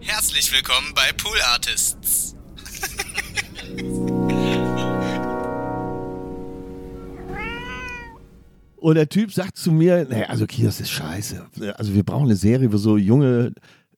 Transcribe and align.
Herzlich 0.00 0.52
willkommen 0.52 0.94
bei 0.94 1.12
Pool 1.12 1.36
Artists. 1.52 2.36
Und 8.76 8.94
der 8.94 9.08
Typ 9.08 9.32
sagt 9.32 9.56
zu 9.56 9.72
mir, 9.72 10.06
naja, 10.08 10.26
also 10.26 10.46
Kios 10.46 10.80
ist 10.80 10.90
scheiße. 10.90 11.46
Also 11.76 11.94
wir 11.94 12.04
brauchen 12.04 12.26
eine 12.26 12.36
Serie, 12.36 12.72
wo 12.72 12.76
so 12.76 12.96
junge 12.96 13.52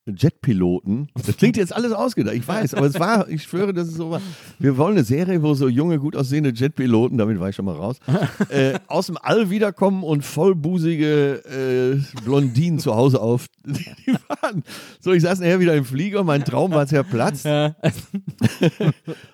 Jetpiloten, 0.07 1.09
das 1.27 1.37
klingt 1.37 1.57
jetzt 1.57 1.75
alles 1.75 1.93
ausgedacht, 1.93 2.35
ich 2.35 2.47
weiß, 2.47 2.75
aber 2.75 2.87
es 2.87 2.99
war, 2.99 3.29
ich 3.29 3.43
schwöre, 3.43 3.73
das 3.73 3.89
ist 3.89 3.97
so 3.97 4.11
war. 4.11 4.21
Wir 4.59 4.77
wollen 4.77 4.97
eine 4.97 5.05
Serie, 5.05 5.43
wo 5.43 5.55
so 5.55 5.69
junge, 5.69 5.99
gut 5.99 6.17
aussehende 6.17 6.51
Jetpiloten, 6.51 7.19
damit 7.19 7.39
war 7.39 7.49
ich 7.49 7.57
schon 7.57 7.65
mal 7.65 7.77
raus, 7.77 7.99
äh, 8.49 8.79
aus 8.87 9.07
dem 9.07 9.19
All 9.21 9.51
wiederkommen 9.51 10.03
und 10.03 10.25
vollbusige 10.25 11.43
äh, 11.45 12.21
Blondinen 12.25 12.79
zu 12.79 12.95
Hause 12.95 13.21
auf. 13.21 13.47
Die 13.65 14.15
waren. 14.29 14.65
So, 15.01 15.13
ich 15.13 15.23
saß 15.23 15.41
nachher 15.41 15.61
wieder 15.61 15.75
im 15.75 15.85
Flieger, 15.85 16.25
mein 16.25 16.45
Traum 16.45 16.73
war 16.73 16.87
zerplatzt. 16.87 17.45
Ja. 17.45 17.77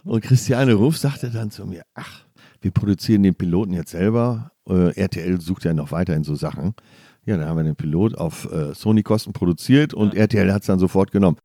Und 0.05 0.23
Christiane 0.23 0.75
Ruff 0.75 0.98
sagte 0.98 1.30
dann 1.30 1.51
zu 1.51 1.67
mir, 1.67 1.83
ach, 1.95 2.25
wir 2.61 2.71
produzieren 2.71 3.23
den 3.23 3.35
Piloten 3.35 3.73
jetzt 3.73 3.93
selber. 3.93 4.51
Äh, 4.69 4.98
RTL 4.98 5.41
sucht 5.41 5.65
ja 5.65 5.73
noch 5.73 5.93
weiterhin 5.93 6.25
so 6.25 6.35
Sachen. 6.35 6.75
Ja, 7.27 7.37
dann 7.37 7.48
haben 7.48 7.57
wir 7.57 7.65
den 7.65 7.75
Pilot 7.75 8.16
auf 8.16 8.51
äh, 8.53 8.73
Sony-Kosten 8.73 9.33
produziert 9.33 9.93
und 9.93 10.15
RTL 10.15 10.53
hat 10.53 10.62
es 10.62 10.69
dann 10.69 10.79
sofort 10.79 11.11
genommen. 11.11 11.39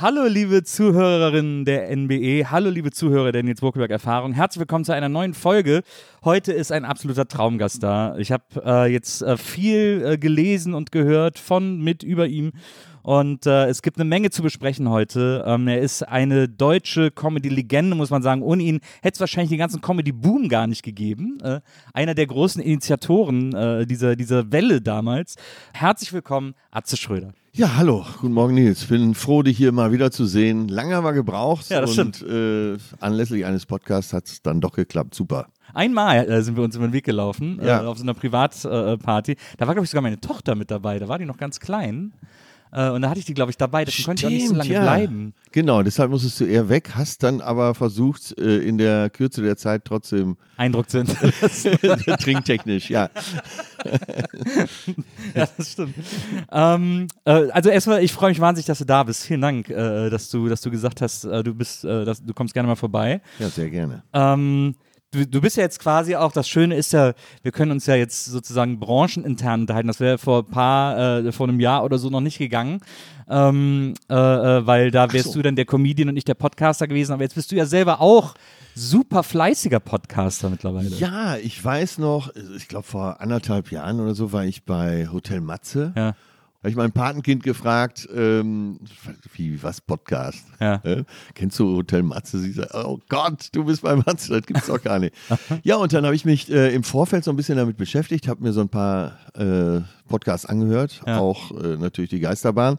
Hallo 0.00 0.26
liebe 0.28 0.62
Zuhörerinnen 0.62 1.64
der 1.64 1.90
NBE, 1.96 2.44
hallo 2.52 2.70
liebe 2.70 2.92
Zuhörer 2.92 3.32
der 3.32 3.42
Nils 3.42 3.60
Burkeberg 3.60 3.90
Erfahrung, 3.90 4.32
herzlich 4.32 4.60
willkommen 4.60 4.84
zu 4.84 4.92
einer 4.92 5.08
neuen 5.08 5.34
Folge. 5.34 5.82
Heute 6.22 6.52
ist 6.52 6.70
ein 6.70 6.84
absoluter 6.84 7.26
Traumgast 7.26 7.82
da. 7.82 8.16
Ich 8.16 8.30
habe 8.30 8.44
äh, 8.64 8.92
jetzt 8.92 9.22
äh, 9.22 9.36
viel 9.36 10.04
äh, 10.06 10.16
gelesen 10.16 10.74
und 10.74 10.92
gehört 10.92 11.40
von, 11.40 11.80
mit, 11.80 12.04
über 12.04 12.28
ihm 12.28 12.52
und 13.02 13.46
äh, 13.46 13.66
es 13.66 13.82
gibt 13.82 13.96
eine 13.98 14.04
Menge 14.04 14.30
zu 14.30 14.42
besprechen 14.42 14.88
heute. 14.88 15.44
Ähm, 15.46 15.68
er 15.68 15.80
ist 15.80 16.02
eine 16.06 16.48
deutsche 16.48 17.10
Comedy-Legende, 17.10 17.96
muss 17.96 18.10
man 18.10 18.22
sagen. 18.22 18.42
Ohne 18.42 18.62
ihn 18.62 18.80
hätte 19.02 19.14
es 19.16 19.20
wahrscheinlich 19.20 19.50
den 19.50 19.58
ganzen 19.58 19.80
Comedy-Boom 19.80 20.48
gar 20.48 20.66
nicht 20.66 20.82
gegeben. 20.82 21.38
Äh, 21.42 21.60
einer 21.92 22.14
der 22.14 22.26
großen 22.26 22.62
Initiatoren 22.62 23.54
äh, 23.54 23.86
dieser, 23.86 24.16
dieser 24.16 24.50
Welle 24.52 24.80
damals. 24.80 25.36
Herzlich 25.72 26.12
willkommen, 26.12 26.54
Atze 26.70 26.96
Schröder. 26.96 27.32
Ja, 27.52 27.76
hallo, 27.76 28.04
guten 28.20 28.34
Morgen 28.34 28.54
Nils. 28.54 28.84
Bin 28.84 29.14
froh, 29.14 29.42
dich 29.42 29.56
hier 29.56 29.72
mal 29.72 29.90
wieder 29.90 30.10
zu 30.12 30.26
sehen. 30.26 30.68
Lange 30.68 30.94
haben 30.94 31.04
wir 31.04 31.12
gebraucht 31.12 31.70
Ja, 31.70 31.80
das 31.80 31.98
und 31.98 32.22
äh, 32.22 32.76
anlässlich 33.00 33.44
eines 33.46 33.66
Podcasts 33.66 34.12
hat 34.12 34.26
es 34.26 34.42
dann 34.42 34.60
doch 34.60 34.72
geklappt. 34.72 35.14
Super. 35.14 35.46
Einmal 35.74 36.30
äh, 36.30 36.42
sind 36.42 36.56
wir 36.56 36.62
uns 36.62 36.76
über 36.76 36.86
den 36.86 36.92
Weg 36.92 37.04
gelaufen, 37.04 37.58
Ja. 37.62 37.82
äh, 37.82 37.86
auf 37.86 37.98
so 37.98 38.04
einer 38.04 38.14
Privatparty. 38.14 39.36
da 39.56 39.66
war, 39.66 39.74
glaube 39.74 39.84
ich, 39.84 39.90
sogar 39.90 40.02
meine 40.02 40.20
Tochter 40.20 40.54
mit 40.54 40.70
dabei. 40.70 40.98
Da 40.98 41.08
war 41.08 41.18
die 41.18 41.24
noch 41.24 41.36
ganz 41.36 41.58
klein. 41.58 42.12
Äh, 42.72 42.90
und 42.90 43.02
da 43.02 43.10
hatte 43.10 43.20
ich 43.20 43.26
die, 43.26 43.34
glaube 43.34 43.50
ich, 43.50 43.56
dabei. 43.56 43.84
Deswegen 43.84 44.06
konnte 44.06 44.22
ich 44.22 44.26
auch 44.26 44.30
nicht 44.30 44.48
so 44.48 44.54
lange 44.54 44.70
ja. 44.70 44.82
bleiben. 44.82 45.34
Genau, 45.52 45.82
deshalb 45.82 46.10
musstest 46.10 46.40
du 46.40 46.44
eher 46.44 46.68
weg, 46.68 46.90
hast 46.94 47.22
dann 47.22 47.40
aber 47.40 47.74
versucht, 47.74 48.38
äh, 48.38 48.58
in 48.58 48.78
der 48.78 49.10
Kürze 49.10 49.42
der 49.42 49.56
Zeit 49.56 49.84
trotzdem 49.84 50.36
Eindruck 50.56 50.90
sind. 50.90 51.08
trinktechnisch, 52.20 52.90
ja. 52.90 53.08
ja, 55.34 55.48
das 55.56 55.72
stimmt. 55.72 55.94
ähm, 56.52 57.08
äh, 57.24 57.50
also 57.50 57.70
erstmal, 57.70 58.02
ich 58.02 58.12
freue 58.12 58.30
mich 58.30 58.40
wahnsinnig, 58.40 58.66
dass 58.66 58.78
du 58.78 58.84
da 58.84 59.02
bist. 59.02 59.24
Vielen 59.24 59.40
Dank, 59.40 59.70
äh, 59.70 60.10
dass 60.10 60.30
du, 60.30 60.48
dass 60.48 60.60
du 60.60 60.70
gesagt 60.70 61.00
hast, 61.00 61.24
äh, 61.24 61.42
du 61.42 61.54
bist, 61.54 61.84
äh, 61.84 62.04
dass, 62.04 62.22
du 62.22 62.34
kommst 62.34 62.54
gerne 62.54 62.66
mal 62.66 62.76
vorbei. 62.76 63.20
Ja, 63.38 63.48
sehr 63.48 63.70
gerne. 63.70 64.02
Ähm, 64.12 64.74
du, 65.10 65.26
du 65.26 65.40
bist 65.40 65.56
ja 65.56 65.62
jetzt 65.62 65.80
quasi 65.80 66.16
auch, 66.16 66.32
das 66.32 66.48
Schöne 66.48 66.76
ist 66.76 66.92
ja, 66.92 67.14
wir 67.42 67.52
können 67.52 67.72
uns 67.72 67.86
ja 67.86 67.94
jetzt 67.94 68.26
sozusagen 68.26 68.78
branchenintern 68.78 69.62
unterhalten. 69.62 69.88
Das 69.88 70.00
wäre 70.00 70.18
vor 70.18 70.40
ein 70.40 70.50
paar, 70.50 70.98
äh, 70.98 71.32
vor 71.32 71.48
einem 71.48 71.60
Jahr 71.60 71.84
oder 71.84 71.98
so 71.98 72.10
noch 72.10 72.20
nicht 72.20 72.38
gegangen. 72.38 72.80
Ähm, 73.30 73.94
äh, 74.08 74.14
äh, 74.14 74.66
weil 74.66 74.90
da 74.90 75.12
wärst 75.12 75.28
so. 75.28 75.34
du 75.34 75.42
dann 75.42 75.56
der 75.56 75.66
Comedian 75.66 76.08
und 76.08 76.14
nicht 76.14 76.28
der 76.28 76.34
Podcaster 76.34 76.88
gewesen. 76.88 77.12
Aber 77.12 77.22
jetzt 77.22 77.34
bist 77.34 77.52
du 77.52 77.56
ja 77.56 77.66
selber 77.66 78.00
auch 78.00 78.34
super 78.74 79.22
fleißiger 79.22 79.80
Podcaster 79.80 80.48
mittlerweile. 80.48 80.88
Ja, 80.96 81.36
ich 81.36 81.62
weiß 81.62 81.98
noch, 81.98 82.32
ich 82.56 82.68
glaube 82.68 82.86
vor 82.86 83.20
anderthalb 83.20 83.70
Jahren 83.70 84.00
oder 84.00 84.14
so 84.14 84.32
war 84.32 84.44
ich 84.44 84.64
bei 84.64 85.08
Hotel 85.12 85.40
Matze. 85.40 85.92
Ja. 85.96 86.14
Habe 86.60 86.70
ich 86.70 86.76
mein 86.76 86.90
Patenkind 86.90 87.44
gefragt, 87.44 88.08
ähm, 88.12 88.80
wie, 89.34 89.62
was 89.62 89.80
Podcast? 89.80 90.44
Ja. 90.58 90.80
Äh, 90.82 91.04
kennst 91.34 91.56
du 91.60 91.76
Hotel 91.76 92.02
Matze? 92.02 92.40
Sie 92.40 92.50
sagt, 92.50 92.74
oh 92.74 92.98
Gott, 93.08 93.48
du 93.52 93.64
bist 93.64 93.82
bei 93.82 93.94
Matze, 93.94 94.32
das 94.32 94.44
gibt's 94.44 94.66
doch 94.66 94.82
gar 94.82 94.98
nicht. 94.98 95.14
ja, 95.62 95.76
und 95.76 95.92
dann 95.92 96.04
habe 96.04 96.16
ich 96.16 96.24
mich 96.24 96.50
äh, 96.50 96.74
im 96.74 96.82
Vorfeld 96.82 97.22
so 97.22 97.30
ein 97.30 97.36
bisschen 97.36 97.56
damit 97.58 97.76
beschäftigt, 97.76 98.26
habe 98.26 98.42
mir 98.42 98.52
so 98.52 98.60
ein 98.60 98.68
paar 98.68 99.18
äh, 99.34 99.82
Podcasts 100.08 100.46
angehört, 100.46 101.00
Ja. 101.06 101.20
auch 101.20 101.52
äh, 101.62 101.76
natürlich 101.76 102.10
die 102.10 102.18
Geisterbahn. 102.18 102.78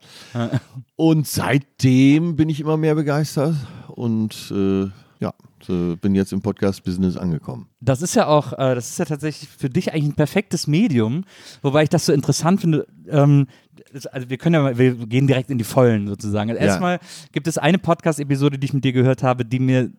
Und 0.97 1.25
seitdem 1.27 2.35
bin 2.35 2.49
ich 2.49 2.59
immer 2.59 2.75
mehr 2.75 2.95
begeistert 2.95 3.55
und 3.87 4.51
äh, 4.51 4.87
ja, 5.19 5.33
so 5.61 5.97
bin 5.99 6.15
jetzt 6.15 6.31
im 6.31 6.41
Podcast-Business 6.41 7.17
angekommen. 7.17 7.67
Das 7.81 8.01
ist 8.01 8.15
ja 8.15 8.27
auch, 8.27 8.53
äh, 8.53 8.75
das 8.75 8.89
ist 8.89 8.99
ja 8.99 9.05
tatsächlich 9.05 9.49
für 9.49 9.69
dich 9.69 9.91
eigentlich 9.93 10.05
ein 10.05 10.15
perfektes 10.15 10.65
Medium, 10.65 11.25
wobei 11.61 11.83
ich 11.83 11.89
das 11.89 12.05
so 12.05 12.13
interessant 12.13 12.61
finde. 12.61 12.87
Ähm, 13.09 13.47
das, 13.91 14.07
also 14.07 14.29
wir 14.29 14.37
können 14.37 14.55
ja 14.55 14.61
mal, 14.61 14.77
wir 14.77 14.95
gehen 14.95 15.27
direkt 15.27 15.49
in 15.49 15.57
die 15.57 15.63
Vollen 15.65 16.07
sozusagen. 16.07 16.49
Also 16.49 16.61
Ja. 16.61 16.67
Erstmal 16.67 16.99
gibt 17.33 17.47
es 17.47 17.57
eine 17.57 17.77
Podcast-Episode, 17.77 18.57
die 18.57 18.65
ich 18.65 18.73
mit 18.73 18.85
dir 18.85 18.93
gehört 18.93 19.21
habe, 19.21 19.43
die 19.43 19.59
mir 19.59 19.91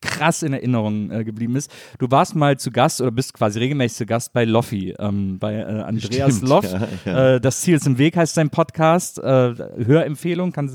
krass 0.00 0.42
in 0.42 0.52
Erinnerung 0.52 1.10
äh, 1.10 1.24
geblieben 1.24 1.56
ist. 1.56 1.70
Du 1.98 2.10
warst 2.10 2.34
mal 2.34 2.56
zu 2.58 2.70
Gast 2.70 3.00
oder 3.00 3.10
bist 3.10 3.34
quasi 3.34 3.58
regelmäßig 3.58 3.98
zu 3.98 4.06
Gast 4.06 4.32
bei 4.32 4.44
Loffi, 4.44 4.94
ähm, 4.98 5.38
bei 5.38 5.54
äh, 5.54 5.62
Andreas 5.64 6.36
Stimmt, 6.36 6.48
Loff. 6.48 6.64
ja, 6.72 6.88
ja. 7.04 7.34
Äh, 7.34 7.40
das 7.40 7.60
Ziel 7.60 7.76
ist 7.76 7.86
im 7.86 7.98
Weg 7.98 8.16
heißt 8.16 8.34
sein 8.34 8.50
Podcast. 8.50 9.18
Äh, 9.18 9.54
Hörempfehlung, 9.84 10.52
kann 10.52 10.70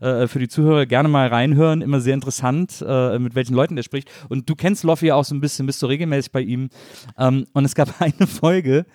äh, 0.00 0.26
für 0.26 0.38
die 0.38 0.48
Zuhörer 0.48 0.86
gerne 0.86 1.08
mal 1.08 1.28
reinhören. 1.28 1.82
Immer 1.82 2.00
sehr 2.00 2.14
interessant, 2.14 2.84
äh, 2.86 3.18
mit 3.18 3.34
welchen 3.34 3.54
Leuten 3.54 3.76
der 3.76 3.82
spricht. 3.82 4.10
Und 4.28 4.48
du 4.48 4.54
kennst 4.54 4.84
Loffi 4.84 5.12
auch 5.12 5.24
so 5.24 5.34
ein 5.34 5.40
bisschen, 5.40 5.66
bist 5.66 5.82
du 5.82 5.86
regelmäßig 5.86 6.32
bei 6.32 6.40
ihm. 6.40 6.68
Ähm, 7.18 7.46
und 7.52 7.64
es 7.64 7.74
gab 7.74 7.88
eine 8.00 8.26
Folge, 8.26 8.86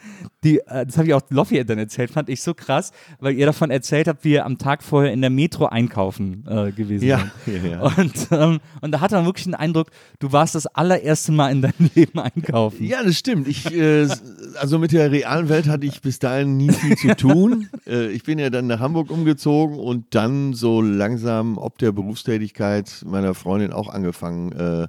die, 0.44 0.60
das 0.68 0.98
habe 0.98 1.08
ich 1.08 1.14
auch 1.14 1.22
Loffi 1.30 1.64
dann 1.66 1.78
erzählt, 1.78 2.12
fand 2.12 2.30
ich 2.30 2.42
so 2.42 2.54
krass, 2.54 2.92
weil 3.20 3.36
ihr 3.36 3.46
davon 3.46 3.72
erzählt 3.72 4.08
habt, 4.08 4.24
wie 4.24 4.34
ihr 4.34 4.46
am 4.46 4.58
Tag 4.58 4.84
vorher 4.84 5.12
in 5.14 5.22
der 5.22 5.30
Metro 5.30 5.66
einkaufen 5.68 6.44
gewesen 6.76 7.06
Ja, 7.06 7.32
seid. 7.46 7.64
ja, 7.64 7.70
ja. 7.72 7.82
Und, 7.82 8.28
ähm, 8.32 8.60
und 8.82 8.92
da 8.92 9.02
hat 9.02 9.12
man 9.12 9.26
wirklich 9.26 9.46
den 9.46 9.56
Eindruck, 9.56 9.81
du 10.20 10.32
warst 10.32 10.56
das 10.56 10.68
allererste 10.68 11.32
Mal 11.32 11.52
in 11.52 11.62
deinem 11.62 11.90
Leben 11.96 12.20
einkaufen. 12.20 12.84
Ja, 12.84 13.04
das 13.04 13.18
stimmt. 13.18 13.48
Ich, 13.48 13.72
äh, 13.74 14.08
also 14.60 14.80
mit 14.80 14.92
der 14.92 15.12
realen 15.12 15.50
Welt 15.50 15.68
hatte 15.68 15.86
ich 15.86 16.02
bis 16.02 16.20
dahin 16.20 16.58
nie 16.58 16.72
viel 16.72 16.96
zu 16.98 17.16
tun. 17.16 17.70
äh, 17.88 18.08
ich 18.08 18.24
bin 18.24 18.40
ja 18.40 18.50
dann 18.50 18.68
nach 18.68 18.80
Hamburg 18.80 19.10
umgezogen 19.12 19.78
und 19.78 20.14
dann 20.16 20.54
so 20.54 20.82
langsam 20.82 21.58
ob 21.58 21.78
der 21.78 21.92
Berufstätigkeit 21.92 23.04
meiner 23.06 23.34
Freundin 23.34 23.72
auch 23.74 23.90
angefangen, 23.90 24.52
äh, 24.52 24.88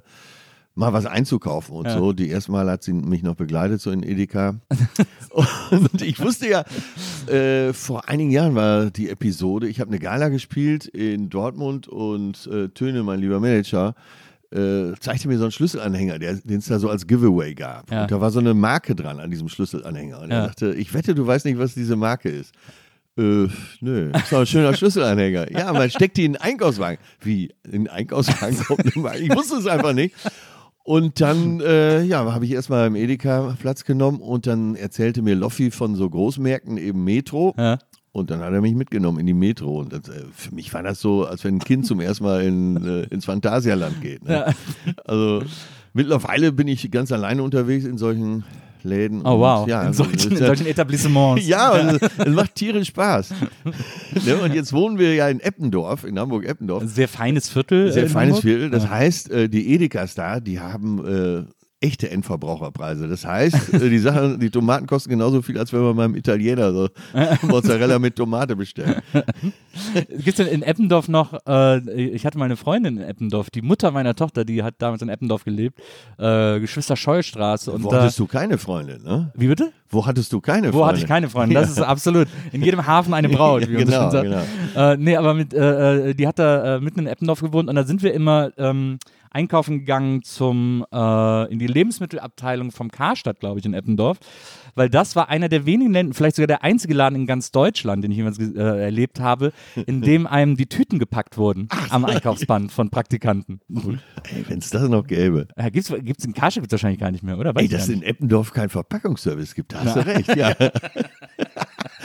mal 0.75 0.91
was 0.91 1.05
einzukaufen 1.05 1.75
und 1.75 1.85
Ja. 1.85 1.97
so. 1.97 2.13
Die 2.13 2.29
erste 2.29 2.51
Mal 2.51 2.69
hat 2.69 2.83
sie 2.83 2.93
mich 2.93 3.21
noch 3.21 3.35
begleitet, 3.35 3.79
so 3.79 3.91
in 3.91 4.01
Edeka. 4.01 4.55
und 5.69 6.01
ich 6.01 6.19
wusste 6.19 6.49
ja, 6.49 6.63
äh, 7.31 7.73
vor 7.73 8.09
einigen 8.09 8.31
Jahren 8.31 8.55
war 8.55 8.89
die 8.89 9.09
Episode, 9.09 9.67
ich 9.67 9.79
habe 9.79 9.89
eine 9.91 9.99
Gala 9.99 10.29
gespielt 10.29 10.85
in 10.87 11.29
Dortmund 11.29 11.87
und 11.87 12.47
äh, 12.47 12.69
Töne, 12.69 13.03
mein 13.03 13.19
lieber 13.19 13.39
Manager, 13.39 13.93
äh, 14.53 14.93
zeigte 14.99 15.27
mir 15.27 15.37
so 15.37 15.45
einen 15.45 15.51
Schlüsselanhänger, 15.51 16.19
den 16.19 16.57
es 16.59 16.65
da 16.67 16.79
so 16.79 16.89
als 16.89 17.07
Giveaway 17.07 17.53
gab. 17.55 17.91
Ja. 17.91 18.03
Und 18.03 18.11
da 18.11 18.21
war 18.21 18.29
so 18.31 18.39
eine 18.39 18.53
Marke 18.53 18.95
dran 18.95 19.19
an 19.19 19.31
diesem 19.31 19.49
Schlüsselanhänger. 19.49 20.21
Und 20.21 20.31
er 20.31 20.37
Ja. 20.37 20.45
sagte, 20.45 20.73
ich 20.73 20.93
wette, 20.93 21.15
du 21.15 21.25
weißt 21.25 21.45
nicht, 21.45 21.57
was 21.57 21.73
diese 21.73 21.95
Marke 21.95 22.29
ist. 22.29 22.53
Äh, 23.17 23.47
nö, 23.81 24.11
ist 24.13 24.31
doch 24.31 24.39
ein 24.39 24.45
schöner 24.45 24.73
Schlüsselanhänger. 24.77 25.51
Ja, 25.51 25.71
man 25.73 25.89
steckt 25.89 26.17
die 26.17 26.25
in 26.25 26.33
den 26.33 26.41
Einkaufswagen. 26.41 26.97
Wie? 27.21 27.51
In 27.65 27.83
den 27.83 27.87
Einkaufswagen 27.89 28.57
kommt 28.63 28.81
eine 28.81 29.03
Marke? 29.03 29.19
Ich 29.19 29.35
wusste 29.35 29.57
es 29.57 29.67
einfach 29.67 29.93
nicht. 29.93 30.15
Und 30.85 31.21
dann, 31.21 31.61
äh, 31.61 32.01
ja, 32.03 32.29
habe 32.33 32.43
ich 32.45 32.51
erstmal 32.51 32.87
im 32.87 32.95
Edeka 32.95 33.55
Platz 33.59 33.85
genommen 33.85 34.19
und 34.19 34.47
dann 34.47 34.75
erzählte 34.75 35.21
mir 35.21 35.33
Loffi 35.35 35.71
von 35.71 35.95
so 35.95 36.09
Großmärkten, 36.09 36.77
eben 36.77 37.03
Metro. 37.05 37.53
Ja. 37.57 37.79
Und 38.15 38.29
dann 38.29 38.39
hat 38.41 38.53
er 38.53 38.61
mich 38.61 38.75
mitgenommen 38.75 39.19
in 39.19 39.25
die 39.25 39.33
Metro. 39.33 39.79
Und 39.81 39.91
das, 39.91 40.07
äh, 40.07 40.21
für 40.35 40.53
mich 40.53 40.71
war 40.73 40.83
das 40.83 41.01
so, 41.01 41.25
als 41.25 41.43
wenn 41.43 41.55
ein 41.55 41.59
Kind 41.59 41.85
zum 41.87 41.99
ersten 41.99 42.23
Mal 42.23 42.43
in, 42.43 42.77
äh, 42.85 43.01
ins 43.13 43.25
Phantasialand 43.25 44.01
geht. 44.01 44.23
Ne? 44.23 44.53
Also 45.05 45.41
mittlerweile 45.93 46.51
bin 46.51 46.67
ich 46.67 46.89
ganz 46.91 47.11
alleine 47.11 47.41
unterwegs 47.43 47.85
in 47.85 47.97
solchen 47.97 48.43
Läden. 48.83 49.21
Oh 49.25 49.31
und, 49.35 49.39
wow, 49.39 49.67
Ja, 49.67 49.81
in, 49.81 49.87
also, 49.87 50.03
solchen, 50.03 50.31
in 50.33 50.37
ja- 50.37 50.45
solchen 50.45 50.67
Etablissements. 50.67 51.47
ja, 51.47 51.71
und 51.71 52.01
es, 52.03 52.09
es 52.19 52.33
macht 52.35 52.53
tierisch 52.53 52.89
Spaß. 52.89 53.33
ne? 54.25 54.35
Und 54.43 54.53
jetzt 54.53 54.73
wohnen 54.73 54.99
wir 54.99 55.15
ja 55.15 55.27
in 55.29 55.39
Eppendorf, 55.39 56.03
in 56.03 56.19
Hamburg-Eppendorf. 56.19 56.83
Sehr 56.85 57.07
feines 57.07 57.49
Viertel. 57.49 57.91
Sehr 57.91 58.03
in 58.03 58.09
feines 58.09 58.35
Hamburg. 58.35 58.43
Viertel. 58.43 58.69
Das 58.69 58.83
Ja. 58.83 58.89
heißt, 58.91 59.31
äh, 59.31 59.49
die 59.49 59.73
Edekas 59.73 60.13
da, 60.15 60.39
die 60.39 60.59
haben 60.59 61.03
äh, 61.03 61.43
echte 61.83 62.09
Endverbraucherpreise. 62.09 63.07
Das 63.07 63.25
heißt, 63.25 63.73
äh, 63.73 63.89
die 63.89 63.99
Sachen, 63.99 64.39
die 64.39 64.49
Tomaten 64.49 64.87
kosten 64.87 65.09
genauso 65.09 65.41
viel, 65.41 65.57
als 65.57 65.73
wenn 65.73 65.81
man 65.81 65.95
beim 65.95 66.15
Italiener 66.15 66.71
so 66.71 66.87
Mozzarella 67.47 67.99
mit 67.99 68.15
Tomate 68.15 68.55
bestellt. 68.55 69.03
Gibt 70.09 70.27
es 70.27 70.35
denn 70.35 70.47
in 70.47 70.63
Eppendorf 70.63 71.09
noch, 71.09 71.33
äh, 71.47 71.79
ich 71.91 72.25
hatte 72.25 72.37
mal 72.37 72.45
eine 72.45 72.55
Freundin 72.55 72.97
in 72.97 73.03
Eppendorf, 73.03 73.49
die 73.49 73.61
Mutter 73.61 73.91
meiner 73.91 74.15
Tochter, 74.15 74.45
die 74.45 74.63
hat 74.63 74.75
damals 74.77 75.01
in 75.01 75.09
Eppendorf 75.09 75.43
gelebt, 75.43 75.79
äh, 76.17 76.59
Geschwister 76.59 76.95
Scheustraße. 76.95 77.71
Und 77.71 77.83
Wo 77.83 77.89
da, 77.89 78.01
hattest 78.01 78.17
du 78.19 78.27
keine 78.27 78.57
Freundin, 78.57 79.03
ne? 79.03 79.31
wie 79.35 79.47
bitte? 79.47 79.71
Wo 79.89 80.05
hattest 80.05 80.31
du 80.33 80.39
keine 80.41 80.67
Wo 80.73 80.77
Freundin? 80.79 80.87
hatte 80.87 80.99
ich 80.99 81.07
keine 81.07 81.29
Freundin? 81.29 81.55
Das 81.55 81.69
ist 81.69 81.79
absolut. 81.79 82.27
In 82.51 82.63
jedem 82.63 82.85
Hafen 82.87 83.13
eine 83.13 83.29
Braut, 83.29 83.67
wie 83.67 83.73
man 83.73 83.85
so 83.85 83.91
Genau, 83.91 84.01
schön 84.01 84.11
sagt. 84.11 84.23
genau. 84.73 84.91
Äh, 84.91 84.97
nee, 84.97 85.15
aber 85.15 85.33
mit, 85.33 85.53
äh, 85.53 86.09
äh, 86.09 86.13
die 86.15 86.27
hat 86.27 86.39
da 86.39 86.79
mitten 86.79 87.01
in 87.01 87.07
Eppendorf 87.07 87.41
gewohnt 87.41 87.69
und 87.69 87.75
da 87.75 87.83
sind 87.83 88.01
wir 88.01 88.13
immer 88.13 88.51
ähm, 88.57 88.97
einkaufen 89.33 89.79
gegangen 89.79 90.23
zum, 90.23 90.85
äh, 90.91 91.51
in 91.51 91.59
die 91.59 91.67
Lebensmittelabteilung 91.67 92.71
vom 92.71 92.91
Karstadt, 92.91 93.39
glaube 93.39 93.59
ich, 93.59 93.65
in 93.65 93.73
Eppendorf. 93.73 94.19
Weil 94.75 94.89
das 94.89 95.15
war 95.15 95.29
einer 95.29 95.49
der 95.49 95.65
wenigen 95.65 95.93
Läden, 95.93 96.13
vielleicht 96.13 96.37
sogar 96.37 96.47
der 96.47 96.63
einzige 96.63 96.93
Laden 96.93 97.15
in 97.15 97.27
ganz 97.27 97.51
Deutschland, 97.51 98.03
den 98.03 98.11
ich 98.11 98.17
jemals 98.17 98.39
äh, 98.39 98.59
erlebt 98.59 99.19
habe, 99.19 99.53
in 99.85 100.01
dem 100.03 100.25
einem 100.25 100.57
die 100.57 100.65
Tüten 100.65 100.99
gepackt 100.99 101.37
wurden 101.37 101.67
am 101.89 102.05
Einkaufsband 102.05 102.71
von 102.71 102.89
Praktikanten. 102.89 103.61
Ey, 103.69 104.45
wenn 104.47 104.59
es 104.59 104.69
das 104.69 104.89
noch 104.89 105.05
gäbe. 105.05 105.47
Äh, 105.55 105.69
gibt's, 105.71 105.93
gibt's 106.01 106.25
in 106.25 106.33
Karstadt 106.33 106.63
gibt's 106.63 106.71
wahrscheinlich 106.71 106.99
gar 106.99 107.11
nicht 107.11 107.23
mehr, 107.23 107.37
oder? 107.37 107.53
Weiß 107.53 107.63
Ey, 107.63 107.69
dass 107.69 107.83
es 107.83 107.89
in 107.89 108.01
Eppendorf 108.01 108.51
keinen 108.51 108.69
Verpackungsservice 108.69 109.53
gibt, 109.53 109.73
da 109.73 109.83
hast 109.83 109.95
du 109.95 110.05
recht, 110.05 110.35
ja. 110.35 110.55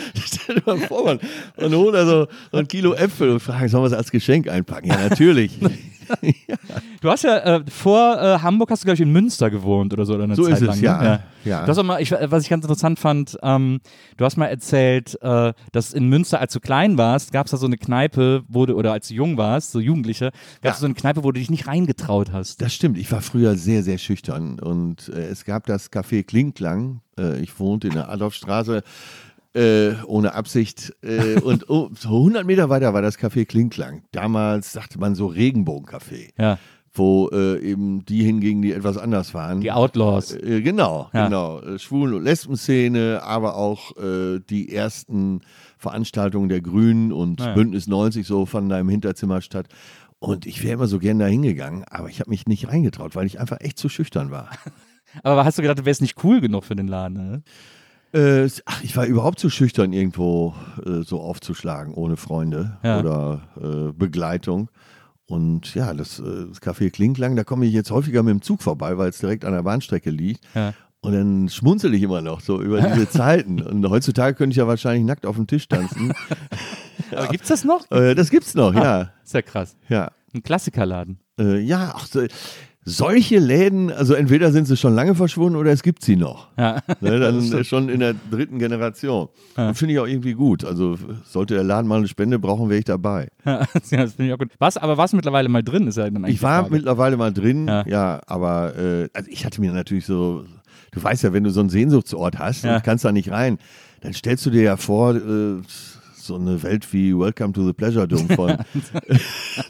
Stell 0.15 0.57
dir 0.57 0.63
mal 0.67 0.79
vor, 0.79 1.05
man, 1.05 1.21
man 1.57 1.75
holt 1.75 1.95
also 1.95 2.29
so 2.51 2.59
ein 2.59 2.69
Kilo 2.69 2.95
Äpfel 2.95 3.31
und 3.31 3.41
fragt, 3.41 3.71
sollen 3.71 3.85
wir 3.85 3.89
es 3.89 3.93
als 3.93 4.11
Geschenk 4.11 4.49
einpacken? 4.49 4.89
Ja, 4.89 5.09
natürlich. 5.09 5.59
Du 7.01 7.11
hast 7.11 7.23
ja 7.25 7.37
äh, 7.39 7.65
vor 7.71 8.21
äh, 8.21 8.39
Hamburg 8.41 8.71
hast 8.71 8.83
du 8.83 8.87
glaube 8.87 8.95
ich 8.95 9.01
in 9.01 9.13
Münster 9.13 9.51
gewohnt 9.51 9.93
oder 9.93 10.05
so 10.05 10.15
oder 10.15 10.25
eine 10.25 10.35
So 10.35 10.45
Zeit 10.45 10.55
ist 10.55 10.63
es, 10.63 10.81
lang. 10.81 11.01
ne? 11.01 11.07
ja. 11.07 11.21
Ja. 11.45 11.63
Du 11.65 11.69
hast 11.69 11.79
auch 11.79 11.85
mal, 11.85 12.03
ich, 12.03 12.11
was 12.11 12.43
ich 12.43 12.49
ganz 12.51 12.65
interessant 12.65 12.99
fand, 12.99 13.39
ähm, 13.43 13.81
du 14.17 14.25
hast 14.25 14.37
mal 14.37 14.47
erzählt, 14.47 15.17
äh, 15.23 15.53
dass 15.73 15.95
in 15.95 16.09
Münster, 16.09 16.41
als 16.41 16.53
du 16.53 16.61
klein 16.61 16.99
warst, 16.99 17.33
gab 17.33 17.47
es 17.47 17.53
da 17.53 17.57
so 17.57 17.67
eine 17.67 17.79
Kneipe, 17.79 18.43
wo 18.49 18.67
du, 18.67 18.75
oder 18.75 18.93
als 18.93 19.09
du 19.09 19.15
jung 19.15 19.37
warst, 19.39 19.71
so 19.73 19.81
Jugendliche, 19.81 20.27
gab 20.61 20.73
es 20.75 20.79
Ja. 20.79 20.81
so 20.81 20.87
eine 20.87 20.95
Kneipe, 20.95 21.25
wo 21.25 21.33
du 21.33 21.39
dich 21.39 21.49
nicht 21.51 21.67
reingetraut 21.67 22.33
hast. 22.33 22.61
Das 22.61 22.75
stimmt, 22.75 22.99
ich 22.99 23.11
war 23.13 23.23
früher 23.23 23.57
sehr, 23.57 23.83
sehr 23.83 23.99
schüchtern 23.99 24.59
und 24.59 25.09
äh, 25.09 25.27
es 25.29 25.45
gab 25.45 25.65
das 25.67 25.91
Café 25.93 26.23
Klingklang. 26.25 27.01
Äh, 27.19 27.41
ich 27.41 27.59
wohnte 27.59 27.87
in 27.89 27.95
der 27.95 28.11
Adolfstraße 28.11 28.83
äh, 29.55 29.95
ohne 30.07 30.35
Absicht 30.35 30.93
äh, 31.03 31.41
und 31.41 31.69
oh, 31.71 31.91
so 31.99 32.09
100 32.09 32.47
Meter 32.47 32.69
weiter 32.69 32.93
war 32.95 33.03
das 33.03 33.19
Café 33.19 33.45
Klingklang. 33.47 34.03
Damals 34.13 34.73
sagte 34.73 34.99
man 34.99 35.15
so 35.15 35.27
Regenbogencafé, 35.27 36.31
Ja, 36.39 36.59
wo 36.93 37.29
äh, 37.33 37.59
eben 37.61 38.05
die 38.05 38.25
hingingen, 38.25 38.63
die 38.63 38.73
etwas 38.73 38.97
anders 38.99 39.33
waren. 39.35 39.61
die 39.61 39.71
Outlaws. 39.73 40.33
Äh, 40.33 40.63
genau, 40.63 41.09
Ja. 41.13 41.25
genau. 41.27 41.61
Äh, 41.61 41.79
Schwulen- 41.79 42.15
und 42.15 42.25
Lesben-Szene, 42.25 43.21
aber 43.23 43.57
auch 43.57 43.97
äh, 43.97 44.41
die 44.49 44.73
ersten 44.75 45.41
Veranstaltungen 45.79 46.49
der 46.49 46.61
Grünen 46.61 47.13
und 47.13 47.41
Ja. 47.41 47.55
Bündnis 47.55 47.87
90 47.87 48.27
so 48.27 48.47
fanden 48.47 48.71
da 48.71 48.79
im 48.81 48.89
Hinterzimmer 48.89 49.41
statt. 49.43 49.69
Und 50.19 50.47
ich 50.47 50.65
wäre 50.65 50.75
immer 50.75 50.89
so 50.89 50.99
gern 50.99 51.21
da 51.21 51.27
hingegangen, 51.27 51.85
aber 51.89 52.09
ich 52.09 52.19
habe 52.21 52.31
mich 52.31 52.47
nicht 52.49 52.67
reingetraut, 52.69 53.15
weil 53.15 53.27
ich 53.27 53.39
einfach 53.41 53.61
echt 53.61 53.79
zu 53.79 53.89
schüchtern 53.89 54.31
war. 54.33 54.51
Aber 55.23 55.45
hast 55.47 55.57
du 55.57 55.63
gedacht, 55.63 55.79
du 55.79 55.85
wärst 55.87 56.03
nicht 56.03 56.23
cool 56.23 56.41
genug 56.43 56.65
für 56.65 56.77
den 56.77 56.87
Laden? 56.89 57.15
Ne? 57.17 57.43
Äh, 58.13 58.49
ach, 58.65 58.83
ich 58.83 58.97
war 58.97 59.07
überhaupt 59.07 59.39
zu 59.39 59.51
schüchtern, 59.51 59.93
irgendwo 59.93 60.55
äh, 60.85 61.03
so 61.03 61.21
aufzuschlagen, 61.21 61.95
ohne 61.95 62.17
Freunde 62.17 62.79
Ja. 62.83 63.01
oder 63.01 63.43
äh, 63.61 63.93
Begleitung. 63.93 64.71
Und 65.27 65.75
ja, 65.75 65.93
das, 65.93 66.19
äh, 66.21 66.47
das 66.49 66.63
Café 66.63 66.91
Klinklang, 66.91 67.37
da 67.37 67.45
komme 67.45 67.67
ich 67.67 67.73
jetzt 67.73 67.91
häufiger 67.91 68.23
mit 68.23 68.33
dem 68.33 68.43
Zug 68.43 68.63
vorbei, 68.63 68.97
weil 68.97 69.11
es 69.11 69.19
direkt 69.19 69.45
an 69.45 69.53
der 69.53 69.63
Bahnstrecke 69.63 70.11
liegt. 70.11 70.45
Ja. 70.55 70.73
Und 71.01 71.13
dann 71.13 71.49
schmunzel 71.49 71.95
ich 71.95 72.03
immer 72.03 72.23
noch 72.23 72.41
so 72.41 72.61
über 72.61 72.81
diese 72.81 73.09
Zeiten. 73.11 73.61
Und 73.63 73.89
heutzutage 73.89 74.35
könnte 74.35 74.53
ich 74.53 74.57
ja 74.57 74.67
wahrscheinlich 74.67 75.05
nackt 75.05 75.27
auf 75.27 75.37
dem 75.37 75.47
Tisch 75.47 75.69
tanzen. 75.69 76.13
Aber 77.13 77.29
gibt's 77.29 77.49
das 77.49 77.65
noch? 77.65 77.91
äh, 77.91 78.15
das 78.15 78.31
gibt's 78.31 78.55
noch, 78.55 78.75
ja. 78.75 79.13
Ist 79.25 79.35
ja 79.35 79.43
krass. 79.43 79.77
Ja, 79.89 80.11
Ein 80.35 80.43
Klassikerladen. 80.43 81.21
äh, 81.39 81.59
ja 81.61 81.93
ach, 81.95 82.07
so, 82.07 82.23
solche 82.89 83.39
Läden, 83.39 83.91
also 83.93 84.15
entweder 84.15 84.51
sind 84.53 84.67
sie 84.67 84.77
schon 84.77 84.95
lange 84.95 85.15
verschwunden 85.15 85.57
oder 85.57 85.71
es 85.73 85.83
gibt 85.83 86.03
sie 86.05 86.17
noch. 86.17 86.49
Ja. 86.57 86.81
Ne, 87.01 87.19
dann 87.21 87.65
schon 87.65 87.89
in 87.89 88.01
der 88.01 88.15
dritten 88.31 88.59
Generation. 88.59 89.29
Und 89.57 89.75
Finde 89.75 89.95
ich 89.95 90.01
auch 90.01 90.07
irgendwie 90.07 90.33
gut. 90.35 90.65
Also 90.65 90.97
sollte 91.25 91.55
der 91.55 91.65
Laden 91.65 91.87
mal 91.89 91.99
eine 91.99 92.09
Spende 92.09 92.39
brauchen, 92.39 92.69
wäre 92.69 92.79
ich 92.79 92.85
dabei. 92.85 93.29
ja, 93.45 93.67
das 93.75 93.89
finde 94.15 94.27
ich 94.27 94.33
auch 94.33 94.39
gut. 94.39 94.51
Was, 94.59 94.77
aber 94.77 94.97
du 95.13 95.17
mittlerweile 95.17 95.49
mal 95.49 95.63
drin? 95.63 95.87
Ist 95.87 95.97
ja 95.97 96.05
dann 96.11 96.25
eigentlich 96.25 96.37
Ich 96.37 96.43
war 96.43 96.69
mittlerweile 96.71 97.17
mal 97.17 97.33
drin, 97.33 97.67
Ja. 97.69 97.87
ja, 97.87 98.21
aber 98.27 98.77
äh, 98.77 99.09
also 99.13 99.31
ich 99.31 99.45
hatte 99.45 99.61
mir 99.61 99.73
natürlich 99.73 100.07
so, 100.07 100.45
du 100.93 101.03
weißt 101.03 101.23
ja, 101.25 101.33
wenn 101.33 101.45
du 101.45 101.51
so 101.51 101.61
einen 101.61 101.71
Sehnsuchtsort 101.71 102.39
hast 102.39 102.65
Ja. 102.65 102.77
und 102.77 102.85
kannst 102.85 103.05
da 103.05 103.13
nicht 103.13 103.31
rein, 103.31 103.59
dann 104.01 104.13
stellst 104.13 104.47
du 104.47 104.51
dir 104.51 104.63
ja 104.63 104.77
vor, 104.77 105.15
äh, 105.17 105.57
so 106.17 106.35
eine 106.37 106.63
Welt 106.63 106.93
wie 106.93 107.17
Welcome 107.19 107.55
to 107.55 107.67
the 107.67 107.73
Pleasure 107.73 108.07
Dome 108.07 108.29
von 108.37 108.59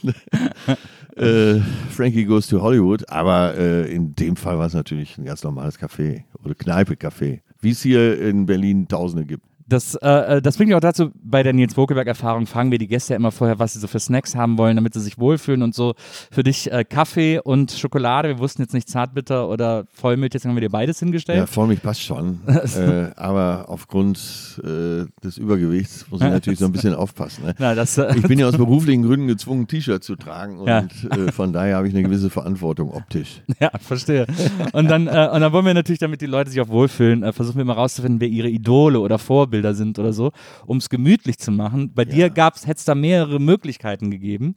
äh, 1.19 1.61
Frankie 1.91 2.25
Goes 2.25 2.47
to 2.47 2.61
Hollywood, 2.61 3.09
aber 3.09 3.57
äh, 3.57 3.93
in 3.93 4.15
dem 4.15 4.37
Fall 4.37 4.59
war 4.59 4.67
es 4.67 4.75
natürlich 4.75 5.19
ein 5.19 5.25
ganz 5.25 5.43
normales 5.43 5.79
Café 5.79 6.25
oder 6.45 6.55
Kneipe-Café, 6.55 7.41
wie 7.61 7.71
es 7.71 7.83
hier 7.83 8.21
in 8.21 8.47
Berlin 8.47 8.89
Tausende 8.89 9.25
gibt. 9.25 9.48
Das, 9.69 9.95
äh, 9.97 10.41
das 10.41 10.57
bringt 10.57 10.69
mich 10.69 10.77
auch 10.77 10.81
dazu, 10.81 11.11
bei 11.23 11.43
der 11.43 11.53
Nils 11.53 11.75
Bokelberg-Erfahrung 11.75 12.47
fragen 12.47 12.71
wir 12.71 12.79
die 12.79 12.87
Gäste 12.89 13.13
ja 13.13 13.17
immer 13.17 13.33
vorher, 13.33 13.59
was 13.59 13.75
sie 13.75 13.81
so 13.81 13.87
für 13.87 14.01
Snacks 14.01 14.35
haben 14.35 14.57
wollen, 14.57 14.77
damit 14.77 14.95
sie 14.95 15.01
sich 15.01 15.19
wohlfühlen 15.19 15.63
und 15.63 15.75
so. 15.75 15.95
Für 16.31 16.43
dich 16.43 16.73
äh, 16.73 16.85
Kaffee 16.85 17.39
und 17.39 17.71
Schokolade, 17.73 18.29
wir 18.31 18.39
wussten 18.39 18.63
jetzt 18.63 18.73
nicht 18.73 18.89
Zartbitter 18.89 19.47
oder 19.49 19.85
Vollmilch, 19.93 20.33
jetzt 20.33 20.47
haben 20.47 20.55
wir 20.57 20.63
dir 20.63 20.71
beides 20.71 21.01
Ja, 21.01 21.05
hingestellt. 21.05 21.49
Vollmilch 21.51 21.83
passt 21.83 22.03
schon. 22.03 22.41
äh, 22.47 23.11
aber 23.17 23.67
aufgrund 23.69 24.19
äh, 24.65 25.05
des 25.23 25.37
Übergewichts 25.37 26.07
muss 26.11 26.23
ich 26.23 26.31
natürlich 26.31 26.59
so 26.59 26.65
ein 26.65 26.73
bisschen 26.73 26.95
aufpassen. 26.95 27.45
Ne? 27.45 27.55
Na, 27.59 27.75
das, 27.75 27.99
äh, 27.99 28.15
Ich 28.17 28.23
bin 28.23 28.39
ja 28.39 28.49
aus 28.49 28.57
beruflichen 28.57 29.03
Gründen 29.03 29.27
gezwungen, 29.27 29.67
T-Shirt 29.69 30.03
zu 30.03 30.17
tragen 30.17 30.61
und 30.61 30.67
Ja. 30.69 30.87
äh, 31.11 31.31
von 31.31 31.53
daher 31.53 31.77
habe 31.77 31.89
ich 31.89 31.95
eine 31.95 32.05
gewisse 32.05 32.31
Verantwortung 32.31 32.91
optisch. 32.91 33.43
ja, 33.61 33.71
verstehe. 33.79 34.27
Und 34.73 34.89
dann, 34.89 35.09
äh, 35.09 35.29
und 35.31 35.43
dann 35.43 35.53
wollen 35.53 35.67
wir 35.67 35.75
natürlich, 35.75 35.99
damit 35.99 36.23
die 36.23 36.27
Leute 36.27 36.51
sich 36.51 36.61
auch 36.63 36.69
wohlfühlen, 36.69 37.23
äh, 37.23 37.35
versuchen 37.35 37.59
wir 37.59 37.67
mal 37.67 37.75
rauszufinden, 37.75 38.21
wer 38.23 38.29
ihre 38.29 38.49
Idole 38.49 38.99
oder 39.01 39.19
Vorbilder 39.19 39.58
sind 39.75 39.99
oder 39.99 40.13
so, 40.13 40.33
um 40.67 40.79
es 40.79 40.89
gemütlich 40.89 41.39
zu 41.39 41.51
machen. 41.51 41.93
Bei 41.95 42.05
dir 42.05 42.31
gab's, 42.31 42.67
hätte 42.67 42.79
es 42.79 42.85
da 42.85 42.95
mehrere 42.95 43.41
Möglichkeiten 43.41 44.11
gegeben. 44.11 44.55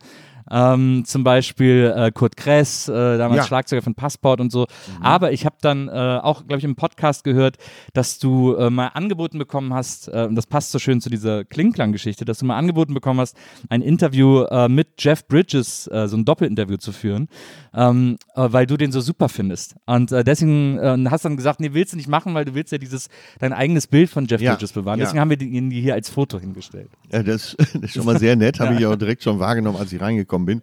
Ähm, 0.51 1.03
zum 1.05 1.23
Beispiel 1.23 1.93
äh, 1.95 2.11
Kurt 2.11 2.35
Kress, 2.35 2.89
äh, 2.89 3.17
damals 3.17 3.37
Ja. 3.37 3.43
Schlagzeuger 3.45 3.81
von 3.81 3.95
Passport 3.95 4.41
und 4.41 4.51
so. 4.51 4.67
Aber 5.01 5.31
ich 5.31 5.45
habe 5.45 5.55
dann 5.61 5.87
äh, 5.87 5.91
auch, 6.21 6.45
glaube 6.45 6.57
ich, 6.59 6.65
im 6.65 6.75
Podcast 6.75 7.23
gehört, 7.23 7.57
dass 7.93 8.19
du 8.19 8.55
äh, 8.55 8.69
mal 8.69 8.87
angeboten 8.87 9.37
bekommen 9.37 9.73
hast, 9.73 10.09
äh, 10.09 10.25
und 10.27 10.35
das 10.35 10.47
passt 10.47 10.71
so 10.71 10.79
schön 10.79 10.99
zu 10.99 11.09
dieser 11.09 11.45
Klingklang-Geschichte, 11.45 12.25
dass 12.25 12.39
du 12.39 12.45
mal 12.45 12.57
angeboten 12.57 12.93
bekommen 12.93 13.19
hast, 13.21 13.37
ein 13.69 13.81
Interview 13.81 14.41
äh, 14.43 14.67
mit 14.67 14.89
Jeff 14.99 15.25
Bridges, 15.27 15.85
so 15.85 16.17
ein 16.17 16.25
Doppelinterview 16.25 16.77
zu 16.77 16.91
führen, 16.91 17.27
ähm, 17.73 18.17
äh, 18.35 18.47
weil 18.51 18.65
du 18.65 18.75
den 18.77 18.91
so 18.91 18.99
super 19.01 19.29
findest. 19.29 19.75
Und 19.85 20.11
deswegen 20.11 20.79
hast 21.09 21.23
dann 21.25 21.37
gesagt, 21.37 21.59
nee, 21.59 21.69
willst 21.73 21.93
du 21.93 21.97
nicht 21.97 22.09
machen, 22.09 22.33
weil 22.33 22.45
du 22.45 22.53
willst 22.55 22.71
ja 22.71 22.77
dieses, 22.77 23.07
dein 23.39 23.53
eigenes 23.53 23.87
Bild 23.87 24.09
von 24.09 24.25
Jeff 24.25 24.41
Ja, 24.41 24.53
Bridges 24.53 24.73
bewahren. 24.73 24.99
ja. 24.99 25.05
Deswegen 25.05 25.19
haben 25.21 25.29
wir 25.29 25.41
ihn 25.41 25.71
hier 25.71 25.93
als 25.93 26.09
Foto 26.09 26.39
hingestellt. 26.39 26.89
Ja, 27.11 27.23
das, 27.23 27.55
das 27.57 27.73
ist 27.75 27.93
schon 27.93 28.05
mal 28.05 28.19
sehr 28.19 28.35
nett, 28.35 28.59
habe 28.59 28.75
ich 28.75 28.85
auch 28.85 28.95
direkt 28.95 29.23
schon 29.23 29.39
wahrgenommen, 29.39 29.77
als 29.77 29.91
ich 29.93 30.01
reingekommen 30.01 30.40
bin. 30.45 30.61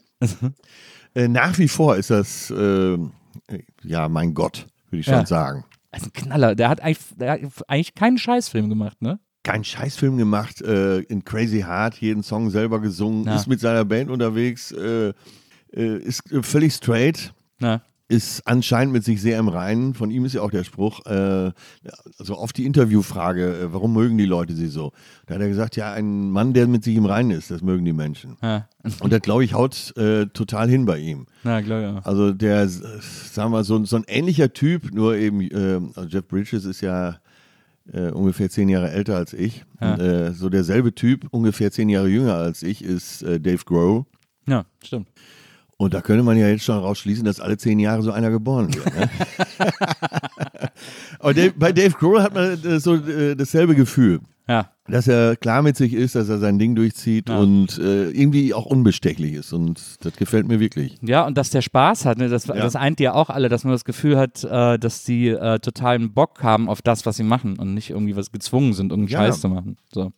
äh, 1.15 1.29
nach 1.29 1.59
wie 1.59 1.69
vor 1.69 1.97
ist 1.97 2.11
das, 2.11 2.51
äh, 2.51 2.99
ja, 3.83 4.09
mein 4.09 4.35
Gott, 4.35 4.67
würde 4.91 5.01
ich 5.01 5.07
schon 5.07 5.15
Ja. 5.15 5.27
sagen. 5.27 5.65
Das 5.91 6.03
ist 6.03 6.09
ein 6.09 6.13
Knaller. 6.13 6.55
Der 6.55 6.69
hat 6.69 6.81
eigentlich, 6.83 6.99
der 7.17 7.33
hat 7.33 7.41
eigentlich 7.67 7.95
keinen 7.95 8.19
Scheißfilm 8.19 8.69
gemacht, 8.69 9.01
ne? 9.01 9.19
Kein 9.43 9.65
Scheißfilm 9.65 10.19
gemacht, 10.19 10.61
äh, 10.61 10.99
in 11.01 11.25
Crazy 11.25 11.61
Heart, 11.61 11.95
jeden 12.01 12.23
Song 12.23 12.51
selber 12.51 12.81
gesungen, 12.81 13.25
Ja. 13.27 13.37
ist 13.37 13.47
mit 13.47 13.61
seiner 13.61 13.85
Band 13.85 14.11
unterwegs, 14.11 14.73
äh, 14.73 15.15
äh, 15.73 15.97
ist 15.99 16.31
äh, 16.31 16.43
völlig 16.43 16.75
straight, 16.75 17.33
Na, 17.61 17.81
ist 18.09 18.47
anscheinend 18.47 18.95
mit 18.95 19.05
sich 19.05 19.21
sehr 19.21 19.39
im 19.39 19.49
Reinen. 19.49 19.93
Von 19.93 20.11
ihm 20.11 20.25
ist 20.25 20.33
ja 20.33 20.41
auch 20.41 20.51
der 20.51 20.65
Spruch, 20.65 21.05
äh, 21.05 21.53
also 22.19 22.35
auf 22.35 22.55
die 22.55 22.65
Interviewfrage, 22.65 23.61
äh, 23.61 23.73
warum 23.73 23.93
mögen 23.93 24.17
die 24.17 24.25
Leute 24.25 24.55
sie 24.55 24.69
so? 24.69 24.93
Da 25.27 25.35
hat 25.35 25.43
er 25.43 25.49
gesagt, 25.49 25.77
ja, 25.77 25.93
ein 25.93 26.31
Mann, 26.31 26.55
der 26.55 26.67
mit 26.67 26.85
sich 26.85 26.97
im 26.97 27.05
Reinen 27.05 27.33
ist, 27.33 27.51
das 27.51 27.61
mögen 27.61 27.85
die 27.85 27.93
Menschen. 27.93 28.37
ja. 28.43 28.67
Und 29.01 29.13
das, 29.13 29.21
glaube 29.21 29.45
ich, 29.45 29.53
haut 29.53 29.95
äh, 29.99 30.27
total 30.27 30.71
hin 30.71 30.87
bei 30.87 30.99
ihm. 30.99 31.27
Na, 31.45 31.61
glaube 31.61 31.83
ich 31.83 31.89
auch. 31.89 32.07
Also 32.07 32.33
der, 32.33 32.67
sagen 32.69 33.53
wir 33.53 33.63
so, 33.65 33.85
so 33.85 33.97
ein 33.97 34.05
ähnlicher 34.09 34.55
Typ, 34.55 34.91
nur 34.95 35.15
eben, 35.17 35.43
äh, 35.43 35.81
also 35.95 36.09
Jeff 36.09 36.27
Bridges 36.27 36.65
ist 36.65 36.81
ja 36.81 37.19
äh, 37.93 38.11
ungefähr 38.11 38.49
zehn 38.49 38.71
Jahre 38.71 38.91
älter 38.91 39.17
als 39.17 39.35
ich. 39.35 39.65
Ja. 39.83 39.95
Und, 39.95 40.01
äh, 40.01 40.33
so 40.33 40.49
derselbe 40.49 40.95
Typ, 40.95 41.27
ungefähr 41.31 41.71
zehn 41.71 41.91
Jahre 41.91 42.09
jünger 42.09 42.35
als 42.35 42.63
ich, 42.63 42.83
ist 42.83 43.23
äh, 43.23 43.39
Dave 43.39 43.65
Grohl. 43.67 44.07
Ja, 44.47 44.65
stimmt. 44.83 45.09
Und 45.81 45.95
da 45.95 46.01
könnte 46.01 46.25
man 46.25 46.37
ja 46.37 46.49
jetzt 46.49 46.65
schon 46.65 46.77
rausschließen, 46.77 47.25
dass 47.25 47.39
alle 47.39 47.57
zehn 47.57 47.79
Jahre 47.79 48.03
so 48.03 48.11
einer 48.11 48.31
geboren 48.31 48.75
wird. 48.75 48.85
Ne? 48.97 49.09
Aber 51.21 51.35
Dave, 51.35 51.53
bei 51.57 51.73
Dave 51.73 51.93
Grohl 51.93 52.23
hat 52.23 52.35
man 52.35 52.63
äh, 52.65 52.81
so 52.81 52.95
äh, 52.97 53.35
dasselbe 53.37 53.75
Gefühl. 53.75 54.21
Ja. 54.51 54.71
dass 54.89 55.07
er 55.07 55.37
klar 55.37 55.61
mit 55.61 55.77
sich 55.77 55.93
ist, 55.93 56.15
dass 56.15 56.31
er 56.31 56.39
sein 56.39 56.59
Ding 56.59 56.75
durchzieht 56.75 57.29
Ja. 57.29 57.39
und 57.39 57.77
äh, 57.79 58.09
irgendwie 58.09 58.55
auch 58.55 58.65
unbestechlich 58.65 59.35
ist. 59.35 59.53
Und 59.53 59.79
das 60.01 60.17
gefällt 60.17 60.49
mir 60.49 60.59
wirklich. 60.59 60.97
Ja, 61.03 61.27
und 61.27 61.37
dass 61.37 61.51
der 61.51 61.61
Spaß 61.61 62.07
hat, 62.07 62.17
ne? 62.17 62.31
das, 62.31 62.47
Ja. 62.47 62.55
das 62.55 62.75
eint 62.75 62.99
ja 62.99 63.13
auch 63.13 63.29
alle, 63.29 63.51
dass 63.51 63.65
man 63.65 63.75
das 63.75 63.85
Gefühl 63.85 64.17
hat, 64.17 64.43
äh, 64.45 64.79
dass 64.79 65.05
die 65.05 65.29
äh, 65.29 65.59
totalen 65.59 66.15
Bock 66.15 66.43
haben 66.43 66.71
auf 66.71 66.81
das, 66.81 67.05
was 67.05 67.19
sie 67.19 67.25
machen 67.25 67.59
und 67.59 67.75
nicht 67.75 67.91
irgendwie 67.91 68.17
was 68.17 68.33
gezwungen 68.33 68.73
sind, 68.73 68.91
irgendeinen 68.91 69.13
Ja. 69.23 69.27
Scheiß 69.29 69.43
zu 69.43 69.51
machen. 69.51 69.77
So. 69.93 70.13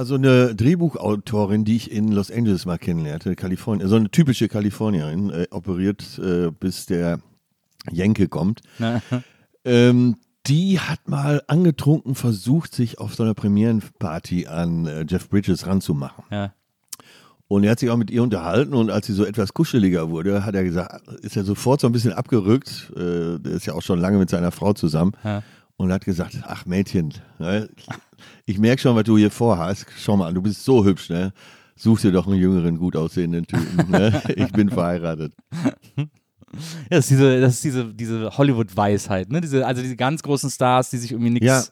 Also 0.00 0.14
eine 0.14 0.54
Drehbuchautorin, 0.54 1.66
die 1.66 1.76
ich 1.76 1.92
in 1.92 2.10
Los 2.10 2.30
Angeles 2.30 2.64
mal 2.64 2.78
kennenlernte, 2.78 3.36
Kalifornien, 3.36 3.86
so 3.86 3.96
eine 3.96 4.10
typische 4.10 4.48
Kalifornierin, 4.48 5.28
äh, 5.28 5.46
operiert 5.50 6.18
äh, 6.18 6.50
bis 6.50 6.86
der 6.86 7.18
Jenke 7.92 8.26
kommt. 8.28 8.62
Ähm, 9.62 10.16
die 10.46 10.80
hat 10.80 11.06
mal 11.06 11.42
angetrunken 11.46 12.14
versucht, 12.14 12.74
sich 12.74 12.98
auf 12.98 13.14
so 13.14 13.24
einer 13.24 13.34
Premierenparty 13.34 14.46
an 14.46 14.86
äh, 14.86 15.04
Jeff 15.06 15.28
Bridges 15.28 15.66
ranzumachen. 15.66 16.24
Ja. 16.30 16.54
Und 17.46 17.64
er 17.64 17.72
hat 17.72 17.80
sich 17.80 17.90
auch 17.90 17.98
mit 17.98 18.10
ihr 18.10 18.22
unterhalten 18.22 18.72
und 18.72 18.88
als 18.90 19.06
sie 19.06 19.12
so 19.12 19.26
etwas 19.26 19.52
kuscheliger 19.52 20.08
wurde, 20.08 20.46
hat 20.46 20.54
er 20.54 20.64
gesagt, 20.64 21.08
ist 21.22 21.36
er 21.36 21.44
sofort 21.44 21.82
so 21.82 21.86
ein 21.86 21.92
bisschen 21.92 22.14
abgerückt. 22.14 22.90
Äh, 22.96 23.38
der 23.38 23.52
ist 23.52 23.66
ja 23.66 23.74
auch 23.74 23.82
schon 23.82 24.00
lange 24.00 24.16
mit 24.16 24.30
seiner 24.30 24.50
Frau 24.50 24.72
zusammen. 24.72 25.12
Ja. 25.22 25.42
Und 25.80 25.90
hat 25.92 26.04
gesagt, 26.04 26.36
ach 26.46 26.66
Mädchen, 26.66 27.14
ne, 27.38 27.66
ich 28.44 28.58
merke 28.58 28.82
schon, 28.82 28.94
was 28.96 29.04
du 29.04 29.16
hier 29.16 29.30
vorhast. 29.30 29.86
Schau 29.98 30.14
mal 30.14 30.26
an, 30.28 30.34
du 30.34 30.42
bist 30.42 30.62
so 30.62 30.84
hübsch, 30.84 31.08
ne? 31.08 31.32
Such 31.74 32.00
dir 32.00 32.12
doch 32.12 32.26
einen 32.26 32.36
jüngeren, 32.36 32.76
gut 32.76 32.96
aussehenden 32.96 33.46
Typen. 33.46 33.90
Ne? 33.90 34.20
Ich 34.36 34.52
bin 34.52 34.68
verheiratet. 34.68 35.32
Ja, 35.96 36.04
das 36.90 37.04
ist 37.04 37.10
diese, 37.12 37.40
das 37.40 37.54
ist 37.54 37.64
diese, 37.64 37.94
diese 37.94 38.36
Hollywood-Weisheit, 38.36 39.30
ne? 39.32 39.40
Diese, 39.40 39.66
also 39.66 39.80
diese 39.80 39.96
ganz 39.96 40.22
großen 40.22 40.50
Stars, 40.50 40.90
die 40.90 40.98
sich 40.98 41.12
irgendwie 41.12 41.30
nichts. 41.30 41.46
Ja. 41.46 41.62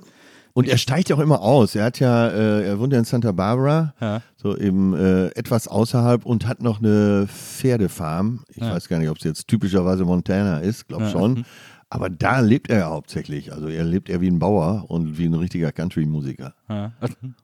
Und 0.54 0.66
er 0.68 0.78
steigt 0.78 1.10
ja 1.10 1.16
auch 1.16 1.20
immer 1.20 1.42
aus. 1.42 1.74
Er 1.74 1.84
hat 1.84 2.00
ja, 2.00 2.28
äh, 2.28 2.66
er 2.66 2.78
wohnt 2.80 2.94
ja 2.94 2.98
in 2.98 3.04
Santa 3.04 3.32
Barbara, 3.32 3.92
Ja. 4.00 4.22
so 4.36 4.56
eben 4.56 4.94
äh, 4.94 5.26
etwas 5.36 5.68
außerhalb 5.68 6.24
und 6.24 6.46
hat 6.46 6.62
noch 6.62 6.78
eine 6.78 7.26
Pferdefarm. 7.28 8.44
Ich 8.48 8.56
Ja. 8.62 8.72
weiß 8.72 8.88
gar 8.88 8.98
nicht, 9.00 9.10
ob 9.10 9.18
es 9.18 9.24
jetzt 9.24 9.48
typischerweise 9.48 10.06
Montana 10.06 10.60
ist, 10.60 10.88
glaube 10.88 11.04
Ja. 11.04 11.10
schon. 11.10 11.44
Aber 11.90 12.10
da 12.10 12.40
lebt 12.40 12.70
er 12.70 12.78
ja 12.78 12.90
hauptsächlich. 12.90 13.52
Also 13.52 13.68
er 13.68 13.84
lebt 13.84 14.10
eher 14.10 14.20
wie 14.20 14.30
ein 14.30 14.38
Bauer 14.38 14.84
und 14.88 15.16
wie 15.16 15.24
ein 15.24 15.34
richtiger 15.34 15.72
Country-Musiker. 15.72 16.54
Ja. 16.68 16.92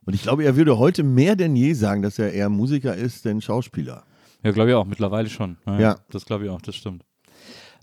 Und 0.04 0.14
ich 0.14 0.22
glaube, 0.22 0.44
er 0.44 0.56
würde 0.56 0.78
heute 0.78 1.02
mehr 1.02 1.34
denn 1.34 1.56
je 1.56 1.72
sagen, 1.72 2.02
dass 2.02 2.18
er 2.18 2.32
eher 2.32 2.50
Musiker 2.50 2.94
ist 2.94 3.24
denn 3.24 3.40
Schauspieler. 3.40 4.04
Ja, 4.42 4.50
glaube 4.50 4.70
ich 4.70 4.76
auch, 4.76 4.84
mittlerweile 4.84 5.30
schon. 5.30 5.56
Ja, 5.66 5.80
Ja. 5.80 5.96
Das 6.10 6.26
glaube 6.26 6.44
ich 6.44 6.50
auch, 6.50 6.60
das 6.60 6.76
stimmt. 6.76 7.04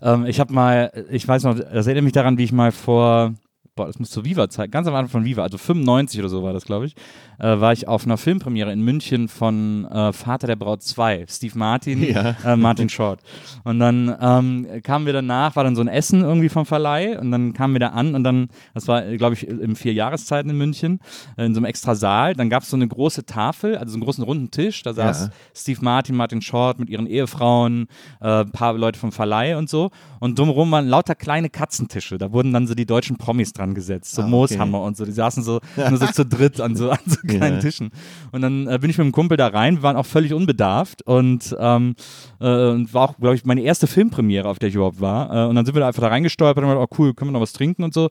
Ähm, 0.00 0.26
ich 0.26 0.38
habe 0.38 0.52
mal, 0.52 1.06
ich 1.10 1.26
weiß 1.26 1.42
noch, 1.44 1.58
das 1.58 1.86
erinnert 1.86 2.04
mich 2.04 2.12
daran, 2.12 2.38
wie 2.38 2.44
ich 2.44 2.52
mal 2.52 2.70
vor, 2.70 3.34
boah, 3.74 3.86
das 3.86 3.98
muss 3.98 4.10
zur 4.10 4.24
Viva-Zeit, 4.24 4.70
ganz 4.70 4.86
am 4.86 4.94
Anfang 4.94 5.10
von 5.10 5.24
Viva, 5.24 5.42
also 5.42 5.58
95 5.58 6.20
oder 6.20 6.28
so 6.28 6.42
war 6.42 6.52
das, 6.52 6.64
glaube 6.64 6.86
ich, 6.86 6.94
äh, 7.42 7.60
war 7.60 7.72
ich 7.72 7.88
auf 7.88 8.04
einer 8.06 8.16
Filmpremiere 8.16 8.72
in 8.72 8.80
München 8.82 9.28
von 9.28 9.84
äh, 9.86 10.12
Vater 10.12 10.46
der 10.46 10.56
Braut 10.56 10.82
2, 10.82 11.26
Steve 11.28 11.58
Martin, 11.58 12.02
Ja. 12.02 12.36
äh, 12.44 12.56
Martin 12.56 12.88
Short. 12.88 13.20
Und 13.64 13.78
dann 13.80 14.14
ähm, 14.20 14.66
kamen 14.82 15.06
wir 15.06 15.12
danach, 15.12 15.56
war 15.56 15.64
dann 15.64 15.74
so 15.74 15.82
ein 15.82 15.88
Essen 15.88 16.22
irgendwie 16.22 16.48
vom 16.48 16.64
Verleih 16.66 17.18
und 17.18 17.30
dann 17.32 17.52
kamen 17.52 17.74
wir 17.74 17.80
da 17.80 17.88
an 17.88 18.14
und 18.14 18.24
dann, 18.24 18.48
das 18.74 18.86
war, 18.88 19.02
glaube 19.16 19.34
ich, 19.34 19.46
im 19.48 19.74
vier 19.76 19.92
Jahreszeiten 19.92 20.50
in 20.50 20.56
München, 20.56 21.00
äh, 21.36 21.44
in 21.46 21.54
so 21.54 21.58
einem 21.58 21.66
extra 21.66 21.94
Saal, 21.94 22.34
dann 22.34 22.48
gab 22.48 22.62
es 22.62 22.70
so 22.70 22.76
eine 22.76 22.86
große 22.88 23.26
Tafel, 23.26 23.76
also 23.76 23.90
so 23.92 23.96
einen 23.96 24.04
großen 24.04 24.22
runden 24.24 24.50
Tisch, 24.50 24.82
da 24.82 24.94
saß 24.94 25.20
Ja. 25.22 25.30
Steve 25.54 25.80
Martin, 25.82 26.14
Martin 26.16 26.40
Short 26.42 26.78
mit 26.78 26.88
ihren 26.88 27.06
Ehefrauen, 27.08 27.88
äh, 28.20 28.42
ein 28.42 28.52
paar 28.52 28.74
Leute 28.74 28.98
vom 28.98 29.10
Verleih 29.12 29.56
und 29.56 29.68
so. 29.68 29.90
Und 30.20 30.38
drumherum 30.38 30.70
waren 30.70 30.86
lauter 30.86 31.16
kleine 31.16 31.50
Katzentische. 31.50 32.16
Da 32.16 32.32
wurden 32.32 32.52
dann 32.52 32.68
so 32.68 32.74
die 32.76 32.86
deutschen 32.86 33.16
Promis 33.16 33.52
dran 33.52 33.74
gesetzt, 33.74 34.12
so 34.14 34.22
Ah, 34.22 34.24
okay. 34.26 34.30
Mooshammer 34.30 34.80
und 34.82 34.96
so. 34.96 35.04
Die 35.04 35.10
saßen 35.10 35.42
so 35.42 35.58
nur 35.76 35.96
so 35.98 36.06
zu 36.06 36.24
dritt 36.24 36.60
an 36.60 36.76
so, 36.76 36.90
an 36.90 36.98
so 37.06 37.16
kleinen 37.38 37.56
Ja. 37.56 37.60
Tischen. 37.60 37.90
Und 38.30 38.42
dann 38.42 38.66
äh, 38.66 38.78
bin 38.80 38.90
ich 38.90 38.98
mit 38.98 39.06
dem 39.06 39.12
Kumpel 39.12 39.36
da 39.36 39.48
rein. 39.48 39.76
Wir 39.76 39.82
waren 39.82 39.96
auch 39.96 40.06
völlig 40.06 40.32
unbedarft 40.32 41.02
und, 41.06 41.54
ähm, 41.58 41.94
äh, 42.40 42.44
war 42.44 43.10
auch, 43.10 43.16
glaube 43.18 43.34
ich, 43.34 43.44
meine 43.44 43.62
erste 43.62 43.86
Filmpremiere, 43.86 44.48
auf 44.48 44.58
der 44.58 44.68
ich 44.68 44.74
überhaupt 44.74 45.00
war. 45.00 45.46
Äh, 45.46 45.48
und 45.48 45.54
dann 45.56 45.64
sind 45.64 45.74
wir 45.74 45.80
da 45.80 45.88
einfach 45.88 46.02
da 46.02 46.08
reingestolpert 46.08 46.62
und 46.62 46.70
haben 46.70 46.76
gedacht, 46.76 46.90
oh 46.92 46.96
cool, 47.02 47.14
können 47.14 47.30
wir 47.30 47.32
noch 47.32 47.40
was 47.40 47.52
trinken 47.52 47.82
und 47.84 47.94
so. 47.94 48.08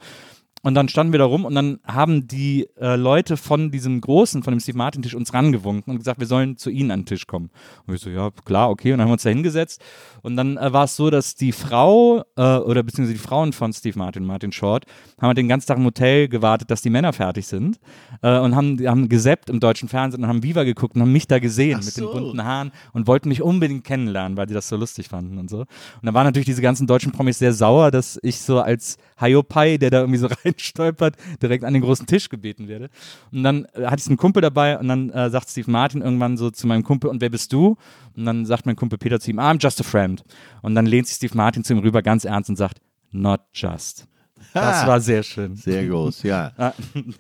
Und 0.64 0.76
dann 0.76 0.90
standen 0.90 1.12
wir 1.12 1.20
da 1.20 1.26
rum 1.26 1.46
und 1.46 1.56
dann 1.56 1.80
haben 1.86 2.28
die 2.28 2.68
äh, 2.80 2.96
Leute 2.96 3.36
von 3.36 3.72
diesem 3.72 4.00
großen, 4.00 4.44
von 4.44 4.54
dem 4.54 4.60
Steve 4.60 4.78
Martin 4.78 5.02
Tisch 5.02 5.16
uns 5.16 5.34
rangewunken 5.34 5.92
und 5.92 5.98
gesagt, 5.98 6.20
wir 6.20 6.28
sollen 6.28 6.58
zu 6.58 6.70
ihnen 6.70 6.92
an 6.92 7.02
den 7.02 7.06
Tisch 7.08 7.26
kommen. 7.26 7.50
Und 7.88 7.96
ich 7.96 8.02
so, 8.02 8.10
ja, 8.10 8.30
klar, 8.46 8.70
okay. 8.70 8.92
Und 8.92 9.00
dann 9.00 9.06
haben 9.06 9.10
wir 9.10 9.14
uns 9.14 9.24
da 9.24 9.30
hingesetzt. 9.30 9.82
Und 10.22 10.36
dann 10.36 10.58
äh, 10.58 10.72
war 10.72 10.84
es 10.84 10.96
so, 10.96 11.10
dass 11.10 11.36
die 11.36 11.52
Frau 11.52 12.24
äh, 12.36 12.58
oder 12.58 12.84
beziehungsweise 12.84 13.14
die 13.14 13.24
Frauen 13.24 13.54
von 13.54 13.74
Steve 13.74 13.98
Martin, 13.98 14.24
Martin 14.24 14.52
Short, 14.52 14.86
haben 15.20 15.28
halt 15.28 15.38
den 15.38 15.48
ganzen 15.48 15.68
Tag 15.68 15.78
im 15.78 15.86
Hotel 15.86 16.28
gewartet, 16.28 16.70
dass 16.70 16.82
die 16.82 16.92
Männer 16.92 17.12
fertig 17.14 17.48
sind 17.48 17.80
äh, 18.22 18.38
und 18.38 18.56
haben, 18.56 18.78
haben 18.88 19.10
gesappt 19.10 19.50
im 19.50 19.60
deutschen 19.60 19.90
Fernsehen 19.90 20.24
und 20.24 20.30
haben 20.30 20.44
Viva 20.44 20.64
geguckt 20.64 20.96
und 20.96 21.02
haben 21.02 21.12
mich 21.12 21.28
da 21.28 21.40
gesehen 21.40 21.80
Ach 21.82 21.86
mit 21.86 21.94
so. 21.94 22.06
den 22.06 22.14
bunten 22.14 22.44
Haaren 22.44 22.72
und 22.94 23.08
wollten 23.08 23.30
mich 23.30 23.42
unbedingt 23.42 23.84
kennenlernen, 23.84 24.38
weil 24.38 24.46
die 24.46 24.54
das 24.54 24.70
so 24.70 24.76
lustig 24.76 25.08
fanden 25.08 25.40
und 25.40 25.50
so. 25.50 25.62
Und 25.62 25.68
da 26.04 26.14
waren 26.14 26.26
natürlich 26.26 26.46
diese 26.46 26.62
ganzen 26.62 26.86
deutschen 26.86 27.12
Promis 27.12 27.40
sehr 27.40 27.54
sauer, 27.54 27.90
dass 27.90 28.20
ich 28.22 28.42
so 28.42 28.60
als 28.60 28.98
Hayopai, 29.20 29.78
der 29.78 29.90
da 29.90 30.00
irgendwie 30.02 30.20
so 30.20 30.28
reinstolpert, 30.52 31.16
direkt 31.42 31.64
an 31.64 31.74
den 31.74 31.82
großen 31.82 32.06
Tisch 32.06 32.30
gebeten 32.30 32.68
werde. 32.68 32.90
Und 33.32 33.44
dann 33.44 33.66
äh, 33.74 33.86
hatte 33.86 34.02
ich 34.02 34.08
einen 34.08 34.18
Kumpel 34.18 34.42
dabei 34.42 34.78
und 34.78 34.88
dann 34.88 35.10
äh, 35.10 35.30
sagt 35.30 35.50
Steve 35.50 35.70
Martin 35.70 36.02
irgendwann 36.02 36.38
so 36.38 36.52
zu 36.52 36.68
meinem 36.68 36.84
Kumpel, 36.84 37.10
und 37.10 37.22
wer 37.22 37.30
bist 37.30 37.54
du? 37.54 37.78
Und 38.16 38.26
dann 38.26 38.46
sagt 38.46 38.66
mein 38.66 38.76
Kumpel 38.76 38.98
Peter 38.98 39.20
zu 39.20 39.32
ihm, 39.32 39.40
I'm 39.40 39.62
just 39.62 39.80
a 39.80 39.84
friend. 39.84 40.24
Und 40.62 40.76
dann 40.76 40.86
lehnt 40.86 41.08
sich 41.08 41.18
Steve 41.18 41.36
Martin 41.36 41.64
zu 41.64 41.74
ihm 41.74 41.80
rüber 41.80 42.02
ganz 42.02 42.26
ernst 42.26 42.50
und 42.50 42.56
sagt, 42.56 42.80
not 43.12 43.42
just. 43.54 44.08
Das 44.54 44.86
war 44.88 45.00
sehr 45.00 45.24
schön. 45.24 45.56
Sehr 45.56 45.88
groß, 45.88 46.24
ja. 46.24 46.52
Ah, 46.58 46.74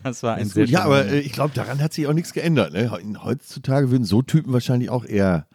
Das 0.03 0.23
war 0.23 0.35
ein 0.35 0.47
sehr. 0.47 0.65
Ja, 0.65 0.83
aber 0.83 1.05
äh, 1.05 1.19
ich 1.19 1.31
glaube, 1.31 1.53
daran 1.53 1.81
hat 1.81 1.93
sich 1.93 2.07
auch 2.07 2.13
nichts 2.13 2.33
geändert. 2.33 2.73
Ne? 2.73 2.91
Heutzutage 3.23 3.91
würden 3.91 4.03
so 4.03 4.21
Typen 4.21 4.51
wahrscheinlich 4.51 4.89
auch 4.89 5.05
eher 5.05 5.47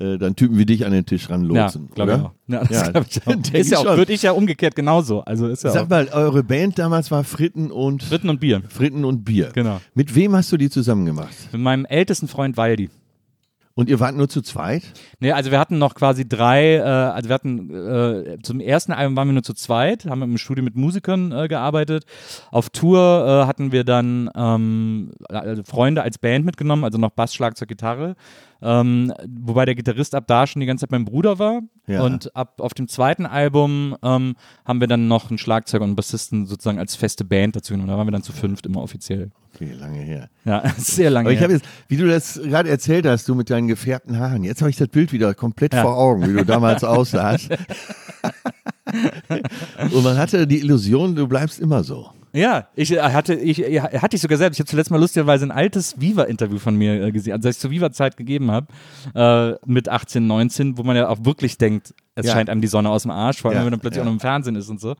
äh, 0.00 0.18
dann 0.18 0.34
Typen 0.34 0.58
wie 0.58 0.66
dich 0.66 0.86
an 0.86 0.92
den 0.92 1.04
Tisch 1.04 1.24
ja, 1.28 1.34
ranlotsen. 1.34 1.90
glaube 1.94 2.12
ich 2.12 2.18
auch. 2.18 2.32
Ja, 2.46 2.64
das 2.64 2.86
Ja, 2.86 3.00
ich 3.04 3.26
auch. 3.26 3.54
Ist 3.54 3.70
ja 3.70 3.78
auch, 3.78 3.96
würde 3.96 4.12
ich 4.12 4.22
ja 4.22 4.32
umgekehrt 4.32 4.74
genauso. 4.74 5.20
Also 5.20 5.48
ist 5.48 5.62
ja 5.62 5.70
Sag 5.70 5.84
auch. 5.84 5.88
mal, 5.88 6.08
eure 6.08 6.42
Band 6.42 6.78
damals 6.78 7.10
war 7.10 7.22
Fritten 7.24 7.70
und 7.70 8.02
Fritten 8.02 8.28
und 8.30 8.40
Bier. 8.40 8.62
Fritten 8.68 9.04
und 9.04 9.24
Bier. 9.24 9.50
Genau. 9.52 9.80
Mit 9.94 10.14
wem 10.14 10.34
hast 10.34 10.50
du 10.52 10.56
die 10.56 10.70
zusammen 10.70 11.04
gemacht? 11.04 11.34
Mit 11.52 11.60
meinem 11.60 11.84
ältesten 11.84 12.28
Freund 12.28 12.56
Waldi. 12.56 12.88
Und 13.80 13.88
ihr 13.88 13.98
wart 13.98 14.14
nur 14.14 14.28
zu 14.28 14.42
zweit? 14.42 14.82
Nee, 15.20 15.32
also 15.32 15.50
wir 15.50 15.58
hatten 15.58 15.78
noch 15.78 15.94
quasi 15.94 16.28
drei, 16.28 16.74
äh, 16.74 16.82
also 16.82 17.30
wir 17.30 17.34
hatten 17.34 17.70
äh, 17.74 18.36
zum 18.42 18.60
ersten 18.60 18.92
Album 18.92 19.16
waren 19.16 19.28
wir 19.28 19.32
nur 19.32 19.42
zu 19.42 19.54
zweit, 19.54 20.04
haben 20.04 20.20
im 20.20 20.36
Studio 20.36 20.62
mit 20.62 20.76
Musikern 20.76 21.32
äh, 21.32 21.48
gearbeitet. 21.48 22.04
Auf 22.50 22.68
Tour 22.68 22.98
äh, 23.26 23.46
hatten 23.46 23.72
wir 23.72 23.84
dann 23.84 24.28
ähm, 24.36 25.12
also 25.30 25.62
Freunde 25.64 26.02
als 26.02 26.18
Band 26.18 26.44
mitgenommen, 26.44 26.84
also 26.84 26.98
noch 26.98 27.12
Bass, 27.12 27.32
Schlagzeug, 27.34 27.68
Gitarre. 27.68 28.16
Ähm, 28.60 29.14
wobei 29.40 29.64
der 29.64 29.74
Gitarrist 29.74 30.14
ab 30.14 30.24
da 30.26 30.46
schon 30.46 30.60
die 30.60 30.66
ganze 30.66 30.82
Zeit 30.82 30.90
mein 30.90 31.06
Bruder 31.06 31.38
war. 31.38 31.62
Ja. 31.86 32.02
Und 32.02 32.36
ab 32.36 32.60
auf 32.60 32.74
dem 32.74 32.86
zweiten 32.86 33.24
Album 33.24 33.96
ähm, 34.02 34.36
haben 34.66 34.80
wir 34.80 34.88
dann 34.88 35.08
noch 35.08 35.30
einen 35.30 35.38
Schlagzeuger 35.38 35.84
und 35.84 35.90
einen 35.90 35.96
Bassisten 35.96 36.44
sozusagen 36.44 36.78
als 36.78 36.96
feste 36.96 37.24
Band 37.24 37.56
dazu 37.56 37.72
genommen. 37.72 37.88
Da 37.88 37.96
waren 37.96 38.06
wir 38.06 38.12
dann 38.12 38.22
zu 38.22 38.32
fünft 38.32 38.66
immer 38.66 38.82
offiziell. 38.82 39.30
Okay, 39.60 39.72
lange 39.78 39.98
her. 40.00 40.28
Ja, 40.44 40.62
sehr 40.78 41.10
lange. 41.10 41.26
Aber 41.26 41.32
ich 41.32 41.38
her. 41.40 41.44
habe 41.44 41.52
jetzt, 41.54 41.66
wie 41.88 41.96
du 41.98 42.06
das 42.08 42.40
gerade 42.42 42.70
erzählt 42.70 43.04
hast, 43.06 43.28
du 43.28 43.34
mit 43.34 43.50
deinen 43.50 43.68
gefärbten 43.68 44.18
Haaren, 44.18 44.42
jetzt 44.42 44.62
habe 44.62 44.70
ich 44.70 44.76
das 44.76 44.88
Bild 44.88 45.12
wieder 45.12 45.34
komplett 45.34 45.74
Ja. 45.74 45.82
vor 45.82 45.96
Augen, 45.98 46.26
wie 46.28 46.32
du 46.32 46.44
damals 46.44 46.82
aussahst. 46.84 47.50
Und 49.92 50.02
man 50.02 50.16
hatte 50.18 50.46
die 50.46 50.60
Illusion, 50.60 51.14
du 51.14 51.26
bleibst 51.28 51.60
immer 51.60 51.84
so. 51.84 52.10
Ja, 52.32 52.68
ich 52.76 52.92
äh, 52.92 53.00
hatte, 53.00 53.34
ich 53.34 53.60
äh, 53.62 53.80
hatte 53.80 54.14
ich 54.16 54.22
sogar 54.22 54.38
selbst. 54.38 54.56
Ich 54.56 54.60
habe 54.60 54.68
zuletzt 54.70 54.90
mal 54.90 55.00
lustigerweise 55.00 55.44
ein 55.46 55.50
altes 55.50 56.00
Viva-Interview 56.00 56.58
von 56.58 56.76
mir 56.76 57.02
äh, 57.02 57.12
gesehen, 57.12 57.32
also 57.32 57.48
das 57.48 57.56
ich 57.56 57.60
zur 57.60 57.70
Viva-Zeit 57.70 58.16
gegeben 58.16 58.50
habe, 58.50 58.68
äh, 59.14 59.54
mit 59.66 59.88
18, 59.88 60.26
19, 60.26 60.78
wo 60.78 60.82
man 60.84 60.96
ja 60.96 61.08
auch 61.08 61.24
wirklich 61.24 61.58
denkt, 61.58 61.92
es 62.14 62.26
Ja. 62.26 62.32
scheint 62.34 62.50
einem 62.50 62.60
die 62.60 62.68
Sonne 62.68 62.88
aus 62.90 63.02
dem 63.02 63.10
Arsch, 63.12 63.38
vor 63.40 63.50
allem 63.50 63.56
Ja, 63.56 63.60
wenn 63.60 63.66
man 63.66 63.72
dann 63.72 63.80
plötzlich 63.80 63.96
ja. 63.98 64.02
auch 64.02 64.06
noch 64.06 64.12
im 64.12 64.20
Fernsehen 64.20 64.54
ist 64.56 64.68
und 64.68 64.80
so. 64.80 64.94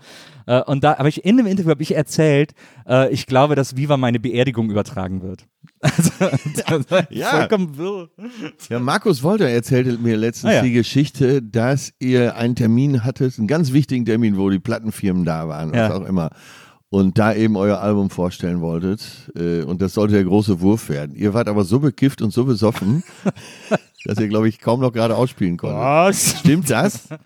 Äh, 0.46 0.62
und 0.62 0.82
da 0.82 0.96
habe 0.98 1.08
ich 1.08 1.24
in 1.24 1.36
dem 1.36 1.46
Interview 1.46 1.70
habe 1.70 1.82
ich 1.82 1.94
erzählt, 1.94 2.52
äh, 2.88 3.10
ich 3.12 3.26
glaube, 3.26 3.54
dass 3.54 3.76
Viva 3.76 3.96
meine 3.96 4.18
Beerdigung 4.20 4.70
übertragen 4.70 5.22
wird. 5.22 5.46
Also, 6.66 6.96
Ja. 7.10 7.30
vollkommen 7.30 7.76
wirr. 7.76 8.10
Ja, 8.68 8.78
Markus 8.78 9.22
Wolter 9.22 9.48
erzählte 9.48 9.98
mir 9.98 10.16
letztens 10.16 10.54
Ah, 10.54 10.62
die 10.62 10.72
Geschichte, 10.72 11.42
dass 11.42 11.92
ihr 11.98 12.36
einen 12.36 12.54
Termin 12.54 13.04
hattet, 13.04 13.38
einen 13.38 13.46
ganz 13.48 13.72
wichtigen 13.72 14.04
Termin, 14.04 14.36
wo 14.36 14.50
die 14.50 14.58
Plattenfirmen 14.58 15.24
da 15.24 15.48
waren, 15.48 15.72
was 15.72 15.90
auch 15.92 16.04
immer. 16.06 16.30
Und 16.92 17.18
da 17.18 17.32
eben 17.32 17.56
euer 17.56 17.78
Album 17.78 18.10
vorstellen 18.10 18.60
wolltet. 18.60 19.30
Äh, 19.36 19.62
Und 19.62 19.80
das 19.80 19.94
sollte 19.94 20.14
der 20.14 20.24
große 20.24 20.60
Wurf 20.60 20.88
werden. 20.88 21.14
Ihr 21.14 21.32
wart 21.34 21.48
aber 21.48 21.64
so 21.64 21.78
bekifft 21.78 22.20
und 22.20 22.32
so 22.32 22.44
besoffen, 22.44 23.04
dass 24.04 24.18
ihr, 24.18 24.26
glaube 24.28 24.48
ich, 24.48 24.58
kaum 24.58 24.80
noch 24.80 24.92
gerade 24.92 25.14
ausspielen 25.16 25.56
konntet. 25.56 25.78
Was? 25.78 26.40
Stimmt 26.40 26.68
das? 26.68 27.08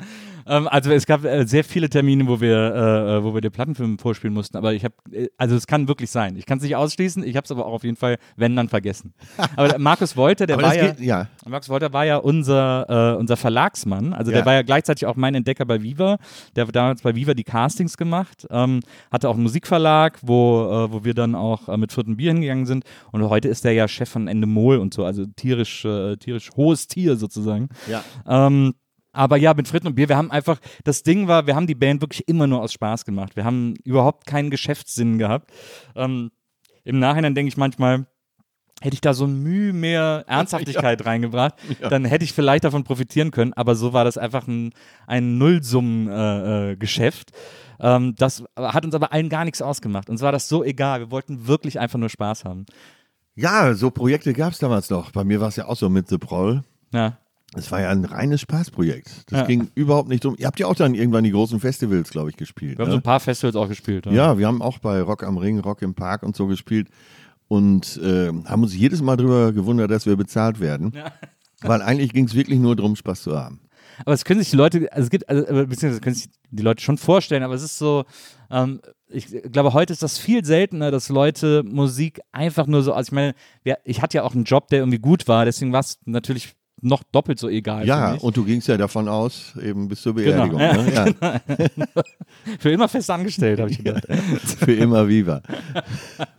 Ähm, 0.46 0.68
also 0.68 0.90
es 0.92 1.06
gab 1.06 1.24
äh, 1.24 1.46
sehr 1.46 1.64
viele 1.64 1.88
Termine, 1.88 2.26
wo 2.26 2.40
wir, 2.40 2.74
äh, 2.74 3.24
wo 3.24 3.34
wir 3.34 3.40
den 3.40 3.52
Plattenfilm 3.52 3.98
vorspielen 3.98 4.34
mussten, 4.34 4.56
aber 4.56 4.74
ich 4.74 4.84
habe, 4.84 4.94
äh, 5.12 5.28
also 5.38 5.56
es 5.56 5.66
kann 5.66 5.88
wirklich 5.88 6.10
sein. 6.10 6.36
Ich 6.36 6.46
kann 6.46 6.58
es 6.58 6.64
nicht 6.64 6.76
ausschließen, 6.76 7.22
ich 7.24 7.36
habe 7.36 7.44
es 7.44 7.50
aber 7.50 7.66
auch 7.66 7.72
auf 7.72 7.84
jeden 7.84 7.96
Fall, 7.96 8.18
wenn 8.36 8.54
dann 8.56 8.68
vergessen. 8.68 9.14
Aber 9.56 9.68
der 9.68 9.78
Markus 9.78 10.16
Wolter, 10.16 10.46
der 10.46 10.56
Aber 10.56 10.66
war 10.66 10.74
ja, 10.74 10.88
geht, 10.88 11.00
ja. 11.00 11.28
Markus 11.46 11.68
Wolter 11.68 11.92
war 11.92 12.04
ja 12.04 12.16
unser, 12.16 13.14
äh, 13.14 13.18
unser 13.18 13.36
Verlagsmann, 13.36 14.12
also 14.12 14.30
der 14.30 14.40
Ja. 14.40 14.46
war 14.46 14.54
ja 14.54 14.62
gleichzeitig 14.62 15.06
auch 15.06 15.16
mein 15.16 15.34
Entdecker 15.34 15.64
bei 15.64 15.82
Viva. 15.82 16.18
Der 16.56 16.66
hat 16.66 16.74
damals 16.76 17.02
bei 17.02 17.14
Viva 17.14 17.34
die 17.34 17.44
Castings 17.44 17.96
gemacht, 17.96 18.46
ähm, 18.50 18.80
hatte 19.10 19.28
auch 19.28 19.34
einen 19.34 19.42
Musikverlag, 19.44 20.18
wo, 20.22 20.62
äh, 20.64 20.92
wo 20.92 21.04
wir 21.04 21.14
dann 21.14 21.34
auch 21.34 21.68
äh, 21.68 21.76
mit 21.76 21.92
vierten 21.92 22.16
Bier 22.16 22.32
hingegangen 22.32 22.66
sind. 22.66 22.84
Und 23.12 23.22
heute 23.28 23.48
ist 23.48 23.64
der 23.64 23.72
ja 23.72 23.88
Chef 23.88 24.08
von 24.08 24.28
Endemol 24.28 24.78
und 24.78 24.94
so, 24.94 25.04
also 25.04 25.24
tierisch, 25.26 25.84
äh, 25.84 26.16
tierisch 26.16 26.50
hohes 26.56 26.88
Tier 26.88 27.16
sozusagen. 27.16 27.68
Ja. 27.88 28.02
Ähm, 28.26 28.74
aber 29.14 29.36
ja, 29.36 29.54
mit 29.54 29.68
Fritten 29.68 29.86
und 29.86 29.94
Bier, 29.94 30.08
wir 30.08 30.16
haben 30.16 30.30
einfach, 30.30 30.58
das 30.84 31.02
Ding 31.02 31.28
war, 31.28 31.46
wir 31.46 31.54
haben 31.56 31.66
die 31.66 31.74
Band 31.74 32.02
wirklich 32.02 32.28
immer 32.28 32.46
nur 32.46 32.60
aus 32.60 32.72
Spaß 32.72 33.04
gemacht. 33.04 33.36
Wir 33.36 33.44
haben 33.44 33.74
überhaupt 33.84 34.26
keinen 34.26 34.50
Geschäftssinn 34.50 35.18
gehabt. 35.18 35.50
Ähm, 35.94 36.30
Im 36.84 36.98
Nachhinein 36.98 37.34
denke 37.34 37.48
ich 37.48 37.56
manchmal, 37.56 38.06
hätte 38.80 38.94
ich 38.94 39.00
da 39.00 39.14
so 39.14 39.24
ein 39.24 39.42
Mühe 39.42 39.72
mehr 39.72 40.24
Ernsthaftigkeit 40.26 41.06
reingebracht, 41.06 41.54
dann 41.80 42.04
hätte 42.04 42.24
ich 42.24 42.32
vielleicht 42.32 42.64
davon 42.64 42.84
profitieren 42.84 43.30
können. 43.30 43.52
Aber 43.54 43.76
so 43.76 43.92
war 43.92 44.04
das 44.04 44.18
einfach 44.18 44.46
ein, 44.46 44.72
ein 45.06 45.38
Nullsummen-Geschäft. 45.38 47.30
Äh, 47.30 47.86
äh, 47.86 47.96
ähm, 47.96 48.14
das 48.16 48.44
hat 48.56 48.84
uns 48.84 48.94
aber 48.94 49.12
allen 49.12 49.28
gar 49.28 49.44
nichts 49.44 49.62
ausgemacht. 49.62 50.10
Uns 50.10 50.22
war 50.22 50.32
das 50.32 50.48
so 50.48 50.64
egal. 50.64 51.00
Wir 51.00 51.10
wollten 51.10 51.46
wirklich 51.46 51.80
einfach 51.80 51.98
nur 51.98 52.10
Spaß 52.10 52.44
haben. 52.44 52.66
Ja, 53.36 53.74
so 53.74 53.90
Projekte 53.90 54.32
gab 54.32 54.52
es 54.52 54.58
damals 54.58 54.90
noch. 54.90 55.10
Bei 55.10 55.24
mir 55.24 55.40
war 55.40 55.48
es 55.48 55.56
ja 55.56 55.66
auch 55.66 55.76
so 55.76 55.88
mit 55.88 56.08
The 56.08 56.18
Proll. 56.18 56.62
Ja. 56.92 57.18
Es 57.56 57.70
war 57.72 57.80
ja 57.80 57.90
ein 57.90 58.04
reines 58.04 58.40
Spaßprojekt. 58.40 59.30
Das 59.30 59.40
Ja. 59.40 59.46
ging 59.46 59.68
überhaupt 59.74 60.08
nicht 60.08 60.24
um. 60.26 60.34
Ihr 60.38 60.46
habt 60.46 60.58
ja 60.60 60.66
auch 60.66 60.74
dann 60.74 60.94
irgendwann 60.94 61.24
die 61.24 61.30
großen 61.30 61.60
Festivals, 61.60 62.10
glaube 62.10 62.30
ich, 62.30 62.36
gespielt. 62.36 62.78
Wir 62.78 62.84
haben 62.84 62.90
so 62.90 62.96
Ne? 62.96 63.00
ein 63.00 63.04
paar 63.04 63.20
Festivals 63.20 63.56
auch 63.56 63.68
gespielt. 63.68 64.06
Ja, 64.06 64.38
wir 64.38 64.46
haben 64.46 64.60
auch 64.62 64.78
bei 64.78 65.00
Rock 65.00 65.22
am 65.22 65.36
Ring, 65.38 65.58
Rock 65.60 65.82
im 65.82 65.94
Park 65.94 66.22
und 66.22 66.34
so 66.36 66.46
gespielt 66.46 66.88
und 67.48 67.98
äh, 68.02 68.28
haben 68.46 68.62
uns 68.62 68.74
jedes 68.74 69.02
Mal 69.02 69.16
darüber 69.16 69.52
gewundert, 69.52 69.90
dass 69.90 70.06
wir 70.06 70.16
bezahlt 70.16 70.60
werden. 70.60 70.92
Weil 71.62 71.80
eigentlich 71.82 72.12
ging 72.12 72.24
es 72.26 72.34
wirklich 72.34 72.58
nur 72.58 72.76
darum, 72.76 72.96
Spaß 72.96 73.22
zu 73.22 73.38
haben. 73.38 73.60
Aber 74.00 74.12
es 74.12 74.24
können 74.24 74.40
sich 74.40 74.50
die 74.50 74.56
Leute, 74.56 74.92
also 74.92 75.04
es 75.04 75.10
gibt, 75.10 75.28
also, 75.28 75.44
beziehungsweise 75.44 76.00
können 76.00 76.16
sich 76.16 76.28
die 76.50 76.62
Leute 76.62 76.82
schon 76.82 76.98
vorstellen, 76.98 77.42
aber 77.44 77.54
es 77.54 77.62
ist 77.62 77.78
so, 77.78 78.04
ähm, 78.50 78.80
ich 79.08 79.28
glaube, 79.52 79.72
heute 79.72 79.92
ist 79.92 80.02
das 80.02 80.18
viel 80.18 80.44
seltener, 80.44 80.90
dass 80.90 81.08
Leute 81.08 81.62
Musik 81.62 82.20
einfach 82.32 82.66
nur 82.66 82.82
so, 82.82 82.92
also 82.92 83.08
ich 83.08 83.12
meine, 83.12 83.34
ja, 83.64 83.76
ich 83.84 84.02
hatte 84.02 84.16
ja 84.16 84.24
auch 84.24 84.34
einen 84.34 84.44
Job, 84.44 84.68
der 84.68 84.80
irgendwie 84.80 84.98
gut 84.98 85.28
war, 85.28 85.44
deswegen 85.44 85.72
war 85.72 85.80
es 85.80 85.98
natürlich 86.06 86.54
noch 86.80 87.02
doppelt 87.02 87.38
so 87.38 87.48
egal. 87.48 87.86
Ja, 87.86 88.12
und 88.14 88.36
du 88.36 88.44
gingst 88.44 88.68
ja 88.68 88.76
davon 88.76 89.08
aus, 89.08 89.54
eben 89.62 89.88
bis 89.88 90.02
zur 90.02 90.14
Genau. 90.14 90.48
Beerdigung. 90.48 90.58
Ne? 90.58 90.92
Ja, 91.16 91.40
für 92.58 92.70
immer 92.70 92.88
fest 92.88 93.10
angestellt, 93.10 93.60
habe 93.60 93.70
ich 93.70 93.78
gedacht. 93.82 94.04
für 94.44 94.72
immer 94.72 95.08
Viva. 95.08 95.40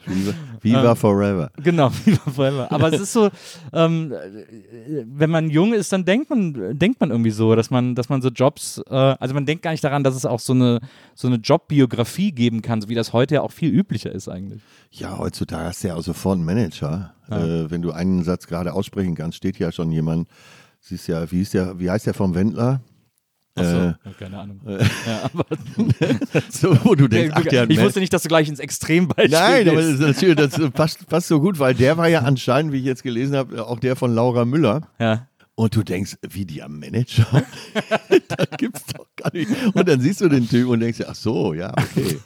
Viva, 0.06 0.34
Viva 0.62 0.92
Ähm, 0.92 0.96
forever. 0.96 1.52
Genau, 1.64 1.90
Viva 2.06 2.30
Forever. 2.32 2.72
Aber 2.72 2.94
es 2.94 3.02
ist 3.02 3.14
so, 3.14 3.30
ähm, 3.74 4.12
äh, 4.12 5.04
wenn 5.08 5.30
man 5.32 5.50
jung 5.50 5.74
ist, 5.74 5.92
dann 5.92 6.06
denkt 6.06 6.30
man, 6.30 6.78
denkt 6.78 7.00
man 7.00 7.10
irgendwie 7.10 7.32
so, 7.32 7.56
dass 7.56 7.72
man, 7.72 7.96
dass 7.96 8.10
man 8.10 8.22
so 8.22 8.30
Jobs, 8.30 8.82
äh, 8.90 8.94
also 8.94 9.34
man 9.34 9.46
denkt 9.46 9.64
gar 9.64 9.72
nicht 9.72 9.84
daran, 9.84 10.04
dass 10.04 10.16
es 10.16 10.26
auch 10.26 10.40
so 10.40 10.54
eine, 10.54 10.80
so 11.16 11.28
eine 11.28 11.38
Jobbiografie 11.38 12.32
geben 12.32 12.62
kann, 12.62 12.82
so 12.82 12.90
wie 12.90 12.96
das 12.96 13.14
heute 13.14 13.36
ja 13.36 13.42
auch 13.42 13.52
viel 13.52 13.72
üblicher 13.74 14.12
ist 14.12 14.28
eigentlich. 14.30 14.62
Ja, 14.92 15.18
heutzutage 15.18 15.66
hast 15.66 15.84
du 15.84 15.88
ja 15.88 15.96
auch 15.96 16.04
sofort 16.04 16.36
einen 16.38 16.46
Manager. 16.46 17.14
Äh, 17.30 17.70
wenn 17.72 17.82
du 17.82 17.92
einen 17.92 18.24
Satz 18.24 18.48
gerade 18.48 18.74
aussprechen 18.74 19.16
kannst, 19.16 19.38
steht 19.38 19.58
ja 19.60 19.72
schon 19.72 19.92
jemand. 19.92 20.28
Siehst 20.80 21.08
ja, 21.08 21.32
wie, 21.32 21.42
ist 21.42 21.54
der, 21.54 21.80
wie 21.80 21.90
heißt 21.90 22.06
der 22.06 22.14
vom 22.14 22.36
Wendler? 22.36 22.82
Achso, 23.56 23.78
Äh, 23.78 23.86
ja, 23.86 23.96
keine 24.20 24.38
Ahnung. 24.38 24.60
ja, 24.68 24.80
aber, 25.24 25.46
so, 26.50 26.78
wo 26.84 26.94
du 26.94 27.08
denkst, 27.08 27.34
ach, 27.36 27.46
ich 27.46 27.82
wusste 27.82 28.02
nicht, 28.02 28.12
dass 28.12 28.24
du 28.24 28.28
gleich 28.28 28.50
ins 28.50 28.60
Extrembeispiel 28.60 29.30
Nein, 29.30 29.70
aber 29.70 29.82
das, 29.82 30.20
das 30.20 30.72
passt, 30.74 31.08
passt 31.08 31.28
so 31.30 31.40
gut, 31.40 31.58
weil 31.58 31.74
der 31.74 31.98
war 31.98 32.10
ja 32.10 32.20
anscheinend, 32.20 32.74
wie 32.74 32.80
ich 32.80 32.86
jetzt 32.86 33.04
gelesen 33.04 33.36
habe, 33.36 33.66
auch 33.66 33.80
der 33.80 33.96
von 33.96 34.14
Laura 34.14 34.44
Müller. 34.44 34.90
Ja. 35.00 35.28
Und 35.58 35.74
du 35.74 35.84
denkst, 35.84 36.18
wie 36.22 36.46
die 36.46 36.62
am 36.62 36.80
Manager? 36.80 37.26
das 38.28 38.48
gibt's 38.58 38.84
doch 38.94 39.08
gar 39.16 39.34
nicht. 39.34 39.50
Und 39.74 39.88
dann 39.88 40.02
siehst 40.02 40.20
du 40.20 40.28
den 40.28 40.50
Typ 40.50 40.68
und 40.68 40.82
denkst, 40.82 41.00
ach 41.08 41.16
so, 41.16 41.54
ja, 41.54 41.72
okay. 41.72 42.20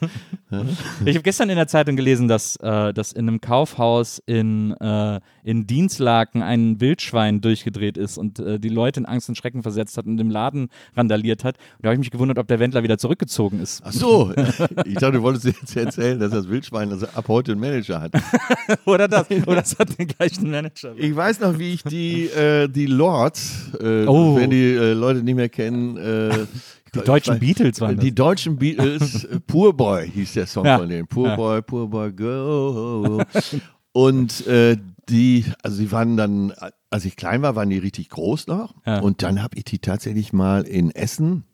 Ich 1.04 1.14
habe 1.14 1.22
gestern 1.22 1.48
in 1.48 1.56
der 1.56 1.68
Zeitung 1.68 1.94
gelesen, 1.94 2.26
dass, 2.26 2.56
äh, 2.56 2.92
dass 2.92 3.12
in 3.12 3.28
einem 3.28 3.40
Kaufhaus 3.40 4.20
in, 4.26 4.72
äh, 4.80 5.20
in 5.44 5.68
Dienstlaken 5.68 6.42
ein 6.42 6.80
Wildschwein 6.80 7.40
durchgedreht 7.40 7.96
ist 7.96 8.18
und 8.18 8.40
äh, 8.40 8.58
die 8.58 8.68
Leute 8.68 8.98
in 8.98 9.06
Angst 9.06 9.28
und 9.28 9.36
Schrecken 9.36 9.62
versetzt 9.62 9.96
hat 9.96 10.06
und 10.06 10.20
im 10.20 10.28
Laden 10.28 10.68
randaliert 10.96 11.44
hat. 11.44 11.56
Und 11.56 11.84
da 11.84 11.90
habe 11.90 11.94
ich 11.94 12.00
mich 12.00 12.10
gewundert, 12.10 12.38
ob 12.38 12.48
der 12.48 12.58
Wendler 12.58 12.82
wieder 12.82 12.98
zurückgezogen 12.98 13.60
ist. 13.60 13.82
Ach 13.84 13.92
so, 13.92 14.32
ich 14.84 14.94
dachte, 14.94 15.12
du 15.12 15.22
wolltest 15.22 15.44
jetzt 15.44 15.76
erzählen, 15.76 16.18
dass 16.18 16.32
das 16.32 16.48
Wildschwein 16.48 16.90
also 16.90 17.06
ab 17.06 17.28
heute 17.28 17.52
einen 17.52 17.60
Manager 17.60 18.00
hat. 18.00 18.12
Oder 18.86 19.06
das. 19.06 19.30
Oder 19.30 19.62
es 19.62 19.78
hat 19.78 19.96
den 19.98 20.08
gleichen 20.08 20.50
Manager. 20.50 20.94
Ich 20.96 21.14
weiß 21.14 21.38
noch, 21.40 21.60
wie 21.60 21.74
ich 21.74 21.84
die, 21.84 22.24
äh, 22.24 22.66
die 22.66 22.86
Lords, 23.20 23.70
äh, 23.80 24.06
Oh. 24.06 24.36
wenn 24.36 24.50
die 24.50 24.72
äh, 24.74 24.92
Leute 24.92 25.22
nicht 25.22 25.34
mehr 25.34 25.48
kennen, 25.48 25.96
äh, 25.96 26.46
Die 26.94 27.00
deutschen 27.00 27.38
Beatles 27.38 27.80
waren 27.80 27.96
das. 27.96 28.04
Die 28.04 28.14
deutschen 28.14 28.56
Beatles, 28.56 29.24
äh, 29.24 29.40
Poor 29.46 29.72
Boy 29.76 30.10
hieß 30.10 30.32
der 30.34 30.46
Song 30.46 30.64
Ja. 30.64 30.78
von 30.78 30.88
denen. 30.88 31.06
Poor 31.06 31.28
Ja. 31.28 31.36
Boy, 31.36 31.62
Poor 31.62 31.88
Boy, 31.88 32.12
go. 32.12 33.22
Und 33.92 34.46
äh, 34.46 34.76
die, 35.08 35.44
also 35.62 35.82
die 35.82 35.90
waren 35.92 36.16
dann, 36.16 36.52
als 36.90 37.04
ich 37.04 37.16
klein 37.16 37.42
war, 37.42 37.56
waren 37.56 37.70
die 37.70 37.78
richtig 37.78 38.08
groß 38.10 38.46
noch. 38.46 38.74
Ja. 38.86 39.00
Und 39.00 39.22
dann 39.22 39.42
habe 39.42 39.56
ich 39.58 39.64
die 39.64 39.78
tatsächlich 39.80 40.32
mal 40.32 40.62
in 40.62 40.90
Essen 40.90 41.44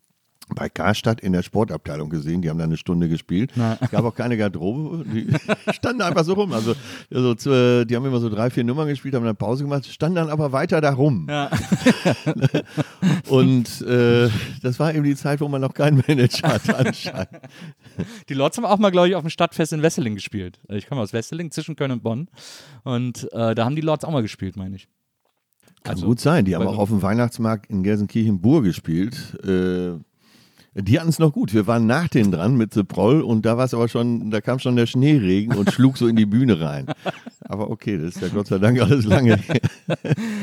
bei 0.55 0.69
Karstadt 0.69 1.21
in 1.21 1.33
der 1.33 1.43
Sportabteilung 1.43 2.09
gesehen. 2.09 2.41
Die 2.41 2.49
haben 2.49 2.59
da 2.59 2.65
eine 2.65 2.77
Stunde 2.77 3.09
gespielt. 3.09 3.53
Na. 3.57 3.77
Es 3.81 3.91
gab 3.91 4.05
auch 4.05 4.15
keine 4.15 4.37
Garderobe. 4.37 5.05
Die 5.05 5.27
standen 5.73 6.03
einfach 6.03 6.25
so 6.25 6.35
rum. 6.35 6.53
Also, 6.53 6.75
also 7.13 7.35
zu, 7.35 7.51
äh, 7.51 7.85
die 7.85 7.97
haben 7.97 8.07
immer 8.07 8.21
so 8.21 8.29
drei, 8.29 8.51
vier 8.51 8.63
Nummern 8.65 8.87
gespielt, 8.89 9.15
haben 9.15 9.25
dann 9.25 9.37
Pause 9.37 9.65
gemacht, 9.65 9.87
standen 9.87 10.17
dann 10.17 10.31
aber 10.31 10.53
weiter 10.53 10.81
da 10.81 10.93
rum. 10.93 11.27
Ja. 11.29 11.51
Und 13.29 13.83
äh, 13.83 14.29
das 14.63 14.79
war 14.79 14.95
eben 14.95 15.05
die 15.05 15.17
Zeit, 15.17 15.41
wo 15.41 15.49
man 15.49 15.61
noch 15.61 15.75
keinen 15.75 16.03
Manager 16.07 16.49
hatte 16.49 16.79
anscheinend. 16.79 17.29
Die 18.29 18.35
Lords 18.35 18.57
haben 18.57 18.65
auch 18.65 18.79
mal, 18.79 18.91
glaube 18.91 19.09
ich, 19.09 19.15
auf 19.15 19.23
dem 19.23 19.31
Stadtfest 19.31 19.73
in 19.73 19.83
Wesseling 19.83 20.15
gespielt. 20.15 20.61
Ich 20.69 20.87
komme 20.87 21.01
aus 21.01 21.13
Wesseling, 21.13 21.51
zwischen 21.51 21.77
Köln 21.77 21.91
und 21.91 22.03
Bonn. 22.03 22.29
Und 22.85 23.29
äh, 23.33 23.55
da 23.55 23.65
haben 23.65 23.75
die 23.77 23.83
Lords 23.83 24.05
auch 24.05 24.13
mal 24.13 24.23
gespielt, 24.23 24.57
meine 24.57 24.77
ich. 24.77 24.89
Kann 25.83 25.95
Also, 25.95 26.07
gut 26.07 26.21
sein. 26.21 26.45
Die 26.45 26.55
haben 26.55 26.67
auch 26.67 26.79
auf 26.79 26.89
dem 26.89 27.03
Weihnachtsmarkt 27.03 27.71
in 27.71 27.83
Gelsenkirchen-Bur 27.83 28.63
gespielt. 28.63 29.39
Äh, 29.45 29.99
die 30.79 31.01
hatten 31.01 31.09
es 31.09 31.19
noch 31.19 31.33
gut. 31.33 31.55
Wir 31.55 31.67
waren 31.67 31.87
nach 31.87 32.09
denen 32.09 32.31
dran 32.31 32.57
mit 32.57 32.75
The 32.75 32.85
Proll 32.85 33.23
und 33.23 33.47
da 33.47 33.57
war 33.57 33.65
es 33.65 33.73
aber 33.73 33.89
schon, 33.89 34.31
da 34.31 34.43
kam 34.43 34.59
schon 34.59 34.77
der 34.77 34.87
Schneeregen 34.87 35.57
und 35.57 35.73
schlug 35.73 35.97
so 35.97 36.07
in 36.07 36.17
die 36.17 36.27
Bühne 36.27 36.61
rein. 36.61 36.87
Aber 37.41 37.71
okay, 37.71 37.97
das 37.97 38.17
ist 38.17 38.21
ja 38.21 38.29
Gott 38.29 38.47
sei 38.49 38.59
Dank 38.59 38.81
alles 38.81 39.05
lange. 39.05 39.37
her. 39.37 39.61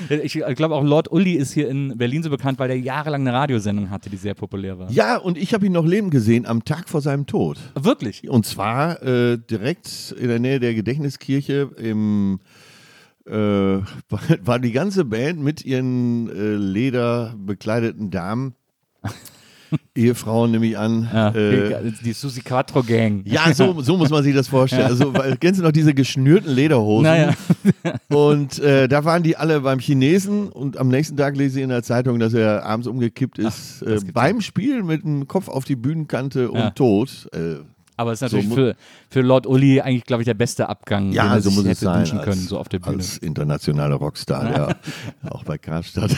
Ich 0.24 0.34
glaube 0.56 0.76
auch 0.76 0.84
Lord 0.84 1.12
Uli 1.12 1.34
ist 1.34 1.54
hier 1.54 1.70
in 1.70 1.98
Berlin 1.98 2.24
so 2.24 2.30
bekannt, 2.30 2.60
weil 2.60 2.68
der 2.68 2.80
jahrelang 2.80 3.22
eine 3.22 3.34
Radiosendung 3.34 3.90
hatte, 3.90 4.10
die 4.10 4.18
sehr 4.18 4.34
populär 4.34 4.78
war. 4.80 4.92
Ja, 4.92 5.18
und 5.18 5.38
ich 5.38 5.54
habe 5.54 5.66
ihn 5.66 5.72
noch 5.72 5.86
leben 5.86 6.10
gesehen 6.10 6.46
am 6.46 6.64
Tag 6.66 6.90
vor 6.90 7.02
seinem 7.02 7.26
Tod. 7.26 7.58
Wirklich? 7.80 8.30
Und 8.30 8.46
zwar 8.46 9.02
äh, 9.04 9.38
direkt 9.38 10.16
in 10.20 10.28
der 10.28 10.40
Nähe 10.40 10.60
der 10.60 10.74
Gedächtniskirche 10.74 11.70
im 11.78 12.40
äh, 13.26 13.32
war 14.44 14.60
die 14.60 14.72
ganze 14.72 15.06
Band 15.06 15.42
mit 15.42 15.64
ihren 15.64 16.30
äh, 16.30 16.56
lederbekleideten 16.56 18.12
Damen, 18.12 18.56
Ehefrauen 19.96 20.52
nehme 20.52 20.66
ich 20.66 20.78
an. 20.78 21.10
Ja, 21.14 21.30
äh, 21.30 21.92
die 22.04 22.14
Susi 22.14 22.42
Quattro 22.42 22.82
Gang. 22.84 23.22
ja, 23.26 23.54
so, 23.54 23.82
so 23.82 23.98
muss 23.98 24.10
man 24.10 24.24
sich 24.24 24.34
das 24.36 24.48
vorstellen. 24.48 24.86
Also, 24.90 25.14
weil, 25.14 25.38
kennst 25.38 25.60
du 25.60 25.64
noch 25.64 25.72
diese 25.72 25.94
geschnürten 25.94 26.52
Lederhosen? 26.54 27.04
Naja. 27.04 27.34
Und 28.10 28.60
äh, 28.60 28.88
da 28.88 29.06
waren 29.06 29.24
die 29.24 29.38
alle 29.38 29.62
beim 29.62 29.80
Chinesen 29.80 30.50
und 30.50 30.78
am 30.78 30.88
nächsten 30.90 31.16
Tag 31.18 31.36
lese 31.38 31.60
ich 31.60 31.64
in 31.64 31.70
der 31.70 31.84
Zeitung, 31.84 32.20
dass 32.20 32.34
er 32.34 32.66
abends 32.66 32.88
umgekippt 32.88 33.38
ist 33.40 33.82
äh, 33.82 33.86
gibt's 33.98 34.06
beim 34.14 34.42
Spiel 34.42 34.84
mit 34.84 35.04
dem 35.04 35.28
Kopf 35.28 35.48
auf 35.48 35.64
die 35.66 35.76
Bühnenkante 35.76 36.50
und 36.52 36.60
Ja. 36.60 36.70
tot. 36.72 37.28
Äh, 37.34 37.56
Aber 37.98 38.12
es 38.12 38.18
ist 38.18 38.22
natürlich 38.24 38.48
mu- 38.48 38.56
für, 38.56 38.76
für 39.10 39.22
Lord 39.22 39.46
Uli 39.48 39.82
eigentlich, 39.82 40.04
glaube 40.06 40.24
ich, 40.24 40.26
der 40.26 40.34
beste 40.34 40.70
Abgang, 40.70 41.06
den 41.10 41.14
Ja, 41.14 41.34
er 41.36 41.42
so 41.42 41.50
sich 41.50 41.58
muss 41.58 41.66
es 41.66 41.70
hätte 41.72 41.86
sein. 41.86 42.00
wünschen 42.00 42.18
können, 42.20 42.40
als, 42.42 42.46
so 42.48 42.58
auf 42.60 42.70
der 42.70 42.80
Bühne. 42.80 42.98
Als 42.98 43.18
internationaler 43.18 43.96
Rockstar, 43.96 44.52
ja. 45.24 45.30
Auch 45.30 45.44
bei 45.44 45.58
Karstadt. 45.58 46.16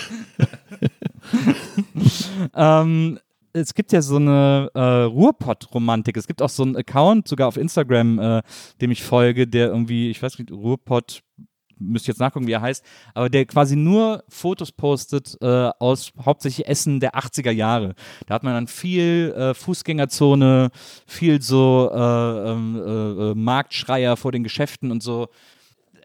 Ähm, 2.55 3.19
es 3.55 3.73
gibt 3.73 3.91
ja 3.93 4.01
so 4.01 4.17
eine 4.17 4.69
äh, 4.73 4.79
Ruhrpott-Romantik. 4.79 6.17
Es 6.17 6.27
gibt 6.27 6.41
auch 6.41 6.49
so 6.49 6.63
einen 6.63 6.75
Account, 6.75 7.27
sogar 7.27 7.47
auf 7.47 7.57
Instagram, 7.57 8.19
äh, 8.19 8.41
dem 8.81 8.91
ich 8.91 9.03
folge, 9.03 9.47
der 9.47 9.67
irgendwie, 9.67 10.09
ich 10.09 10.21
weiß 10.21 10.37
nicht, 10.39 10.51
Ruhrpott, 10.51 11.21
müsst 11.77 12.07
ihr 12.07 12.11
jetzt 12.11 12.19
nachgucken, 12.19 12.47
wie 12.47 12.53
er 12.53 12.61
heißt, 12.61 12.83
aber 13.13 13.29
der 13.29 13.45
quasi 13.45 13.75
nur 13.75 14.23
Fotos 14.29 14.71
postet 14.71 15.37
äh, 15.41 15.69
aus 15.79 16.11
hauptsächlich 16.23 16.67
Essen 16.67 16.99
der 16.99 17.15
80er 17.15 17.51
Jahre. 17.51 17.95
Da 18.27 18.35
hat 18.35 18.43
man 18.43 18.53
dann 18.53 18.67
viel 18.67 19.33
äh, 19.35 19.53
Fußgängerzone, 19.53 20.69
viel 21.05 21.41
so 21.41 21.91
äh, 21.93 22.51
ähm, 22.51 22.75
äh, 22.75 23.31
äh, 23.31 23.35
Marktschreier 23.35 24.17
vor 24.17 24.31
den 24.31 24.43
Geschäften 24.43 24.91
und 24.91 25.03
so. 25.03 25.27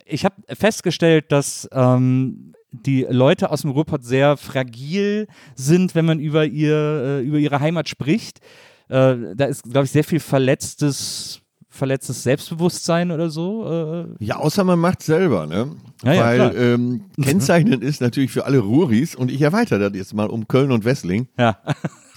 Ich 0.07 0.25
habe 0.25 0.35
festgestellt, 0.57 1.31
dass 1.31 1.69
ähm, 1.73 2.53
die 2.73 3.07
Leute 3.09 3.51
aus 3.51 3.63
dem 3.63 3.71
Ruhrpott 3.71 4.05
sehr 4.05 4.37
fragil 4.37 5.27
sind, 5.55 5.95
wenn 5.95 6.05
man 6.05 6.21
über, 6.21 6.47
ihr, 6.47 6.77
äh, 6.77 7.23
über 7.23 7.39
ihre 7.39 7.61
Heimat 7.61 7.89
spricht. 7.89 8.41
Äh, 8.89 9.17
da 9.37 9.45
ist, 9.47 9.65
glaube 9.65 9.85
ich, 9.85 9.91
sehr 9.91 10.05
viel 10.05 10.21
verletztes, 10.21 11.41
verletztes 11.69 12.23
Selbstbewusstsein 12.23 13.11
oder 13.11 13.31
so. 13.31 14.07
Äh. 14.19 14.25
Ja, 14.25 14.37
außer 14.37 14.65
man 14.65 14.79
macht 14.79 15.03
selber, 15.03 15.47
ne? 15.47 15.77
Ja, 16.05 16.15
ja, 16.15 16.25
Weil 16.25 16.57
ähm, 16.57 17.05
kennzeichnend 17.23 17.85
ist 17.85 18.01
natürlich 18.01 18.31
für 18.31 18.45
alle 18.47 18.59
Ruhris 18.59 19.15
und 19.15 19.31
ich 19.31 19.43
erweitere 19.43 19.79
das 19.79 19.97
jetzt 19.97 20.15
mal 20.15 20.29
um 20.29 20.49
Köln 20.49 20.73
und 20.73 20.85
Wessling, 20.85 21.29
Ja. 21.39 21.59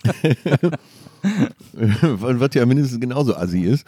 was 1.74 2.54
ja 2.54 2.66
mindestens 2.66 3.00
genauso 3.00 3.36
assi 3.36 3.62
ist, 3.62 3.88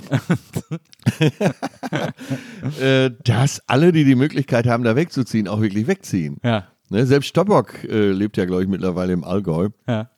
äh, 2.79 3.11
dass 3.23 3.61
alle, 3.67 3.91
die 3.91 4.05
die 4.05 4.15
Möglichkeit 4.15 4.67
haben, 4.67 4.83
da 4.83 4.95
wegzuziehen, 4.95 5.47
auch 5.47 5.61
wirklich 5.61 5.87
wegziehen. 5.87 6.37
ja. 6.43 6.67
Ne? 6.89 7.05
Selbst 7.05 7.27
Stoppock 7.27 7.83
äh, 7.85 8.11
lebt 8.11 8.37
ja, 8.37 8.45
glaube 8.45 8.63
ich, 8.63 8.69
mittlerweile 8.69 9.13
im 9.13 9.23
Allgäu. 9.23 9.69
Ja. 9.87 10.09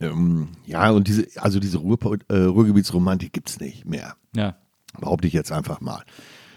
Ähm, 0.00 0.48
ja, 0.64 0.90
und 0.90 1.08
diese, 1.08 1.26
also 1.36 1.60
diese 1.60 1.78
Ruhr, 1.78 1.98
äh, 2.28 2.36
Ruhrgebietsromantik 2.36 3.32
gibt 3.32 3.50
es 3.50 3.60
nicht 3.60 3.86
mehr. 3.86 4.14
Ja. 4.34 4.56
Behaupte 5.00 5.26
ich 5.26 5.32
jetzt 5.32 5.52
einfach 5.52 5.80
mal. 5.80 6.02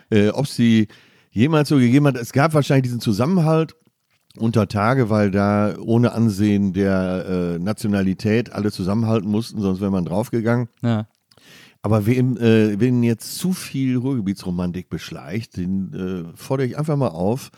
Äh, 0.10 0.30
Ob 0.30 0.46
es 0.46 0.56
sie 0.56 0.88
jemals 1.32 1.70
so 1.70 1.78
gegeben 1.78 2.08
hat, 2.08 2.16
es 2.16 2.32
gab 2.32 2.54
wahrscheinlich 2.54 2.84
diesen 2.84 3.02
Zusammenhalt 3.02 3.76
unter 4.38 4.68
Tage, 4.68 5.10
weil 5.10 5.32
da 5.32 5.76
ohne 5.80 6.14
Ansehen 6.14 6.74
der 6.74 7.26
äh, 7.56 7.60
Nationalität 7.60 8.52
alle 8.52 8.72
zusammenhalten 8.72 9.30
mussten, 9.30 9.62
sonst 9.62 9.82
wäre 9.82 9.92
man 9.92 10.06
draufgegangen. 10.06 10.68
Ja. 10.82 11.08
Aber 11.82 12.08
wem, 12.08 12.36
äh, 12.38 12.80
wen 12.80 13.04
jetzt 13.04 13.38
zu 13.38 13.54
viel 13.54 13.98
Ruhrgebietsromantik 13.98 14.90
beschleicht, 14.90 15.58
den 15.58 15.94
äh, 16.34 16.36
fordere 16.36 16.68
ich 16.68 16.78
einfach 16.80 16.98
mal 16.98 17.10
auf, 17.10 17.52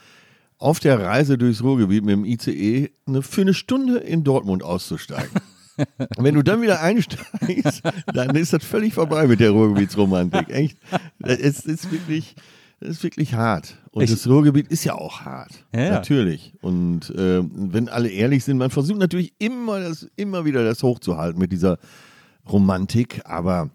auf 0.58 0.80
der 0.80 1.00
Reise 1.00 1.38
durchs 1.38 1.64
Ruhrgebiet 1.64 2.04
mit 2.04 2.14
dem 2.14 2.26
ICE 2.26 2.92
eine, 3.06 3.22
für 3.22 3.42
eine 3.42 3.54
Stunde 3.54 4.00
in 4.00 4.24
Dortmund 4.24 4.64
auszusteigen. 4.64 5.32
Und 5.78 6.18
wenn 6.24 6.36
du 6.36 6.42
dann 6.42 6.62
wieder 6.62 6.82
einsteigst, 6.82 7.84
dann 8.14 8.36
ist 8.36 8.52
das 8.52 8.66
völlig 8.66 8.96
vorbei 8.96 9.28
mit 9.28 9.40
der 9.40 9.52
Ruhrgebietsromantik. 9.52 10.50
Echt. 10.50 10.78
Es 11.20 11.66
ist 11.66 11.92
wirklich, 11.92 12.36
es 12.80 12.90
ist 12.90 13.04
wirklich 13.04 13.34
hart. 13.34 13.76
Und 13.92 14.04
Ich- 14.04 14.12
das 14.12 14.28
Ruhrgebiet 14.28 14.68
ist 14.68 14.84
ja 14.84 14.94
auch 14.96 15.22
hart. 15.22 15.52
Ja. 15.74 15.90
Natürlich. 15.92 16.54
Und 16.62 17.10
äh, 17.12 17.42
wenn 17.44 17.90
alle 17.90 18.10
ehrlich 18.10 18.44
sind, 18.44 18.58
man 18.58 18.70
versucht 18.70 19.00
natürlich 19.00 19.34
immer, 19.40 19.80
das, 19.80 20.08
immer 20.16 20.46
wieder 20.46 20.64
das 20.64 20.84
hochzuhalten 20.84 21.40
mit 21.40 21.52
dieser 21.52 21.80
Romantik, 22.50 23.22
aber 23.26 23.70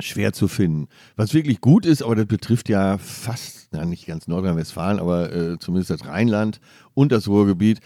schwer 0.00 0.32
zu 0.32 0.48
finden. 0.48 0.88
Was 1.16 1.34
wirklich 1.34 1.60
gut 1.60 1.86
ist, 1.86 2.02
aber 2.02 2.14
das 2.16 2.26
betrifft 2.26 2.68
ja 2.68 2.98
fast, 2.98 3.68
na 3.72 3.84
nicht 3.84 4.06
ganz 4.06 4.28
Nordrhein-Westfalen, 4.28 5.00
aber 5.00 5.32
äh, 5.34 5.58
zumindest 5.58 5.90
das 5.90 6.06
Rheinland 6.06 6.60
und 6.94 7.10
das 7.10 7.26
Ruhrgebiet, 7.26 7.80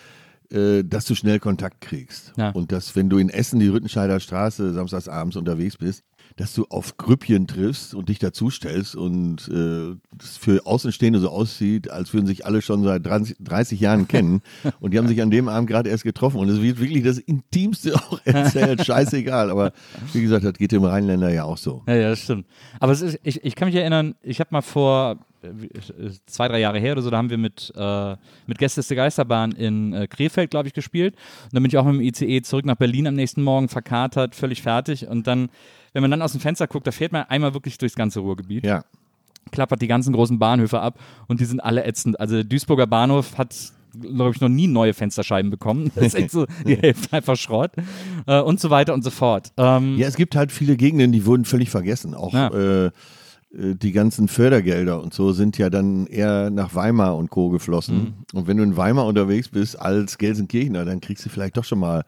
äh, 0.51 0.83
dass 0.85 1.05
du 1.07 1.15
schnell 1.15 1.39
Kontakt 1.39 1.81
kriegst. 1.81 2.33
Ja. 2.37 2.51
Und 2.51 2.73
dass, 2.73 2.95
wenn 2.97 3.09
du 3.09 3.19
in 3.19 3.31
Essen 3.31 3.61
die 3.61 3.69
Rüttenscheider 3.69 4.21
Straße 4.21 4.73
samstags 4.75 5.09
abends 5.09 5.37
unterwegs 5.37 5.77
bist, 5.79 6.03
dass 6.37 6.55
du 6.55 6.67
auf 6.69 6.97
Grüppchen 6.97 7.47
triffst 7.47 7.95
und 7.95 8.09
dich 8.09 8.19
dazustellst 8.19 8.97
und 8.97 9.49
äh, 9.49 9.97
das 10.17 10.37
für 10.37 10.67
Außenstehende 10.67 11.21
so 11.21 11.31
aussieht, 11.31 11.91
als 11.91 12.13
würden 12.13 12.27
sich 12.27 12.47
alle 12.47 12.63
schon 12.63 12.83
seit 12.83 13.05
30, 13.05 13.37
30 13.41 13.81
Jahren 13.81 14.09
kennen 14.09 14.43
und 14.81 14.93
die 14.93 14.99
haben 14.99 15.09
sich 15.09 15.21
an 15.23 15.31
dem 15.31 15.49
Abend 15.49 15.69
gerade 15.69 15.91
erst 15.91 16.05
getroffen 16.05 16.39
und 16.39 16.49
es 16.49 16.61
wird 16.61 16.81
wirklich 16.81 17.05
das 17.05 17.19
Intimste 17.19 17.95
auch 17.97 18.21
erzählt, 18.25 18.85
scheißegal, 18.87 19.51
aber 19.51 19.73
wie 20.13 20.23
gesagt, 20.23 20.45
das 20.45 20.55
geht 20.55 20.73
dem 20.73 20.85
Rheinländer 20.85 21.31
ja 21.31 21.45
auch 21.45 21.59
so. 21.59 21.83
Ja, 21.87 21.95
ja, 21.95 22.11
das 22.11 22.21
stimmt. 22.21 22.47
Aber 22.81 22.93
ist, 22.93 23.19
ich, 23.23 23.45
ich 23.45 23.55
kann 23.55 23.69
mich 23.69 23.77
erinnern, 23.77 24.15
ich 24.23 24.41
habe 24.41 24.49
mal 24.53 24.63
vor 24.63 25.19
äh, 25.43 26.11
zwei, 26.27 26.49
drei 26.49 26.61
Jahre 26.61 26.79
her 26.79 26.93
oder 26.93 27.03
so, 27.03 27.11
da 27.11 27.19
haben 27.19 27.31
wir 27.31 27.39
mit, 27.39 27.73
äh, 27.77 28.17
mit 28.47 28.59
Gäste 28.59 28.83
der 28.83 28.97
Geisterbahn 28.97 29.53
in 29.53 29.93
äh, 29.93 30.07
Krefeld, 30.07 30.51
glaube 30.51 30.69
ich, 30.69 30.75
gespielt. 30.75 31.15
Und 31.45 31.55
dann 31.55 31.63
bin 31.63 31.71
ich 31.71 31.79
auch 31.79 31.85
mit 31.85 31.95
dem 31.95 32.01
ICE 32.01 32.43
zurück 32.43 32.65
nach 32.65 32.77
Berlin 32.77 33.07
am 33.07 33.15
nächsten 33.15 33.43
Morgen, 33.43 33.69
verkatert, 33.69 34.35
völlig 34.35 34.63
fertig. 34.63 35.07
Und 35.09 35.27
dann, 35.27 35.51
wenn 35.93 36.03
man 36.03 36.11
dann 36.11 36.23
aus 36.23 36.33
dem 36.33 36.41
Fenster 36.41 36.67
guckt, 36.67 36.87
da 36.87 36.91
fährt 36.93 37.13
man 37.13 37.25
einmal 37.25 37.55
wirklich 37.55 37.79
durchs 37.79 37.95
ganze 37.95 38.21
Ruhrgebiet, 38.21 38.65
Ja. 38.65 38.85
klappert 39.51 39.83
die 39.83 39.89
ganzen 39.89 40.13
großen 40.13 40.39
Bahnhöfe 40.39 40.81
ab 40.81 40.99
und 41.29 41.41
die 41.41 41.45
sind 41.45 41.61
alle 41.61 41.85
ätzend. 41.85 42.19
Also 42.21 42.37
der 42.37 42.45
Duisburger 42.45 42.87
Bahnhof 42.87 43.37
hat 43.39 43.55
glaube 44.01 44.31
ich, 44.35 44.41
noch 44.41 44.49
nie 44.49 44.69
neue 44.69 44.95
Fensterscheiben 44.95 45.51
bekommen. 45.51 45.93
Das 45.95 46.07
ist 46.07 46.15
echt 46.15 46.31
so, 46.31 46.47
die 46.67 46.77
Hälfte 46.77 47.15
einfach 47.15 47.37
Schrott. 47.37 47.73
Äh, 48.27 48.41
und 48.41 48.59
so 48.59 48.71
weiter 48.71 48.95
und 48.95 49.05
so 49.05 49.11
fort. 49.11 49.53
Ähm, 49.59 49.99
Ja, 49.99 50.09
es 50.09 50.17
gibt 50.17 50.35
halt 50.35 50.51
viele 50.51 50.77
Gegenden, 50.79 51.13
die 51.13 51.27
wurden 51.27 51.45
völlig 51.45 51.69
vergessen. 51.69 52.15
Auch 52.15 52.33
Ja. 52.33 52.49
äh, 52.87 52.91
die 53.55 53.93
ganzen 53.93 54.29
Fördergelder 54.29 55.03
und 55.03 55.13
so 55.13 55.33
sind 55.33 55.59
ja 55.59 55.69
dann 55.69 56.07
eher 56.07 56.49
nach 56.49 56.75
Weimar 56.75 57.17
und 57.17 57.29
Co. 57.29 57.51
geflossen. 57.51 57.97
Mhm. 57.97 58.15
Und 58.33 58.47
wenn 58.47 58.57
du 58.57 58.63
in 58.63 58.79
Weimar 58.79 59.05
unterwegs 59.05 59.51
bist 59.51 59.79
als 59.79 60.17
Gelsenkirchener, 60.17 60.87
dann 60.87 61.03
kriegst 61.03 61.27
du 61.27 61.29
vielleicht 61.29 61.59
doch 61.59 61.65
schon 61.65 61.81
mal 61.81 62.05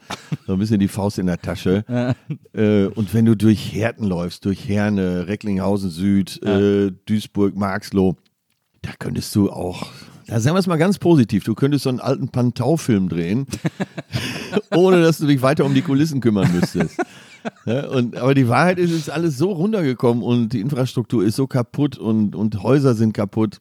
so 0.46 0.54
ein 0.54 0.58
bisschen 0.58 0.80
die 0.80 0.88
Faust 0.88 1.18
in 1.18 1.26
der 1.26 1.38
Tasche. 1.38 1.84
äh, 2.54 2.86
und 2.86 3.12
wenn 3.12 3.26
du 3.26 3.36
durch 3.36 3.74
Herten 3.74 4.06
läufst, 4.06 4.46
durch 4.46 4.66
Herne, 4.68 5.28
Recklinghausen 5.28 5.90
Süd, 5.90 6.42
äh, 6.42 6.92
Duisburg, 7.04 7.54
Marxloh, 7.56 8.16
da 8.80 8.90
könntest 8.98 9.34
du 9.34 9.50
auch, 9.50 9.88
da 10.26 10.40
sagen 10.40 10.54
wir 10.54 10.60
es 10.60 10.66
mal 10.66 10.76
ganz 10.76 10.98
positiv, 10.98 11.44
du 11.44 11.54
könntest 11.54 11.84
so 11.84 11.90
einen 11.90 12.00
alten 12.00 12.28
Pantau-Film 12.28 13.08
drehen, 13.08 13.46
ohne 14.74 15.02
dass 15.02 15.18
du 15.18 15.26
dich 15.26 15.42
weiter 15.42 15.64
um 15.64 15.74
die 15.74 15.82
Kulissen 15.82 16.20
kümmern 16.20 16.50
müsstest. 16.52 16.98
Ja, 17.66 17.88
und, 17.88 18.16
aber 18.16 18.34
die 18.34 18.48
Wahrheit 18.48 18.78
ist, 18.78 18.90
es 18.90 18.96
ist 19.00 19.10
alles 19.10 19.36
so 19.36 19.52
runtergekommen 19.52 20.22
und 20.22 20.52
die 20.54 20.60
Infrastruktur 20.60 21.24
ist 21.24 21.36
so 21.36 21.46
kaputt 21.46 21.98
und, 21.98 22.34
und 22.34 22.62
Häuser 22.62 22.94
sind 22.94 23.12
kaputt. 23.12 23.58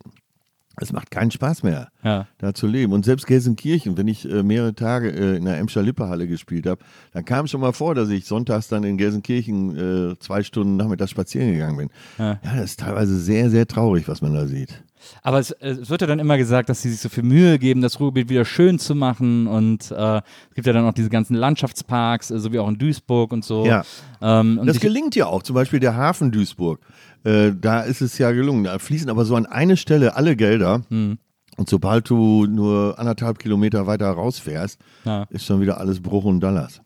Es 0.82 0.92
macht 0.92 1.12
keinen 1.12 1.30
Spaß 1.30 1.62
mehr, 1.62 1.90
Ja. 2.04 2.26
da 2.40 2.54
zu 2.56 2.66
leben. 2.66 2.94
Und 2.94 3.06
selbst 3.06 3.28
Gelsenkirchen, 3.28 3.96
wenn 3.96 4.08
ich 4.08 4.28
äh, 4.28 4.42
mehrere 4.42 4.74
Tage 4.74 5.12
äh, 5.12 5.38
in 5.38 5.46
der 5.46 5.60
Emscher 5.60 5.84
Lippe-Halle 5.84 6.28
gespielt 6.28 6.66
habe, 6.66 6.82
dann 7.12 7.26
kam 7.26 7.46
schon 7.46 7.62
mal 7.62 7.74
vor, 7.74 7.94
dass 7.94 8.10
ich 8.10 8.26
sonntags 8.26 8.70
dann 8.70 8.84
in 8.84 8.98
Gelsenkirchen 8.98 10.14
äh, 10.14 10.20
zwei 10.20 10.42
Stunden 10.42 10.76
nachmittags 10.78 11.12
spazieren 11.12 11.52
gegangen 11.52 11.78
bin. 11.78 11.90
Ja. 12.18 12.40
ja, 12.44 12.56
das 12.56 12.64
ist 12.72 12.80
teilweise 12.80 13.20
sehr, 13.20 13.52
sehr 13.52 13.68
traurig, 13.68 14.08
was 14.08 14.24
man 14.24 14.34
da 14.34 14.48
sieht. 14.48 14.84
Aber 15.22 15.40
es, 15.40 15.52
es 15.52 15.90
wird 15.90 16.02
ja 16.02 16.08
dann 16.08 16.20
immer 16.20 16.38
gesagt, 16.38 16.70
dass 16.70 16.82
sie 16.82 16.90
sich 16.90 17.00
so 17.00 17.10
viel 17.10 17.24
Mühe 17.24 17.60
geben, 17.60 17.82
das 17.82 18.00
Ruhrgebiet 18.00 18.30
wieder 18.30 18.46
schön 18.46 18.80
zu 18.80 18.96
machen. 18.96 19.48
Und 19.48 19.92
äh, 19.92 20.18
es 20.18 20.56
gibt 20.56 20.68
ja 20.68 20.74
dann 20.74 20.86
auch 20.86 20.94
diese 20.94 21.10
ganzen 21.10 21.36
Landschaftsparks, 21.36 22.32
äh, 22.32 22.40
so 22.40 22.52
wie 22.54 22.60
auch 22.60 22.68
in 22.68 22.78
Duisburg 22.78 23.32
und 23.32 23.44
so. 23.46 23.66
Ja. 23.66 23.84
Ähm, 24.22 24.58
und 24.58 24.68
Das 24.68 24.80
gelingt 24.80 25.16
ja 25.16 25.28
auch, 25.28 25.44
zum 25.44 25.54
Beispiel 25.56 25.80
der 25.80 25.96
Hafen 25.96 26.32
Duisburg. 26.32 26.80
Äh, 27.24 27.52
da 27.60 27.82
ist 27.82 28.02
es 28.02 28.18
ja 28.18 28.32
gelungen. 28.32 28.64
Da 28.66 28.80
fließen 28.80 29.10
aber 29.10 29.26
so 29.26 29.36
an 29.36 29.46
eine 29.46 29.78
Stelle 29.78 30.16
alle 30.16 30.36
Gelder. 30.36 30.82
Hm. 30.90 31.18
Und 31.56 31.70
sobald 31.70 32.10
du 32.10 32.46
nur 32.48 32.98
anderthalb 32.98 33.38
Kilometer 33.40 33.86
weiter 33.86 34.10
rausfährst, 34.10 34.80
Ja. 35.06 35.26
ist 35.30 35.46
schon 35.46 35.62
wieder 35.62 35.78
alles 35.80 36.02
Bruch 36.02 36.24
und 36.26 36.40
Dallas. 36.40 36.82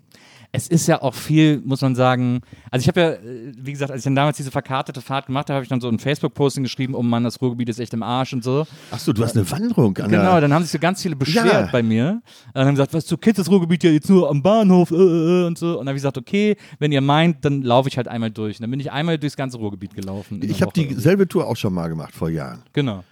Es 0.51 0.67
ist 0.67 0.87
ja 0.87 1.01
auch 1.01 1.13
viel, 1.13 1.61
muss 1.63 1.81
man 1.81 1.95
sagen. 1.95 2.41
Also 2.71 2.83
ich 2.83 2.87
habe 2.87 2.99
ja, 2.99 3.09
äh, 3.11 3.51
wie 3.57 3.71
gesagt, 3.71 3.91
als 3.91 3.99
ich 3.99 4.03
dann 4.05 4.15
damals 4.15 4.37
diese 4.37 4.49
verkartete 4.51 5.01
Fahrt 5.01 5.27
gemacht 5.27 5.49
habe, 5.49 5.55
habe 5.55 5.63
ich 5.63 5.69
dann 5.69 5.81
so 5.81 5.89
ein 5.89 5.99
Facebook-Posting 5.99 6.63
geschrieben, 6.63 6.95
oh 6.95 7.03
Mann, 7.03 7.23
das 7.23 7.41
Ruhrgebiet 7.41 7.69
ist 7.69 7.79
echt 7.79 7.93
im 7.93 8.01
Arsch 8.03 8.33
und 8.33 8.43
so. 8.43 8.65
Achso, 8.91 9.13
du 9.13 9.23
hast 9.23 9.35
eine 9.35 9.49
Wanderung 9.51 9.97
an 9.97 10.09
Genau, 10.09 10.39
dann 10.39 10.53
haben 10.53 10.63
sich 10.63 10.71
so 10.71 10.79
ganz 10.79 11.01
viele 11.01 11.15
beschwert 11.15 11.45
Ja. 11.45 11.69
bei 11.71 11.83
mir. 11.83 12.21
Und 12.47 12.55
dann 12.55 12.67
haben 12.67 12.75
gesagt, 12.75 12.93
was, 12.93 13.05
du 13.05 13.17
kennst 13.17 13.39
das 13.39 13.49
Ruhrgebiet 13.49 13.83
ja 13.83 13.91
jetzt 13.91 14.09
nur 14.09 14.29
am 14.29 14.41
Bahnhof 14.41 14.91
äh, 14.91 14.95
äh, 14.95 15.43
äh, 15.43 15.47
und 15.47 15.57
so. 15.57 15.71
Und 15.71 15.77
dann 15.79 15.87
habe 15.89 15.97
ich 15.97 16.01
gesagt, 16.01 16.17
okay, 16.17 16.55
wenn 16.79 16.91
ihr 16.91 17.01
meint, 17.01 17.43
dann 17.45 17.61
laufe 17.61 17.89
ich 17.89 17.97
halt 17.97 18.07
einmal 18.07 18.31
durch. 18.31 18.57
Und 18.57 18.61
dann 18.63 18.71
bin 18.71 18.79
ich 18.79 18.91
einmal 18.91 19.17
durchs 19.17 19.35
ganze 19.35 19.57
Ruhrgebiet 19.57 19.93
gelaufen. 19.95 20.39
Ich 20.43 20.61
habe 20.61 20.71
dieselbe 20.73 21.27
Tour 21.27 21.47
auch 21.47 21.55
schon 21.57 21.73
mal 21.73 21.87
gemacht 21.87 22.13
vor 22.13 22.29
Jahren. 22.29 22.63
Genau. 22.73 23.03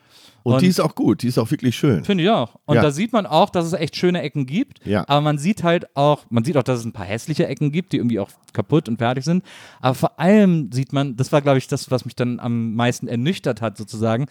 Und, 0.46 0.54
Und- 0.54 0.62
die 0.62 0.68
ist 0.68 0.80
auch 0.80 0.94
gut, 0.94 1.24
die 1.24 1.28
ist 1.28 1.40
auch 1.40 1.50
wirklich 1.50 1.76
schön. 1.76 2.04
Finde 2.04 2.24
ich 2.24 2.30
auch. 2.30 2.56
Und 2.66 2.76
Ja. 2.76 2.84
da 2.84 2.92
sieht 2.92 3.12
man 3.14 3.26
auch, 3.26 3.50
dass 3.50 3.66
es 3.66 3.74
echt 3.74 3.96
schöne 3.96 4.22
Ecken 4.22 4.46
gibt. 4.46 4.86
Ja. 4.86 5.04
Aber 5.08 5.22
man 5.22 5.40
sieht 5.40 5.64
halt 5.64 5.96
auch, 5.98 6.24
man 6.30 6.44
sieht 6.44 6.56
auch, 6.56 6.62
dass 6.62 6.80
es 6.80 6.86
ein 6.86 6.92
paar 6.94 7.08
hässliche 7.08 7.48
Ecken 7.48 7.72
gibt, 7.72 7.94
die 7.94 7.98
irgendwie 7.98 8.20
auch 8.20 8.30
kaputt 8.54 8.88
und 8.88 8.98
fertig 8.98 9.26
sind. 9.26 9.44
Aber 9.82 9.96
vor 9.96 10.20
allem 10.20 10.72
sieht 10.72 10.94
man, 10.94 11.16
das 11.16 11.32
war, 11.32 11.42
glaube 11.42 11.58
ich, 11.58 11.68
das, 11.68 11.90
was 11.90 12.06
mich 12.06 12.16
dann 12.16 12.40
am 12.40 12.76
meisten 12.76 13.08
ernüchtert 13.08 13.60
hat, 13.62 13.76
sozusagen, 13.76 14.28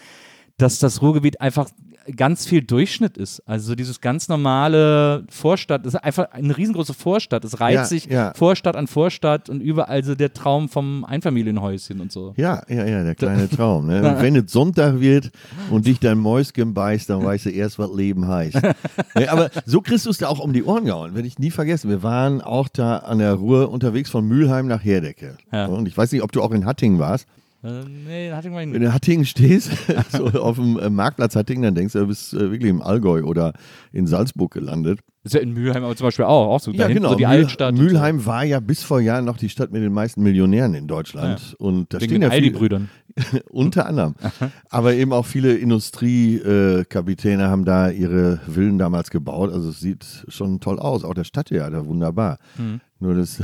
dass 0.56 0.78
das 0.78 1.02
Ruhrgebiet 1.02 1.40
einfach 1.40 1.68
ganz 2.16 2.46
viel 2.46 2.62
Durchschnitt 2.62 3.16
ist. 3.16 3.40
Also 3.46 3.74
dieses 3.74 4.00
ganz 4.00 4.28
normale 4.28 5.24
Vorstadt, 5.30 5.86
das 5.86 5.94
ist 5.94 6.00
einfach 6.00 6.30
eine 6.32 6.56
riesengroße 6.56 6.94
Vorstadt. 6.94 7.44
Es 7.44 7.60
reiht 7.60 7.74
Ja, 7.74 7.84
sich 7.84 8.06
ja. 8.06 8.32
Vorstadt 8.34 8.76
an 8.76 8.86
Vorstadt 8.86 9.48
und 9.48 9.60
überall 9.60 10.04
so 10.04 10.14
der 10.14 10.32
Traum 10.32 10.68
vom 10.68 11.04
Einfamilienhäuschen 11.04 12.00
und 12.00 12.12
so. 12.12 12.34
Ja, 12.36 12.62
ja, 12.68 12.84
ja, 12.84 13.04
der 13.04 13.14
kleine 13.14 13.48
Traum. 13.48 13.86
Ne? 13.86 14.16
Wenn 14.20 14.36
es 14.36 14.52
Sonntag 14.52 15.00
wird 15.00 15.30
und 15.70 15.86
dich 15.86 16.00
dein 16.00 16.18
Mäuschen 16.18 16.74
beißt, 16.74 17.10
dann 17.10 17.24
weißt 17.24 17.46
du 17.46 17.50
erst, 17.50 17.78
was 17.78 17.90
Leben 17.94 18.28
heißt. 18.28 18.54
ne, 19.14 19.30
aber 19.30 19.50
so 19.64 19.80
kriegst 19.80 20.06
du 20.06 20.10
es 20.10 20.18
da 20.18 20.28
auch 20.28 20.40
um 20.40 20.52
die 20.52 20.64
Ohren 20.64 20.84
gehauen. 20.84 21.14
Werde 21.14 21.28
ich 21.28 21.38
nie 21.38 21.50
vergessen. 21.50 21.90
Wir 21.90 22.02
waren 22.02 22.40
auch 22.40 22.68
da 22.68 22.98
an 22.98 23.18
der 23.18 23.34
Ruhr 23.34 23.70
unterwegs 23.70 24.10
von 24.10 24.26
Mülheim 24.26 24.66
nach 24.66 24.84
Herdecke. 24.84 25.36
Ja. 25.52 25.66
Und 25.66 25.88
ich 25.88 25.96
weiß 25.96 26.12
nicht, 26.12 26.22
ob 26.22 26.32
du 26.32 26.42
auch 26.42 26.52
in 26.52 26.66
Hattingen 26.66 26.98
warst. 26.98 27.26
Äh, 27.64 27.82
nee, 28.06 28.30
Hattingen 28.30 28.54
war 28.54 28.60
ich 28.62 28.66
Wenn 28.66 28.72
nicht. 28.72 28.82
du 28.82 28.86
in 28.86 28.92
Hattingen 28.94 29.24
stehst, 29.24 29.70
so 30.12 30.26
auf 30.26 30.56
dem 30.56 30.78
äh, 30.78 30.90
Marktplatz 30.90 31.34
Hattingen, 31.34 31.62
dann 31.62 31.74
denkst 31.74 31.94
du, 31.94 32.00
du 32.00 32.06
bist 32.08 32.34
äh, 32.34 32.50
wirklich 32.50 32.68
im 32.70 32.82
Allgäu 32.82 33.22
oder 33.22 33.54
in 33.92 34.06
Salzburg 34.06 34.52
gelandet. 34.52 35.00
Ist 35.22 35.32
ja 35.34 35.40
in 35.40 35.54
Mülheim 35.54 35.82
aber 35.82 35.96
zum 35.96 36.06
Beispiel 36.08 36.26
auch, 36.26 36.48
auch 36.48 36.60
so 36.60 36.70
Ja, 36.72 36.86
genau. 36.88 37.08
so 37.10 37.14
die 37.14 37.24
Mühl- 37.24 37.28
Altstadt. 37.30 37.74
Mülheim 37.74 38.26
war 38.26 38.44
ja 38.44 38.60
bis 38.60 38.82
vor 38.82 39.00
Jahren 39.00 39.24
noch 39.24 39.38
die 39.38 39.48
Stadt 39.48 39.72
mit 39.72 39.82
den 39.82 39.94
meisten 39.94 40.22
Millionären 40.22 40.74
in 40.74 40.86
Deutschland. 40.86 41.56
Und 41.58 41.94
da 41.94 41.98
So. 41.98 42.02
Wegen 42.02 42.10
stehen 42.10 42.20
den 42.20 42.22
ja 42.22 42.30
viele, 42.30 42.46
Aldi-Brüdern. 42.48 42.90
unter 43.50 43.86
anderem. 43.86 44.14
Aber 44.68 44.92
eben 44.92 45.14
auch 45.14 45.24
viele 45.24 45.54
Industriekapitäne 45.54 47.48
haben 47.48 47.64
da 47.64 47.88
ihre 47.88 48.38
Villen 48.46 48.76
damals 48.78 49.08
gebaut. 49.10 49.50
Also 49.52 49.70
es 49.70 49.80
sieht 49.80 50.04
schon 50.28 50.60
toll 50.60 50.78
aus. 50.78 51.04
Auch 51.04 51.14
der 51.14 51.24
Stadttheater, 51.24 51.86
wunderbar. 51.86 52.38
Mhm. 52.58 52.80
Nur 53.00 53.14
das, 53.14 53.38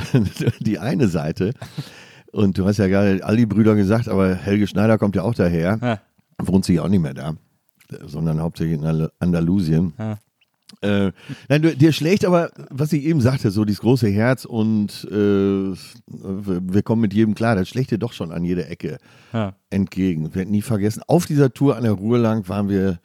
die 0.61 0.79
eine 0.79 1.09
Seite. 1.09 1.53
Und 2.33 2.57
du 2.59 2.67
hast 2.67 2.77
ja 2.79 2.87
gerade 2.87 3.25
Aldi-Brüder 3.25 3.75
gesagt, 3.75 4.09
aber 4.09 4.35
Helge 4.35 4.67
Schneider 4.67 4.99
kommt 4.99 5.17
ja 5.17 5.23
auch 5.23 5.35
daher. 5.35 5.79
Ja. 5.83 6.01
Wohnt 6.39 6.65
sich 6.65 6.79
auch 6.81 6.89
nicht 6.89 7.03
mehr 7.03 7.15
da, 7.15 7.35
sondern 8.07 8.41
hauptsächlich 8.41 8.79
in 8.79 8.85
Al- 8.87 9.11
Andalusien. 9.19 9.93
Ja. 9.99 10.19
Äh, 10.83 11.11
nein, 11.49 11.63
du, 11.63 11.77
dir 11.77 11.93
schlägt 11.93 12.25
aber, 12.25 12.51
was 12.71 12.93
ich 12.93 13.03
eben 13.05 13.21
sagte, 13.21 13.51
so 13.51 13.65
dieses 13.65 13.81
große 13.81 14.09
Herz 14.09 14.45
und 14.45 15.05
äh, 15.11 15.75
wir 16.07 16.83
kommen 16.85 17.03
mit 17.03 17.13
jedem 17.13 17.35
klar, 17.35 17.57
das 17.57 17.69
schlägt 17.69 17.91
dir 17.91 17.99
doch 17.99 18.13
schon 18.13 18.31
an 18.31 18.45
jeder 18.45 18.71
Ecke 18.71 18.99
Ja. 19.33 19.55
entgegen. 19.71 20.27
Wir 20.27 20.35
werden 20.37 20.53
nie 20.53 20.63
vergessen, 20.63 21.03
auf 21.09 21.27
dieser 21.27 21.53
Tour 21.53 21.77
an 21.77 21.83
der 21.83 21.93
Ruhr 21.93 22.19
lang 22.19 22.49
waren 22.49 22.69
wir, 22.69 23.01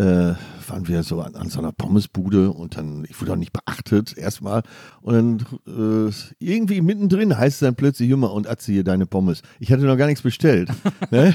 äh, 0.00 0.34
waren 0.68 0.88
wir 0.88 1.02
so 1.02 1.20
an, 1.20 1.34
an 1.34 1.50
so 1.50 1.58
einer 1.58 1.72
Pommesbude 1.72 2.50
und 2.52 2.76
dann, 2.76 3.04
ich 3.08 3.20
wurde 3.20 3.32
auch 3.32 3.36
nicht 3.36 3.52
beachtet 3.52 4.16
erstmal 4.16 4.62
und 5.02 5.14
dann 5.14 6.08
äh, 6.08 6.12
irgendwie 6.38 6.80
mittendrin 6.80 7.36
heißt 7.36 7.54
es 7.54 7.60
dann 7.60 7.74
plötzlich 7.74 8.08
immer 8.10 8.32
und 8.32 8.48
Atze 8.48 8.72
hier 8.72 8.84
deine 8.84 9.06
Pommes. 9.06 9.42
Ich 9.58 9.72
hatte 9.72 9.82
noch 9.82 9.96
gar 9.96 10.06
nichts 10.06 10.22
bestellt. 10.22 10.70
ne? 11.10 11.34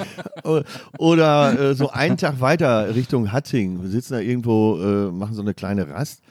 Oder 0.98 1.60
äh, 1.60 1.76
so 1.76 1.92
einen 1.92 2.18
Tag 2.18 2.42
weiter 2.42 2.96
Richtung 2.96 3.32
Hatting. 3.32 3.82
Wir 3.84 3.90
sitzen 3.90 4.14
da 4.14 4.20
irgendwo, 4.20 4.80
äh, 4.82 5.12
machen 5.12 5.36
so 5.36 5.42
eine 5.42 5.54
kleine 5.54 5.88
Rast 5.90 6.22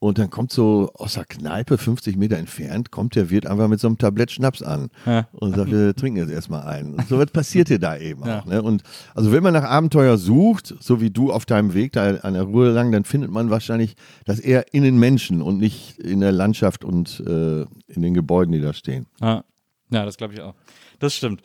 und 0.00 0.18
dann 0.18 0.30
kommt 0.30 0.50
so 0.50 0.90
aus 0.94 1.14
der 1.14 1.26
Kneipe 1.26 1.76
50 1.78 2.16
Meter 2.16 2.38
entfernt, 2.38 2.90
kommt 2.90 3.14
der 3.14 3.28
Wirt 3.30 3.46
einfach 3.46 3.68
mit 3.68 3.78
so 3.80 3.86
einem 3.86 3.98
Tablett 3.98 4.30
Schnaps 4.32 4.62
an 4.62 4.88
Ja. 5.06 5.28
und 5.32 5.54
sagt, 5.54 5.70
wir 5.70 5.94
trinken 5.94 6.18
jetzt 6.18 6.30
erstmal 6.32 6.62
einen. 6.66 6.94
Und 6.94 7.06
so 7.06 7.18
was 7.18 7.26
passiert 7.30 7.68
dir 7.68 7.78
da 7.78 7.96
eben 7.98 8.24
Ja. 8.26 8.40
auch. 8.40 8.46
Ne? 8.46 8.62
Und 8.62 8.82
also 9.14 9.30
wenn 9.30 9.42
man 9.42 9.52
nach 9.52 9.62
Abenteuer 9.64 10.16
sucht, 10.16 10.74
so 10.80 11.00
wie 11.02 11.10
du 11.10 11.30
auf 11.32 11.44
deinem 11.44 11.74
Weg 11.74 11.92
da 11.92 12.16
an 12.16 12.32
der 12.32 12.44
Ruhe 12.44 12.70
lang, 12.70 12.90
dann 12.92 13.04
findet 13.04 13.30
man 13.30 13.50
wahrscheinlich 13.50 13.94
das 14.24 14.40
eher 14.40 14.72
in 14.72 14.82
den 14.82 14.98
Menschen 14.98 15.42
und 15.42 15.58
nicht 15.58 15.98
in 15.98 16.20
der 16.20 16.32
Landschaft 16.32 16.82
und 16.82 17.20
äh, 17.20 17.60
in 17.88 18.00
den 18.02 18.14
Gebäuden, 18.14 18.52
die 18.52 18.60
da 18.62 18.72
stehen. 18.72 19.06
Ja, 19.20 19.44
ja 19.90 20.04
das 20.06 20.16
glaube 20.16 20.32
ich 20.32 20.40
auch. 20.40 20.54
Das 20.98 21.14
stimmt. 21.14 21.42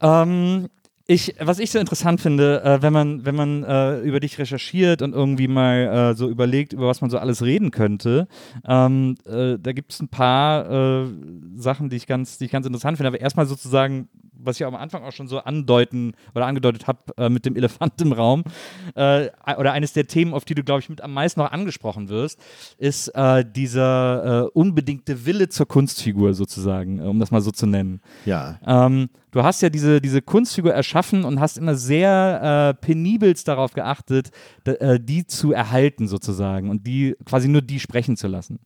Ähm, 0.00 0.66
ich, 1.10 1.34
was 1.40 1.58
ich 1.58 1.72
so 1.72 1.80
interessant 1.80 2.20
finde, 2.20 2.62
äh, 2.62 2.82
wenn 2.82 2.92
man, 2.92 3.24
wenn 3.24 3.34
man 3.34 3.64
äh, 3.64 3.98
über 4.00 4.20
dich 4.20 4.38
recherchiert 4.38 5.02
und 5.02 5.12
irgendwie 5.12 5.48
mal 5.48 6.12
äh, 6.12 6.14
so 6.14 6.28
überlegt, 6.28 6.72
über 6.72 6.86
was 6.86 7.00
man 7.00 7.10
so 7.10 7.18
alles 7.18 7.42
reden 7.42 7.72
könnte, 7.72 8.28
ähm, 8.64 9.16
äh, 9.26 9.58
da 9.58 9.72
gibt 9.72 9.92
es 9.92 10.00
ein 10.00 10.06
paar 10.06 10.70
äh, 10.70 11.06
Sachen, 11.56 11.88
die 11.88 11.96
ich, 11.96 12.06
ganz, 12.06 12.38
die 12.38 12.44
ich 12.44 12.52
ganz 12.52 12.64
interessant 12.64 12.96
finde. 12.96 13.08
Aber 13.08 13.20
erstmal 13.20 13.46
sozusagen, 13.46 14.08
was 14.42 14.60
ich 14.60 14.66
am 14.66 14.74
Anfang 14.74 15.04
auch 15.04 15.12
schon 15.12 15.28
so 15.28 15.38
andeuten 15.38 16.12
oder 16.34 16.46
angedeutet 16.46 16.86
habe 16.86 16.98
äh, 17.16 17.28
mit 17.28 17.46
dem 17.46 17.56
Elefant 17.56 18.00
im 18.00 18.12
Raum, 18.12 18.44
äh, 18.94 19.28
oder 19.56 19.72
eines 19.72 19.92
der 19.92 20.06
Themen, 20.06 20.34
auf 20.34 20.44
die 20.44 20.54
du, 20.54 20.62
glaube 20.62 20.80
ich, 20.80 20.88
mit 20.88 21.00
am 21.00 21.12
meisten 21.12 21.40
noch 21.40 21.52
angesprochen 21.52 22.08
wirst, 22.08 22.38
ist 22.78 23.08
äh, 23.08 23.44
dieser 23.44 24.44
äh, 24.44 24.48
unbedingte 24.52 25.26
Wille 25.26 25.48
zur 25.48 25.66
Kunstfigur 25.66 26.34
sozusagen, 26.34 27.00
äh, 27.00 27.02
um 27.02 27.18
das 27.20 27.30
mal 27.30 27.40
so 27.40 27.50
zu 27.50 27.66
nennen. 27.66 28.00
Ja. 28.24 28.58
Ähm, 28.66 29.10
du 29.30 29.42
hast 29.42 29.62
ja 29.62 29.70
diese, 29.70 30.00
diese 30.00 30.22
Kunstfigur 30.22 30.72
erschaffen 30.72 31.24
und 31.24 31.40
hast 31.40 31.58
immer 31.58 31.74
sehr 31.74 32.74
äh, 32.80 32.80
penibelst 32.84 33.48
darauf 33.48 33.72
geachtet, 33.72 34.30
äh, 34.64 34.98
die 35.00 35.26
zu 35.26 35.52
erhalten 35.52 36.08
sozusagen 36.08 36.70
und 36.70 36.86
die 36.86 37.16
quasi 37.24 37.48
nur 37.48 37.62
die 37.62 37.80
sprechen 37.80 38.16
zu 38.16 38.28
lassen. 38.28 38.60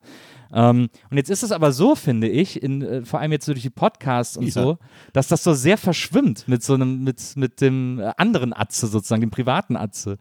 Ähm, 0.54 0.88
und 1.10 1.16
jetzt 1.16 1.30
ist 1.30 1.42
es 1.42 1.50
aber 1.52 1.72
so, 1.72 1.96
finde 1.96 2.28
ich, 2.28 2.62
in, 2.62 2.80
äh, 2.82 3.04
vor 3.04 3.18
allem 3.20 3.32
jetzt 3.32 3.44
so 3.46 3.52
durch 3.52 3.64
die 3.64 3.70
Podcasts 3.70 4.36
und 4.36 4.44
Ja. 4.46 4.52
so, 4.52 4.78
dass 5.12 5.26
das 5.28 5.42
so 5.42 5.52
sehr 5.52 5.76
verschwimmt 5.76 6.46
mit 6.46 6.62
so 6.62 6.74
einem, 6.74 7.02
mit, 7.02 7.20
mit 7.36 7.60
dem 7.60 7.98
äh, 7.98 8.12
anderen 8.16 8.52
Atze 8.56 8.86
sozusagen, 8.86 9.20
dem 9.20 9.30
privaten 9.30 9.76
Atze. 9.76 10.18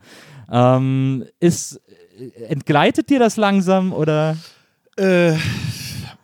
Ähm, 0.51 1.23
ist, 1.39 1.79
äh, 2.17 2.43
entgleitet 2.45 3.09
dir 3.09 3.19
das 3.19 3.37
langsam 3.37 3.93
oder? 3.93 4.35
Äh, 4.97 5.33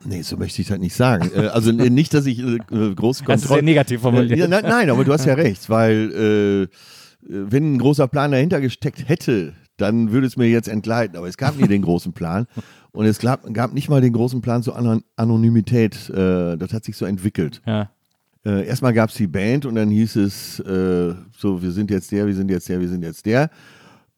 nee, 0.06 0.22
so 0.22 0.38
möchte 0.38 0.62
ich 0.62 0.68
das 0.68 0.80
nicht 0.80 0.96
sagen. 0.96 1.30
äh, 1.36 1.48
also 1.48 1.70
äh, 1.72 1.90
nicht, 1.90 2.14
dass 2.14 2.26
ich 2.26 2.40
äh, 2.40 2.58
große 2.68 3.24
Das 3.24 3.36
ist 3.36 3.42
sehr 3.42 3.48
Kontrolle. 3.48 3.64
negativ 3.64 4.02
formuliert. 4.02 4.40
Ja, 4.40 4.48
nein, 4.48 4.64
nein, 4.68 4.90
aber 4.90 5.04
du 5.04 5.14
hast 5.14 5.26
ja 5.28 5.34
recht, 5.36 5.70
weil 5.70 6.68
äh, 6.72 6.76
wenn 7.22 7.74
ein 7.74 7.78
großer 7.80 8.08
Plan 8.08 8.32
dahinter 8.32 8.62
gesteckt 8.62 9.08
hätte, 9.08 9.54
dann 9.78 10.12
würde 10.12 10.28
es 10.28 10.36
mir 10.36 10.48
jetzt 10.48 10.68
entgleiten. 10.68 11.18
Aber 11.18 11.28
es 11.28 11.38
gab 11.38 11.58
nie 11.58 11.68
den 11.68 11.82
großen 11.82 12.12
Plan. 12.14 12.48
Und 12.92 13.06
es 13.06 13.20
gab, 13.20 13.52
gab 13.54 13.74
nicht 13.74 13.90
mal 13.90 14.02
den 14.02 14.14
großen 14.14 14.42
Plan 14.42 14.64
zur 14.64 14.76
Anon 14.78 15.04
Anonymität. 15.16 16.10
Äh, 16.10 16.58
das 16.58 16.74
hat 16.74 16.84
sich 16.84 16.98
so 16.98 17.06
entwickelt. 17.06 17.62
Ja. 17.66 17.92
Äh, 18.46 18.66
erstmal 18.68 18.94
gab 18.94 19.10
es 19.10 19.16
die 19.16 19.28
Band 19.28 19.66
und 19.66 19.76
dann 19.76 19.90
hieß 19.90 20.16
es 20.16 20.60
äh, 20.62 21.14
so, 21.38 21.62
wir 21.62 21.72
sind 21.72 21.92
jetzt 21.92 22.12
der, 22.12 22.26
wir 22.26 22.36
sind 22.36 22.50
jetzt 22.50 22.70
der, 22.70 22.80
wir 22.80 22.90
sind 22.90 23.04
jetzt 23.04 23.26
der. 23.26 23.50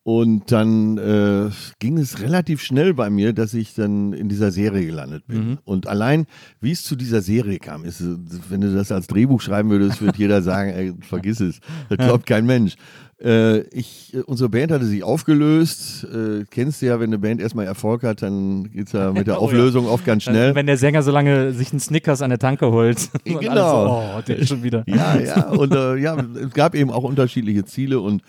Und 0.03 0.51
dann 0.51 0.97
äh, 0.97 1.51
ging 1.77 1.99
es 1.99 2.21
relativ 2.21 2.63
schnell 2.63 2.95
bei 2.95 3.11
mir, 3.11 3.33
dass 3.33 3.53
ich 3.53 3.75
dann 3.75 4.13
in 4.13 4.29
dieser 4.29 4.51
Serie 4.51 4.83
gelandet 4.83 5.27
bin. 5.27 5.59
Und 5.63 5.85
allein, 5.85 6.25
wie 6.59 6.71
es 6.71 6.83
zu 6.83 6.95
dieser 6.95 7.21
Serie 7.21 7.59
kam, 7.59 7.85
ist, 7.85 8.03
wenn 8.49 8.61
du 8.61 8.73
das 8.73 8.91
als 8.91 9.05
Drehbuch 9.05 9.41
schreiben 9.41 9.69
würdest, 9.69 10.01
würde 10.01 10.17
jeder 10.17 10.41
sagen, 10.41 10.71
ey, 10.71 10.93
vergiss 11.01 11.39
es, 11.39 11.59
das 11.89 11.99
glaubt 11.99 12.25
kein 12.25 12.47
Mensch. 12.47 12.75
Äh, 13.23 13.59
ich, 13.69 14.15
unsere 14.25 14.49
Band 14.49 14.71
hatte 14.71 14.85
sich 14.85 15.03
aufgelöst. 15.03 16.05
Äh, 16.05 16.45
kennst 16.49 16.81
du 16.81 16.87
ja, 16.87 16.99
wenn 16.99 17.09
eine 17.09 17.19
Band 17.19 17.39
erstmal 17.39 17.65
Erfolg 17.67 18.01
hat, 18.03 18.21
dann 18.23 18.71
geht 18.71 18.87
es 18.87 18.93
ja 18.93 19.11
mit 19.11 19.27
der 19.27 19.35
Oh 19.37 19.37
ja. 19.37 19.41
Auflösung 19.45 19.85
oft 19.87 20.05
ganz 20.05 20.23
schnell. 20.23 20.55
Wenn 20.55 20.65
der 20.65 20.77
Sänger 20.77 21.03
so 21.03 21.11
lange 21.11 21.53
sich 21.53 21.71
einen 21.71 21.79
Snickers 21.79 22.21
an 22.23 22.29
der 22.31 22.39
Tanke 22.39 22.71
holt. 22.71 23.09
Und 23.27 23.39
Genau. 23.39 23.85
So, 23.85 24.17
oh, 24.17 24.21
der 24.27 24.37
ist 24.37 24.47
schon 24.49 24.63
wieder. 24.63 24.83
Ja, 24.87 25.19
ja, 25.19 25.49
und 25.51 25.73
äh, 25.73 25.97
ja, 25.97 26.15
es 26.19 26.53
gab 26.53 26.73
eben 26.73 26.89
auch 26.89 27.03
unterschiedliche 27.03 27.63
Ziele 27.65 27.99
und 27.99 28.23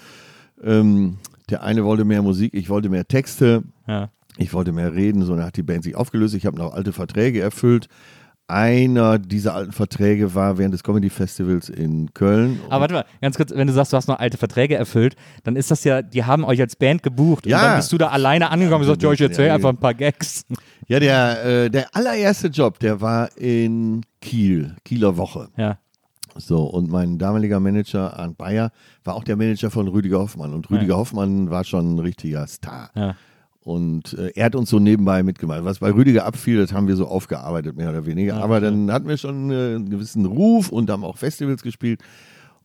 ähm, 0.63 1.17
der 1.49 1.63
eine 1.63 1.85
wollte 1.85 2.05
mehr 2.05 2.23
Musik, 2.23 2.53
ich 2.55 2.69
wollte 2.69 2.89
mehr 2.89 3.07
Texte, 3.09 3.63
Ja. 3.87 4.11
ich 4.37 4.53
wollte 4.53 4.73
mehr 4.73 4.93
reden, 4.95 5.25
so 5.25 5.35
dann 5.37 5.45
hat 5.47 5.57
die 5.57 5.63
Band 5.63 5.85
sich 5.85 5.97
aufgelöst, 5.97 6.35
ich 6.35 6.47
habe 6.47 6.57
noch 6.59 6.75
alte 6.75 6.93
Verträge 6.93 7.41
erfüllt. 7.41 7.89
Einer 8.49 9.19
dieser 9.19 9.55
alten 9.55 9.73
Verträge 9.73 10.35
war 10.35 10.59
während 10.59 10.75
des 10.75 10.83
Comedy 10.83 11.09
Festivals 11.09 11.69
in 11.71 12.13
Köln. 12.13 12.61
Aber 12.69 12.81
warte 12.83 12.95
mal, 12.95 13.05
ganz 13.23 13.37
kurz, 13.37 13.51
wenn 13.55 13.67
du 13.67 13.73
sagst, 13.73 13.93
du 13.93 13.97
hast 13.97 14.09
noch 14.09 14.19
alte 14.19 14.37
Verträge 14.37 14.75
erfüllt, 14.75 15.17
dann 15.45 15.57
ist 15.57 15.71
das 15.71 15.85
ja, 15.85 16.03
die 16.03 16.25
haben 16.25 16.45
euch 16.45 16.61
als 16.61 16.77
Band 16.77 17.03
gebucht 17.03 17.47
Ja. 17.47 17.59
und 17.59 17.65
dann 17.65 17.77
bist 17.79 17.93
du 17.93 17.99
da 17.99 18.09
alleine 18.09 18.51
angekommen 18.51 18.77
und 18.77 18.81
gesagt, 18.83 19.03
ja, 19.03 19.13
ich 19.13 19.21
erzähl 19.21 19.47
Ja, 19.47 19.55
einfach 19.55 19.71
ein 19.71 19.79
paar 19.79 19.95
Gags. 19.95 20.45
Ja, 20.87 21.01
der, 21.01 21.45
äh, 21.45 21.71
der 21.71 21.95
allererste 21.97 22.49
Job, 22.49 22.79
der 22.81 23.01
war 23.01 23.31
in 23.39 24.03
Kiel, 24.21 24.77
Kieler 24.85 25.17
Woche. 25.17 25.49
Ja. 25.57 25.79
So, 26.37 26.65
und 26.65 26.91
mein 26.91 27.19
damaliger 27.19 27.61
Manager, 27.61 28.19
Arndt 28.19 28.37
Bayer, 28.39 28.71
war 29.05 29.15
auch 29.15 29.25
der 29.25 29.37
Manager 29.37 29.71
von 29.71 29.87
Rüdiger 29.89 30.19
Hoffmann. 30.19 30.53
Und 30.53 30.71
Rüdiger 30.71 30.97
Hoffmann 30.97 31.51
war 31.51 31.63
schon 31.65 31.95
ein 31.95 31.99
richtiger 31.99 32.47
Star. 32.47 32.91
Ja. 32.95 33.15
Und 33.65 34.15
äh, 34.15 34.33
er 34.35 34.47
hat 34.47 34.57
uns 34.57 34.71
so 34.71 34.81
nebenbei 34.81 35.23
mitgemacht. 35.23 35.65
Was 35.65 35.79
bei 35.79 35.93
Rüdiger 35.93 36.25
abfiel, 36.25 36.59
das 36.59 36.73
haben 36.73 36.89
wir 36.89 36.97
so 36.97 37.07
aufgearbeitet, 37.07 37.77
mehr 37.77 37.91
oder 37.91 38.07
weniger. 38.07 38.43
Aber 38.43 38.61
dann 38.61 38.91
hatten 38.91 39.09
wir 39.09 39.17
schon 39.17 39.51
äh, 39.51 39.77
einen 39.77 39.91
gewissen 39.91 40.27
Ruf 40.27 40.71
und 40.71 40.91
haben 40.91 41.05
auch 41.05 41.17
Festivals 41.17 41.63
gespielt. 41.63 42.01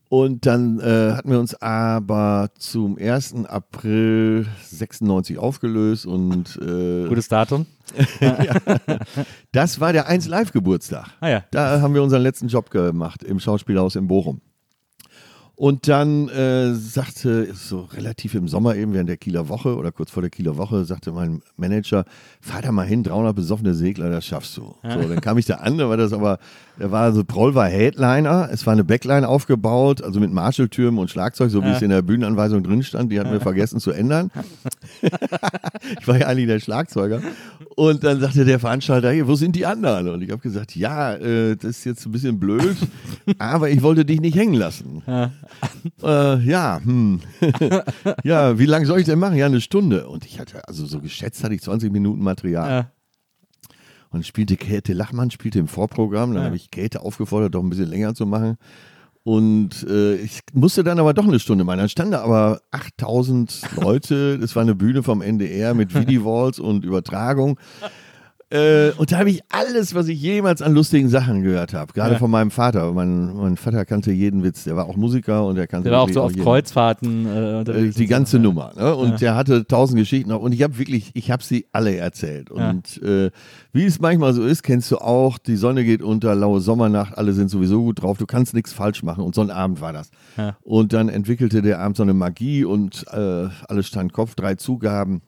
Und 0.10 0.46
dann 0.46 0.80
äh, 0.80 1.12
hatten 1.12 1.30
wir 1.30 1.40
uns 1.40 1.54
aber 1.62 2.50
zum 2.58 2.98
1. 2.98 3.46
April 3.46 4.48
96 4.64 5.38
aufgelöst 5.38 6.06
und 6.06 6.58
äh, 6.62 7.08
Gutes 7.10 7.28
Datum. 7.28 7.66
das 9.52 9.80
war 9.80 9.94
der 9.94 10.08
1 10.08 10.28
Live 10.28 10.52
Geburtstag. 10.52 11.08
Ah 11.20 11.30
ja. 11.30 11.44
Da 11.52 11.82
haben 11.82 11.94
wir 11.94 12.02
unseren 12.02 12.22
letzten 12.22 12.48
Job 12.48 12.70
gemacht 12.70 13.24
im 13.24 13.40
Schauspielhaus 13.40 13.96
in 13.96 14.08
Bochum. 14.08 14.42
Und 15.60 15.88
dann 15.88 16.30
äh, 16.30 16.76
sagte, 16.76 17.52
so 17.56 17.90
relativ 17.92 18.36
im 18.36 18.48
Sommer 18.48 18.76
eben 18.76 18.94
während 18.94 19.10
der 19.10 19.18
Kieler 19.18 19.50
Woche 19.50 19.76
oder 19.76 19.92
kurz 19.92 20.12
vor 20.12 20.22
der 20.22 20.30
Kieler 20.30 20.56
Woche, 20.56 20.86
sagte 20.86 21.12
mein 21.12 21.42
Manager, 21.56 22.06
fahr 22.40 22.62
da 22.62 22.72
mal 22.72 22.86
hin, 22.86 23.02
300 23.02 23.36
besoffene 23.36 23.74
Segler, 23.74 24.12
das 24.12 24.24
schaffst 24.24 24.56
du. 24.56 24.76
So, 24.84 25.02
dann 25.10 25.20
kam 25.20 25.40
ich 25.40 25.48
da 25.48 25.56
an, 25.56 25.80
da 25.80 25.90
war 25.90 25.98
das 25.98 26.14
aber, 26.14 26.38
da 26.78 26.92
war 26.92 27.12
so, 27.12 27.24
Proll 27.24 27.56
war 27.56 27.68
Headliner, 27.70 28.50
es 28.52 28.68
war 28.68 28.74
eine 28.74 28.84
Backline 28.84 29.28
aufgebaut, 29.28 30.04
also 30.04 30.20
mit 30.20 30.32
Marshalltürmen 30.32 31.00
und 31.00 31.10
Schlagzeug, 31.10 31.50
so 31.50 31.64
wie 31.64 31.70
es 31.70 31.82
in 31.82 31.90
der 31.90 32.04
Bühnenanweisung 32.04 32.62
drin 32.62 32.84
stand, 32.84 33.12
die 33.12 33.20
hatten 33.20 33.32
wir 33.32 33.42
vergessen 33.42 33.80
zu 33.80 33.90
ändern. 33.90 34.30
ich 36.00 36.08
war 36.08 36.20
ja 36.20 36.28
eigentlich 36.28 36.46
der 36.46 36.60
Schlagzeuger. 36.60 37.24
Und 37.76 38.04
dann 38.04 38.20
sagte 38.20 38.46
der 38.46 38.60
Veranstalter, 38.60 39.10
hey, 39.10 39.28
wo 39.28 39.34
sind 39.34 39.56
die 39.56 39.66
anderen? 39.66 40.10
Und 40.10 40.22
ich 40.22 40.30
habe 40.30 40.42
gesagt, 40.42 40.76
ja, 40.76 41.16
äh, 41.16 41.56
das 41.56 41.78
ist 41.78 41.86
jetzt 41.86 42.06
ein 42.06 42.12
bisschen 42.12 42.40
blöd, 42.40 42.78
aber 43.40 43.72
ich 43.72 43.82
wollte 43.82 44.06
dich 44.06 44.22
nicht 44.22 44.36
hängen 44.36 44.54
lassen. 44.54 45.02
Äh, 46.04 46.40
ja, 46.44 46.80
hm. 46.84 47.22
ja, 48.24 48.58
wie 48.60 48.66
lange 48.66 48.86
soll 48.86 49.00
ich 49.00 49.06
denn 49.06 49.20
machen? 49.20 49.36
Ja, 49.38 49.46
eine 49.48 49.62
Stunde. 49.62 50.08
Und 50.08 50.26
ich 50.26 50.40
hatte, 50.40 50.68
also 50.68 50.86
so 50.86 51.00
geschätzt 51.00 51.44
hatte 51.44 51.54
ich 51.56 51.62
20 51.62 51.92
Minuten 51.92 52.22
Material. 52.24 52.70
Ja. 52.70 52.92
Und 54.10 54.26
spielte 54.26 54.56
Käthe 54.56 54.94
Lachmann, 54.94 55.32
spielte 55.32 55.60
im 55.60 55.68
Vorprogramm. 55.68 56.32
Dann 56.34 56.44
Ja. 56.44 56.46
habe 56.48 56.56
ich 56.56 56.72
Käthe 56.72 57.02
aufgefordert, 57.02 57.56
doch 57.56 57.62
ein 57.64 57.70
bisschen 57.70 57.90
länger 57.90 58.16
zu 58.16 58.26
machen. 58.26 58.58
Und 59.24 59.86
äh, 59.90 60.16
ich 60.16 60.40
musste 60.54 60.86
dann 60.86 61.00
aber 61.00 61.14
doch 61.14 61.28
eine 61.28 61.40
Stunde 61.42 61.66
machen. 61.66 61.80
Dann 61.80 61.90
standen 61.90 62.14
da 62.14 62.22
aber 62.22 62.62
8000 62.72 63.62
Leute. 63.82 64.40
Das 64.40 64.56
war 64.56 64.64
eine 64.64 64.76
Bühne 64.76 65.04
vom 65.04 65.22
NDR 65.22 65.74
mit 65.74 65.94
Videowalls 66.00 66.60
und 66.60 66.86
Übertragung. 66.86 67.60
Äh, 68.50 68.92
und 68.98 69.12
da 69.12 69.18
habe 69.20 69.30
ich 69.30 69.42
alles, 69.50 69.94
was 69.94 70.08
ich 70.08 70.22
jemals 70.22 70.62
an 70.62 70.74
lustigen 70.74 71.10
Sachen 71.10 71.44
gehört 71.44 71.74
habe. 71.74 71.92
Gerade 71.92 72.14
Ja. 72.14 72.18
von 72.20 72.32
meinem 72.32 72.50
Vater. 72.50 72.94
Mein, 72.94 73.36
mein 73.36 73.58
Vater 73.58 73.84
kannte 73.84 74.14
jeden 74.14 74.42
Witz. 74.42 74.64
Der 74.64 74.78
war 74.78 74.86
auch 74.86 74.96
Musiker 74.96 75.46
und 75.46 75.58
er 75.58 75.68
kannte 75.68 75.90
Der 75.90 75.98
war 75.98 76.04
auch 76.04 76.10
so 76.10 76.22
auf 76.22 76.32
jeden- 76.32 76.44
Kreuzfahrten 76.44 77.26
äh, 77.26 77.30
äh, 77.56 77.60
unterwegs. 77.60 77.96
die 77.98 78.08
ganze 78.08 78.38
so. 78.38 78.44
Nummer. 78.44 78.72
Ne? 78.78 78.96
Und 78.96 79.10
Ja. 79.12 79.18
der 79.18 79.36
hatte 79.36 79.68
tausend 79.68 80.00
Geschichten. 80.00 80.32
Und 80.32 80.54
ich 80.54 80.64
habe 80.64 80.78
wirklich, 80.80 81.12
ich 81.14 81.30
habe 81.30 81.44
sie 81.44 81.68
alle 81.74 81.98
erzählt. 81.98 82.50
Und 82.50 83.02
äh, 83.04 83.32
wie 83.74 83.84
es 83.84 84.00
manchmal 84.00 84.34
so 84.34 84.44
ist, 84.46 84.64
kennst 84.64 84.90
du 84.92 84.98
auch, 85.00 85.38
die 85.40 85.58
Sonne 85.58 85.84
geht 85.84 86.02
unter, 86.02 86.34
laue 86.34 86.62
Sommernacht, 86.62 87.18
alle 87.18 87.34
sind 87.34 87.50
sowieso 87.50 87.82
gut 87.84 88.02
drauf, 88.02 88.18
du 88.18 88.26
kannst 88.26 88.54
nichts 88.54 88.72
falsch 88.72 89.04
machen. 89.04 89.26
Und 89.26 89.36
so 89.36 89.42
ein 89.42 89.52
Abend 89.52 89.82
war 89.82 89.92
das. 89.92 90.10
Ja. 90.38 90.56
Und 90.62 90.94
dann 90.94 91.10
entwickelte 91.10 91.62
der 91.62 91.80
Abend 91.80 91.98
so 91.98 92.04
eine 92.04 92.14
Magie 92.14 92.64
und 92.64 93.04
äh, 93.12 93.48
alles 93.68 93.88
stand 93.88 94.14
Kopf, 94.14 94.36
drei 94.36 94.56
Zugaben. 94.56 95.22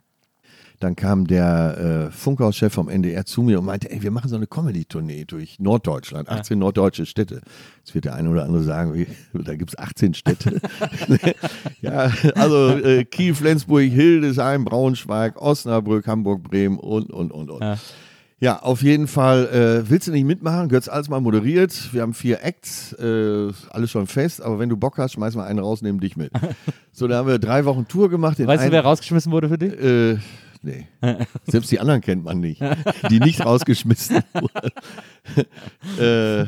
Dann 0.79 0.95
kam 0.95 1.27
der 1.27 2.09
äh, 2.09 2.11
Funkhauschef 2.11 2.73
vom 2.73 2.87
NDR 2.87 3.25
zu 3.25 3.41
mir 3.41 3.59
und 3.59 3.65
meinte, 3.65 3.91
ey, 3.91 4.01
wir 4.01 4.11
machen 4.11 4.29
so 4.29 4.37
eine 4.37 4.47
Comedy-Tournee 4.47 5.25
durch 5.25 5.59
Norddeutschland, 5.59 6.29
18 6.29 6.57
norddeutsche 6.57 7.05
Städte. 7.05 7.41
Jetzt 7.79 7.93
wird 7.93 8.05
der 8.05 8.15
eine 8.15 8.29
oder 8.29 8.43
andere 8.45 8.63
sagen, 8.63 8.93
wie, 8.93 9.07
da 9.33 9.55
gibt 9.55 9.71
es 9.71 9.77
18 9.77 10.13
Städte. 10.13 10.61
ja, 11.81 12.11
also 12.35 12.77
äh, 12.77 13.03
Kiel, 13.03 13.35
Flensburg, 13.35 13.89
Hildesheim, 13.89 14.63
Braunschweig, 14.63 15.41
Osnabrück, 15.41 16.07
Hamburg, 16.07 16.43
Bremen 16.43 16.79
und, 16.79 17.11
und, 17.11 17.31
und, 17.31 17.49
und. 17.49 17.61
Ja. 17.61 17.77
Ja, 18.41 18.61
auf 18.61 18.81
jeden 18.83 19.07
Fall. 19.07 19.47
Äh, 19.47 19.89
willst 19.89 20.07
du 20.07 20.11
nicht 20.13 20.23
mitmachen? 20.23 20.69
Götz 20.69 20.87
Alsmann 20.87 21.23
moderiert. 21.23 21.93
Wir 21.93 22.03
haben 22.03 22.13
vier 22.13 22.41
Acts, 22.41 22.93
äh, 22.93 23.51
alles 23.69 23.91
schon 23.91 24.07
fest. 24.07 24.41
Aber 24.41 24.59
wenn 24.59 24.69
du 24.69 24.77
Bock 24.77 24.97
hast, 24.97 25.13
schmeiß 25.13 25.35
mal 25.35 25.45
einen 25.45 25.59
raus, 25.59 25.81
nehmen 25.81 25.99
dich 25.99 26.15
mit. 26.15 26.31
so, 26.93 27.09
da 27.09 27.17
haben 27.17 27.27
wir 27.27 27.37
drei 27.37 27.65
Wochen 27.65 27.85
Tour 27.85 28.09
gemacht. 28.09 28.39
Weißt 28.39 28.65
du, 28.65 28.71
wer 28.71 28.81
rausgeschmissen 28.81 29.29
wurde 29.33 29.49
für 29.49 29.57
dich? 29.57 29.73
äh, 29.73 30.17
nee. 30.61 30.87
Selbst 31.47 31.71
die 31.71 31.79
anderen 31.79 32.01
kennt 32.01 32.23
man 32.23 32.39
nicht, 32.39 32.61
die 33.09 33.19
nicht 33.19 33.45
rausgeschmissen 33.45 34.23
wurden. 34.33 34.71
äh, 35.99 36.43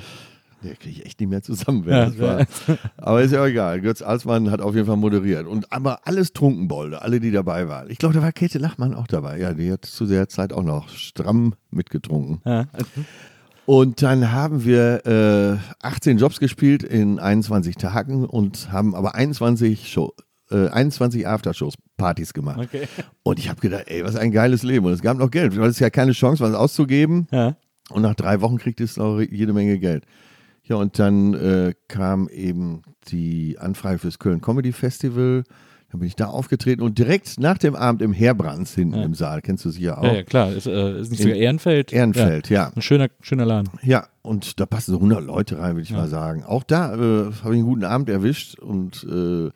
nee, 0.62 0.76
kriege 0.80 0.90
ich 0.90 1.06
echt 1.06 1.20
nicht 1.20 1.30
mehr 1.30 1.42
zusammen. 1.42 1.84
Wer 1.86 1.98
Ja, 1.98 2.06
das 2.06 2.20
war. 2.20 2.78
Aber 2.98 3.22
ist 3.22 3.32
ja 3.32 3.42
auch 3.42 3.48
egal. 3.48 3.82
Götz 3.82 4.02
Alsmann 4.02 4.52
hat 4.52 4.62
auf 4.62 4.76
jeden 4.76 4.88
Fall 4.88 4.98
moderiert. 4.98 5.48
Und 5.48 5.72
aber 5.72 6.08
alles 6.08 6.34
Trunkenbolde, 6.34 7.02
alle, 7.02 7.20
die 7.20 7.32
dabei 7.32 7.68
waren. 7.68 7.90
Ich 7.90 7.98
glaube, 7.98 8.14
da 8.14 8.22
war 8.22 8.32
Käthe 8.32 8.60
Lachmann 8.60 8.94
auch 8.94 9.08
dabei. 9.08 9.40
Ja, 9.40 9.54
die 9.54 9.72
hat 9.72 9.86
zu 9.86 10.06
der 10.06 10.30
Zeit 10.30 10.54
auch 10.54 10.64
noch 10.64 10.90
stramm 10.90 11.56
mitgetrunken. 11.70 12.42
Ja. 12.46 12.68
Und 13.66 14.02
dann 14.02 14.32
haben 14.32 14.66
wir 14.66 15.06
äh, 15.06 15.86
18 15.86 16.18
Jobs 16.18 16.40
gespielt 16.40 16.84
in 16.84 17.20
21 17.20 17.76
Tagen 17.76 18.26
und 18.26 18.72
haben 18.72 18.96
aber 18.96 19.16
21 19.16 19.90
Show, 19.92 20.14
äh, 20.52 20.68
21 20.70 21.28
Aftershows, 21.28 21.76
Partys 21.98 22.34
gemacht. 22.34 22.60
Okay. 22.60 22.88
Und 23.24 23.40
ich 23.40 23.50
habe 23.50 23.60
gedacht, 23.62 23.84
ey, 23.88 24.04
was 24.04 24.16
ein 24.16 24.32
geiles 24.32 24.64
Leben. 24.64 24.86
Und 24.86 24.94
es 24.94 25.02
gab 25.02 25.18
noch 25.18 25.32
Geld. 25.32 25.56
Du 25.56 25.62
hattest 25.62 25.80
ja 25.80 25.90
keine 25.90 26.12
Chance, 26.14 26.44
was 26.44 26.54
auszugeben. 26.54 27.28
Ja. 27.32 27.56
Und 27.90 28.02
nach 28.04 28.16
drei 28.16 28.42
Wochen 28.42 28.58
kriegt 28.58 28.80
es 28.82 28.98
auch 28.98 29.20
jede 29.20 29.54
Menge 29.54 29.78
Geld. 29.80 30.06
Ja, 30.64 30.76
und 30.78 31.00
dann 31.00 31.34
äh, 31.34 31.74
kam 31.88 32.30
eben 32.30 32.84
die 33.10 33.58
Anfrage 33.60 33.98
fürs 34.00 34.20
Köln 34.20 34.42
Comedy 34.42 34.72
Festival. 34.72 35.44
Dann 35.92 36.00
bin 36.00 36.08
ich 36.08 36.16
da 36.16 36.28
aufgetreten 36.28 36.82
und 36.84 36.98
direkt 36.98 37.38
nach 37.38 37.58
dem 37.58 37.76
Abend 37.76 38.02
im 38.02 38.14
Herbrands 38.14 38.74
hinten 38.76 38.98
Ja. 39.00 39.04
im 39.04 39.14
Saal, 39.14 39.42
kennst 39.42 39.66
du 39.66 39.72
sicher 39.72 39.98
auch. 39.98 40.04
Ja, 40.06 40.14
ja, 40.14 40.24
klar. 40.24 40.54
Ist, 40.54 40.66
äh, 40.68 41.02
ist 41.02 41.12
nicht 41.12 41.22
sogar 41.22 41.36
Ehrenfeld? 41.36 41.92
Ehrenfeld, 41.92 42.50
ja. 42.50 42.68
Ja. 42.68 42.72
Ein 42.74 42.82
schöner, 42.82 43.10
schöner 43.20 43.46
Laden. 43.46 43.70
Ja, 43.84 44.08
und 44.22 44.62
da 44.62 44.66
passen 44.66 44.92
so 44.92 44.98
100 44.98 45.22
Leute 45.22 45.60
rein, 45.60 45.72
würde 45.76 45.82
ich 45.82 45.92
mal 45.92 46.08
sagen. 46.08 46.44
Auch 46.46 46.64
da 46.64 46.94
äh, 46.94 46.98
habe 46.98 47.34
ich 47.34 47.44
einen 47.60 47.64
guten 47.64 47.84
Abend 47.84 48.08
erwischt 48.10 48.58
und 48.60 49.04
äh, 49.04 49.50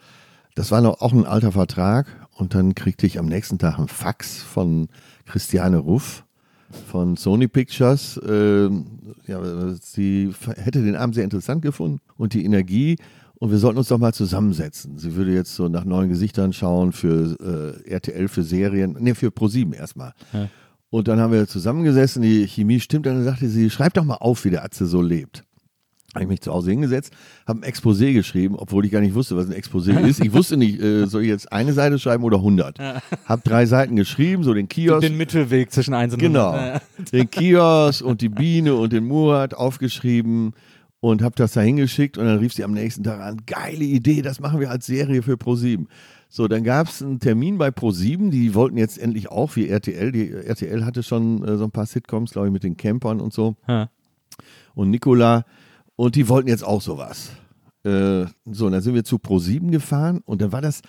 das 0.55 0.71
war 0.71 0.81
noch 0.81 1.01
auch 1.01 1.13
ein 1.13 1.25
alter 1.25 1.51
Vertrag. 1.51 2.07
Und 2.37 2.53
dann 2.53 2.75
kriegte 2.75 3.05
ich 3.05 3.17
am 3.19 3.27
nächsten 3.27 3.59
Tag 3.59 3.77
einen 3.77 3.87
Fax 3.87 4.41
von 4.41 4.89
Christiane 5.25 5.77
Ruff 5.77 6.25
von 6.87 7.15
Sony 7.15 7.47
Pictures. 7.47 8.17
Äh, 8.17 8.69
ja, 9.27 9.73
sie 9.81 10.33
hätte 10.57 10.83
den 10.83 10.95
Abend 10.95 11.15
sehr 11.15 11.23
interessant 11.23 11.61
gefunden 11.61 11.99
und 12.17 12.33
die 12.33 12.43
Energie. 12.43 12.97
Und 13.37 13.51
wir 13.51 13.57
sollten 13.57 13.77
uns 13.77 13.89
doch 13.89 13.97
mal 13.97 14.13
zusammensetzen. 14.13 14.97
Sie 14.97 15.15
würde 15.15 15.33
jetzt 15.33 15.55
so 15.55 15.67
nach 15.67 15.85
neuen 15.85 16.09
Gesichtern 16.09 16.53
schauen 16.53 16.93
für 16.93 17.83
äh, 17.85 17.89
RTL, 17.89 18.27
für 18.27 18.43
Serien, 18.43 18.95
nee, 18.99 19.13
für 19.13 19.29
ProSieben 19.29 19.73
erstmal. 19.73 20.13
Ja. 20.33 20.49
Und 20.89 21.07
dann 21.09 21.19
haben 21.19 21.33
wir 21.33 21.47
zusammengesessen, 21.47 22.21
die 22.21 22.47
Chemie 22.47 22.79
stimmt, 22.79 23.05
dann 23.05 23.23
sagte 23.23 23.49
sie, 23.49 23.69
schreib 23.69 23.93
doch 23.93 24.05
mal 24.05 24.15
auf, 24.15 24.45
wie 24.45 24.51
der 24.51 24.63
Atze 24.63 24.85
so 24.85 25.01
lebt. 25.01 25.43
Habe 26.15 26.23
ich 26.23 26.29
mich 26.29 26.41
zu 26.41 26.51
Hause 26.53 26.71
hingesetzt, 26.71 27.13
habe 27.45 27.59
ein 27.59 27.71
Exposé 27.71 28.13
geschrieben, 28.13 28.55
obwohl 28.57 28.85
ich 28.85 28.91
gar 28.91 29.01
nicht 29.01 29.13
wusste, 29.13 29.35
was 29.35 29.47
ein 29.47 29.53
Exposé 29.53 29.99
ist. 30.07 30.19
Ich 30.23 30.31
wusste 30.33 30.55
nicht, 30.57 30.81
äh, 30.81 31.05
soll 31.07 31.23
ich 31.23 31.27
jetzt 31.27 31.51
eine 31.51 31.73
Seite 31.73 31.99
schreiben 31.99 32.23
oder 32.23 32.37
100? 32.37 32.79
Habe 33.25 33.41
drei 33.43 33.65
Seiten 33.65 33.95
geschrieben, 33.97 34.43
so 34.43 34.53
den 34.53 34.67
Kiosk. 34.69 35.01
Den 35.01 35.17
Mittelweg 35.17 35.71
zwischen 35.71 35.93
1 35.93 36.13
und 36.13 36.19
Genau. 36.19 36.51
100. 36.51 36.81
Den 37.13 37.29
Kiosk 37.29 38.01
und 38.03 38.21
die 38.21 38.29
Biene 38.29 38.75
und 38.75 38.93
den 38.93 39.03
Murat 39.05 39.53
aufgeschrieben 39.53 40.53
und 41.01 41.21
habe 41.21 41.35
das 41.35 41.51
da 41.53 41.61
hingeschickt 41.61 42.17
und 42.17 42.25
dann 42.25 42.39
rief 42.39 42.53
sie 42.53 42.63
am 42.63 42.71
nächsten 42.71 43.03
Tag 43.03 43.19
an, 43.19 43.41
geile 43.45 43.83
Idee, 43.83 44.21
das 44.21 44.39
machen 44.39 44.59
wir 44.59 44.71
als 44.71 44.85
Serie 44.85 45.21
für 45.21 45.33
Pro7. 45.33 45.85
So, 46.29 46.47
dann 46.47 46.63
gab 46.63 46.87
es 46.87 47.01
einen 47.03 47.19
Termin 47.19 47.57
bei 47.57 47.67
Pro7, 47.69 48.29
die 48.29 48.55
wollten 48.55 48.77
jetzt 48.77 48.97
endlich 48.97 49.29
auch 49.29 49.55
wie 49.57 49.67
RTL, 49.69 50.11
die 50.11 50.31
RTL 50.31 50.83
hatte 50.85 51.03
schon 51.03 51.43
äh, 51.47 51.57
so 51.57 51.65
ein 51.65 51.71
paar 51.71 51.85
Sitcoms, 51.85 52.31
glaube 52.31 52.47
ich, 52.47 52.53
mit 52.53 52.63
den 52.63 52.77
Campern 52.77 53.19
und 53.19 53.33
so 53.33 53.55
Ja. 53.67 53.89
und 54.73 54.89
Nicola 54.89 55.45
und 55.95 56.15
die 56.15 56.27
wollten 56.29 56.49
jetzt 56.49 56.63
auch 56.63 56.81
sowas. 56.81 57.31
Äh, 57.83 58.25
so, 58.45 58.65
und 58.65 58.71
dann 58.71 58.81
sind 58.81 58.95
wir 58.95 59.03
zu 59.03 59.17
Pro7 59.17 59.71
gefahren 59.71 60.21
und 60.25 60.41
dann 60.41 60.51
war 60.51 60.61
das, 60.61 60.81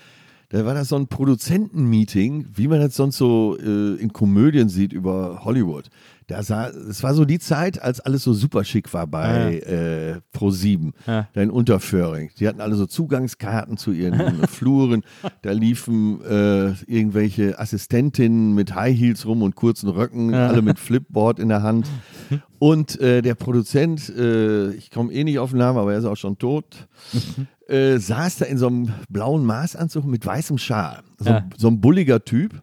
da 0.49 0.65
war 0.65 0.75
das 0.75 0.89
so 0.89 0.97
ein 0.97 1.09
Produzentenmeeting, 1.09 2.47
wie 2.55 2.69
man 2.69 2.81
das 2.81 2.97
sonst 2.97 3.17
so 3.17 3.57
äh, 3.59 3.97
in 3.97 4.13
Komödien 4.13 4.69
sieht 4.69 4.93
über 4.93 5.45
Hollywood. 5.45 5.91
Da 6.29 6.43
sah, 6.43 6.67
es 6.71 7.05
war 7.05 7.15
so 7.15 7.25
die 7.25 7.39
Zeit, 7.39 7.81
als 7.81 8.01
alles 8.01 8.25
so 8.25 8.33
super 8.33 8.65
schick 8.65 8.93
war 8.93 9.07
bei 9.07 9.59
äh, 9.61 10.37
Pro7, 10.37 10.91
Ja. 11.07 11.29
da 11.33 11.41
in 11.41 11.51
Unterföhring. 11.51 12.31
Die 12.41 12.49
hatten 12.49 12.61
alle 12.61 12.75
so 12.75 12.87
Zugangskarten 12.87 13.77
zu 13.77 13.93
ihren 13.93 14.43
Fluren. 14.49 15.05
Da 15.43 15.53
liefen 15.53 16.21
äh, 16.25 16.71
irgendwelche 16.93 17.61
Assistentinnen 17.61 18.55
mit 18.57 18.75
High 18.75 18.99
Heels 18.99 19.25
rum 19.25 19.43
und 19.43 19.55
kurzen 19.55 19.89
Röcken, 19.89 20.35
alle 20.35 20.63
mit 20.63 20.81
Flipboard 20.81 21.39
in 21.39 21.49
der 21.49 21.63
Hand. 21.63 21.87
Und 22.59 22.99
äh, 23.01 23.21
der 23.21 23.35
Produzent, 23.35 24.09
äh, 24.09 24.71
ich 24.73 24.91
komme 24.91 25.13
eh 25.13 25.23
nicht 25.25 25.39
auf 25.39 25.51
den 25.51 25.59
Namen, 25.59 25.79
aber 25.79 25.93
er 25.93 25.99
ist 25.99 26.07
auch 26.07 26.17
schon 26.17 26.39
tot, 26.39 26.89
äh, 27.69 27.99
saß 27.99 28.39
da 28.39 28.47
in 28.47 28.57
so 28.57 28.67
einem 28.67 28.89
blauen 29.11 29.45
Maßanzug 29.45 30.07
mit 30.07 30.25
weißem 30.25 30.57
Schal. 30.59 31.03
So, 31.19 31.29
Ja. 31.31 31.45
so 31.57 31.69
ein 31.69 31.81
bulliger 31.83 32.25
Typ. 32.25 32.59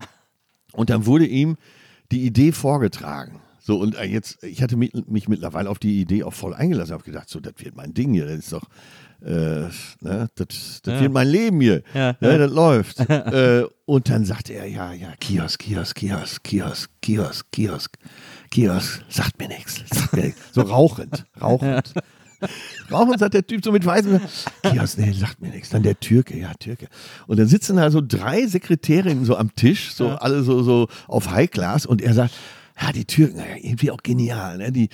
Und 0.73 0.89
dann 0.89 1.05
wurde 1.05 1.27
ihm 1.27 1.55
die 2.11 2.25
Idee 2.25 2.51
vorgetragen. 2.51 3.39
So, 3.65 3.77
und 3.79 3.95
äh, 3.95 4.03
jetzt, 4.03 4.43
ich 4.43 4.61
hatte 4.61 4.75
mich, 4.75 4.91
mich 5.07 5.29
mittlerweile 5.29 5.69
auf 5.69 5.79
die 5.79 6.01
Idee 6.01 6.23
auch 6.23 6.33
voll 6.33 6.53
eingelassen. 6.53 6.91
habe 6.91 7.03
gedacht, 7.03 7.29
so, 7.29 7.39
das 7.39 7.53
wird 7.59 7.75
mein 7.77 7.93
Ding 7.93 8.13
hier. 8.13 8.25
Das 8.25 8.35
ist 8.39 8.51
doch, 8.51 8.67
äh, 9.21 9.29
ne, 10.01 10.27
das, 10.35 10.81
das 10.83 10.93
Ja. 10.95 10.99
wird 10.99 11.13
mein 11.13 11.29
Leben 11.29 11.61
hier. 11.61 11.81
Ja, 11.93 12.11
ne, 12.19 12.31
ja. 12.33 12.37
Das 12.39 12.51
läuft. 12.51 12.99
äh, 13.09 13.63
und 13.85 14.09
dann 14.09 14.25
sagte 14.25 14.51
er, 14.53 14.67
ja, 14.67 14.91
ja, 14.91 15.13
Kiosk, 15.17 15.61
Kiosk, 15.61 15.95
Kiosk, 15.95 16.43
Kiosk, 16.43 16.91
Kiosk, 17.01 17.45
Kiosk, 17.53 17.97
Kiosk, 18.51 19.01
sagt 19.07 19.39
mir 19.39 19.47
nichts, 19.47 19.81
sagt 19.89 20.11
mir 20.13 20.23
nichts. 20.25 20.41
So 20.51 20.61
rauchend, 20.61 21.25
rauchend. 21.41 21.93
Rauchend 22.91 23.19
sagt 23.19 23.33
der 23.35 23.47
Typ 23.47 23.63
so 23.63 23.71
mit 23.71 23.85
weißem 23.85 24.19
Kiosk, 24.63 24.97
nee, 24.97 25.13
sagt 25.13 25.39
mir 25.41 25.51
nichts. 25.51 25.69
Dann 25.69 25.83
der 25.83 25.97
Türke, 25.97 26.37
ja, 26.37 26.51
Türke. 26.59 26.89
Und 27.27 27.39
dann 27.39 27.47
sitzen 27.47 27.77
da 27.77 27.89
so 27.89 28.01
drei 28.05 28.45
Sekretärinnen 28.45 29.23
so 29.23 29.37
am 29.37 29.55
Tisch, 29.55 29.93
so 29.93 30.09
alle 30.09 30.43
so, 30.43 30.61
so 30.63 30.89
auf 31.07 31.31
High 31.31 31.49
Class 31.49 31.85
und 31.85 32.01
er 32.01 32.13
sagt, 32.13 32.33
ja, 32.79 32.91
die 32.91 33.05
Türken, 33.05 33.41
irgendwie 33.61 33.91
auch 33.91 34.01
genial, 34.03 34.57
ne? 34.57 34.71
Die, 34.71 34.89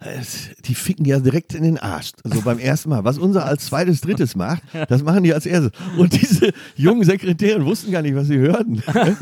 äh, 0.00 0.20
die 0.64 0.74
ficken 0.74 1.04
ja 1.04 1.18
direkt 1.18 1.54
in 1.54 1.62
den 1.62 1.78
Arsch. 1.78 2.12
So 2.24 2.42
beim 2.42 2.58
ersten 2.58 2.90
Mal. 2.90 3.04
Was 3.04 3.18
unser 3.18 3.46
als 3.46 3.66
zweites, 3.66 4.00
drittes 4.00 4.36
macht, 4.36 4.62
das 4.88 5.02
machen 5.02 5.24
die 5.24 5.32
als 5.32 5.46
erstes. 5.46 5.72
Und 5.96 6.12
diese 6.20 6.52
jungen 6.76 7.04
Sekretäre 7.04 7.64
wussten 7.64 7.90
gar 7.90 8.02
nicht, 8.02 8.14
was 8.14 8.28
sie 8.28 8.38
hörten. 8.38 8.82
ne? 8.92 9.16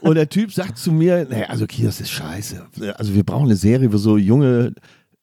Und 0.00 0.14
der 0.14 0.28
Typ 0.28 0.52
sagt 0.52 0.78
zu 0.78 0.92
mir, 0.92 1.26
naja, 1.28 1.46
also 1.46 1.66
Kiosk 1.66 2.00
ist 2.00 2.10
scheiße. 2.10 2.66
Also 2.96 3.14
wir 3.14 3.24
brauchen 3.24 3.46
eine 3.46 3.56
Serie, 3.56 3.92
wo 3.92 3.96
so 3.96 4.16
junge 4.16 4.72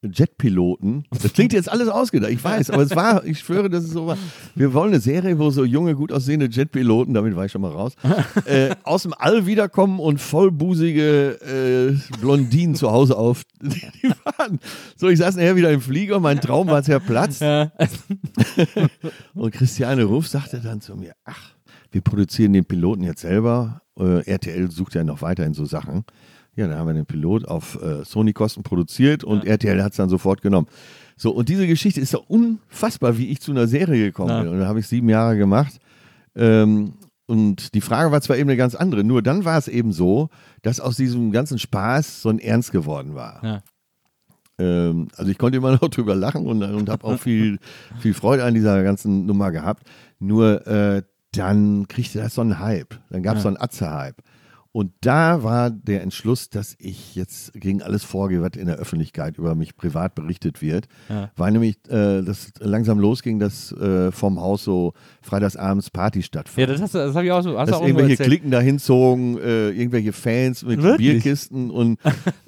Jetpiloten. 0.06 1.04
Das 1.22 1.32
klingt 1.32 1.52
jetzt 1.52 1.70
alles 1.70 1.88
ausgedacht, 1.88 2.30
ich 2.30 2.42
weiß, 2.42 2.70
aber 2.70 2.82
es 2.82 2.94
war, 2.94 3.24
ich 3.26 3.38
schwöre, 3.38 3.70
das 3.70 3.84
ist 3.84 3.92
so 3.92 4.06
war. 4.06 4.18
Wir 4.54 4.72
wollen 4.74 4.92
eine 4.92 5.00
Serie, 5.00 5.38
wo 5.38 5.50
so 5.50 5.64
junge, 5.64 5.94
gut 5.94 6.12
aussehende 6.12 6.46
Jetpiloten, 6.46 7.14
damit 7.14 7.36
war 7.36 7.44
ich 7.44 7.52
schon 7.52 7.62
mal 7.62 7.70
raus, 7.70 7.94
äh, 8.46 8.74
aus 8.82 9.02
dem 9.02 9.14
All 9.16 9.46
wiederkommen 9.46 10.00
und 10.00 10.20
vollbusige 10.20 11.98
äh, 11.98 12.18
Blondinen 12.20 12.74
zu 12.74 12.90
Hause 12.90 13.16
auf. 13.16 13.42
Die 13.62 14.10
waren. 14.24 14.58
So, 14.96 15.08
ich 15.08 15.18
saß 15.18 15.36
nachher 15.36 15.56
wieder 15.56 15.72
im 15.72 15.80
Flieger, 15.80 16.20
mein 16.20 16.40
Traum 16.40 16.68
war 16.68 16.82
zerplatzt. 16.82 17.42
Ja. 17.42 17.72
Und 19.34 19.52
Christiane 19.52 20.04
Ruff 20.04 20.28
sagte 20.28 20.60
dann 20.60 20.80
zu 20.80 20.96
mir, 20.96 21.12
ach, 21.24 21.56
wir 21.90 22.00
produzieren 22.00 22.52
den 22.52 22.64
Piloten 22.64 23.02
jetzt 23.04 23.22
selber. 23.22 23.80
Äh, 23.98 24.28
RTL 24.30 24.70
sucht 24.70 24.94
ja 24.94 25.04
noch 25.04 25.22
weiterhin 25.22 25.54
so 25.54 25.64
Sachen. 25.64 26.04
Ja, 26.56 26.66
dann 26.66 26.78
haben 26.78 26.86
wir 26.88 26.94
den 26.94 27.06
Pilot 27.06 27.46
auf 27.46 27.80
äh, 27.82 28.04
Sony-Kosten 28.04 28.62
produziert 28.62 29.22
und 29.24 29.44
RTL 29.44 29.82
hat 29.82 29.92
es 29.92 29.96
dann 29.98 30.08
sofort 30.08 30.40
genommen. 30.42 30.66
So, 31.16 31.30
und 31.30 31.48
diese 31.48 31.66
Geschichte 31.66 32.00
ist 32.00 32.12
doch 32.14 32.28
unfassbar, 32.28 33.16
wie 33.18 33.28
ich 33.28 33.40
zu 33.40 33.50
einer 33.52 33.66
Serie 33.68 34.06
gekommen 34.06 34.30
Ja. 34.30 34.42
bin. 34.42 34.52
Und 34.52 34.60
da 34.60 34.66
habe 34.66 34.80
ich 34.80 34.86
sieben 34.88 35.08
Jahre 35.08 35.36
gemacht. 35.36 35.78
Ähm, 36.34 36.94
und 37.26 37.74
die 37.74 37.80
Frage 37.80 38.12
war 38.12 38.20
zwar 38.20 38.36
eben 38.36 38.48
eine 38.48 38.56
ganz 38.56 38.74
andere, 38.74 39.02
nur 39.04 39.20
dann 39.22 39.44
war 39.44 39.58
es 39.58 39.68
eben 39.68 39.92
so, 39.92 40.28
dass 40.62 40.80
aus 40.80 40.96
diesem 40.96 41.32
ganzen 41.32 41.58
Spaß 41.58 42.22
so 42.22 42.28
ein 42.28 42.38
Ernst 42.38 42.72
geworden 42.72 43.14
war. 43.14 43.42
Ja. 43.44 43.62
Ähm, 44.58 45.08
also 45.16 45.30
ich 45.30 45.38
konnte 45.38 45.58
immer 45.58 45.72
noch 45.82 45.88
drüber 45.88 46.14
lachen 46.14 46.46
und, 46.46 46.62
und 46.62 46.88
habe 46.88 47.04
auch 47.04 47.18
viel, 47.18 47.58
viel 48.00 48.14
Freude 48.14 48.44
an 48.44 48.54
dieser 48.54 48.82
ganzen 48.82 49.26
Nummer 49.26 49.50
gehabt. 49.52 49.86
Nur 50.18 50.66
äh, 50.66 51.02
dann 51.32 51.86
kriegte 51.88 52.18
das 52.20 52.34
so 52.34 52.40
einen 52.40 52.58
Hype. 52.60 52.94
Dann 53.10 53.22
gab 53.22 53.34
es 53.36 53.40
Ja. 53.40 53.42
so 53.42 53.48
einen 53.48 53.56
Atze-Hype. 53.60 54.22
Und 54.76 54.92
da 55.00 55.42
war 55.42 55.70
der 55.70 56.02
Entschluss, 56.02 56.50
dass 56.50 56.76
ich 56.78 57.14
jetzt 57.14 57.54
gegen 57.54 57.80
alles 57.80 58.04
vorgehe, 58.04 58.42
was 58.42 58.50
in 58.58 58.66
der 58.66 58.76
Öffentlichkeit 58.76 59.38
über 59.38 59.54
mich 59.54 59.74
privat 59.74 60.14
berichtet 60.14 60.60
wird. 60.60 60.86
Ja. 61.08 61.30
Weil 61.34 61.52
nämlich 61.52 61.76
äh, 61.88 62.20
das 62.20 62.52
langsam 62.58 62.98
losging, 62.98 63.38
dass 63.38 63.72
äh, 63.72 64.12
vom 64.12 64.38
Haus 64.38 64.64
so 64.64 64.92
freitagsabends 65.22 65.88
Party 65.88 66.22
stattfand. 66.22 66.58
Ja, 66.58 66.66
das, 66.66 66.82
hast 66.82 66.94
du- 66.94 66.98
das 66.98 67.14
habe 67.14 67.24
ich 67.24 67.32
auch 67.32 67.40
so. 67.40 67.58
Hast 67.58 67.70
dass 67.70 67.78
auch 67.78 67.86
irgendwelche. 67.86 68.22
Klicken 68.22 68.50
dahin 68.50 68.78
zogen, 68.78 69.38
äh, 69.38 69.70
irgendwelche 69.70 70.12
Fans 70.12 70.62
mit 70.62 70.82
Wirklich? 70.82 71.22
Bierkisten 71.22 71.70
und 71.70 71.98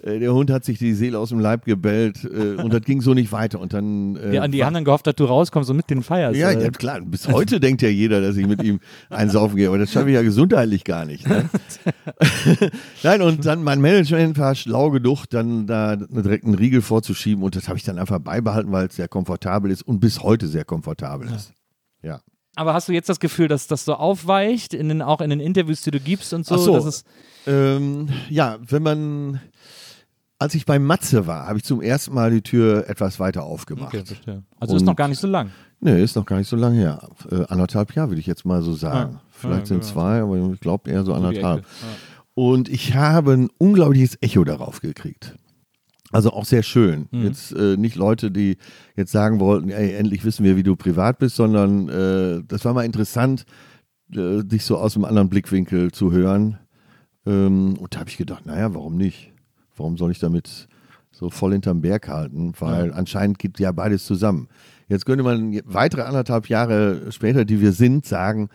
äh, 0.02 0.18
der 0.18 0.34
Hund 0.34 0.50
hat 0.50 0.66
sich 0.66 0.78
die 0.78 0.92
Seele 0.92 1.18
aus 1.18 1.30
dem 1.30 1.40
Leib 1.40 1.64
gebellt 1.64 2.24
äh, 2.24 2.60
und 2.62 2.74
das 2.74 2.82
ging 2.82 3.00
so 3.00 3.14
nicht 3.14 3.32
weiter. 3.32 3.58
Und 3.58 3.72
dann 3.72 4.16
äh, 4.16 4.34
Ja, 4.34 4.42
an 4.42 4.52
die 4.52 4.58
dann 4.58 4.84
gehofft, 4.84 5.06
dass 5.06 5.14
du 5.14 5.24
rauskommst 5.24 5.70
und 5.70 5.78
mit 5.78 5.88
den 5.88 6.02
feierst. 6.02 6.38
ja, 6.38 6.50
ja, 6.50 6.68
klar. 6.68 7.00
Bis 7.00 7.26
heute 7.26 7.58
denkt 7.58 7.80
ja 7.80 7.88
jeder, 7.88 8.20
dass 8.20 8.36
ich 8.36 8.46
mit 8.46 8.62
ihm 8.62 8.80
einsaufen 9.08 9.56
gehe, 9.56 9.68
aber 9.68 9.78
das 9.78 9.90
schaffe 9.92 10.10
ich 10.10 10.14
ja 10.14 10.20
gesundheitlich 10.20 10.84
gar 10.84 11.06
nicht. 11.06 11.26
Ne? 11.26 11.48
Nein, 13.02 13.22
und 13.22 13.44
dann 13.46 13.62
mein 13.62 13.80
Management 13.80 14.38
war 14.38 14.54
schlau 14.54 14.90
genug, 14.90 15.26
dann 15.30 15.66
da 15.66 15.96
direkt 15.96 16.44
einen 16.44 16.54
Riegel 16.54 16.82
vorzuschieben 16.82 17.42
und 17.44 17.54
das 17.56 17.68
habe 17.68 17.78
ich 17.78 17.84
dann 17.84 17.98
einfach 17.98 18.18
beibehalten, 18.18 18.72
weil 18.72 18.86
es 18.88 18.96
sehr 18.96 19.08
komfortabel 19.08 19.70
ist 19.70 19.82
und 19.82 20.00
bis 20.00 20.22
heute 20.22 20.48
sehr 20.48 20.64
komfortabel 20.64 21.28
ist. 21.30 21.52
Ja. 22.02 22.20
Aber 22.56 22.74
hast 22.74 22.88
du 22.88 22.92
jetzt 22.92 23.08
das 23.08 23.20
Gefühl, 23.20 23.46
dass 23.46 23.68
das 23.68 23.84
so 23.84 23.94
aufweicht, 23.94 24.74
in 24.74 24.88
den, 24.88 25.00
auch 25.02 25.20
in 25.20 25.30
den 25.30 25.38
Interviews, 25.40 25.82
die 25.82 25.92
du 25.92 26.00
gibst 26.00 26.32
und 26.34 26.44
so? 26.44 26.56
Ach 26.56 26.58
so. 26.58 26.72
Dass 26.74 26.84
es, 26.86 27.04
Ähm, 27.46 28.08
ja, 28.28 28.58
wenn 28.66 28.82
man, 28.82 29.40
als 30.40 30.54
ich 30.56 30.66
bei 30.66 30.80
Matze 30.80 31.28
war, 31.28 31.46
habe 31.46 31.58
ich 31.58 31.64
zum 31.64 31.80
ersten 31.80 32.14
Mal 32.14 32.32
die 32.32 32.42
Tür 32.42 32.88
etwas 32.88 33.20
weiter 33.20 33.44
aufgemacht. 33.44 33.94
okay, 33.94 34.04
verstehe. 34.04 34.42
Also 34.58 34.74
ist 34.74 34.82
Und- 34.82 34.86
noch 34.86 34.96
gar 34.96 35.06
nicht 35.08 35.20
so 35.20 35.28
lang. 35.28 35.50
Nee, 35.80 36.02
ist 36.02 36.16
noch 36.16 36.26
gar 36.26 36.38
nicht 36.38 36.48
so 36.48 36.56
lange 36.56 36.76
her. 36.76 37.08
Äh, 37.30 37.44
anderthalb 37.46 37.94
Jahre 37.94 38.10
würde 38.10 38.20
ich 38.20 38.26
jetzt 38.26 38.44
mal 38.44 38.62
so 38.62 38.72
sagen. 38.74 39.12
Ja. 39.12 39.20
Vielleicht 39.30 39.60
Ja, 39.60 39.66
sind 39.66 39.80
genau. 39.82 39.92
zwei, 39.92 40.20
aber 40.22 40.36
ich 40.52 40.58
glaube 40.60 40.90
eher 40.90 41.04
so 41.04 41.14
anderthalb. 41.14 41.60
Ja. 41.62 41.88
Und 42.38 42.68
ich 42.68 42.94
habe 42.94 43.32
ein 43.32 43.50
unglaubliches 43.58 44.16
Echo 44.20 44.44
darauf 44.44 44.80
gekriegt. 44.80 45.34
Also 46.12 46.30
auch 46.30 46.44
sehr 46.44 46.62
schön. 46.62 47.08
Mhm. 47.10 47.24
Jetzt 47.24 47.50
äh, 47.50 47.76
nicht 47.76 47.96
Leute, 47.96 48.30
die 48.30 48.58
jetzt 48.94 49.10
sagen 49.10 49.40
wollten, 49.40 49.70
ey, 49.70 49.94
endlich 49.94 50.24
wissen 50.24 50.44
wir, 50.44 50.56
wie 50.56 50.62
du 50.62 50.76
privat 50.76 51.18
bist, 51.18 51.34
sondern 51.34 51.88
äh, 51.88 52.44
das 52.46 52.64
war 52.64 52.74
mal 52.74 52.84
interessant, 52.84 53.44
äh, 54.14 54.44
dich 54.44 54.64
so 54.64 54.78
aus 54.78 54.94
einem 54.94 55.04
anderen 55.04 55.28
Blickwinkel 55.28 55.90
zu 55.90 56.12
hören. 56.12 56.58
Ähm, 57.26 57.74
und 57.76 57.96
da 57.96 57.98
habe 57.98 58.10
ich 58.10 58.16
gedacht, 58.16 58.46
naja, 58.46 58.72
warum 58.72 58.96
nicht? 58.96 59.32
Warum 59.76 59.96
soll 59.96 60.12
ich 60.12 60.20
damit 60.20 60.68
so 61.10 61.30
voll 61.30 61.50
hinterm 61.50 61.80
Berg 61.80 62.06
halten? 62.06 62.52
Weil 62.60 62.92
anscheinend 62.92 63.40
geht 63.40 63.58
ja 63.58 63.72
beides 63.72 64.06
zusammen. 64.06 64.46
Jetzt 64.86 65.06
könnte 65.06 65.24
man 65.24 65.60
weitere 65.64 66.02
anderthalb 66.02 66.48
Jahre 66.48 67.10
später, 67.10 67.44
die 67.44 67.60
wir 67.60 67.72
sind, 67.72 68.06
sagen, 68.06 68.48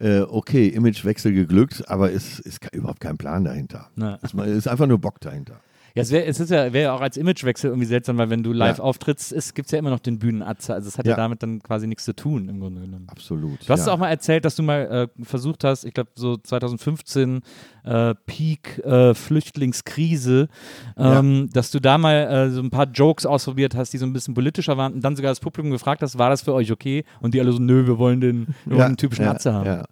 äh, 0.00 0.20
okay, 0.20 0.68
Imagewechsel 0.68 1.32
geglückt, 1.32 1.84
aber 1.88 2.12
es 2.12 2.38
ist 2.40 2.60
ke- 2.60 2.76
überhaupt 2.76 3.00
kein 3.00 3.16
Plan 3.16 3.44
dahinter. 3.44 3.90
Ist- 4.22 4.34
es 4.34 4.56
ist 4.58 4.68
einfach 4.68 4.86
nur 4.86 4.98
Bock 4.98 5.20
dahinter. 5.20 5.60
Ja, 5.96 6.02
es 6.02 6.10
wäre 6.10 6.24
es 6.26 6.40
ist 6.40 6.50
ja, 6.50 6.72
wär 6.72 6.82
ja 6.82 6.92
auch 6.92 7.00
als 7.00 7.16
Imagewechsel 7.16 7.70
irgendwie 7.70 7.86
seltsam, 7.86 8.18
weil 8.18 8.28
wenn 8.28 8.42
du 8.42 8.52
live 8.52 8.78
Ja. 8.78 8.84
auftrittst, 8.84 9.54
gibt 9.54 9.66
es 9.66 9.72
ja 9.72 9.78
immer 9.78 9.90
noch 9.90 10.00
den 10.00 10.18
Bühnenatze. 10.18 10.74
Also 10.74 10.88
es 10.88 10.98
hat 10.98 11.06
ja. 11.06 11.12
Ja. 11.12 11.16
damit 11.16 11.42
dann 11.44 11.62
quasi 11.62 11.86
nichts 11.86 12.04
zu 12.04 12.16
tun 12.16 12.48
im 12.48 12.58
Grunde 12.58 12.80
genommen. 12.80 13.06
Absolut. 13.08 13.60
Du 13.64 13.72
hast 13.72 13.86
ja. 13.86 13.92
auch 13.92 13.98
mal 13.98 14.08
erzählt, 14.08 14.44
dass 14.44 14.56
du 14.56 14.64
mal 14.64 15.08
äh, 15.18 15.24
versucht 15.24 15.62
hast, 15.62 15.84
ich 15.84 15.94
glaube 15.94 16.10
so 16.16 16.36
2015, 16.36 17.42
äh, 17.84 18.14
Peak 18.26 18.78
äh, 18.84 19.14
Flüchtlingskrise, 19.14 20.48
ähm, 20.96 21.48
dass 21.52 21.70
du 21.70 21.78
da 21.80 21.96
mal 21.96 22.14
äh, 22.14 22.50
so 22.50 22.60
ein 22.60 22.70
paar 22.70 22.86
Jokes 22.86 23.24
ausprobiert 23.24 23.76
hast, 23.76 23.92
die 23.92 23.98
so 23.98 24.06
ein 24.06 24.12
bisschen 24.12 24.34
politischer 24.34 24.76
waren 24.76 24.94
und 24.94 25.04
dann 25.04 25.14
sogar 25.14 25.30
das 25.30 25.38
Publikum 25.38 25.70
gefragt 25.70 26.02
hast, 26.02 26.18
war 26.18 26.30
das 26.30 26.42
für 26.42 26.54
euch 26.54 26.72
okay? 26.72 27.04
Und 27.20 27.34
die 27.34 27.40
alle 27.40 27.52
so, 27.52 27.58
nö, 27.60 27.86
wir 27.86 27.98
wollen 27.98 28.20
den, 28.20 28.48
wir 28.64 28.76
wollen 28.76 28.86
einen 28.86 28.96
typischen 28.96 29.26
ja, 29.26 29.30
Atze 29.30 29.52
haben. 29.52 29.84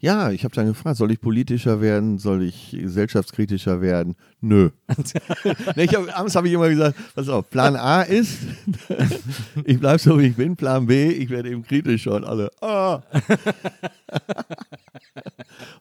Ja, 0.00 0.30
ich 0.30 0.44
habe 0.44 0.54
dann 0.54 0.66
gefragt, 0.66 0.98
soll 0.98 1.10
ich 1.10 1.20
politischer 1.20 1.80
werden? 1.80 2.18
Soll 2.18 2.42
ich 2.42 2.76
gesellschaftskritischer 2.78 3.80
werden? 3.80 4.14
Nö. 4.40 4.68
nee, 5.76 5.84
ich 5.84 5.94
hab, 5.94 6.18
abends 6.18 6.36
habe 6.36 6.48
ich 6.48 6.54
immer 6.54 6.68
gesagt, 6.68 6.96
pass 7.14 7.28
auf, 7.28 7.48
Plan 7.48 7.76
A 7.76 8.02
ist, 8.02 8.38
ich 9.64 9.80
bleibe 9.80 9.98
so, 9.98 10.18
wie 10.18 10.26
ich 10.26 10.36
bin. 10.36 10.54
Plan 10.56 10.86
B, 10.86 11.08
ich 11.10 11.30
werde 11.30 11.50
eben 11.50 11.62
kritischer 11.62 12.14
und 12.14 12.24
alle, 12.24 12.50
ah. 12.60 12.96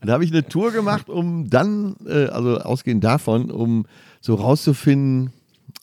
und 0.01 0.07
da 0.07 0.13
habe 0.13 0.23
ich 0.23 0.31
eine 0.31 0.47
Tour 0.47 0.71
gemacht, 0.71 1.09
um 1.09 1.49
dann, 1.49 1.95
äh, 2.07 2.27
also 2.27 2.59
ausgehend 2.59 3.03
davon, 3.03 3.51
um 3.51 3.85
so 4.21 4.35
rauszufinden, 4.35 5.33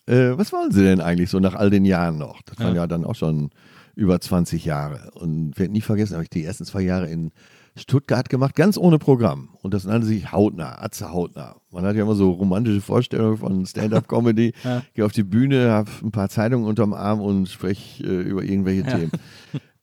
äh, 0.06 0.30
was 0.36 0.52
wollen 0.52 0.72
sie 0.72 0.82
denn 0.82 1.00
eigentlich 1.00 1.30
so 1.30 1.38
nach 1.38 1.54
all 1.54 1.70
den 1.70 1.84
Jahren 1.84 2.18
noch? 2.18 2.42
Das 2.42 2.58
waren 2.58 2.74
Ja. 2.74 2.82
ja 2.82 2.86
dann 2.86 3.04
auch 3.04 3.14
schon 3.14 3.50
über 3.94 4.20
20 4.20 4.64
Jahre. 4.64 5.10
Und 5.14 5.58
werde 5.58 5.72
nie 5.72 5.80
vergessen, 5.82 6.14
habe 6.14 6.24
ich 6.24 6.30
die 6.30 6.44
ersten 6.44 6.64
zwei 6.64 6.80
Jahre 6.80 7.08
in 7.08 7.30
Stuttgart 7.74 8.28
gemacht, 8.28 8.54
ganz 8.54 8.76
ohne 8.76 8.98
Programm. 8.98 9.48
Und 9.62 9.72
das 9.72 9.84
nannte 9.84 10.06
sich 10.06 10.30
Hautnah, 10.30 10.82
Atze 10.82 11.10
Hautnah. 11.12 11.56
Man 11.70 11.84
hat 11.84 11.96
ja 11.96 12.02
immer 12.02 12.14
so 12.14 12.30
romantische 12.32 12.80
Vorstellungen 12.82 13.38
von 13.38 13.64
Stand-Up-Comedy. 13.66 14.52
Ja. 14.64 14.82
Gehe 14.94 15.04
auf 15.06 15.12
die 15.12 15.22
Bühne, 15.22 15.70
habe 15.70 15.90
ein 16.02 16.10
paar 16.12 16.28
Zeitungen 16.28 16.66
unterm 16.66 16.92
Arm 16.92 17.20
und 17.20 17.48
spreche 17.48 18.04
äh, 18.04 18.20
über 18.22 18.42
irgendwelche 18.42 18.82
Ja. 18.82 18.98
Themen. 18.98 19.12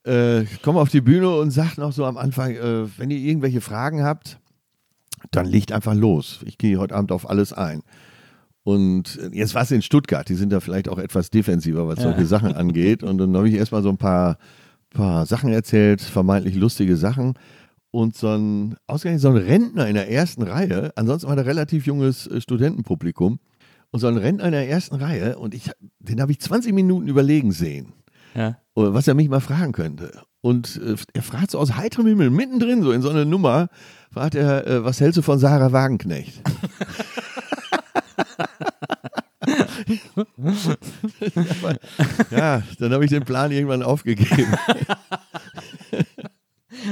Äh, 0.06 0.46
komme 0.64 0.80
auf 0.80 0.90
die 0.90 1.02
Bühne 1.02 1.30
und 1.36 1.52
sage 1.52 1.82
noch 1.82 1.92
so 1.92 2.06
am 2.06 2.18
Anfang, 2.18 2.52
äh, 2.52 2.86
wenn 2.98 3.10
ihr 3.12 3.18
irgendwelche 3.18 3.60
Fragen 3.62 4.04
habt, 4.04 4.40
dann 5.32 5.46
legt 5.46 5.72
einfach 5.72 5.94
los. 5.96 6.40
Ich 6.46 6.58
gehe 6.58 6.78
heute 6.78 6.96
Abend 6.96 7.12
auf 7.12 7.30
alles 7.30 7.52
ein. 7.54 7.82
Und 8.64 9.18
äh, 9.18 9.30
jetzt 9.36 9.56
war 9.56 9.64
es 9.64 9.72
in 9.72 9.82
Stuttgart, 9.82 10.30
die 10.30 10.36
sind 10.36 10.52
da 10.54 10.60
vielleicht 10.60 10.90
auch 10.90 11.00
etwas 11.00 11.32
defensiver, 11.32 11.88
was 11.88 11.98
Ja. 12.00 12.04
solche 12.06 12.26
Sachen 12.26 12.54
angeht. 12.54 13.04
Und 13.04 13.18
dann 13.18 13.36
habe 13.36 13.50
ich 13.50 13.56
erstmal 13.56 13.82
so 13.84 13.90
ein 13.90 13.98
paar, 13.98 14.38
paar 14.92 15.26
Sachen 15.26 15.52
erzählt, 15.52 16.02
vermeintlich 16.02 16.56
lustige 16.56 16.96
Sachen. 16.96 17.34
Und 17.92 18.16
so 18.16 18.30
ein, 18.30 18.76
ausgerechnet 18.88 19.22
so 19.22 19.30
ein 19.30 19.38
Rentner 19.38 19.88
in 19.88 19.96
der 19.96 20.12
ersten 20.12 20.44
Reihe, 20.44 20.92
ansonsten 20.96 21.28
war 21.28 21.36
da 21.36 21.42
relativ 21.42 21.88
junges 21.88 22.28
äh, 22.28 22.40
Studentenpublikum. 22.40 23.40
Und 23.92 24.00
so 24.00 24.08
ein 24.08 24.18
Rentner 24.18 24.46
in 24.46 24.52
der 24.52 24.70
ersten 24.70 24.96
Reihe, 24.96 25.40
und 25.40 25.56
ich, 25.56 25.72
den 25.98 26.22
habe 26.22 26.32
ich 26.32 26.40
20 26.40 26.74
Minuten 26.74 27.08
überlegen 27.08 27.52
sehen 27.52 27.94
Ja. 28.36 28.58
was 28.76 29.08
er 29.08 29.16
mich 29.16 29.30
mal 29.30 29.40
fragen 29.40 29.72
könnte. 29.72 30.22
Und 30.42 30.80
äh, 30.86 30.96
er 31.14 31.24
fragt 31.24 31.52
so 31.52 31.58
aus 31.58 31.76
heiterem 31.76 32.06
Himmel, 32.06 32.30
mittendrin 32.30 32.84
so 32.84 32.92
in 32.92 33.02
so 33.02 33.10
einer 33.10 33.26
Nummer, 33.26 33.70
fragt 34.12 34.36
er, 34.36 34.68
äh, 34.68 34.86
was 34.86 35.02
hältst 35.02 35.18
du 35.18 35.22
von 35.24 35.40
Sarah 35.40 35.72
Wagenknecht? 35.72 36.40
ja, 42.32 42.62
dann 42.80 42.94
habe 42.94 43.06
ich 43.06 43.10
den 43.10 43.24
Plan 43.24 43.52
irgendwann 43.52 43.84
aufgegeben. 43.84 44.54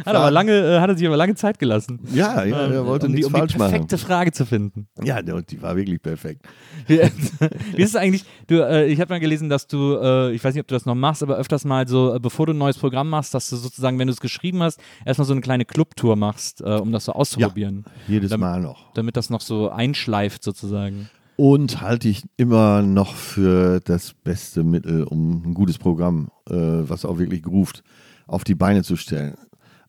Hat, 0.05 0.15
aber 0.15 0.31
lange, 0.31 0.51
äh, 0.51 0.79
hat 0.79 0.89
er 0.89 0.97
sich 0.97 1.07
aber 1.07 1.17
lange 1.17 1.35
Zeit 1.35 1.59
gelassen. 1.59 1.99
Ja, 2.13 2.43
ja, 2.43 2.67
er 2.67 2.85
wollte 2.85 3.07
um 3.07 3.11
die, 3.11 3.17
nichts 3.17 3.27
um 3.27 3.33
die 3.33 3.39
falsch 3.39 3.57
machen. 3.57 3.71
perfekte 3.71 3.97
Frage 3.97 4.31
zu 4.31 4.45
finden. 4.45 4.87
Ja, 5.03 5.21
die 5.21 5.61
war 5.61 5.75
wirklich 5.75 6.01
perfekt. 6.01 6.45
Wie, 6.87 6.99
wie 7.75 7.81
ist 7.81 7.89
es 7.89 7.95
eigentlich, 7.95 8.25
du, 8.47 8.55
äh, 8.67 8.87
ich 8.87 8.99
habe 9.01 9.13
mal 9.13 9.19
gelesen, 9.19 9.49
dass 9.49 9.67
du, 9.67 9.95
äh, 10.01 10.31
ich 10.33 10.43
weiß 10.43 10.53
nicht, 10.53 10.61
ob 10.61 10.67
du 10.67 10.75
das 10.75 10.85
noch 10.85 10.95
machst, 10.95 11.23
aber 11.23 11.37
öfters 11.37 11.65
mal 11.65 11.87
so, 11.87 12.15
äh, 12.15 12.19
bevor 12.19 12.45
du 12.45 12.53
ein 12.53 12.57
neues 12.57 12.77
Programm 12.77 13.09
machst, 13.09 13.33
dass 13.33 13.49
du 13.49 13.55
sozusagen, 13.55 13.97
wenn 13.99 14.07
du 14.07 14.13
es 14.13 14.19
geschrieben 14.21 14.61
hast, 14.63 14.79
erstmal 15.05 15.25
so 15.25 15.33
eine 15.33 15.41
kleine 15.41 15.65
Clubtour 15.65 16.15
machst, 16.15 16.61
äh, 16.61 16.65
um 16.75 16.91
das 16.91 17.05
so 17.05 17.13
auszuprobieren. 17.13 17.85
Jedes 18.07 18.29
Dann- 18.31 18.39
Mal 18.39 18.61
noch. 18.61 18.93
Damit 18.93 19.17
das 19.17 19.29
noch 19.29 19.41
so 19.41 19.69
einschleift 19.69 20.43
sozusagen. 20.43 21.09
Und 21.35 21.81
halte 21.81 22.09
ich 22.09 22.23
immer 22.37 22.81
noch 22.81 23.13
für 23.13 23.79
das 23.81 24.13
beste 24.23 24.63
Mittel, 24.63 25.03
um 25.03 25.43
ein 25.45 25.53
gutes 25.53 25.77
Programm, 25.77 26.29
äh, 26.49 26.53
was 26.55 27.05
auch 27.05 27.19
wirklich 27.19 27.43
groovt, 27.43 27.83
auf 28.25 28.43
die 28.43 28.55
Beine 28.55 28.81
zu 28.83 28.95
stellen. 28.95 29.35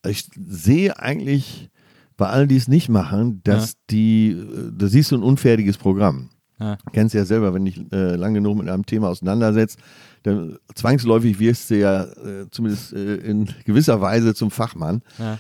Ich 0.07 0.29
sehe 0.37 0.99
eigentlich 0.99 1.71
bei 2.17 2.29
allen, 2.29 2.49
die 2.49 2.57
es 2.57 2.69
nicht 2.69 2.89
machen, 2.89 3.41
dass 3.45 3.75
die, 3.91 4.31
äh, 4.31 4.73
da 4.77 4.87
siehst 4.89 5.13
du 5.13 5.17
ein 5.17 5.23
unfertiges 5.23 5.79
Programm. 5.79 6.31
Ja. 6.61 6.77
Kennst 6.93 7.15
ja 7.15 7.25
selber, 7.25 7.55
wenn 7.55 7.65
dich 7.65 7.81
äh, 7.93 8.17
lang 8.17 8.35
genug 8.35 8.59
mit 8.59 8.69
einem 8.69 8.85
Thema 8.85 9.09
auseinandersetzt, 9.09 9.79
dann 10.25 10.59
zwangsläufig 10.75 11.39
wirst 11.39 11.71
du 11.71 11.79
ja 11.79 12.05
äh, 12.05 12.51
zumindest 12.51 12.93
äh, 12.93 13.17
in 13.17 13.49
gewisser 13.65 14.01
Weise 14.01 14.35
zum 14.35 14.51
Fachmann. 14.51 15.03
Ja. 15.19 15.39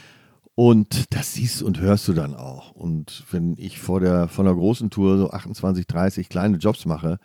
Und 0.54 1.14
das 1.14 1.34
siehst 1.34 1.62
und 1.62 1.80
hörst 1.80 2.08
du 2.08 2.12
dann 2.12 2.34
auch. 2.34 2.72
Und 2.72 3.24
wenn 3.30 3.54
ich 3.58 3.78
vor 3.78 4.00
der, 4.00 4.28
von 4.28 4.44
der 4.44 4.54
großen 4.54 4.90
Tour 4.90 5.18
so 5.18 5.30
28, 5.30 5.86
30 5.86 6.28
kleine 6.28 6.56
Jobs 6.56 6.84
mache, 6.84 7.18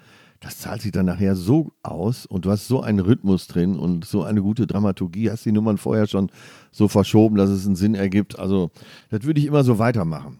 das 0.43 0.59
zahlt 0.59 0.81
sich 0.81 0.91
dann 0.91 1.05
nachher 1.05 1.35
so 1.35 1.71
aus 1.83 2.25
und 2.25 2.45
du 2.45 2.51
hast 2.51 2.67
so 2.67 2.81
einen 2.81 2.99
Rhythmus 2.99 3.47
drin 3.47 3.77
und 3.79 4.03
so 4.05 4.23
eine 4.23 4.41
gute 4.41 4.67
Dramaturgie, 4.67 5.31
hast 5.31 5.45
die 5.45 5.51
Nummern 5.53 5.77
vorher 5.77 6.05
schon 6.05 6.29
so 6.71 6.87
verschoben, 6.87 7.37
dass 7.37 7.49
es 7.49 7.65
einen 7.65 7.75
Sinn 7.77 7.95
ergibt. 7.95 8.37
Also, 8.37 8.69
das 9.09 9.23
würde 9.23 9.39
ich 9.39 9.45
immer 9.47 9.63
so 9.63 9.79
weitermachen. 9.79 10.39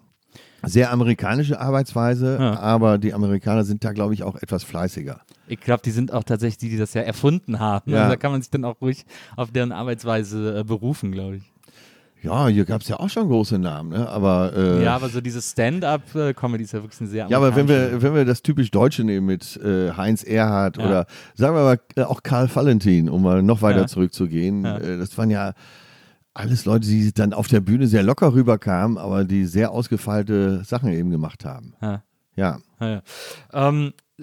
Sehr 0.66 0.92
amerikanische 0.92 1.60
Arbeitsweise, 1.60 2.38
Ja. 2.40 2.60
aber 2.60 2.98
die 2.98 3.14
Amerikaner 3.14 3.64
sind 3.66 3.84
da, 3.84 3.92
glaube 3.92 4.14
ich, 4.14 4.24
auch 4.24 4.36
etwas 4.36 4.64
fleißiger. 4.64 5.22
Ich 5.48 5.60
glaube, 5.60 5.82
die 5.84 5.92
sind 5.92 6.14
auch 6.14 6.24
tatsächlich 6.24 6.58
die, 6.58 6.70
die 6.70 6.78
das 6.78 6.94
ja 6.94 7.02
erfunden 7.02 7.60
haben. 7.60 7.92
Ja. 7.92 8.00
Also 8.04 8.12
da 8.12 8.16
kann 8.18 8.32
man 8.32 8.42
sich 8.42 8.50
dann 8.50 8.64
auch 8.66 8.80
ruhig 8.82 9.06
auf 9.36 9.52
deren 9.52 9.72
Arbeitsweise 9.74 10.60
äh, 10.60 10.64
berufen, 10.64 11.12
glaube 11.12 11.38
ich. 11.38 11.53
Ja, 12.24 12.48
hier 12.48 12.64
gab 12.66 12.82
es 12.82 12.88
ja 12.88 13.00
auch 13.00 13.10
schon 13.10 13.28
große 13.28 13.60
Namen, 13.60 13.90
ne? 13.90 14.08
aber 14.10 14.54
äh, 14.56 14.84
Ja, 14.84 14.96
aber 14.96 15.10
so 15.10 15.20
diese 15.22 15.42
Stand-up-Comedy 15.42 16.64
ist 16.64 16.72
ja 16.72 16.82
wirklich 16.82 17.02
eine 17.02 17.10
sehr 17.10 17.28
Ja, 17.28 17.38
aber 17.38 17.56
wenn 17.56 17.68
wir, 17.68 18.02
wenn 18.02 18.16
wir 18.16 18.24
das 18.26 18.42
typisch 18.42 18.72
Deutsche 18.72 19.04
nehmen 19.04 19.26
mit 19.28 19.58
äh, 19.58 19.92
Heinz 19.92 20.24
Erhardt 20.24 20.78
Ja. 20.78 20.86
oder 20.88 21.06
sagen 21.36 21.56
wir 21.56 21.64
mal 21.64 21.80
äh, 21.96 22.04
auch 22.04 22.24
Karl 22.24 22.50
Valentin, 22.54 23.10
um 23.10 23.24
mal 23.24 23.44
noch 23.44 23.62
weiter 23.62 23.82
Ja. 23.82 23.88
zurückzugehen, 23.88 24.64
Ja. 24.64 24.78
äh, 24.78 24.98
das 24.98 25.18
waren 25.18 25.30
ja 25.30 25.54
alles 26.34 26.66
Leute, 26.66 26.88
die 26.88 27.14
dann 27.14 27.34
auf 27.34 27.48
der 27.48 27.60
Bühne 27.60 27.88
sehr 27.88 28.04
locker 28.04 28.34
rüberkamen, 28.34 28.98
aber 28.98 29.24
die 29.26 29.46
sehr 29.46 29.72
ausgefeilte 29.72 30.64
Sachen 30.64 30.92
eben 30.94 31.10
gemacht 31.12 31.46
haben. 31.46 31.74
Ja. 31.82 32.04
Ja. 32.36 32.58
Ja, 32.80 32.88
ja. 32.90 33.02
Ähm, 33.70 33.94
äh, 34.20 34.22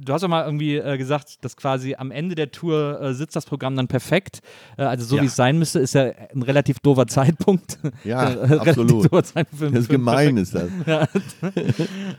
du 0.00 0.12
hast 0.12 0.20
doch 0.22 0.28
mal 0.28 0.44
irgendwie 0.44 0.76
äh, 0.76 0.98
gesagt, 0.98 1.42
dass 1.44 1.56
quasi 1.56 1.94
am 1.94 2.10
Ende 2.10 2.34
der 2.34 2.50
Tour 2.50 3.00
äh, 3.00 3.14
sitzt 3.14 3.34
das 3.34 3.46
Programm 3.46 3.74
dann 3.74 3.88
perfekt. 3.88 4.40
Äh, 4.76 4.82
also 4.82 5.04
so 5.06 5.16
Ja. 5.16 5.22
wie 5.22 5.26
es 5.26 5.36
sein 5.36 5.58
müsste, 5.58 5.78
ist 5.78 5.94
ja 5.94 6.10
ein 6.34 6.42
relativ 6.42 6.78
doofer 6.80 7.06
Zeitpunkt. 7.06 7.78
Ja, 8.04 8.30
Äh, 8.52 8.58
absolut. 8.58 9.04
Zeitpunkt 9.26 9.54
für- 9.58 9.70
Das 9.70 9.80
ist 9.80 9.86
für- 9.86 9.92
gemein 9.92 10.36
ist 10.36 10.54
das. 10.54 10.68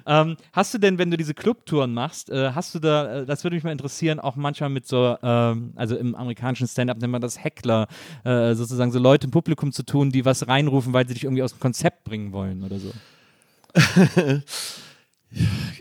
Ähm, 0.05 0.37
hast 0.51 0.73
du 0.73 0.77
denn, 0.79 0.97
wenn 0.97 1.11
du 1.11 1.17
diese 1.17 1.33
Clubtouren 1.33 1.93
machst, 1.93 2.29
äh, 2.29 2.51
hast 2.53 2.73
du 2.75 2.79
da, 2.79 3.23
das 3.25 3.43
würde 3.43 3.55
mich 3.55 3.63
mal 3.63 3.71
interessieren, 3.71 4.19
auch 4.19 4.35
manchmal 4.35 4.69
mit 4.69 4.87
so, 4.87 5.15
ähm, 5.21 5.73
also 5.75 5.95
im 5.95 6.15
amerikanischen 6.15 6.67
Stand-up 6.67 6.99
nennt 6.99 7.11
man 7.11 7.21
das 7.21 7.41
Heckler, 7.43 7.87
sozusagen 8.23 8.91
so 8.91 8.99
Leute 8.99 9.25
im 9.27 9.31
Publikum 9.31 9.71
zu 9.71 9.83
tun, 9.83 10.11
die 10.11 10.25
was 10.25 10.47
reinrufen, 10.47 10.93
weil 10.93 11.07
sie 11.07 11.13
dich 11.13 11.23
irgendwie 11.23 11.43
aus 11.43 11.51
dem 11.53 11.59
Konzept 11.59 12.03
bringen 12.03 12.31
wollen 12.31 12.63
oder 12.63 12.77
so. 12.79 12.91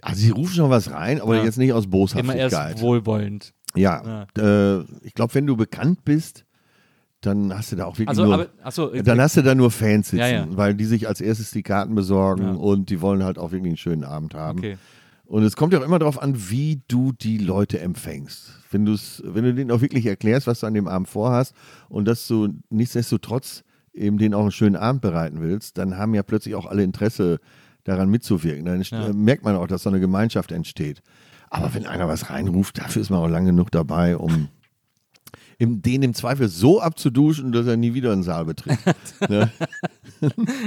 Also 0.02 0.20
sie 0.22 0.30
rufen 0.30 0.54
schon 0.54 0.70
was 0.70 0.90
rein, 0.90 1.20
aber 1.20 1.36
Ja. 1.36 1.44
jetzt 1.44 1.58
nicht 1.58 1.72
aus 1.72 1.84
Immer 1.84 1.90
Boshaftigkeit. 1.92 2.52
erst 2.52 2.80
wohlwollend. 2.80 3.52
Ja, 3.74 4.26
äh, 4.38 4.80
ich 5.02 5.14
glaube, 5.14 5.34
wenn 5.34 5.46
du 5.46 5.56
bekannt 5.56 6.04
bist, 6.04 6.44
dann 7.20 7.56
hast 7.56 7.70
du 7.72 7.76
da 7.76 7.84
auch 7.86 7.94
wirklich 7.94 8.08
Also, 8.08 8.24
nur 8.24 8.34
aber, 8.34 8.46
achso, 8.62 8.88
Dann 8.88 9.20
hast 9.20 9.36
du 9.36 9.42
da 9.42 9.54
nur 9.54 9.70
Fans 9.70 10.08
sitzen, 10.08 10.18
Ja, 10.20 10.28
ja. 10.28 10.46
weil 10.50 10.74
die 10.74 10.84
sich 10.84 11.06
als 11.08 11.20
erstes 11.20 11.52
die 11.52 11.62
Karten 11.62 11.94
besorgen 11.94 12.42
Ja. 12.44 12.50
und 12.52 12.90
die 12.90 13.00
wollen 13.00 13.22
halt 13.22 13.38
auch 13.38 13.52
wirklich 13.52 13.70
einen 13.70 13.76
schönen 13.76 14.04
Abend 14.04 14.34
haben. 14.34 14.58
okay. 14.58 14.76
Und 15.24 15.44
es 15.44 15.56
kommt 15.56 15.72
ja 15.72 15.78
auch 15.78 15.84
immer 15.84 15.98
darauf 15.98 16.20
an, 16.20 16.50
wie 16.50 16.82
du 16.88 17.12
die 17.12 17.38
Leute 17.38 17.80
empfängst. 17.80 18.50
Wenn, 18.70 18.84
du's, 18.84 19.22
wenn 19.24 19.44
du 19.44 19.54
denen 19.54 19.70
auch 19.70 19.80
wirklich 19.80 20.04
erklärst, 20.04 20.46
was 20.46 20.60
du 20.60 20.66
an 20.66 20.74
dem 20.74 20.86
Abend 20.88 21.08
vorhast 21.08 21.54
und 21.88 22.06
dass 22.06 22.26
du 22.26 22.48
nichtsdestotrotz 22.68 23.64
eben 23.94 24.18
denen 24.18 24.34
auch 24.34 24.42
einen 24.42 24.50
schönen 24.50 24.76
Abend 24.76 25.00
bereiten 25.00 25.40
willst, 25.40 25.78
dann 25.78 25.96
haben 25.96 26.12
ja 26.14 26.22
plötzlich 26.22 26.54
auch 26.54 26.66
alle 26.66 26.82
Interesse 26.82 27.38
daran 27.84 28.08
mitzuwirken. 28.10 28.64
Dann 28.64 28.82
Ja. 28.82 29.08
äh, 29.08 29.12
merkt 29.12 29.44
man 29.44 29.56
auch, 29.56 29.66
dass 29.66 29.82
so 29.82 29.90
eine 29.90 30.00
Gemeinschaft 30.00 30.52
entsteht. 30.52 31.02
Aber 31.50 31.74
wenn 31.74 31.86
einer 31.86 32.08
was 32.08 32.30
reinruft, 32.30 32.78
dafür 32.78 33.02
ist 33.02 33.10
man 33.10 33.20
auch 33.20 33.28
lang 33.28 33.44
genug 33.44 33.70
dabei, 33.70 34.16
um 34.16 34.48
im, 35.58 35.82
den 35.82 36.02
im 36.02 36.14
Zweifel 36.14 36.48
so 36.48 36.80
abzuduschen, 36.80 37.52
dass 37.52 37.66
er 37.66 37.76
nie 37.76 37.94
wieder 37.94 38.12
einen 38.12 38.22
Saal 38.22 38.44
betritt. 38.44 38.78
ne? 39.28 39.50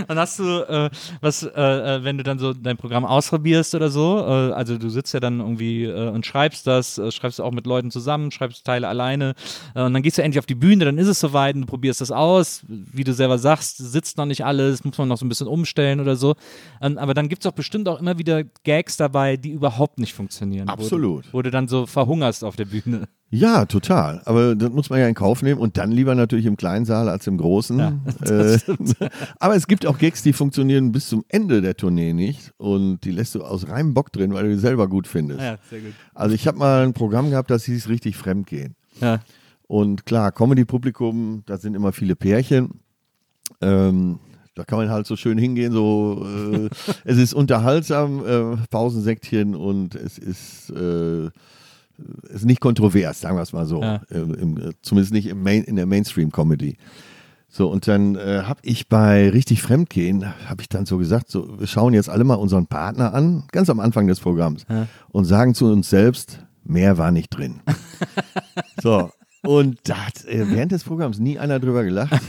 Und 0.08 0.18
hast 0.18 0.40
du, 0.40 0.44
äh, 0.44 0.90
was, 1.22 1.44
äh, 1.44 1.50
äh, 1.50 2.04
wenn 2.04 2.18
du 2.18 2.24
dann 2.24 2.40
so 2.40 2.54
dein 2.54 2.78
Programm 2.78 3.06
ausprobierst 3.06 3.76
oder 3.76 3.90
so, 3.90 4.20
äh, 4.20 4.52
also 4.54 4.78
du 4.78 4.90
sitzt 4.90 5.14
ja 5.14 5.20
dann 5.20 5.40
irgendwie 5.40 5.86
äh, 5.86 6.10
und 6.10 6.26
schreibst 6.26 6.68
das, 6.68 6.98
äh, 6.98 7.12
schreibst 7.12 7.40
du 7.40 7.44
auch 7.44 7.52
mit 7.52 7.66
Leuten 7.66 7.92
zusammen, 7.92 8.32
schreibst 8.32 8.66
Teile 8.66 8.88
alleine 8.88 9.34
und 9.74 9.94
dann 9.94 10.02
gehst 10.02 10.18
du 10.18 10.24
endlich 10.24 10.40
auf 10.40 10.46
die 10.46 10.56
Bühne, 10.56 10.86
dann 10.86 10.98
ist 10.98 11.08
es 11.08 11.20
soweit 11.20 11.56
und 11.56 11.62
du 11.62 11.68
probierst 11.68 12.02
das 12.02 12.12
aus, 12.12 12.64
wie 12.68 13.04
du 13.04 13.14
selber 13.14 13.38
sagst, 13.38 13.78
sitzt 13.78 14.18
noch 14.18 14.26
nicht 14.26 14.46
alles, 14.46 14.84
muss 14.84 14.98
man 14.98 15.08
noch 15.08 15.18
so 15.18 15.26
ein 15.26 15.30
bisschen 15.30 15.48
umstellen 15.48 16.00
oder 16.00 16.16
so. 16.16 16.36
Ähm, 16.82 16.98
aber 16.98 17.14
dann 17.14 17.30
gibt 17.30 17.44
es 17.44 17.52
auch 17.52 17.56
bestimmt 17.56 17.88
auch 17.88 18.00
immer 18.00 18.18
wieder 18.18 18.44
Gags 18.64 18.98
dabei, 18.98 19.38
die 19.38 19.52
überhaupt 19.52 20.00
nicht 20.00 20.14
funktionieren. 20.14 20.70
Absolut. 20.70 21.26
Wo 21.26 21.30
du, 21.30 21.34
wo 21.34 21.42
du 21.44 21.52
dann 21.52 21.68
so 21.68 21.86
verhungerst 21.86 22.44
auf 22.44 22.56
der 22.56 22.66
Bühne. 22.66 23.08
Ja, 23.32 23.66
total. 23.66 24.22
Aber 24.26 24.56
das 24.56 24.70
muss 24.72 24.90
man 24.90 25.00
ja 25.00 25.08
in 25.08 25.16
Kauf 25.16 25.42
nehmen 25.42 25.60
und 25.60 25.78
dann 25.78 25.92
lieber 25.92 26.16
natürlich 26.16 26.46
im 26.46 26.58
kleinen 26.58 26.86
Saal 26.86 27.10
als 27.10 27.28
im 27.28 27.38
großen. 27.38 27.80
Ja, 27.80 28.00
äh, 28.24 28.60
aber 29.40 29.56
es 29.56 29.68
gibt 29.68 29.86
auch 29.86 29.98
Gags, 29.98 30.22
die 30.24 30.32
funktionieren 30.32 30.92
bis 30.92 31.10
zum 31.10 31.26
Ende 31.28 31.62
der 31.62 31.76
Tournee 31.76 32.14
nicht 32.14 32.54
und 32.58 33.02
die 33.04 33.12
lässt 33.12 33.36
du 33.36 33.44
aus 33.44 33.68
reinem 33.68 33.94
Bock 33.94 34.12
drin, 34.12 34.34
weil 34.34 34.44
du 34.46 34.50
die 34.52 34.60
selber 34.60 34.88
gut 34.88 35.08
findest. 35.08 35.42
Ja, 35.42 35.58
sehr 35.70 35.82
gut. 35.82 35.94
Also 36.14 36.36
ich 36.36 36.48
habe 36.48 36.58
mal 36.58 36.84
ein 36.84 36.94
Programm 36.94 37.30
gehabt, 37.30 37.50
das 37.50 37.66
hieß 37.66 37.90
richtig 37.90 38.16
Fremdgehen. 38.16 38.76
Ja. 39.02 39.20
Und 39.68 40.06
klar, 40.06 40.32
Comedy-Publikum, 40.32 41.44
da 41.46 41.58
sind 41.58 41.76
immer 41.76 41.92
viele 41.92 42.16
Pärchen. 42.16 42.82
Ähm, 43.62 44.20
da 44.54 44.64
kann 44.64 44.78
man 44.78 44.90
halt 44.90 45.06
so 45.06 45.16
schön 45.16 45.38
hingehen, 45.38 45.74
so 45.74 46.26
äh, 46.26 46.70
es 47.04 47.18
ist 47.18 47.34
unterhaltsam, 47.34 48.26
äh, 48.26 48.58
Pausensäckchen 48.70 49.56
und 49.56 49.96
es 49.96 50.18
ist, 50.18 50.70
äh, 50.70 51.30
ist 52.30 52.46
nicht 52.46 52.60
kontrovers, 52.62 53.22
sagen 53.22 53.38
wir 53.38 53.42
es 53.44 53.54
mal 53.54 53.66
so. 53.66 53.82
Ja. 53.82 54.02
Im, 54.10 54.74
zumindest 54.82 55.14
nicht 55.14 55.34
Main, 55.36 55.64
in 55.64 55.76
der 55.76 55.86
Mainstream-Comedy. 55.86 56.78
So, 57.48 57.70
und 57.70 57.88
dann 57.88 58.16
äh, 58.16 58.42
habe 58.46 58.60
ich 58.64 58.90
bei 58.90 59.30
Richtig 59.30 59.62
Fremdgehen, 59.62 60.26
habe 60.50 60.62
ich 60.62 60.68
dann 60.70 60.86
so 60.86 60.98
gesagt, 60.98 61.30
so, 61.32 61.58
wir 61.60 61.68
schauen 61.68 61.94
jetzt 61.94 62.10
alle 62.10 62.26
mal 62.26 62.34
unseren 62.36 62.68
Partner 62.68 63.14
an, 63.14 63.46
ganz 63.52 63.70
am 63.70 63.80
Anfang 63.80 64.08
des 64.08 64.20
Programms, 64.20 64.66
Ja. 64.70 64.88
und 65.10 65.24
sagen 65.26 65.54
zu 65.56 65.68
uns 65.72 65.90
selbst, 65.90 66.40
mehr 66.66 66.98
war 66.98 67.12
nicht 67.12 67.30
drin. 67.30 67.62
so, 68.84 69.10
und 69.44 69.78
da 69.88 70.08
hat 70.08 70.26
äh, 70.26 70.50
während 70.52 70.74
des 70.74 70.84
Programms 70.84 71.18
nie 71.20 71.40
einer 71.40 71.60
drüber 71.60 71.84
gelacht. 71.84 72.14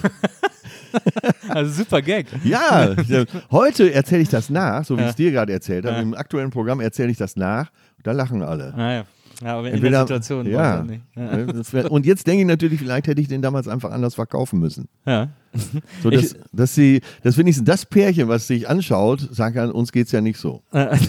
Also 1.49 1.71
super 1.83 2.01
Gag. 2.01 2.27
Ja, 2.45 2.95
heute 3.51 3.93
erzähle 3.93 4.23
ich 4.23 4.29
das 4.31 4.49
nach, 4.51 4.85
so 4.85 4.97
wie 4.97 5.01
Ja. 5.01 5.07
ich 5.07 5.11
es 5.11 5.17
dir 5.17 5.31
gerade 5.31 5.53
erzählt 5.53 5.85
habe. 5.85 5.97
Ja. 5.97 6.03
Im 6.03 6.15
aktuellen 6.15 6.51
Programm 6.51 6.81
erzähle 6.81 7.11
ich 7.11 7.19
das 7.19 7.37
nach, 7.37 7.71
da 8.03 8.13
lachen 8.13 8.43
alle. 8.43 8.73
Naja. 8.77 9.01
Ja, 9.01 9.05
aber 9.45 9.69
in 9.69 9.75
Entweder- 9.75 9.91
der 10.07 10.21
Situation 10.23 10.47
ja. 10.47 10.83
nicht. 10.83 11.03
Wär- 11.73 11.91
Und 11.91 12.07
jetzt 12.07 12.27
denke 12.27 12.43
ich 12.43 12.47
natürlich, 12.47 12.81
vielleicht 12.81 13.07
hätte 13.07 13.21
ich 13.21 13.29
den 13.29 13.43
damals 13.43 13.69
einfach 13.69 13.91
anders 13.91 14.15
verkaufen 14.15 14.59
müssen. 14.61 14.89
Ja. 15.07 15.29
So, 16.03 16.11
dass, 16.11 16.37
dass 16.53 16.75
sie, 16.75 17.01
dass 17.23 17.39
wenigstens 17.39 17.65
das 17.65 17.87
Pärchen, 17.87 18.29
was 18.29 18.47
sich 18.47 18.69
anschaut, 18.69 19.21
sagen 19.35 19.55
kann, 19.55 19.71
uns 19.71 19.91
geht's 19.91 20.13
ja 20.13 20.21
nicht 20.21 20.39
so. 20.39 20.63
Äh, 20.73 20.97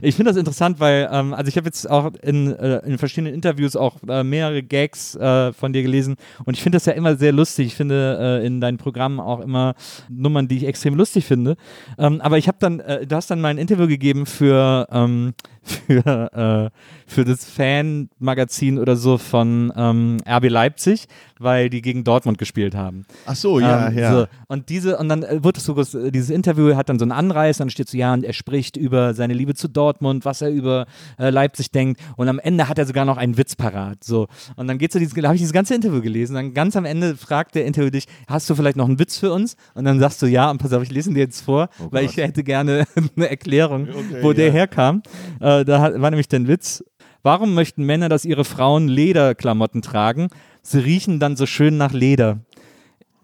Ich 0.00 0.14
finde 0.16 0.30
das 0.30 0.38
interessant, 0.38 0.80
weil, 0.80 1.06
ähm, 1.12 1.34
also 1.34 1.50
ich 1.50 1.56
habe 1.58 1.66
jetzt 1.66 1.88
auch 1.90 2.12
in, 2.22 2.50
äh, 2.56 2.78
in 2.86 2.96
verschiedenen 2.96 3.34
Interviews 3.34 3.76
auch 3.76 3.96
äh, 4.08 4.24
mehrere 4.24 4.62
Gags 4.62 5.14
äh, 5.16 5.52
von 5.52 5.74
dir 5.74 5.82
gelesen 5.82 6.16
und 6.46 6.54
ich 6.56 6.62
finde 6.62 6.76
das 6.76 6.86
ja 6.86 6.94
immer 6.94 7.16
sehr 7.16 7.30
lustig. 7.32 7.66
Ich 7.66 7.74
finde 7.74 8.40
äh, 8.42 8.46
in 8.46 8.62
deinen 8.62 8.78
Programmen 8.78 9.20
auch 9.20 9.40
immer 9.40 9.74
Nummern, 10.08 10.48
die 10.48 10.56
ich 10.56 10.64
extrem 10.66 10.94
lustig 10.94 11.26
finde. 11.26 11.56
Ähm, 11.98 12.22
aber 12.22 12.38
ich 12.38 12.48
habe 12.48 12.56
dann, 12.58 12.80
äh, 12.80 13.06
du 13.06 13.14
hast 13.16 13.30
dann 13.30 13.42
mal 13.42 13.48
ein 13.48 13.58
Interview 13.58 13.86
gegeben 13.86 14.24
für, 14.24 14.88
ähm, 14.90 15.34
für, 15.64 16.70
äh, 16.72 16.78
für 17.06 17.24
das 17.24 17.44
Fan-Magazin 17.44 18.78
oder 18.78 18.96
so 18.96 19.18
von 19.18 19.72
ähm, 19.76 20.18
RB 20.28 20.48
Leipzig, 20.48 21.06
weil 21.38 21.70
die 21.70 21.82
gegen 21.82 22.04
Dortmund 22.04 22.38
gespielt 22.38 22.74
haben. 22.74 23.06
Ach 23.26 23.34
so, 23.34 23.60
ja, 23.60 23.88
Ähm, 23.88 23.98
ja. 23.98 24.12
So. 24.12 24.26
Und 24.48 24.68
diese, 24.68 24.98
und 24.98 25.08
dann 25.08 25.22
äh, 25.22 25.42
wird 25.42 25.56
es 25.56 25.64
so, 25.64 25.78
äh, 25.78 26.10
dieses 26.10 26.30
Interview 26.30 26.74
hat 26.76 26.88
dann 26.88 26.98
so 26.98 27.04
einen 27.04 27.12
Anreiß, 27.12 27.58
dann 27.58 27.70
steht 27.70 27.88
so, 27.88 27.96
ja, 27.96 28.12
und 28.12 28.24
er 28.24 28.32
spricht 28.32 28.76
über 28.76 29.14
seine 29.14 29.34
Liebe 29.34 29.54
zu 29.54 29.68
Dortmund, 29.68 30.24
was 30.24 30.42
er 30.42 30.50
über 30.50 30.86
äh, 31.18 31.30
Leipzig 31.30 31.70
denkt. 31.70 32.00
Und 32.16 32.28
am 32.28 32.38
Ende 32.38 32.68
hat 32.68 32.78
er 32.78 32.86
sogar 32.86 33.04
noch 33.04 33.16
einen 33.16 33.36
Witz 33.38 33.56
parat. 33.56 34.04
So. 34.04 34.28
Und 34.56 34.68
dann 34.68 34.78
geht 34.78 34.92
so 34.92 34.98
dieses, 34.98 35.14
da 35.14 35.22
habe 35.24 35.34
ich 35.34 35.40
dieses 35.40 35.52
ganze 35.52 35.74
Interview 35.74 36.00
gelesen. 36.00 36.34
Dann 36.34 36.54
ganz 36.54 36.76
am 36.76 36.84
Ende 36.84 37.16
fragt 37.16 37.54
der 37.54 37.64
Interview 37.64 37.90
dich, 37.90 38.06
hast 38.26 38.48
du 38.50 38.54
vielleicht 38.54 38.76
noch 38.76 38.88
einen 38.88 38.98
Witz 38.98 39.18
für 39.18 39.32
uns? 39.32 39.56
Und 39.74 39.84
dann 39.84 39.98
sagst 40.00 40.20
du 40.22 40.26
ja, 40.26 40.50
und 40.50 40.58
pass 40.58 40.72
auf, 40.72 40.82
ich 40.82 40.90
lese 40.90 41.10
ihn 41.10 41.14
dir 41.14 41.20
jetzt 41.20 41.42
vor, 41.42 41.68
Oh 41.80 41.88
weil 41.90 42.04
ich 42.04 42.16
hätte 42.16 42.42
gerne 42.42 42.86
eine 43.16 43.30
Erklärung, 43.30 43.88
Okay, 43.88 44.22
wo 44.22 44.32
der 44.32 44.48
ja. 44.48 44.52
herkam. 44.52 45.02
Äh, 45.40 45.53
da 45.62 45.80
hat, 45.80 46.00
war 46.00 46.10
nämlich 46.10 46.28
der 46.28 46.46
Witz. 46.48 46.82
Warum 47.22 47.54
möchten 47.54 47.84
Männer, 47.84 48.08
dass 48.08 48.24
ihre 48.24 48.44
Frauen 48.44 48.88
Lederklamotten 48.88 49.82
tragen? 49.82 50.28
Sie 50.62 50.78
riechen 50.78 51.20
dann 51.20 51.36
so 51.36 51.46
schön 51.46 51.76
nach 51.76 51.92
Leder. 51.92 52.40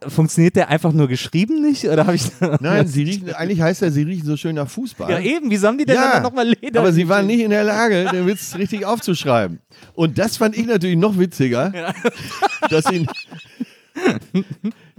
Funktioniert 0.07 0.57
der 0.57 0.69
einfach 0.71 0.93
nur 0.93 1.09
geschrieben 1.09 1.61
nicht? 1.61 1.85
Oder 1.85 2.07
habe 2.07 2.17
ich 2.17 2.23
Nein, 2.61 2.87
sie 2.87 3.03
riechen, 3.03 3.35
eigentlich 3.35 3.61
heißt 3.61 3.83
er, 3.83 3.91
sie 3.91 4.03
riechen 4.03 4.25
so 4.25 4.37
schön 4.37 4.55
nach 4.55 4.69
Fußball. 4.69 5.11
Ja, 5.11 5.19
eben, 5.21 5.51
wieso 5.51 5.69
haben 5.69 5.77
die 5.77 5.85
denn 5.85 5.97
Ja, 5.97 6.15
dann 6.15 6.23
nochmal 6.23 6.49
Leder? 6.49 6.81
Aber 6.81 6.93
sie 6.93 7.07
waren 7.09 7.27
nicht 7.27 7.41
in 7.41 7.51
der 7.51 7.65
Lage, 7.65 8.07
den 8.11 8.27
Witz 8.27 8.55
richtig 8.57 8.87
aufzuschreiben. 8.87 9.61
Und 9.95 10.19
das 10.19 10.39
fand 10.39 10.57
ich 10.57 10.67
natürlich 10.67 10.97
noch 10.97 11.19
witziger, 11.19 11.73
dass 12.71 12.85
sie. 12.87 13.07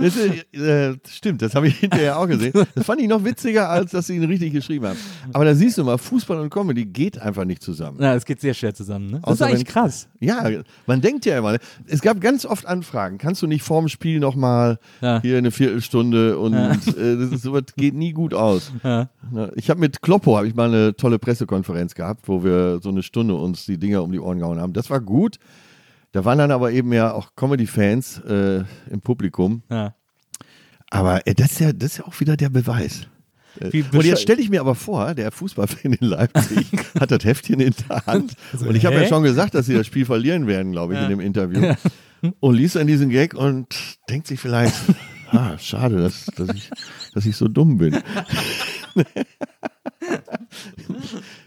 Das 0.02 0.16
ist, 0.16 0.54
äh, 0.54 0.95
stimmt, 1.08 1.41
das 1.41 1.56
habe 1.56 1.68
ich 1.68 1.76
hinterher 1.80 2.18
auch 2.20 2.28
gesehen. 2.28 2.54
Das 2.76 2.86
fand 2.86 3.02
ich 3.02 3.08
noch 3.08 3.24
witziger, 3.24 3.70
als 3.70 3.91
dass 3.91 4.08
sie 4.08 4.16
ihn 4.16 4.24
richtig 4.24 4.54
geschrieben 4.54 4.88
haben. 4.88 4.97
Aber 5.34 5.45
da 5.45 5.56
siehst 5.56 5.78
du 5.78 5.84
mal, 5.84 5.97
Fußball 5.97 6.39
und 6.39 6.49
Comedy 6.49 6.86
geht 6.86 7.20
einfach 7.20 7.45
nicht 7.45 7.62
zusammen. 7.64 7.97
Na, 7.99 8.16
es 8.16 8.26
geht 8.26 8.41
sehr 8.41 8.54
schwer 8.54 8.74
zusammen, 8.74 9.08
ne? 9.08 9.20
Das 9.22 9.24
Außer 9.24 9.34
ist 9.34 9.41
eigentlich 9.54 9.68
wenn- 9.68 9.74
krass. 9.74 10.08
Ja, 10.20 10.49
man 10.88 11.02
denkt 11.02 11.26
ja 11.26 11.38
immer, 11.38 11.58
es 11.88 12.02
gab 12.02 12.22
ganz 12.22 12.45
oft 12.45 12.66
Anfragen, 12.66 13.18
kannst 13.18 13.41
du 13.41 13.47
nicht 13.47 13.64
vorm 13.64 13.88
Spiel 13.88 14.20
nochmal 14.20 14.80
Ja. 15.02 15.22
hier 15.22 15.38
eine 15.38 15.52
Viertelstunde 15.52 16.38
und 16.38 16.54
Ja. 16.54 16.72
äh, 16.72 17.18
das 17.18 17.32
ist, 17.32 17.41
sowas 17.43 17.64
geht 17.76 17.93
nie 17.95 18.12
gut 18.14 18.34
aus. 18.34 18.72
Ja. 18.84 19.10
Ich 19.56 19.70
habe 19.70 19.80
mit 19.80 20.02
Kloppo 20.02 20.38
habe 20.38 20.47
ich 20.47 20.56
mal 20.56 20.68
eine 20.68 20.95
tolle 20.95 21.20
Pressekonferenz 21.20 21.95
gehabt, 21.95 22.28
wo 22.28 22.43
wir 22.43 22.80
so 22.82 22.89
eine 22.89 23.04
Stunde 23.04 23.36
uns 23.36 23.66
die 23.66 23.78
Dinger 23.78 24.04
um 24.04 24.12
die 24.12 24.20
Ohren 24.20 24.39
gehauen 24.39 24.60
haben. 24.60 24.74
Das 24.74 24.89
war 24.89 24.99
gut. 24.99 25.38
Da 26.12 26.26
waren 26.26 26.38
dann 26.38 26.51
aber 26.51 26.72
eben 26.72 26.91
ja 26.91 27.14
auch 27.14 27.36
Comedy-Fans 27.36 28.22
äh, 28.28 28.64
im 28.89 29.01
Publikum. 29.01 29.64
Ja. 29.70 29.95
Aber 30.89 31.26
äh, 31.26 31.34
das, 31.34 31.53
ist 31.53 31.59
ja, 31.59 31.74
das 31.74 31.93
ist 31.93 31.97
ja 31.99 32.05
auch 32.05 32.20
wieder 32.20 32.36
der 32.36 32.49
Beweis. 32.49 33.07
Wie 33.59 33.84
Und 33.84 34.05
jetzt 34.05 34.22
stelle 34.22 34.41
ich 34.41 34.49
mir 34.49 34.62
aber 34.62 34.76
vor, 34.76 35.14
der 35.14 35.32
Fußballfan 35.32 35.93
in 35.93 36.07
Leipzig 36.07 36.68
hat 36.99 37.12
das 37.12 37.26
Heftchen 37.26 37.59
in 37.59 37.74
der 37.89 38.05
Hand. 38.05 38.34
und 38.53 38.76
ich 38.76 38.86
habe 38.86 38.95
ja 38.95 39.07
schon 39.07 39.24
gesagt, 39.24 39.55
dass 39.55 39.66
sie 39.66 39.74
das 39.74 39.88
Spiel 39.88 40.05
verlieren 40.05 40.47
werden, 40.47 40.72
glaube 40.72 40.93
ich, 40.93 41.01
in 41.01 41.09
dem 41.09 41.20
Interview. 41.20 41.74
Und 42.39 42.55
liest 42.55 42.76
dann 42.76 42.88
diesen 42.88 43.09
Gag 43.09 43.34
und 43.34 43.68
denkt 44.09 44.28
sich 44.28 44.39
vielleicht, 44.39 44.74
ah, 45.32 45.57
schade, 45.57 45.97
dass, 45.97 46.26
dass, 46.28 46.55
ich, 46.55 46.70
dass 47.14 47.26
ich 47.26 47.36
so 47.36 47.47
dumm 47.47 47.78
bin. 47.78 47.97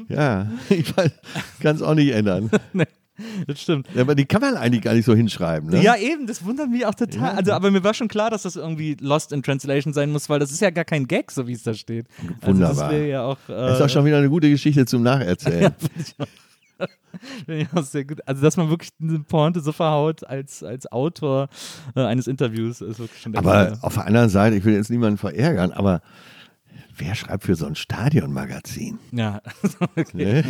ja, 0.08 0.50
ich 0.68 0.92
kann 1.60 1.76
es 1.76 1.82
auch 1.82 1.94
nicht 1.94 2.12
ändern. 2.12 2.50
Das 3.46 3.60
stimmt. 3.60 3.86
Ja, 3.94 4.02
aber 4.02 4.14
die 4.14 4.24
kann 4.24 4.40
man 4.40 4.56
eigentlich 4.56 4.82
gar 4.82 4.94
nicht 4.94 5.04
so 5.04 5.14
hinschreiben. 5.14 5.70
Ne? 5.70 5.82
Ja, 5.82 5.96
eben, 5.96 6.26
das 6.26 6.44
wundert 6.44 6.68
mich 6.70 6.84
auch 6.86 6.94
total. 6.94 7.36
Also, 7.36 7.52
aber 7.52 7.70
mir 7.70 7.84
war 7.84 7.94
schon 7.94 8.08
klar, 8.08 8.30
dass 8.30 8.42
das 8.42 8.56
irgendwie 8.56 8.96
Lost 9.00 9.32
in 9.32 9.42
Translation 9.42 9.92
sein 9.92 10.10
muss, 10.10 10.28
weil 10.28 10.38
das 10.38 10.50
ist 10.50 10.60
ja 10.60 10.70
gar 10.70 10.84
kein 10.84 11.06
Gag, 11.06 11.30
so 11.30 11.46
wie 11.46 11.52
es 11.52 11.62
da 11.62 11.74
steht. 11.74 12.06
Also 12.40 12.54
Wunderbar. 12.54 12.84
das 12.84 12.90
wäre 12.92 13.08
ja 13.08 13.22
auch. 13.22 13.38
Äh, 13.48 13.52
Das 13.52 13.78
ist 13.78 13.82
auch 13.82 13.88
schon 13.90 14.04
wieder 14.04 14.18
eine 14.18 14.28
gute 14.28 14.50
Geschichte 14.50 14.84
zum 14.86 15.02
Nacherzählen. 15.02 15.74
Also, 17.72 18.02
dass 18.42 18.56
man 18.56 18.68
wirklich 18.68 18.90
eine 19.00 19.20
Pointe 19.20 19.60
so 19.60 19.70
verhaut 19.72 20.24
als, 20.26 20.64
als 20.64 20.90
Autor 20.90 21.48
äh, 21.94 22.00
eines 22.00 22.26
Interviews, 22.26 22.80
ist 22.80 22.98
wirklich 22.98 23.20
schon 23.20 23.32
der 23.32 23.38
Aber 23.38 23.66
Knaller. 23.66 23.78
auf 23.82 23.94
der 23.94 24.06
anderen 24.06 24.28
Seite, 24.28 24.56
ich 24.56 24.64
will 24.64 24.74
jetzt 24.74 24.90
niemanden 24.90 25.18
verärgern, 25.18 25.70
aber 25.70 26.00
wer 26.96 27.14
schreibt 27.14 27.44
für 27.44 27.54
so 27.54 27.66
ein 27.66 27.74
Stadionmagazin? 27.74 28.98
Ja. 29.12 29.40
Ne? 30.12 30.44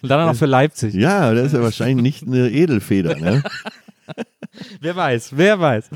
Und 0.00 0.08
dann 0.08 0.20
auch 0.20 0.32
noch 0.32 0.36
für 0.36 0.46
Leipzig. 0.46 0.94
Ja, 0.94 1.34
das 1.34 1.48
ist 1.48 1.52
ja 1.52 1.62
wahrscheinlich 1.62 2.02
nicht 2.02 2.26
eine 2.26 2.50
Edelfeder. 2.50 3.16
Ne? 3.16 3.42
Wer 4.80 4.96
weiß, 4.96 5.36
wer 5.36 5.60
weiß. 5.60 5.90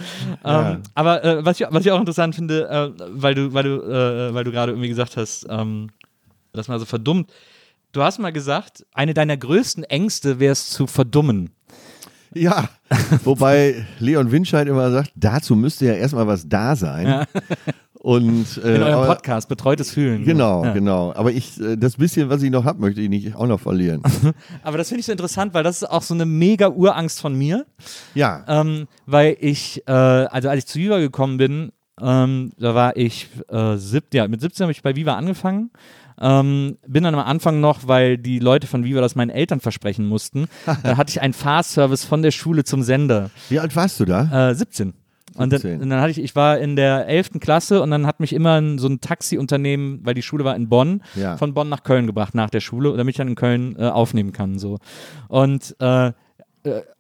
Ja. 0.45 0.73
Ähm, 0.73 0.83
aber 0.95 1.25
äh, 1.25 1.45
was, 1.45 1.59
ich, 1.59 1.67
was 1.69 1.85
ich 1.85 1.91
auch 1.91 1.99
interessant 1.99 2.35
finde, 2.35 2.69
äh, 2.69 3.03
weil 3.11 3.35
du, 3.35 3.53
weil 3.53 3.65
du, 3.65 3.83
äh, 3.83 4.35
weil 4.35 4.45
du 4.45 4.53
gerade 4.53 4.73
irgendwie 4.73 4.89
gesagt 4.89 5.17
hast, 5.17 5.47
ähm, 5.49 5.91
das 6.53 6.69
mal 6.69 6.79
so 6.79 6.85
verdummt. 6.85 7.33
Du 7.93 8.03
hast 8.03 8.19
mal 8.19 8.33
gesagt, 8.33 8.87
eine 8.93 9.15
deiner 9.15 9.37
größten 9.37 9.85
Ängste 9.85 10.39
wäre 10.39 10.53
es 10.53 10.71
zu 10.71 10.87
verdummen. 10.87 11.51
Ja, 12.35 12.71
wobei 13.25 13.87
Leon 13.99 14.31
Winscheid 14.31 14.67
immer 14.67 14.91
sagt, 14.91 15.13
dazu 15.15 15.55
müsste 15.55 15.87
ja 15.87 15.95
erstmal 15.95 16.27
was 16.27 16.49
da 16.49 16.77
sein. 16.77 17.27
Und, 18.03 18.61
äh, 18.65 18.75
In 18.77 18.83
eurem 18.83 18.95
aber- 18.95 19.07
Podcast, 19.15 19.49
betreutes 19.49 19.93
Fühlen. 19.93 20.25
Genau, 20.25 20.65
Ja. 20.65 20.73
genau. 20.73 21.13
Aber 21.15 21.31
ich, 21.31 21.61
äh, 21.61 21.77
das 21.77 21.97
bisschen, 21.97 22.29
was 22.29 22.43
ich 22.43 22.51
noch 22.51 22.65
habe, 22.65 22.81
möchte 22.81 23.01
ich 23.01 23.09
nicht 23.09 23.37
auch 23.37 23.47
noch 23.47 23.61
verlieren. 23.61 24.03
Aber 24.65 24.77
das 24.77 24.89
finde 24.89 25.01
ich 25.01 25.07
so 25.07 25.13
interessant, 25.13 25.55
weil 25.55 25.63
das 25.63 25.83
ist 25.83 25.89
auch 25.89 26.03
so 26.03 26.13
eine 26.15 26.27
mega 26.27 26.69
Urangst 26.69 27.21
von 27.21 27.37
mir. 27.39 27.65
Ja, 28.15 28.45
Ähm, 28.49 28.89
weil 29.07 29.37
ich, 29.41 29.83
äh, 29.87 29.93
also 29.93 30.49
als 30.49 30.59
ich 30.59 30.67
zu 30.67 30.81
Viva 30.81 30.99
gekommen 30.99 31.37
bin, 31.37 31.71
ähm, 32.01 32.51
da 32.59 32.75
war 32.75 32.97
ich 32.97 33.29
äh, 33.49 33.77
sieb, 33.77 34.13
ja, 34.15 34.27
mit 34.27 34.41
17 34.41 34.65
habe 34.65 34.73
ich 34.73 34.83
bei 34.83 34.97
Viva 34.97 35.15
angefangen. 35.15 35.71
Ähm, 36.21 36.79
bin 36.87 37.05
dann 37.05 37.15
am 37.15 37.21
Anfang 37.25 37.61
noch, 37.61 37.87
weil 37.87 38.19
die 38.19 38.39
Leute 38.41 38.67
von 38.67 38.85
Viva 38.85 39.01
das 39.01 39.15
meinen 39.15 39.31
Eltern 39.31 39.61
versprechen 39.61 40.07
mussten, 40.09 40.47
da 40.83 40.97
hatte 40.97 41.11
ich 41.11 41.21
einen 41.21 41.35
Fahrservice 41.35 42.05
von 42.05 42.23
der 42.23 42.31
Schule 42.33 42.65
zum 42.65 42.83
Sender. 42.83 43.31
wie 43.49 43.61
alt 43.61 43.75
warst 43.77 44.01
du 44.01 44.05
da? 44.05 44.51
Äh, 44.51 44.55
17. 44.55 44.93
Und 45.37 45.53
dann, 45.53 45.61
17. 45.61 45.81
und 45.83 45.91
dann 45.91 46.01
hatte 46.01 46.11
ich, 46.11 46.19
ich 46.23 46.37
war 46.37 46.59
in 46.59 46.77
der 46.77 47.07
11. 47.09 47.33
Klasse 47.41 47.83
und 47.83 47.91
dann 47.91 48.07
hat 48.07 48.21
mich 48.21 48.33
immer 48.33 48.61
so 48.79 48.89
ein 48.89 49.01
Taxiunternehmen, 49.01 50.01
weil 50.05 50.15
die 50.15 50.23
Schule 50.23 50.45
war 50.45 50.55
in 50.57 50.69
Bonn, 50.69 51.03
Ja. 51.15 51.37
von 51.37 51.55
Bonn 51.55 51.69
nach 51.69 51.83
Köln 51.85 52.07
gebracht 52.07 52.35
nach 52.35 52.51
der 52.51 52.61
Schule, 52.61 52.97
damit 52.97 53.13
ich 53.15 53.17
dann 53.19 53.29
in 53.29 53.35
Köln 53.35 53.77
äh, 53.79 53.85
aufnehmen 53.89 54.33
kann. 54.33 54.59
So. 54.59 54.79
Und 55.29 55.75
äh, 55.81 56.13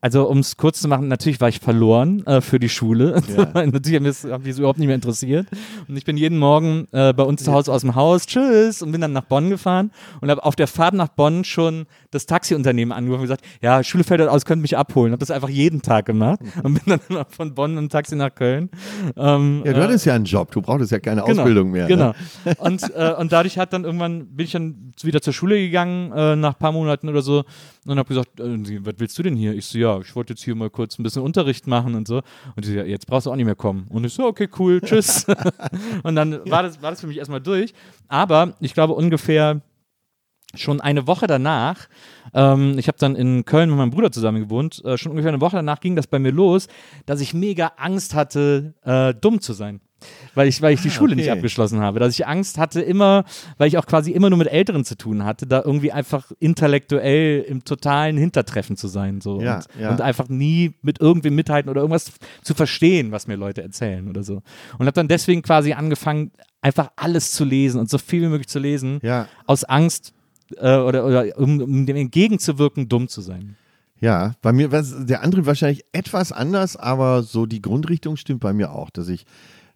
also 0.00 0.28
um 0.28 0.38
es 0.38 0.56
kurz 0.56 0.80
zu 0.80 0.88
machen, 0.88 1.08
natürlich 1.08 1.40
war 1.40 1.48
ich 1.48 1.60
verloren 1.60 2.26
äh, 2.26 2.40
für 2.40 2.58
die 2.58 2.68
Schule. 2.68 3.22
Ja. 3.36 3.44
natürlich 3.66 3.96
hat 3.96 4.40
mich 4.42 4.48
das- 4.50 4.58
überhaupt 4.58 4.78
nicht 4.78 4.88
mehr 4.88 4.94
interessiert. 4.96 5.46
Und 5.88 5.96
ich 5.96 6.04
bin 6.04 6.16
jeden 6.16 6.38
Morgen 6.38 6.88
äh, 6.92 7.12
bei 7.12 7.22
uns 7.22 7.44
zu 7.44 7.52
Hause 7.52 7.72
aus 7.72 7.82
dem 7.82 7.94
Haus, 7.94 8.26
tschüss, 8.26 8.82
und 8.82 8.92
bin 8.92 9.00
dann 9.00 9.12
nach 9.12 9.24
Bonn 9.24 9.50
gefahren 9.50 9.90
und 10.20 10.30
habe 10.30 10.44
auf 10.44 10.56
der 10.56 10.66
Fahrt 10.66 10.94
nach 10.94 11.08
Bonn 11.08 11.44
schon 11.44 11.86
das 12.10 12.26
Taxiunternehmen 12.26 12.92
angerufen 12.92 13.20
und 13.20 13.24
gesagt, 13.26 13.44
ja, 13.60 13.82
Schule 13.84 14.04
fällt 14.04 14.20
aus, 14.22 14.44
könnt 14.44 14.62
mich 14.62 14.76
abholen. 14.76 15.12
Habe 15.12 15.20
das 15.20 15.30
einfach 15.30 15.48
jeden 15.48 15.82
Tag 15.82 16.06
gemacht 16.06 16.40
und 16.62 16.74
bin 16.84 16.98
dann 17.08 17.24
von 17.28 17.54
Bonn 17.54 17.76
im 17.78 17.88
Taxi 17.88 18.16
nach 18.16 18.34
Köln. 18.34 18.70
Ähm, 19.16 19.62
Ja, 19.64 19.72
du 19.72 19.80
äh, 19.80 19.82
hattest 19.84 20.06
ja 20.06 20.14
einen 20.14 20.24
Job, 20.24 20.50
du 20.50 20.60
brauchtest 20.60 20.90
ja 20.92 20.98
keine 20.98 21.22
Genau, 21.22 21.40
Ausbildung 21.42 21.70
mehr. 21.70 21.86
Genau. 21.86 22.14
Ne? 22.44 22.54
Und, 22.58 22.82
äh, 22.94 23.12
und 23.18 23.32
dadurch 23.32 23.58
hat 23.58 23.72
dann 23.72 23.84
irgendwann, 23.84 24.26
bin 24.26 24.44
ich 24.46 24.52
dann 24.52 24.92
wieder 25.02 25.20
zur 25.20 25.32
Schule 25.32 25.56
gegangen, 25.58 26.12
äh, 26.12 26.36
nach 26.36 26.54
ein 26.54 26.58
paar 26.58 26.72
Monaten 26.72 27.08
oder 27.08 27.22
so, 27.22 27.44
und 27.86 27.98
habe 27.98 28.08
gesagt, 28.08 28.28
was 28.38 28.94
willst 28.98 29.18
du 29.18 29.22
denn 29.24 29.36
hier? 29.36 29.51
Ich 29.54 29.66
so, 29.66 29.78
ja, 29.78 30.00
ich 30.00 30.14
wollte 30.14 30.32
jetzt 30.32 30.42
hier 30.42 30.54
mal 30.54 30.70
kurz 30.70 30.98
ein 30.98 31.02
bisschen 31.02 31.22
Unterricht 31.22 31.66
machen 31.66 31.94
und 31.94 32.08
so. 32.08 32.22
Und 32.56 32.64
sie 32.64 32.72
so, 32.72 32.78
ja, 32.78 32.84
jetzt 32.84 33.06
brauchst 33.06 33.26
du 33.26 33.30
auch 33.30 33.36
nicht 33.36 33.46
mehr 33.46 33.54
kommen. 33.54 33.86
Und 33.88 34.04
ich 34.04 34.14
so, 34.14 34.26
okay, 34.26 34.48
cool, 34.58 34.80
tschüss. 34.80 35.26
und 36.02 36.16
dann 36.16 36.40
war 36.50 36.62
das, 36.62 36.82
war 36.82 36.90
das 36.90 37.00
für 37.00 37.06
mich 37.06 37.18
erstmal 37.18 37.40
durch. 37.40 37.72
Aber 38.08 38.54
ich 38.60 38.74
glaube 38.74 38.94
ungefähr 38.94 39.60
schon 40.54 40.80
eine 40.80 41.06
Woche 41.06 41.26
danach, 41.26 41.88
ähm, 42.34 42.78
ich 42.78 42.88
habe 42.88 42.98
dann 42.98 43.16
in 43.16 43.44
Köln 43.44 43.70
mit 43.70 43.78
meinem 43.78 43.90
Bruder 43.90 44.12
zusammen 44.12 44.42
gewohnt, 44.42 44.84
äh, 44.84 44.98
schon 44.98 45.10
ungefähr 45.10 45.30
eine 45.30 45.40
Woche 45.40 45.56
danach 45.56 45.80
ging 45.80 45.96
das 45.96 46.06
bei 46.06 46.18
mir 46.18 46.32
los, 46.32 46.68
dass 47.06 47.20
ich 47.20 47.34
mega 47.34 47.72
Angst 47.76 48.14
hatte, 48.14 48.74
äh, 48.82 49.14
dumm 49.14 49.40
zu 49.40 49.52
sein. 49.54 49.80
Weil 50.34 50.48
ich, 50.48 50.62
weil 50.62 50.74
ich 50.74 50.80
die 50.82 50.88
Ah, 50.88 50.92
Schule 50.92 51.14
nicht 51.16 51.28
okay. 51.28 51.36
abgeschlossen 51.38 51.80
habe. 51.80 52.00
Dass 52.00 52.14
ich 52.14 52.26
Angst 52.26 52.58
hatte, 52.58 52.80
immer, 52.80 53.24
weil 53.58 53.68
ich 53.68 53.78
auch 53.78 53.86
quasi 53.86 54.12
immer 54.12 54.30
nur 54.30 54.38
mit 54.38 54.48
Älteren 54.48 54.84
zu 54.84 54.96
tun 54.96 55.24
hatte, 55.24 55.46
da 55.46 55.62
irgendwie 55.64 55.92
einfach 55.92 56.30
intellektuell 56.40 57.42
im 57.42 57.64
totalen 57.64 58.16
Hintertreffen 58.16 58.76
zu 58.76 58.88
sein. 58.88 59.20
So. 59.20 59.40
Ja, 59.40 59.56
und, 59.56 59.66
ja. 59.80 59.90
und 59.90 60.00
einfach 60.00 60.28
nie 60.28 60.72
mit 60.82 61.00
irgendwem 61.00 61.34
mithalten 61.34 61.70
oder 61.70 61.80
irgendwas 61.82 62.12
zu 62.42 62.54
verstehen, 62.54 63.12
was 63.12 63.26
mir 63.26 63.36
Leute 63.36 63.62
erzählen 63.62 64.08
oder 64.08 64.22
so. 64.22 64.42
Und 64.78 64.86
habe 64.86 64.92
dann 64.92 65.08
deswegen 65.08 65.42
quasi 65.42 65.72
angefangen, 65.72 66.30
einfach 66.60 66.90
alles 66.96 67.32
zu 67.32 67.44
lesen 67.44 67.80
und 67.80 67.90
so 67.90 67.98
viel 67.98 68.22
wie 68.22 68.26
möglich 68.28 68.48
zu 68.48 68.58
lesen, 68.58 69.00
Ja, 69.02 69.26
aus 69.46 69.64
Angst 69.64 70.14
äh, 70.58 70.76
oder, 70.76 71.04
oder 71.04 71.36
um, 71.38 71.60
um 71.60 71.86
dem 71.86 71.96
entgegenzuwirken, 71.96 72.88
dumm 72.88 73.08
zu 73.08 73.20
sein. 73.20 73.56
ja. 74.00 74.34
Bei 74.42 74.52
mir 74.52 74.70
war 74.72 74.82
der 74.82 75.22
Antrieb 75.22 75.46
wahrscheinlich 75.46 75.84
etwas 75.92 76.30
anders, 76.32 76.76
aber 76.76 77.22
so 77.22 77.46
die 77.46 77.60
Grundrichtung 77.62 78.16
stimmt 78.16 78.40
bei 78.40 78.52
mir 78.52 78.72
auch, 78.72 78.90
dass 78.90 79.08
ich, 79.08 79.24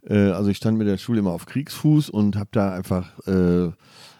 äh, 0.08 0.30
also 0.30 0.50
ich 0.50 0.56
stand 0.56 0.78
mit 0.78 0.86
der 0.86 0.98
Schule 0.98 1.20
immer 1.20 1.32
auf 1.32 1.46
Kriegsfuß 1.46 2.10
und 2.10 2.36
habe 2.36 2.48
da 2.52 2.72
einfach 2.72 3.18
äh, 3.26 3.70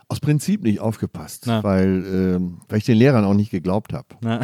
aus 0.08 0.20
Prinzip 0.20 0.62
nicht 0.62 0.80
aufgepasst, 0.80 1.48
weil, 1.48 2.04
ähm, 2.06 2.58
weil 2.68 2.78
ich 2.78 2.84
den 2.84 2.96
Lehrern 2.96 3.24
auch 3.24 3.34
nicht 3.34 3.50
geglaubt 3.50 3.92
habe. 3.92 4.06
Na, 4.20 4.40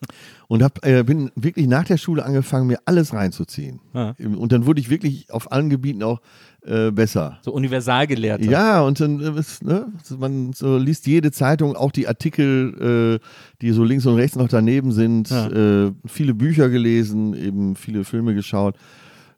Und 0.48 0.62
hab, 0.62 0.84
äh, 0.86 1.02
bin 1.02 1.32
wirklich 1.34 1.66
nach 1.66 1.84
der 1.84 1.96
Schule 1.96 2.24
angefangen, 2.24 2.68
mir 2.68 2.78
alles 2.84 3.12
reinzuziehen. 3.12 3.80
Ja. 3.94 4.14
Und 4.18 4.52
dann 4.52 4.64
wurde 4.66 4.80
ich 4.80 4.90
wirklich 4.90 5.32
auf 5.32 5.50
allen 5.50 5.70
Gebieten 5.70 6.04
auch 6.04 6.20
äh, 6.64 6.92
besser. 6.92 7.38
so 7.42 7.52
Universalgelehrte. 7.52 8.44
Ja, 8.44 8.82
und 8.82 9.00
dann 9.00 9.20
äh, 9.20 9.40
ist, 9.40 9.64
ne, 9.64 9.86
man 10.16 10.52
so 10.52 10.76
liest 10.76 11.06
jede 11.06 11.32
Zeitung, 11.32 11.74
auch 11.74 11.90
die 11.90 12.06
Artikel, 12.06 13.18
äh, 13.20 13.26
die 13.60 13.72
so 13.72 13.82
links 13.82 14.06
und 14.06 14.14
rechts 14.14 14.36
noch 14.36 14.48
daneben 14.48 14.92
sind, 14.92 15.30
äh, 15.32 15.90
viele 16.06 16.34
Bücher 16.34 16.68
gelesen, 16.68 17.34
eben 17.34 17.74
viele 17.74 18.04
Filme 18.04 18.34
geschaut. 18.34 18.76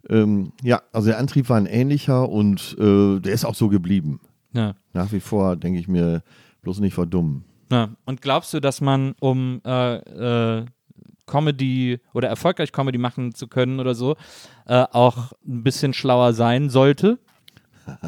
Ähm, 0.09 0.53
ja, 0.62 0.82
also 0.92 1.09
der 1.09 1.18
Antrieb 1.18 1.49
war 1.49 1.57
ein 1.57 1.66
ähnlicher 1.66 2.28
und 2.28 2.76
äh, 2.78 3.20
der 3.20 3.32
ist 3.32 3.44
auch 3.44 3.55
so 3.55 3.68
geblieben. 3.68 4.20
Ja. 4.53 4.74
Nach 4.92 5.12
wie 5.12 5.20
vor 5.20 5.57
denke 5.57 5.78
ich 5.78 5.88
mir, 5.88 6.22
bloß 6.62 6.80
nicht 6.80 6.94
verdummen. 6.94 7.44
Ja. 7.70 7.90
Und 8.07 8.22
glaubst 8.22 8.55
du, 8.55 8.61
dass 8.61 8.80
man, 8.80 9.14
um 9.20 9.61
äh, 9.64 9.96
äh, 9.96 10.64
Comedy 11.26 12.01
oder 12.14 12.28
erfolgreich 12.28 12.72
Comedy 12.72 12.99
machen 12.99 13.34
zu 13.34 13.49
können 13.49 13.80
oder 13.80 13.94
so, 13.94 14.16
äh, 14.66 14.84
auch 14.92 15.32
ein 15.46 15.62
bisschen 15.62 15.92
schlauer 15.92 16.32
sein 16.32 16.70
sollte? 16.70 17.18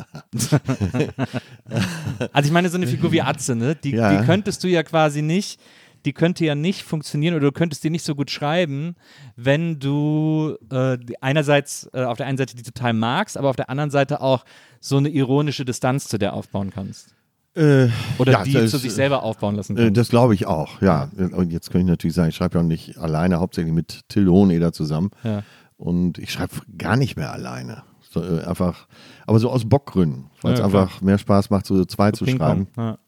also 2.32 2.46
ich 2.46 2.52
meine, 2.52 2.68
so 2.68 2.76
eine 2.76 2.86
Figur 2.86 3.12
wie 3.12 3.22
Atze, 3.22 3.54
ne? 3.56 3.74
Die, 3.76 3.92
Ja. 3.92 4.18
die 4.20 4.26
könntest 4.26 4.62
du 4.64 4.68
ja 4.68 4.82
quasi 4.82 5.22
nicht, 5.22 5.60
die 6.04 6.12
könnte 6.12 6.44
ja 6.44 6.54
nicht 6.54 6.82
funktionieren 6.82 7.34
oder 7.34 7.46
du 7.46 7.52
könntest 7.52 7.84
die 7.84 7.90
nicht 7.90 8.04
so 8.04 8.14
gut 8.14 8.30
schreiben, 8.30 8.94
wenn 9.36 9.78
du 9.78 10.56
äh, 10.70 10.98
einerseits 11.20 11.88
äh, 11.92 12.04
auf 12.04 12.16
der 12.16 12.26
einen 12.26 12.38
Seite 12.38 12.56
die 12.56 12.62
total 12.62 12.92
magst, 12.92 13.36
aber 13.36 13.50
auf 13.50 13.56
der 13.56 13.70
anderen 13.70 13.90
Seite 13.90 14.20
auch 14.20 14.44
so 14.80 14.96
eine 14.96 15.08
ironische 15.08 15.64
Distanz 15.64 16.08
zu 16.08 16.18
der 16.18 16.32
aufbauen 16.34 16.70
kannst. 16.70 17.14
Äh, 17.54 17.88
Oder 18.18 18.32
ja, 18.32 18.44
die 18.44 18.52
das- 18.52 18.70
zu 18.70 18.78
sich 18.78 18.92
selber 18.92 19.22
aufbauen 19.24 19.56
lassen 19.56 19.76
Äh, 19.76 19.84
kannst. 19.86 19.96
das 19.96 20.08
glaube 20.08 20.34
ich 20.34 20.46
auch, 20.46 20.80
ja. 20.82 21.10
Und 21.16 21.50
jetzt 21.52 21.70
kann 21.70 21.80
ich 21.80 21.86
natürlich 21.86 22.14
sagen, 22.14 22.28
ich 22.28 22.36
schreibe 22.36 22.58
ja 22.58 22.62
nicht 22.62 22.96
alleine, 22.98 23.40
hauptsächlich 23.40 23.74
mit 23.74 24.08
Till 24.08 24.28
Hoheneder 24.28 24.72
zusammen. 24.72 25.10
Ja. 25.24 25.42
Und 25.76 26.18
ich 26.18 26.30
schreibe 26.32 26.52
gar 26.78 26.96
nicht 26.96 27.16
mehr 27.16 27.32
alleine. 27.32 27.82
So, 28.12 28.22
äh, 28.22 28.44
einfach, 28.44 28.86
aber 29.26 29.38
so 29.38 29.50
aus 29.50 29.68
Bockgründen, 29.68 30.30
weil 30.42 30.52
es 30.54 30.58
Ja, 30.60 30.64
einfach 30.66 31.00
mehr 31.00 31.18
Spaß 31.18 31.50
macht, 31.50 31.66
so 31.66 31.84
zwei 31.84 32.10
zu 32.12 32.24
schreiben. 32.26 32.68
Ja. 32.76 32.98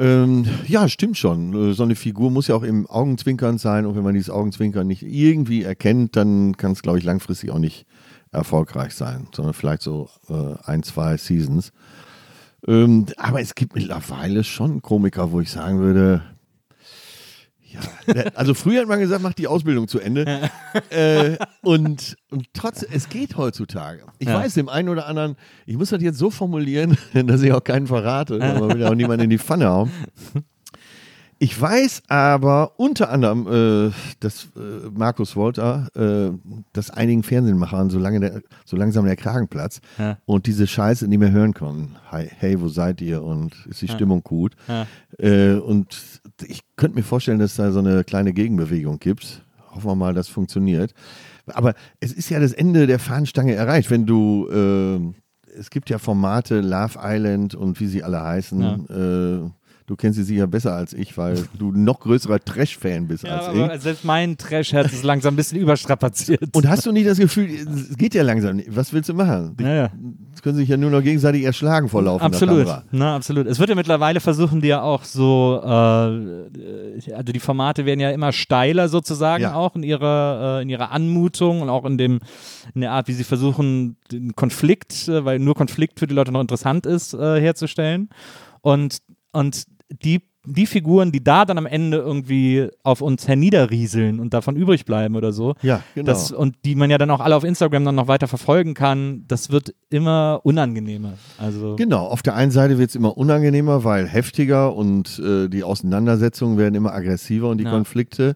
Ähm, 0.00 0.46
ja, 0.66 0.88
stimmt 0.88 1.18
schon. 1.18 1.52
Äh, 1.52 1.74
So 1.74 1.82
eine 1.82 1.94
Figur 1.94 2.30
muss 2.30 2.48
ja 2.48 2.54
auch 2.54 2.62
im 2.62 2.86
Augenzwinkern 2.86 3.58
sein 3.58 3.84
und 3.84 3.96
wenn 3.96 4.02
man 4.02 4.14
dieses 4.14 4.30
Augenzwinkern 4.30 4.86
nicht 4.86 5.02
irgendwie 5.02 5.62
erkennt, 5.62 6.16
dann 6.16 6.56
kann 6.56 6.72
es, 6.72 6.80
glaube 6.80 6.98
ich, 6.98 7.04
langfristig 7.04 7.50
auch 7.50 7.58
nicht 7.58 7.84
erfolgreich 8.32 8.94
sein, 8.94 9.28
sondern 9.34 9.52
vielleicht 9.52 9.82
so 9.82 10.08
äh, 10.30 10.54
ein, 10.64 10.82
zwei 10.82 11.18
Seasons. 11.18 11.72
Ähm, 12.66 13.06
aber 13.18 13.42
es 13.42 13.54
gibt 13.54 13.74
mittlerweile 13.74 14.42
schon 14.42 14.80
Komiker, 14.80 15.32
wo 15.32 15.40
ich 15.40 15.50
sagen 15.50 15.80
würde, 15.80 16.22
also 18.34 18.54
früher 18.54 18.80
hat 18.80 18.88
man 18.88 18.98
gesagt, 19.00 19.22
mach 19.22 19.34
die 19.34 19.46
Ausbildung 19.46 19.88
zu 19.88 20.00
Ende. 20.00 20.50
äh, 20.90 21.36
und, 21.62 22.16
und 22.30 22.46
trotzdem, 22.52 22.88
es 22.92 23.08
geht 23.08 23.36
heutzutage. 23.36 24.04
Ich 24.18 24.28
Ja. 24.28 24.34
weiß, 24.34 24.54
dem 24.54 24.68
einen 24.68 24.88
oder 24.88 25.06
anderen, 25.06 25.36
ich 25.66 25.76
muss 25.76 25.90
das 25.90 26.02
jetzt 26.02 26.18
so 26.18 26.30
formulieren, 26.30 26.96
dass 27.26 27.42
ich 27.42 27.52
auch 27.52 27.64
keinen 27.64 27.86
verrate, 27.86 28.40
aber 28.42 28.70
will 28.74 28.80
ja 28.80 28.90
auch 28.90 28.94
niemanden 28.94 29.24
in 29.24 29.30
die 29.30 29.38
Pfanne 29.38 29.68
hauen. 29.68 29.90
Ich 31.42 31.58
weiß 31.58 32.02
aber 32.08 32.78
unter 32.78 33.08
anderem, 33.08 33.46
äh, 33.88 33.92
dass 34.20 34.44
äh, 34.56 34.90
Markus 34.94 35.36
Wolter, 35.36 35.88
äh, 35.96 36.36
dass 36.74 36.90
einigen 36.90 37.22
Fernsehmachern 37.22 37.88
so, 37.88 37.98
lange 37.98 38.20
der, 38.20 38.42
so 38.66 38.76
langsam 38.76 39.06
der 39.06 39.16
Kragen 39.16 39.48
platzt 39.48 39.80
Ja. 39.98 40.18
und 40.26 40.46
diese 40.46 40.66
Scheiße 40.66 41.08
nicht 41.08 41.18
mehr 41.18 41.30
hören 41.32 41.54
können. 41.54 41.96
Hi, 42.10 42.28
hey, 42.30 42.60
wo 42.60 42.68
seid 42.68 43.00
ihr 43.00 43.22
und 43.22 43.54
ist 43.70 43.80
die 43.80 43.88
Stimmung 43.88 44.22
gut? 44.22 44.52
Ja. 44.68 44.86
Äh, 45.18 45.54
und 45.54 45.96
ich 46.46 46.60
könnte 46.76 46.96
mir 46.98 47.02
vorstellen, 47.04 47.38
dass 47.38 47.56
da 47.56 47.72
so 47.72 47.78
eine 47.78 48.04
kleine 48.04 48.34
Gegenbewegung 48.34 48.98
gibt. 48.98 49.42
Hoffen 49.74 49.86
wir 49.86 49.94
mal, 49.94 50.12
das 50.12 50.28
funktioniert. 50.28 50.92
Aber 51.46 51.72
es 52.00 52.12
ist 52.12 52.28
ja 52.28 52.38
das 52.38 52.52
Ende 52.52 52.86
der 52.86 52.98
Fahnenstange 52.98 53.54
erreicht, 53.54 53.90
wenn 53.90 54.04
du, 54.04 54.46
äh, 54.52 55.58
es 55.58 55.70
gibt 55.70 55.88
ja 55.88 55.98
Formate, 55.98 56.60
Love 56.60 56.98
Island 57.02 57.54
und 57.54 57.80
wie 57.80 57.86
sie 57.86 58.02
alle 58.02 58.22
heißen. 58.22 58.62
Äh, 59.46 59.50
du 59.90 59.96
kennst 59.96 60.16
sie 60.18 60.22
sicher 60.22 60.46
besser 60.46 60.72
als 60.72 60.92
ich, 60.92 61.18
weil 61.18 61.34
du 61.58 61.72
noch 61.72 61.98
größerer 61.98 62.38
Trash-Fan 62.38 63.08
bist 63.08 63.24
Ja, 63.24 63.38
als 63.38 63.48
aber 63.48 63.74
ich. 63.74 63.80
selbst 63.82 64.04
mein 64.04 64.38
Trash-Herz 64.38 64.92
ist 64.92 65.02
langsam 65.02 65.34
ein 65.34 65.36
bisschen 65.36 65.58
überstrapaziert. 65.58 66.54
Und 66.54 66.68
hast 66.68 66.86
du 66.86 66.92
nie 66.92 67.02
das 67.02 67.18
Gefühl, 67.18 67.50
es 67.50 67.96
geht 67.96 68.14
ja 68.14 68.22
langsam. 68.22 68.62
Was 68.68 68.92
willst 68.92 69.08
du 69.08 69.14
machen? 69.14 69.56
Die 69.58 69.64
ja, 69.64 69.74
ja. 69.74 69.90
können 70.44 70.56
sich 70.56 70.68
ja 70.68 70.76
nur 70.76 70.90
noch 70.90 71.02
gegenseitig 71.02 71.42
erschlagen 71.42 71.88
vor 71.88 72.02
laufender 72.02 72.26
Absolut, 72.36 72.68
na, 72.92 73.16
absolut. 73.16 73.48
Es 73.48 73.58
wird 73.58 73.68
ja 73.68 73.74
mittlerweile 73.74 74.20
versuchen, 74.20 74.60
die 74.60 74.68
ja 74.68 74.80
auch 74.80 75.02
so, 75.02 75.60
äh, 75.60 75.66
also 77.12 77.32
die 77.32 77.40
Formate 77.40 77.84
werden 77.84 77.98
ja 77.98 78.10
immer 78.10 78.30
steiler 78.30 78.88
sozusagen 78.88 79.42
Ja. 79.42 79.54
auch 79.54 79.74
in 79.74 79.82
ihrer, 79.82 80.58
äh, 80.60 80.62
in 80.62 80.68
ihrer 80.68 80.92
Anmutung 80.92 81.62
und 81.62 81.68
auch 81.68 81.84
in 81.84 81.98
dem, 81.98 82.20
in 82.76 82.82
der 82.82 82.92
Art, 82.92 83.08
wie 83.08 83.12
sie 83.12 83.24
versuchen, 83.24 83.96
den 84.12 84.36
Konflikt, 84.36 85.08
äh, 85.08 85.24
weil 85.24 85.40
nur 85.40 85.56
Konflikt 85.56 85.98
für 85.98 86.06
die 86.06 86.14
Leute 86.14 86.30
noch 86.30 86.40
interessant 86.40 86.86
ist, 86.86 87.12
äh, 87.12 87.40
herzustellen. 87.40 88.08
Und, 88.60 88.98
und 89.32 89.64
die 89.90 90.20
die 90.46 90.64
Figuren, 90.64 91.12
die 91.12 91.22
da 91.22 91.44
dann 91.44 91.58
am 91.58 91.66
Ende 91.66 91.98
irgendwie 91.98 92.66
auf 92.82 93.02
uns 93.02 93.28
herniederrieseln 93.28 94.20
und 94.20 94.32
davon 94.32 94.56
übrig 94.56 94.86
bleiben 94.86 95.14
oder 95.14 95.32
so, 95.32 95.54
Ja, 95.60 95.82
genau. 95.94 96.06
das, 96.06 96.32
und 96.32 96.56
die 96.64 96.74
man 96.76 96.88
ja 96.90 96.96
dann 96.96 97.10
auch 97.10 97.20
alle 97.20 97.36
auf 97.36 97.44
Instagram 97.44 97.84
dann 97.84 97.94
noch 97.96 98.08
weiter 98.08 98.26
verfolgen 98.26 98.72
kann, 98.72 99.24
das 99.28 99.50
wird 99.50 99.74
immer 99.90 100.40
unangenehmer. 100.42 101.12
Also 101.36 101.76
Genau, 101.76 102.06
auf 102.06 102.22
der 102.22 102.36
einen 102.36 102.52
Seite 102.52 102.78
wird 102.78 102.88
es 102.88 102.96
immer 102.96 103.18
unangenehmer, 103.18 103.84
weil 103.84 104.08
heftiger 104.08 104.74
und 104.74 105.18
äh, 105.18 105.48
die 105.48 105.62
Auseinandersetzungen 105.62 106.56
werden 106.56 106.74
immer 106.74 106.94
aggressiver 106.94 107.50
und 107.50 107.58
die 107.58 107.64
Ja. 107.64 107.70
Konflikte. 107.70 108.34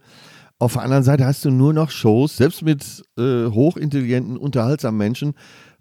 Auf 0.59 0.75
der 0.75 0.83
anderen 0.83 1.05
Seite 1.05 1.25
hast 1.25 1.43
du 1.47 1.51
nur 1.51 1.73
noch 1.73 1.91
Shows, 1.91 2.37
selbst 2.37 2.61
mit 2.63 3.03
äh, 3.19 3.47
hochintelligenten, 3.47 4.37
unterhaltsamen 4.37 4.99
Menschen, 4.99 5.33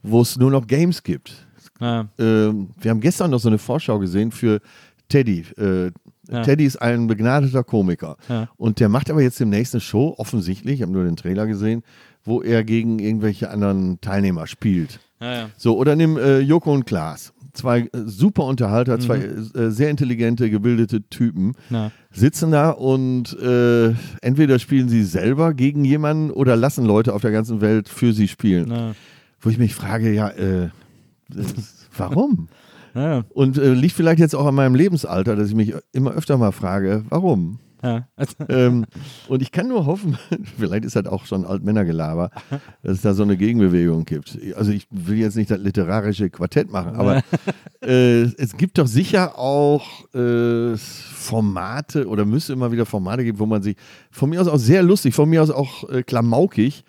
wo 0.04 0.22
es 0.22 0.38
nur 0.38 0.52
noch 0.52 0.68
Games 0.68 1.04
gibt. 1.04 1.46
ja, 1.82 2.08
Ähm, 2.18 2.70
wir 2.80 2.92
haben 2.92 3.02
gestern 3.02 3.30
noch 3.32 3.40
so 3.40 3.50
eine 3.50 3.58
Vorschau 3.58 4.00
gesehen 4.00 4.32
für 4.32 4.62
Teddy. 5.14 5.46
Äh, 5.58 5.92
Ja. 6.32 6.42
Teddy 6.42 6.64
ist 6.66 6.82
ein 6.82 7.08
begnadeter 7.08 7.64
Komiker. 7.66 8.16
Ja. 8.30 8.48
Und 8.56 8.80
der 8.80 8.88
macht 8.88 9.12
aber 9.12 9.22
jetzt 9.22 9.40
demnächst 9.42 9.74
eine 9.76 9.82
Show, 9.82 10.16
offensichtlich, 10.18 10.76
ich 10.76 10.82
habe 10.82 10.92
nur 10.94 11.04
den 11.04 11.18
Trailer 11.18 11.46
gesehen, 11.48 11.84
wo 12.24 12.42
er 12.42 12.64
gegen 12.64 13.00
irgendwelche 13.00 13.50
anderen 13.50 14.00
Teilnehmer 14.00 14.48
spielt. 14.48 15.00
ja. 15.22 15.50
So, 15.58 15.78
oder 15.78 15.96
nimm 15.98 16.16
äh, 16.18 16.40
Joko 16.40 16.72
und 16.74 16.86
Klaas. 16.86 17.34
Zwei 17.52 17.82
äh, 17.82 17.88
super 18.06 18.46
Unterhalter, 18.46 19.00
zwei 19.00 19.18
Mhm. 19.18 19.52
äh, 19.54 19.70
sehr 19.70 19.90
intelligente, 19.90 20.50
gebildete 20.50 21.02
Typen 21.10 21.56
sitzen 22.12 22.52
da 22.52 22.70
und 22.70 23.38
äh, 23.40 23.94
entweder 24.22 24.58
spielen 24.60 24.88
sie 24.88 25.04
selber 25.04 25.54
gegen 25.54 25.84
jemanden 25.86 26.32
oder 26.32 26.56
lassen 26.56 26.86
Leute 26.86 27.14
auf 27.14 27.22
der 27.22 27.32
ganzen 27.32 27.60
Welt 27.60 27.90
für 27.90 28.14
sie 28.14 28.30
spielen. 28.30 28.96
Wo 29.42 29.50
ich 29.50 29.58
mich 29.58 29.76
frage, 29.76 30.12
ja, 30.14 30.30
äh, 30.30 30.70
warum? 31.98 32.48
Ja, 32.96 33.24
Und 33.30 33.58
äh, 33.58 33.74
liegt 33.74 33.96
vielleicht 33.96 34.20
jetzt 34.20 34.36
auch 34.36 34.46
an 34.46 34.56
meinem 34.56 34.76
Lebensalter, 34.76 35.36
dass 35.36 35.50
ich 35.50 35.56
mich 35.56 35.74
immer 35.92 36.12
öfter 36.12 36.38
mal 36.38 36.52
frage, 36.52 37.04
warum? 37.10 37.60
ja. 37.84 38.08
ähm, 38.48 38.86
und 39.28 39.42
ich 39.42 39.52
kann 39.52 39.68
nur 39.68 39.86
hoffen, 39.86 40.18
vielleicht 40.58 40.86
ist 40.86 40.96
das 40.96 41.06
auch 41.06 41.26
schon 41.26 41.46
Altmännergelaber, 41.46 42.32
dass 42.82 42.94
es 42.94 43.02
da 43.02 43.14
so 43.14 43.24
eine 43.24 43.36
Gegenbewegung 43.38 44.06
gibt. 44.06 44.40
Also 44.56 44.72
ich 44.72 44.88
will 44.90 45.18
jetzt 45.18 45.36
nicht 45.36 45.52
das 45.52 45.60
literarische 45.60 46.30
Quartett 46.30 46.72
machen, 46.72 46.96
aber 46.96 47.22
äh, 47.82 48.22
es 48.22 48.56
gibt 48.56 48.78
doch 48.78 48.88
sicher 48.88 49.38
auch 49.38 50.14
äh, 50.14 50.78
Formate 50.78 52.08
oder 52.08 52.26
müsste 52.26 52.54
immer 52.54 52.72
wieder 52.72 52.86
Formate 52.86 53.24
geben, 53.24 53.40
wo 53.40 53.46
man 53.46 53.62
sich 53.62 53.76
von 54.12 54.30
mir 54.30 54.42
aus 54.42 54.48
auch 54.48 54.58
sehr 54.58 54.82
lustig, 54.82 55.14
von 55.14 55.30
mir 55.30 55.44
aus 55.44 55.52
auch 55.52 55.90
äh, 55.90 56.04
klamaukig 56.04 56.86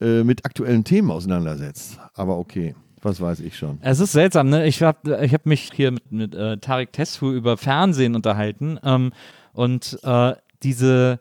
äh, 0.00 0.22
mit 0.22 0.44
aktuellen 0.44 0.84
Themen 0.84 1.10
auseinandersetzt. 1.10 1.98
Aber 2.14 2.38
okay, 2.38 2.74
was 3.02 3.20
weiß 3.20 3.40
ich 3.40 3.56
schon. 3.56 3.78
Es 3.80 4.00
ist 4.00 4.12
seltsam, 4.12 4.48
ne? 4.48 4.66
Ich 4.66 4.82
habe 4.82 5.24
ich 5.24 5.32
hab 5.32 5.46
mich 5.46 5.70
hier 5.74 5.90
mit, 5.90 6.12
mit 6.12 6.34
äh, 6.34 6.58
Tarek 6.58 6.92
Tesfu 6.92 7.32
über 7.32 7.56
Fernsehen 7.56 8.14
unterhalten 8.14 8.78
ähm, 8.82 9.12
und 9.52 9.98
äh, 10.02 10.34
diese 10.62 11.20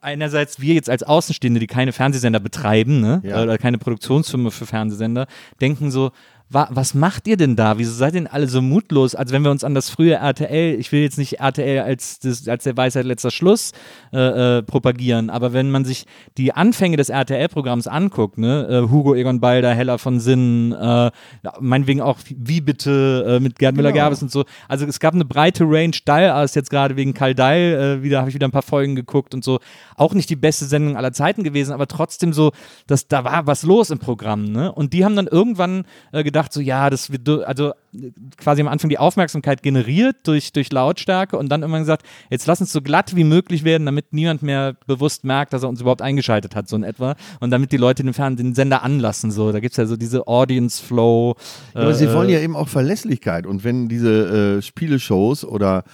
einerseits 0.00 0.60
wir 0.60 0.74
jetzt 0.74 0.88
als 0.88 1.02
Außenstehende, 1.02 1.58
die 1.58 1.66
keine 1.66 1.92
Fernsehsender 1.92 2.38
betreiben, 2.38 3.00
ne? 3.00 3.20
Ja. 3.24 3.42
Oder 3.42 3.58
keine 3.58 3.78
Produktionsfirma 3.78 4.50
für 4.50 4.66
Fernsehsender, 4.66 5.26
denken 5.60 5.90
so, 5.90 6.12
was 6.48 6.94
macht 6.94 7.26
ihr 7.26 7.36
denn 7.36 7.56
da? 7.56 7.76
Wieso 7.76 7.92
seid 7.92 8.14
ihr 8.14 8.20
denn 8.20 8.26
alle 8.28 8.46
so 8.46 8.62
mutlos? 8.62 9.16
Als 9.16 9.32
wenn 9.32 9.42
wir 9.42 9.50
uns 9.50 9.64
an 9.64 9.74
das 9.74 9.90
frühe 9.90 10.14
RTL, 10.14 10.78
ich 10.78 10.92
will 10.92 11.00
jetzt 11.00 11.18
nicht 11.18 11.40
RTL 11.40 11.80
als, 11.80 12.20
das, 12.20 12.46
als 12.46 12.62
der 12.62 12.76
Weisheit 12.76 13.04
letzter 13.04 13.32
Schluss 13.32 13.72
äh, 14.12 14.58
äh, 14.58 14.62
propagieren, 14.62 15.28
aber 15.28 15.52
wenn 15.52 15.70
man 15.72 15.84
sich 15.84 16.06
die 16.38 16.52
Anfänge 16.52 16.96
des 16.96 17.08
RTL-Programms 17.08 17.88
anguckt, 17.88 18.38
ne, 18.38 18.66
äh, 18.68 18.90
Hugo 18.90 19.16
Egon 19.16 19.40
Balder, 19.40 19.74
Heller 19.74 19.98
von 19.98 20.20
Sinnen, 20.20 20.72
äh, 20.72 21.10
meinetwegen 21.58 22.00
auch 22.00 22.18
Wie 22.28 22.60
bitte 22.60 23.38
äh, 23.38 23.40
mit 23.40 23.58
Gerd 23.58 23.74
Müller-Gerbes 23.74 24.22
und 24.22 24.30
so. 24.30 24.44
Also 24.68 24.86
es 24.86 25.00
gab 25.00 25.14
eine 25.14 25.24
breite 25.24 25.64
Range, 25.64 25.96
Dall 26.04 26.44
ist 26.44 26.54
jetzt 26.54 26.70
gerade 26.70 26.94
wegen 26.94 27.12
Karl 27.12 27.34
Dall, 27.34 27.98
äh, 27.98 28.02
wieder 28.04 28.20
habe 28.20 28.28
ich 28.28 28.34
wieder 28.34 28.46
ein 28.46 28.52
paar 28.52 28.62
Folgen 28.62 28.94
geguckt 28.94 29.34
und 29.34 29.42
so. 29.42 29.58
Auch 29.96 30.14
nicht 30.14 30.30
die 30.30 30.36
beste 30.36 30.64
Sendung 30.66 30.96
aller 30.96 31.12
Zeiten 31.12 31.42
gewesen, 31.42 31.72
aber 31.72 31.88
trotzdem 31.88 32.32
so, 32.32 32.52
dass 32.86 33.08
da 33.08 33.24
war 33.24 33.48
was 33.48 33.64
los 33.64 33.90
im 33.90 33.98
Programm, 33.98 34.44
ne? 34.44 34.70
Und 34.70 34.92
die 34.92 35.04
haben 35.04 35.16
dann 35.16 35.26
irgendwann 35.26 35.84
äh, 36.12 36.22
gedacht, 36.36 36.52
so 36.52 36.60
ja, 36.60 36.90
das 36.90 37.10
wird 37.10 37.28
also 37.28 37.70
äh, 37.94 38.10
quasi 38.36 38.60
am 38.60 38.68
Anfang 38.68 38.90
die 38.90 38.98
Aufmerksamkeit 38.98 39.62
generiert 39.62 40.16
durch, 40.24 40.52
durch 40.52 40.70
Lautstärke 40.70 41.38
und 41.38 41.48
dann 41.48 41.62
irgendwann 41.62 41.82
gesagt, 41.82 42.04
jetzt 42.30 42.46
lass 42.46 42.60
uns 42.60 42.72
so 42.72 42.82
glatt 42.82 43.16
wie 43.16 43.24
möglich 43.24 43.64
werden, 43.64 43.86
damit 43.86 44.12
niemand 44.12 44.42
mehr 44.42 44.76
bewusst 44.86 45.24
merkt, 45.24 45.52
dass 45.52 45.62
er 45.62 45.68
uns 45.68 45.80
überhaupt 45.80 46.02
eingeschaltet 46.02 46.54
hat, 46.54 46.68
so 46.68 46.76
in 46.76 46.84
etwa. 46.84 47.16
Und 47.40 47.50
damit 47.50 47.72
die 47.72 47.78
Leute 47.78 48.02
den, 48.02 48.12
Fern 48.12 48.36
den 48.36 48.54
Sender 48.54 48.82
anlassen. 48.82 49.30
So, 49.30 49.52
da 49.52 49.60
gibt 49.60 49.72
es 49.72 49.76
ja 49.78 49.86
so 49.86 49.96
diese 49.96 50.26
Audience 50.28 50.82
Flow. 50.82 51.36
Ja, 51.74 51.80
aber 51.80 51.90
äh, 51.90 51.94
sie 51.94 52.12
wollen 52.12 52.28
ja 52.28 52.40
eben 52.40 52.54
auch 52.54 52.68
Verlässlichkeit. 52.68 53.46
Und 53.46 53.64
wenn 53.64 53.88
diese 53.88 54.58
äh, 54.58 54.62
Spieleshows 54.62 55.44
oder 55.44 55.84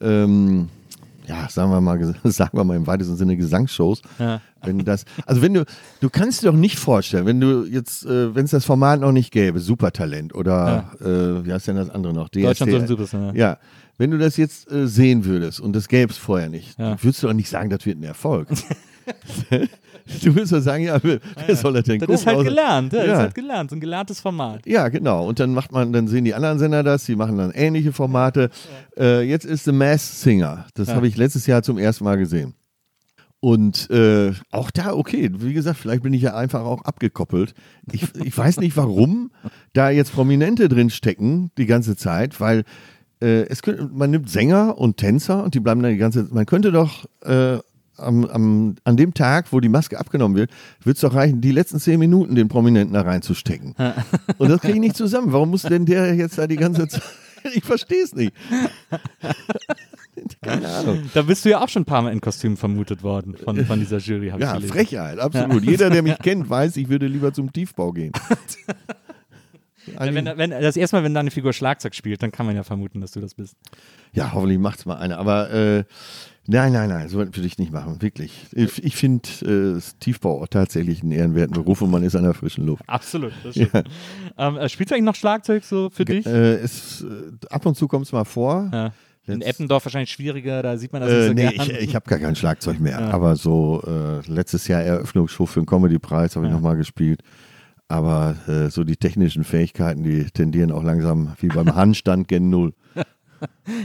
ähm, 0.00 0.68
ja, 1.26 1.48
sagen 1.48 1.70
wir 1.70 1.80
mal, 1.80 1.98
sagen 2.24 2.56
wir 2.56 2.64
mal 2.64 2.76
im 2.76 2.86
weitesten 2.86 3.16
Sinne 3.16 3.36
Gesangsshows, 3.36 4.02
Ja. 4.18 4.40
Wenn 4.62 4.84
das, 4.84 5.04
also 5.26 5.42
wenn 5.42 5.54
du, 5.54 5.64
du 6.00 6.10
kannst 6.10 6.42
dir 6.42 6.46
doch 6.50 6.56
nicht 6.58 6.78
vorstellen, 6.78 7.26
wenn 7.26 7.40
du 7.40 7.64
jetzt, 7.64 8.04
äh, 8.06 8.34
wenn 8.34 8.44
es 8.44 8.50
das 8.50 8.64
Format 8.64 9.00
noch 9.00 9.12
nicht 9.12 9.30
gäbe, 9.32 9.60
Supertalent 9.60 10.34
oder 10.34 10.90
äh, 11.00 11.44
wie 11.46 11.52
heißt 11.52 11.68
denn 11.68 11.76
das 11.76 11.90
andere 11.90 12.12
noch? 12.12 12.28
Deutschland 12.28 12.56
DSDS. 12.56 12.70
soll 12.70 12.80
ein 12.80 12.86
Superstar. 12.88 13.34
Ja, 13.36 13.58
wenn 13.98 14.10
du 14.10 14.18
das 14.18 14.36
jetzt 14.36 14.70
äh, 14.70 14.86
sehen 14.86 15.24
würdest 15.24 15.60
und 15.60 15.74
das 15.74 15.88
gäbe 15.88 16.12
es 16.12 16.18
vorher 16.18 16.48
nicht, 16.48 16.78
Ja. 16.78 16.96
würdest 17.02 17.22
du 17.22 17.26
doch 17.28 17.34
nicht 17.34 17.48
sagen, 17.48 17.70
das 17.70 17.84
wird 17.86 17.98
ein 17.98 18.04
Erfolg. 18.04 18.48
du 19.50 20.34
würdest 20.34 20.52
doch 20.52 20.60
sagen, 20.60 20.84
ja, 20.84 20.98
wer, 21.02 21.18
wer 21.46 21.56
soll 21.56 21.72
das 21.74 21.84
denn 21.84 21.98
Das 21.98 22.06
gucken? 22.06 22.14
ist 22.20 22.26
halt 22.26 22.44
gelernt, 22.46 22.92
ja, 22.92 22.98
das 23.00 23.06
Ja. 23.08 23.12
ist 23.14 23.18
halt 23.20 23.34
gelernt, 23.34 23.70
so 23.70 23.76
ein 23.76 23.80
gelerntes 23.80 24.20
Format. 24.20 24.66
Ja, 24.66 24.88
genau. 24.88 25.26
Und 25.26 25.40
dann 25.40 25.52
macht 25.54 25.72
man, 25.72 25.92
dann 25.92 26.08
sehen 26.08 26.24
die 26.24 26.34
anderen 26.34 26.58
Sender 26.58 26.82
das, 26.82 27.04
die 27.04 27.16
machen 27.16 27.36
dann 27.38 27.50
ähnliche 27.52 27.92
Formate. 27.92 28.50
Äh, 28.98 29.22
jetzt 29.22 29.44
ist 29.46 29.64
The 29.64 29.72
Mass 29.72 30.22
Singer. 30.22 30.66
Das 30.74 30.88
Ja. 30.88 30.94
habe 30.94 31.06
ich 31.08 31.16
letztes 31.16 31.46
Jahr 31.46 31.62
zum 31.62 31.78
ersten 31.78 32.04
Mal 32.04 32.18
gesehen. 32.18 32.54
Und 33.40 33.88
äh, 33.90 34.32
auch 34.50 34.70
da, 34.70 34.94
okay, 34.94 35.30
wie 35.32 35.54
gesagt, 35.54 35.78
vielleicht 35.78 36.02
bin 36.02 36.12
ich 36.12 36.22
ja 36.22 36.34
einfach 36.34 36.62
auch 36.62 36.82
abgekoppelt. 36.82 37.54
Ich, 37.92 38.12
ich 38.16 38.36
weiß 38.36 38.58
nicht, 38.58 38.76
warum 38.76 39.30
da 39.72 39.90
jetzt 39.90 40.12
Prominente 40.12 40.68
drin 40.68 40.90
stecken 40.90 41.50
die 41.56 41.66
ganze 41.66 41.96
Zeit, 41.96 42.40
weil 42.40 42.64
äh, 43.22 43.42
es 43.48 43.62
könnte, 43.62 43.88
man 43.92 44.10
nimmt 44.10 44.28
Sänger 44.28 44.76
und 44.76 44.96
Tänzer 44.96 45.44
und 45.44 45.54
die 45.54 45.60
bleiben 45.60 45.82
dann 45.82 45.92
die 45.92 45.98
ganze 45.98 46.26
Man 46.32 46.46
könnte 46.46 46.72
doch 46.72 47.06
äh, 47.22 47.58
am, 47.96 48.24
am, 48.24 48.74
an 48.84 48.96
dem 48.96 49.14
Tag, 49.14 49.52
wo 49.52 49.60
die 49.60 49.68
Maske 49.68 49.98
abgenommen 49.98 50.36
wird, 50.36 50.50
wird 50.82 50.96
es 50.96 51.00
doch 51.00 51.14
reichen, 51.14 51.40
die 51.40 51.52
letzten 51.52 51.78
zehn 51.78 51.98
Minuten 52.00 52.34
den 52.34 52.48
Prominenten 52.48 52.94
da 52.94 53.02
reinzustecken. 53.02 53.74
Und 54.38 54.48
das 54.50 54.60
kriege 54.60 54.74
ich 54.74 54.80
nicht 54.80 54.96
zusammen. 54.96 55.32
Warum 55.32 55.50
muss 55.50 55.62
denn 55.62 55.86
der 55.86 56.14
jetzt 56.14 56.38
da 56.38 56.46
die 56.46 56.56
ganze 56.56 56.88
Zeit. 56.88 57.02
Ich 57.54 57.64
verstehe 57.64 58.02
es 58.02 58.14
nicht. 58.14 58.32
Keine 60.42 60.68
Ahnung. 60.68 61.10
Da 61.14 61.22
bist 61.22 61.44
du 61.44 61.50
ja 61.50 61.62
auch 61.62 61.68
schon 61.68 61.82
ein 61.82 61.86
paar 61.86 62.02
Mal 62.02 62.12
in 62.12 62.20
Kostüm 62.20 62.56
vermutet 62.56 63.02
worden 63.02 63.36
von, 63.36 63.64
von 63.64 63.78
dieser 63.80 63.98
Jury, 63.98 64.28
habe 64.28 64.42
ich 64.42 64.48
Ja, 64.48 64.54
gelesen. 64.54 64.72
Frechheit, 64.72 65.18
absolut. 65.18 65.64
Jeder, 65.64 65.90
der 65.90 66.02
mich 66.02 66.18
kennt, 66.22 66.48
weiß, 66.48 66.76
ich 66.76 66.88
würde 66.88 67.06
lieber 67.06 67.32
zum 67.32 67.52
Tiefbau 67.52 67.92
gehen. 67.92 68.12
wenn, 69.98 70.26
wenn, 70.26 70.50
das 70.50 70.76
erste 70.76 70.96
Mal, 70.96 71.04
wenn 71.04 71.14
deine 71.14 71.30
Figur 71.30 71.52
Schlagzeug 71.52 71.94
spielt, 71.94 72.22
dann 72.22 72.32
kann 72.32 72.46
man 72.46 72.56
ja 72.56 72.62
vermuten, 72.62 73.00
dass 73.00 73.12
du 73.12 73.20
das 73.20 73.34
bist. 73.34 73.56
Ja, 74.12 74.32
hoffentlich 74.32 74.58
macht's 74.58 74.86
mal 74.86 74.96
einer. 74.96 75.18
Aber 75.18 75.50
äh, 75.50 75.84
nein, 76.46 76.72
nein, 76.72 76.88
nein, 76.88 77.08
so 77.08 77.18
würde 77.18 77.40
ich 77.40 77.58
nicht 77.58 77.72
machen, 77.72 78.02
wirklich. 78.02 78.32
Ich, 78.52 78.82
ich 78.84 78.96
finde 78.96 79.28
äh, 79.78 79.80
Tiefbau 80.00 80.42
auch 80.42 80.48
tatsächlich 80.48 81.02
einen 81.02 81.12
ehrenwerten 81.12 81.54
Beruf 81.54 81.80
und 81.82 81.90
man 81.90 82.02
ist 82.02 82.16
an 82.16 82.24
der 82.24 82.34
frischen 82.34 82.66
Luft. 82.66 82.82
Absolut. 82.86 83.32
Das 83.44 83.54
stimmt. 83.54 83.72
Ja. 83.72 83.82
Ähm, 84.36 84.56
äh, 84.56 84.68
spielst 84.68 84.90
du 84.90 84.94
eigentlich 84.94 85.06
noch 85.06 85.14
Schlagzeug 85.14 85.64
so 85.64 85.90
für 85.90 86.04
dich? 86.04 86.26
Äh, 86.26 86.54
es, 86.56 87.02
äh, 87.02 87.06
ab 87.50 87.64
und 87.66 87.76
zu 87.76 87.88
kommt 87.88 88.06
es 88.06 88.12
mal 88.12 88.24
vor. 88.24 88.68
Ja. 88.72 88.92
In 89.28 89.42
Eppendorf 89.42 89.84
wahrscheinlich 89.84 90.10
schwieriger, 90.10 90.62
da 90.62 90.76
sieht 90.76 90.92
man 90.92 91.02
das 91.02 91.10
äh, 91.10 91.14
nicht 91.14 91.26
so 91.28 91.32
nee, 91.34 91.56
gern. 91.66 91.76
ich, 91.76 91.88
ich 91.88 91.94
habe 91.94 92.08
gar 92.08 92.18
kein 92.18 92.36
Schlagzeug 92.36 92.80
mehr. 92.80 93.00
Ja. 93.00 93.10
Aber 93.10 93.36
so 93.36 93.82
äh, 93.86 94.30
letztes 94.30 94.66
Jahr 94.68 94.82
Eröffnungsshow 94.82 95.46
für 95.46 95.60
den 95.60 95.66
Comedy-Preis 95.66 96.36
habe 96.36 96.46
ich 96.46 96.50
Ja. 96.50 96.56
nochmal 96.56 96.76
gespielt. 96.76 97.22
Aber 97.88 98.36
äh, 98.46 98.68
so 98.70 98.84
die 98.84 98.96
technischen 98.96 99.44
Fähigkeiten, 99.44 100.02
die 100.02 100.24
tendieren 100.24 100.70
auch 100.72 100.82
langsam 100.82 101.34
wie 101.40 101.48
beim 101.48 101.74
Handstand 101.74 102.28
gen 102.28 102.50
Null. 102.50 102.74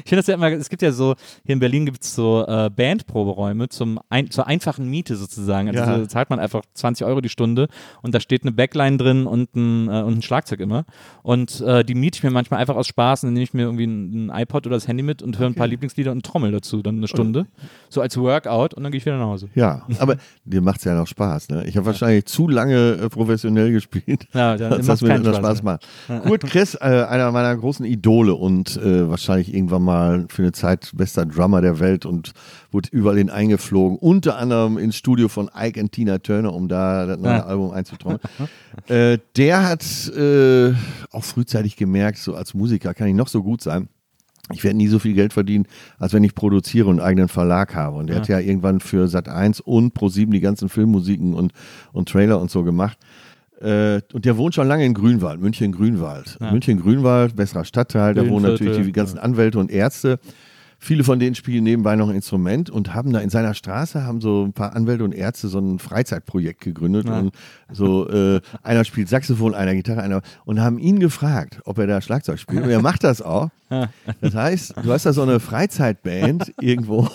Ich 0.04 0.10
finde 0.10 0.18
das 0.18 0.28
ja 0.28 0.36
immer, 0.36 0.52
es 0.52 0.70
gibt 0.70 0.82
ja 0.82 0.92
so, 0.92 1.16
hier 1.46 1.54
in 1.54 1.60
Berlin 1.60 1.86
gibt 1.86 2.04
es 2.04 2.16
so 2.16 2.46
äh, 2.48 2.70
Bandproberäume 2.70 3.70
zum 3.70 4.00
ein, 4.10 4.30
zur 4.32 4.48
einfachen 4.48 4.90
Miete 4.90 5.16
sozusagen. 5.16 5.68
Also 5.68 5.80
Ja. 5.80 6.00
so 6.00 6.06
zahlt 6.06 6.30
man 6.30 6.40
einfach 6.40 6.62
20 6.74 7.06
Euro 7.06 7.22
die 7.22 7.30
Stunde 7.30 7.68
und 8.02 8.14
da 8.16 8.20
steht 8.20 8.44
eine 8.44 8.52
Backline 8.52 8.98
drin 8.98 9.26
und 9.28 9.56
ein, 9.56 9.88
äh, 9.90 10.02
und 10.04 10.18
ein 10.18 10.22
Schlagzeug 10.22 10.60
immer. 10.60 10.86
Und 11.22 11.62
äh, 11.62 11.84
die 11.84 11.96
miete 11.96 12.18
ich 12.18 12.24
mir 12.24 12.32
manchmal 12.32 12.60
einfach 12.60 12.76
aus 12.76 12.88
Spaß 12.88 13.24
und 13.24 13.28
dann 13.28 13.34
nehme 13.34 13.44
ich 13.44 13.54
mir 13.54 13.64
irgendwie 13.64 13.86
ein, 13.86 14.28
ein 14.28 14.42
iPod 14.42 14.66
oder 14.68 14.76
das 14.78 14.88
Handy 14.88 15.04
mit 15.04 15.22
und 15.22 15.38
höre 15.40 15.48
ein 15.48 15.56
paar 15.56 15.68
Lieblingslieder 15.68 16.12
und 16.12 16.26
trommel 16.26 16.52
dazu, 16.52 16.82
dann 16.82 16.98
eine 16.98 17.08
Stunde. 17.08 17.46
So 17.90 18.02
als 18.02 18.18
Workout 18.18 18.74
und 18.74 18.84
dann 18.84 18.92
gehe 18.92 19.00
ich 19.00 19.06
wieder 19.06 19.18
nach 19.18 19.26
Hause. 19.28 19.50
Ja, 19.56 19.86
aber 20.00 20.18
dir 20.46 20.62
macht 20.62 20.78
es 20.80 20.86
ja 20.86 20.96
noch 20.96 21.08
Spaß. 21.08 21.50
Ne? 21.50 21.66
Ich 21.68 21.76
habe 21.78 21.86
wahrscheinlich 21.86 22.26
zu 22.26 22.48
lange 22.48 22.94
äh, 22.94 23.10
professionell 23.10 23.72
gespielt. 23.72 24.28
Ja, 24.34 24.56
dann 24.58 24.70
dass 24.78 24.86
das 24.86 25.02
mir 25.02 25.18
Spaß 25.18 25.38
Spaß 25.38 25.64
macht. 25.64 25.88
Kurt 26.24 26.44
Kress, 26.44 26.76
äh, 26.76 26.80
einer 26.80 27.32
meiner 27.32 27.56
großen 27.56 27.86
Idole 27.86 28.34
und 28.36 28.78
äh, 28.78 29.10
wahrscheinlich 29.44 29.54
irgendwann 29.56 29.84
mal 29.84 30.26
für 30.30 30.42
eine 30.44 30.52
Zeit 30.52 30.92
bester 30.96 31.26
Drummer 31.26 31.62
der 31.62 31.80
Welt 31.80 32.06
und 32.06 32.34
wurde 32.72 32.90
überall 32.92 33.18
hin 33.18 33.30
eingeflogen, 33.30 33.98
unter 33.98 34.38
anderem 34.38 34.78
ins 34.78 34.96
Studio 34.96 35.28
von 35.28 35.50
Ike 35.56 35.80
und 35.80 35.92
Tina 35.92 36.20
Turner, 36.20 36.54
um 36.54 36.68
da 36.68 37.06
das 37.06 37.20
neue 37.20 37.34
Ja. 37.34 37.46
Album 37.46 37.72
einzutrommeln. 37.72 38.22
äh, 38.88 39.18
der 39.36 39.68
hat 39.68 39.84
äh, 40.16 40.74
auch 41.12 41.24
frühzeitig 41.24 41.76
gemerkt, 41.76 42.18
so 42.20 42.36
als 42.36 42.54
Musiker 42.54 42.94
kann 42.94 43.08
ich 43.08 43.16
noch 43.16 43.28
so 43.28 43.44
gut 43.44 43.62
sein. 43.62 43.90
Ich 44.52 44.64
werde 44.64 44.76
nie 44.76 44.88
so 44.90 45.00
viel 45.00 45.14
Geld 45.14 45.32
verdienen, 45.32 45.68
als 45.98 46.12
wenn 46.12 46.24
ich 46.24 46.36
produziere 46.36 46.90
und 46.90 47.00
einen 47.00 47.08
eigenen 47.08 47.28
Verlag 47.30 47.76
habe. 47.76 47.96
Und 47.96 48.10
er 48.10 48.18
hat 48.18 48.28
ja 48.28 48.40
irgendwann 48.40 48.82
für 48.82 49.08
Sat 49.08 49.30
1 49.30 49.62
und 49.62 49.96
Pro7 49.98 50.32
die 50.32 50.42
ganzen 50.42 50.68
Filmmusiken 50.68 51.34
und, 51.34 51.54
und 51.94 52.10
Trailer 52.10 52.42
und 52.42 52.52
so 52.52 52.64
gemacht. 52.64 52.98
Äh, 53.64 54.02
und 54.14 54.26
der 54.26 54.38
wohnt 54.38 54.54
schon 54.56 54.68
lange 54.68 54.86
in 54.86 54.94
Grünwald, 54.94 55.40
München-Grünwald. 55.40 56.38
Ja. 56.42 56.52
München-Grünwald, 56.52 57.36
besserer 57.36 57.64
Stadtteil, 57.66 58.14
da 58.14 58.28
wohnen 58.28 58.46
natürlich 58.52 58.86
die 58.86 58.92
ganzen 58.92 59.18
Anwälte 59.20 59.58
und 59.60 59.72
Ärzte. 59.72 60.20
Viele 60.80 61.06
von 61.06 61.18
denen 61.18 61.34
spielen 61.34 61.64
nebenbei 61.64 61.96
noch 61.96 62.10
ein 62.10 62.16
Instrument 62.16 62.70
und 62.70 62.94
haben 62.94 63.14
da 63.14 63.20
in 63.20 63.30
seiner 63.30 63.54
Straße 63.54 64.04
haben 64.04 64.20
so 64.20 64.44
ein 64.44 64.52
paar 64.52 64.76
Anwälte 64.76 65.06
und 65.06 65.14
Ärzte 65.14 65.48
so 65.48 65.58
ein 65.60 65.80
Freizeitprojekt 65.80 66.60
gegründet 66.60 67.06
Ja. 67.08 67.20
und 67.20 67.34
so 67.72 68.10
äh, 68.10 68.42
einer 68.64 68.84
spielt 68.84 69.08
Saxophon, 69.08 69.56
einer 69.56 69.76
Gitarre, 69.76 70.02
einer 70.02 70.22
und 70.44 70.60
haben 70.60 70.80
ihn 70.80 71.00
gefragt, 71.00 71.62
ob 71.64 71.78
er 71.78 71.88
da 71.88 72.02
Schlagzeug 72.02 72.38
spielt 72.38 72.64
und 72.64 72.70
er 72.70 72.82
macht 72.82 73.06
das 73.06 73.22
auch. 73.22 73.50
Das 74.20 74.36
heißt, 74.36 74.74
du 74.84 74.92
hast 74.92 75.06
da 75.06 75.14
so 75.14 75.22
eine 75.22 75.40
Freizeitband 75.40 76.54
irgendwo 76.60 77.08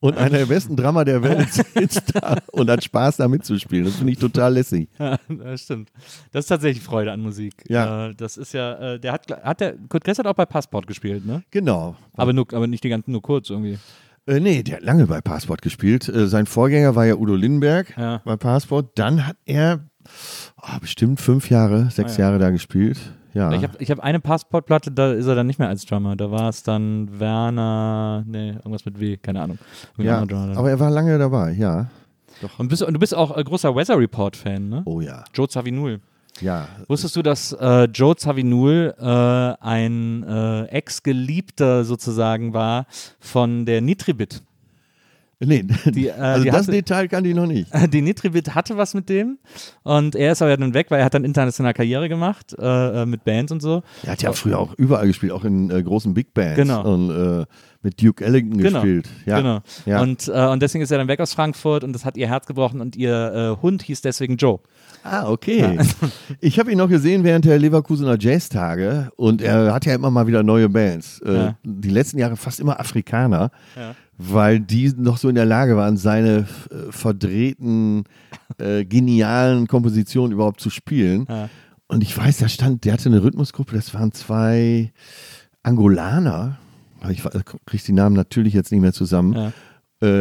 und 0.00 0.16
einer 0.16 0.38
der 0.38 0.46
besten 0.46 0.76
Drummer 0.76 1.04
der 1.04 1.22
Welt 1.22 1.48
sitzt 1.74 2.14
da 2.14 2.36
und 2.52 2.70
hat 2.70 2.82
Spaß 2.84 3.16
da 3.18 3.28
mitzuspielen. 3.28 3.84
Das 3.84 3.96
finde 3.96 4.12
ich 4.12 4.18
total 4.18 4.54
lässig. 4.54 4.88
Ja, 4.98 5.18
das 5.28 5.62
stimmt. 5.62 5.90
Das 6.32 6.44
ist 6.44 6.48
tatsächlich 6.48 6.82
Freude 6.82 7.12
an 7.12 7.20
Musik. 7.20 7.54
Ja. 7.68 8.08
Äh, 8.08 8.14
das 8.14 8.36
ist 8.36 8.52
ja, 8.52 8.94
äh, 8.94 9.00
der 9.00 9.12
hat, 9.12 9.30
hat 9.30 9.60
der, 9.60 9.76
Kurt 9.88 10.04
Kress 10.04 10.18
hat 10.18 10.26
auch 10.26 10.34
bei 10.34 10.46
Passport 10.46 10.86
gespielt, 10.86 11.24
ne? 11.26 11.42
Genau. 11.50 11.96
Aber, 12.14 12.32
nur, 12.32 12.46
aber 12.52 12.66
nicht 12.66 12.84
die 12.84 12.88
ganzen, 12.88 13.12
nur 13.12 13.22
kurz 13.22 13.50
irgendwie. 13.50 13.78
Äh, 14.26 14.40
nee, 14.40 14.62
der 14.62 14.76
hat 14.76 14.82
lange 14.82 15.06
bei 15.06 15.20
Passport 15.20 15.62
gespielt. 15.62 16.10
Sein 16.12 16.46
Vorgänger 16.46 16.94
war 16.94 17.06
ja 17.06 17.14
Udo 17.16 17.34
Lindenberg 17.34 17.94
Ja. 17.96 18.20
bei 18.24 18.36
Passport. 18.36 18.98
Dann 18.98 19.26
hat 19.26 19.36
er 19.46 19.80
ah, 20.56 20.78
bestimmt 20.78 21.20
fünf 21.20 21.50
Jahre, 21.50 21.90
sechs 21.90 22.14
Ah, 22.14 22.18
ja. 22.18 22.24
Jahre 22.26 22.38
da 22.38 22.50
gespielt. 22.50 22.98
Ja. 23.34 23.52
Ich 23.52 23.62
habe 23.62 23.74
ich 23.78 23.90
hab 23.90 24.00
eine 24.00 24.20
Passportplatte, 24.20 24.90
da 24.90 25.12
ist 25.12 25.26
er 25.26 25.34
dann 25.34 25.46
nicht 25.46 25.58
mehr 25.58 25.68
als 25.68 25.86
Drummer. 25.86 26.16
Da 26.16 26.30
war 26.30 26.48
es 26.48 26.62
dann 26.62 27.20
Werner, 27.20 28.24
nee, 28.26 28.50
irgendwas 28.50 28.84
mit 28.84 28.98
W, 29.00 29.16
keine 29.16 29.42
Ahnung. 29.42 29.58
Ja, 29.98 30.20
aber 30.20 30.70
er 30.70 30.80
war 30.80 30.90
lange 30.90 31.18
dabei, 31.18 31.52
ja. 31.52 31.90
und, 32.58 32.68
bist, 32.68 32.82
und 32.82 32.94
du 32.94 33.00
bist 33.00 33.14
auch 33.14 33.36
äh, 33.36 33.44
großer 33.44 33.74
Weather 33.74 33.98
Report-Fan, 33.98 34.68
ne? 34.68 34.82
Oh 34.84 35.00
ja. 35.00 35.24
Joe 35.34 35.48
Zawinul. 35.48 36.00
Ja. 36.40 36.68
Wusstest 36.88 37.16
du, 37.16 37.22
dass 37.22 37.52
äh, 37.52 37.84
Joe 37.84 38.16
Zawinul 38.16 38.94
äh, 38.98 39.04
ein 39.04 40.22
äh, 40.22 40.64
Ex-Geliebter 40.66 41.84
sozusagen 41.84 42.54
war 42.54 42.86
von 43.18 43.66
der 43.66 43.80
Nitribit? 43.80 44.42
Nee, 45.42 45.64
Die, 45.86 46.08
äh, 46.08 46.12
also 46.12 46.44
das 46.44 46.54
hatte- 46.56 46.72
Detail 46.72 47.08
kann 47.08 47.24
ich 47.24 47.34
noch 47.34 47.46
nicht. 47.46 47.70
Die 47.92 48.02
Nitribit 48.02 48.54
hatte 48.54 48.76
was 48.76 48.92
mit 48.94 49.08
dem 49.08 49.38
und 49.82 50.14
er 50.14 50.32
ist 50.32 50.42
aber 50.42 50.54
dann 50.56 50.74
weg, 50.74 50.90
weil 50.90 50.98
er 51.00 51.06
hat 51.06 51.14
dann 51.14 51.24
international 51.24 51.72
Karriere 51.72 52.08
gemacht 52.10 52.54
äh, 52.58 53.02
äh, 53.02 53.06
mit 53.06 53.24
Bands 53.24 53.50
und 53.50 53.62
so. 53.62 53.82
Er 54.02 54.12
hat 54.12 54.22
ja 54.22 54.32
früher 54.32 54.58
auch 54.58 54.74
überall 54.76 55.06
gespielt, 55.06 55.32
auch 55.32 55.44
in 55.44 55.70
äh, 55.70 55.82
großen 55.82 56.12
Big 56.12 56.34
Bands. 56.34 56.56
Genau. 56.56 56.82
Und 56.92 57.10
äh, 57.10 57.46
mit 57.82 58.02
Duke 58.02 58.22
Ellington 58.22 58.58
Genau. 58.60 58.80
gespielt. 58.82 59.08
Ja. 59.24 59.38
Genau. 59.38 59.60
Ja. 59.86 60.02
Und, 60.02 60.28
äh, 60.28 60.48
und 60.48 60.60
deswegen 60.60 60.84
ist 60.84 60.90
er 60.90 60.98
dann 60.98 61.08
weg 61.08 61.18
aus 61.20 61.32
Frankfurt 61.32 61.82
und 61.84 61.94
das 61.94 62.04
hat 62.04 62.18
ihr 62.18 62.28
Herz 62.28 62.44
gebrochen 62.46 62.82
und 62.82 62.94
ihr 62.94 63.56
äh, 63.58 63.62
Hund 63.62 63.80
hieß 63.82 64.02
deswegen 64.02 64.36
Joe. 64.36 64.60
Ah, 65.02 65.26
okay. 65.30 65.78
Ich 66.40 66.58
habe 66.58 66.70
ihn 66.70 66.76
noch 66.76 66.90
gesehen 66.90 67.24
während 67.24 67.46
der 67.46 67.58
Leverkusener 67.58 68.18
Jazztage 68.20 69.10
und 69.16 69.40
er 69.40 69.72
hat 69.72 69.86
ja 69.86 69.94
immer 69.94 70.10
mal 70.10 70.26
wieder 70.26 70.42
neue 70.42 70.68
Bands. 70.68 71.20
Äh, 71.24 71.32
Ja. 71.34 71.56
Die 71.64 71.88
letzten 71.88 72.18
Jahre 72.18 72.36
fast 72.36 72.60
immer 72.60 72.78
Afrikaner, 72.78 73.50
Ja. 73.74 73.94
Weil 74.22 74.60
die 74.60 74.92
noch 74.96 75.16
so 75.16 75.28
in 75.28 75.34
der 75.34 75.46
Lage 75.46 75.76
waren, 75.76 75.96
seine 75.96 76.46
äh, 76.70 76.90
verdrehten, 76.90 78.04
äh, 78.58 78.84
genialen 78.84 79.66
Kompositionen 79.66 80.32
überhaupt 80.32 80.60
zu 80.60 80.68
spielen. 80.70 81.26
Ja. 81.28 81.48
Und 81.88 82.02
ich 82.02 82.16
weiß, 82.16 82.38
da 82.38 82.48
stand, 82.48 82.84
der 82.84 82.92
hatte 82.92 83.08
eine 83.08 83.22
Rhythmusgruppe, 83.22 83.74
das 83.74 83.94
waren 83.94 84.12
zwei 84.12 84.92
Angolaner. 85.62 86.58
Ich 87.10 87.22
kriege 87.66 87.82
die 87.84 87.92
Namen 87.92 88.14
natürlich 88.16 88.52
jetzt 88.54 88.70
nicht 88.72 88.80
mehr 88.80 88.92
zusammen. 88.92 89.32
Ja. 89.34 89.52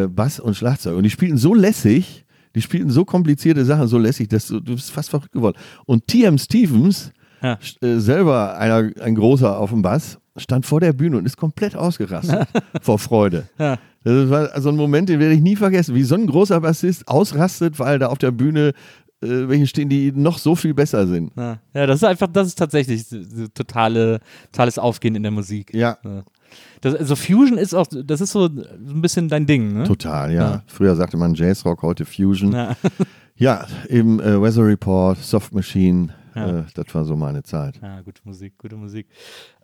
Äh, 0.04 0.08
Bass 0.08 0.40
und 0.40 0.56
Schlagzeug. 0.56 0.96
Und 0.98 1.04
die 1.04 1.10
spielten 1.10 1.38
so 1.38 1.54
lässig, 1.54 2.26
die 2.56 2.62
spielten 2.62 2.90
so 2.90 3.06
komplizierte 3.06 3.66
Sachen, 3.66 3.88
so 3.88 3.98
lässig, 3.98 4.30
dass 4.30 4.48
du, 4.48 4.60
du 4.60 4.76
bist 4.76 4.92
fast 4.92 5.10
verrückt 5.10 5.32
geworden. 5.34 5.58
Und 5.86 6.08
T.M. 6.08 6.38
Stevens, 6.38 7.12
Ja. 7.42 7.58
äh, 7.82 7.98
selber 8.00 8.58
einer, 8.58 8.92
ein 9.02 9.16
großer 9.16 9.58
auf 9.58 9.70
dem 9.72 9.82
Bass, 9.82 10.19
stand 10.40 10.66
vor 10.66 10.80
der 10.80 10.94
Bühne 10.94 11.18
und 11.18 11.26
ist 11.26 11.38
komplett 11.38 11.76
ausgerastet 11.76 12.48
vor 12.82 13.00
Freude. 13.00 13.48
Ja. 13.58 13.78
Das 14.04 14.30
war 14.30 14.62
so 14.62 14.70
ein 14.70 14.76
Moment, 14.76 15.10
den 15.10 15.20
werde 15.20 15.34
ich 15.36 15.42
nie 15.42 15.56
vergessen, 15.56 15.94
wie 15.94 16.04
so 16.04 16.16
ein 16.16 16.28
großer 16.28 16.62
Bassist 16.62 17.08
ausrastet, 17.08 17.80
weil 17.80 18.00
da 18.00 18.08
auf 18.08 18.18
der 18.18 18.32
Bühne 18.32 18.74
äh, 19.22 19.50
welche 19.50 19.68
stehen, 19.68 19.90
die 19.90 20.12
noch 20.14 20.38
so 20.38 20.56
viel 20.56 20.74
besser 20.74 21.06
sind. 21.06 21.34
Ja. 21.36 21.60
ja, 21.74 21.86
das 21.86 21.98
ist 21.98 22.04
einfach, 22.06 22.28
das 22.32 22.48
ist 22.48 22.58
tatsächlich 22.58 23.06
totale, 23.54 24.22
totales 24.52 24.80
Aufgehen 24.80 25.16
in 25.16 25.24
der 25.24 25.32
Musik. 25.32 25.74
Ja, 25.74 25.98
Ja. 26.04 26.24
Das, 26.82 26.96
also 26.96 27.16
Fusion 27.16 27.58
ist 27.60 27.76
auch, 27.76 27.86
das 27.88 28.22
ist 28.22 28.32
so 28.32 28.46
ein 28.46 29.02
bisschen 29.02 29.28
dein 29.30 29.46
Ding, 29.46 29.74
ne? 29.74 29.84
total, 29.84 30.34
ja. 30.34 30.42
Ja. 30.42 30.64
Früher 30.66 30.96
sagte 30.96 31.16
man 31.18 31.36
Jazzrock, 31.36 31.84
heute 31.84 32.06
Fusion. 32.06 32.54
Ja. 32.54 32.76
Ja, 33.36 33.66
eben 33.88 34.20
äh, 34.20 34.42
Weather 34.42 34.66
Report, 34.66 35.18
Soft 35.18 35.54
Machine, 35.54 36.10
Ja. 36.40 36.60
äh, 36.60 36.64
das 36.74 36.96
war 36.96 37.06
so 37.06 37.16
meine 37.16 37.44
Zeit. 37.44 37.80
Ja, 37.82 38.02
gute 38.02 38.22
Musik, 38.24 38.58
gute 38.58 38.76
Musik. 38.76 39.08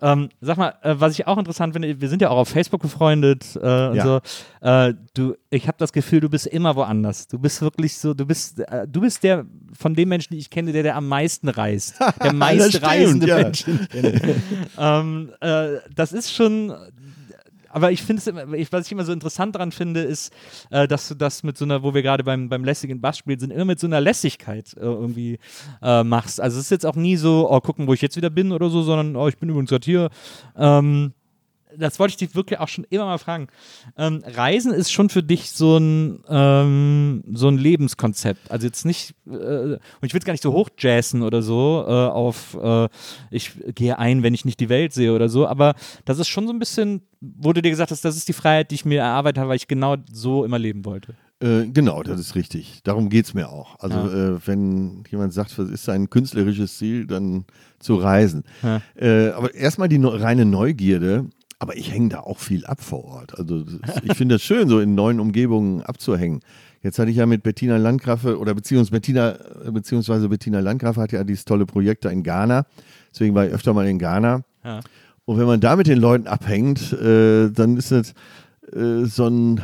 Ähm, 0.01 0.30
sag 0.41 0.57
mal, 0.57 0.73
äh, 0.82 0.95
was 0.97 1.13
ich 1.13 1.26
auch 1.28 1.38
interessant 1.38 1.73
finde, 1.73 1.99
wir 1.99 2.09
sind 2.09 2.21
ja 2.21 2.30
auch 2.30 2.38
auf 2.38 2.49
Facebook 2.49 2.82
befreundet 2.82 3.55
äh, 3.55 3.59
und 3.88 3.95
Ja. 3.95 4.03
so. 4.03 4.21
Äh, 4.61 4.93
du, 5.13 5.36
ich 5.49 5.67
habe 5.67 5.78
das 5.78 5.93
Gefühl, 5.93 6.19
du 6.19 6.30
bist 6.30 6.47
immer 6.47 6.76
woanders. 6.76 7.28
Du 7.28 7.39
bist 7.39 7.61
wirklich 7.61 7.97
so, 7.97 8.13
du 8.13 8.26
bist, 8.26 8.59
äh, 8.59 8.88
du 8.88 9.01
bist 9.01 9.23
der 9.23 9.45
von 9.78 9.93
den 9.93 10.09
Menschen, 10.09 10.34
die 10.34 10.39
ich 10.39 10.49
kenne, 10.49 10.71
der, 10.71 10.84
der 10.84 10.95
am 10.95 11.07
meisten 11.07 11.49
reist. 11.49 11.95
Der 12.23 12.34
meistreisende 12.34 13.28
ja. 13.28 13.38
Mensch. 13.38 13.65
ähm, 14.78 15.32
äh, 15.41 15.67
das 15.93 16.13
ist 16.13 16.34
schon. 16.34 16.73
Aber 17.76 17.91
ich 17.91 18.03
finde 18.03 18.21
es, 18.21 18.71
was 18.71 18.86
ich 18.86 18.91
immer 18.93 19.03
so 19.03 19.11
interessant 19.11 19.53
daran 19.53 19.73
finde, 19.73 19.99
ist, 19.99 20.32
äh, 20.69 20.88
dass 20.88 21.09
du 21.09 21.13
das 21.13 21.43
mit 21.43 21.57
so 21.57 21.65
einer, 21.65 21.84
wo 21.84 21.93
wir 21.93 22.03
gerade 22.03 22.23
beim, 22.23 22.47
beim 22.47 22.63
lässigen 22.63 23.01
Bassspiel 23.01 23.38
sind, 23.38 23.51
immer 23.51 23.65
mit 23.65 23.82
so 23.82 23.88
einer 23.88 23.99
Lässigkeit 23.99 24.73
äh, 24.78 24.80
irgendwie 24.80 25.39
äh, 25.82 26.01
machst. 26.05 26.39
Also 26.39 26.57
es 26.57 26.67
ist 26.67 26.69
jetzt 26.69 26.86
auch 26.86 26.95
nie 26.95 27.17
so, 27.17 27.51
oh, 27.51 27.59
gucken, 27.59 27.86
wo 27.86 27.93
ich 27.93 28.01
jetzt 28.01 28.15
wieder 28.15 28.30
bin 28.30 28.53
oder 28.53 28.69
so, 28.69 28.82
sondern, 28.82 29.17
oh, 29.17 29.28
ich 29.28 29.38
bin 29.38 29.49
übrigens 29.49 29.71
gerade 29.71 29.84
hier. 29.84 30.09
Ähm, 30.55 31.14
das 31.78 31.99
wollte 31.99 32.11
ich 32.11 32.17
dich 32.17 32.36
wirklich 32.36 32.59
auch 32.59 32.67
schon 32.67 32.86
immer 32.89 33.05
mal 33.05 33.17
fragen. 33.17 33.47
Ähm, 33.97 34.21
Reisen 34.26 34.73
ist 34.73 34.91
schon 34.91 35.09
für 35.09 35.23
dich 35.23 35.51
so 35.51 35.78
ein, 35.78 36.23
ähm, 36.30 37.23
so 37.34 37.47
ein 37.47 37.57
Lebenskonzept. 37.57 38.51
Also 38.51 38.65
jetzt 38.67 38.86
nicht, 38.86 39.13
äh, 39.28 39.32
und 39.32 39.80
ich 40.01 40.13
will 40.13 40.19
es 40.19 40.26
gar 40.26 40.34
nicht 40.34 40.43
so 40.43 40.53
hochjazzen 40.53 41.21
oder 41.21 41.41
so, 41.41 41.84
äh, 41.88 41.91
auf 41.91 42.57
äh, 42.61 42.88
ich 43.32 43.51
gehe 43.76 43.97
ein, 43.99 44.23
wenn 44.23 44.34
ich 44.34 44.45
nicht 44.45 44.59
die 44.59 44.69
Welt 44.69 44.93
sehe 44.93 45.13
oder 45.13 45.30
so, 45.30 45.47
aber 45.47 45.76
das 46.05 46.19
ist 46.19 46.28
schon 46.28 46.47
so 46.47 46.53
ein 46.53 46.59
bisschen, 46.59 47.01
wo 47.21 47.53
du 47.53 47.61
dir 47.61 47.69
gesagt 47.69 47.91
hast, 47.91 48.05
das 48.05 48.15
ist 48.17 48.28
die 48.28 48.34
Freiheit, 48.34 48.71
die 48.71 48.76
ich 48.76 48.86
mir 48.86 48.99
erarbeitet 49.01 49.39
habe, 49.39 49.49
weil 49.49 49.55
ich 49.57 49.67
genau 49.67 49.95
so 50.11 50.45
immer 50.45 50.59
leben 50.59 50.86
wollte. 50.86 51.15
Äh, 51.41 51.65
genau, 51.67 52.01
das 52.01 52.17
ist 52.19 52.36
richtig. 52.36 52.80
Darum 52.84 53.09
geht 53.09 53.26
es 53.26 53.34
mir 53.34 53.49
auch. 53.49 53.78
Also 53.82 53.97
Ja. 53.97 54.36
äh, 54.36 54.47
wenn 54.47 55.03
jemand 55.11 55.34
sagt, 55.34 55.57
was 55.59 55.69
ist 55.69 55.84
sein 55.84 56.09
künstlerisches 56.09 56.78
Ziel, 56.78 57.05
dann 57.07 57.43
zu 57.80 57.95
reisen. 57.97 58.43
Ja. 58.63 58.82
Äh, 58.95 59.32
aber 59.32 59.53
erstmal 59.53 59.89
die 59.89 59.97
neu- 59.97 60.15
reine 60.15 60.45
Neugierde. 60.45 61.26
Aber 61.68 61.76
ich 61.78 61.91
hänge 61.91 62.09
da 62.09 62.20
auch 62.20 62.38
viel 62.38 62.66
ab 62.66 62.80
vor 62.82 63.03
Ort. 63.05 63.38
Also 63.39 63.63
das- 63.63 64.01
ich 64.03 64.13
finde 64.13 64.36
es 64.36 64.43
schön, 64.43 64.70
so 64.70 64.80
in 64.80 64.93
neuen 64.93 65.20
Umgebungen 65.20 65.82
abzuhängen. 65.82 66.41
Jetzt 66.84 66.99
hatte 66.99 67.09
ich 67.09 67.18
ja 67.18 67.26
mit 67.26 67.41
Bettina 67.41 67.78
Landgraffe 67.78 68.38
oder 68.38 68.53
beziehungsweise 68.53 68.91
Bettina, 68.91 69.36
beziehungsweise 69.72 70.30
Bettina 70.30 70.59
Landgraffe 70.59 71.01
hat 71.01 71.11
ja 71.11 71.24
dieses 71.24 71.43
tolle 71.45 71.66
Projekt 71.66 72.05
da 72.05 72.09
in 72.09 72.22
Ghana. 72.22 72.66
Deswegen 73.11 73.34
war 73.34 73.47
ich 73.47 73.51
öfter 73.53 73.74
mal 73.74 73.88
in 73.88 73.97
Ghana. 73.97 74.43
Ja. 74.63 74.82
Und 75.26 75.39
wenn 75.39 75.47
man 75.47 75.59
da 75.59 75.76
mit 75.76 75.88
den 75.88 75.97
Leuten 75.97 76.28
abhängt, 76.28 76.93
äh, 76.93 77.49
dann 77.49 77.78
ist 77.78 77.91
das 77.91 78.13
äh, 78.72 79.05
so 79.05 79.26
ein, 79.28 79.61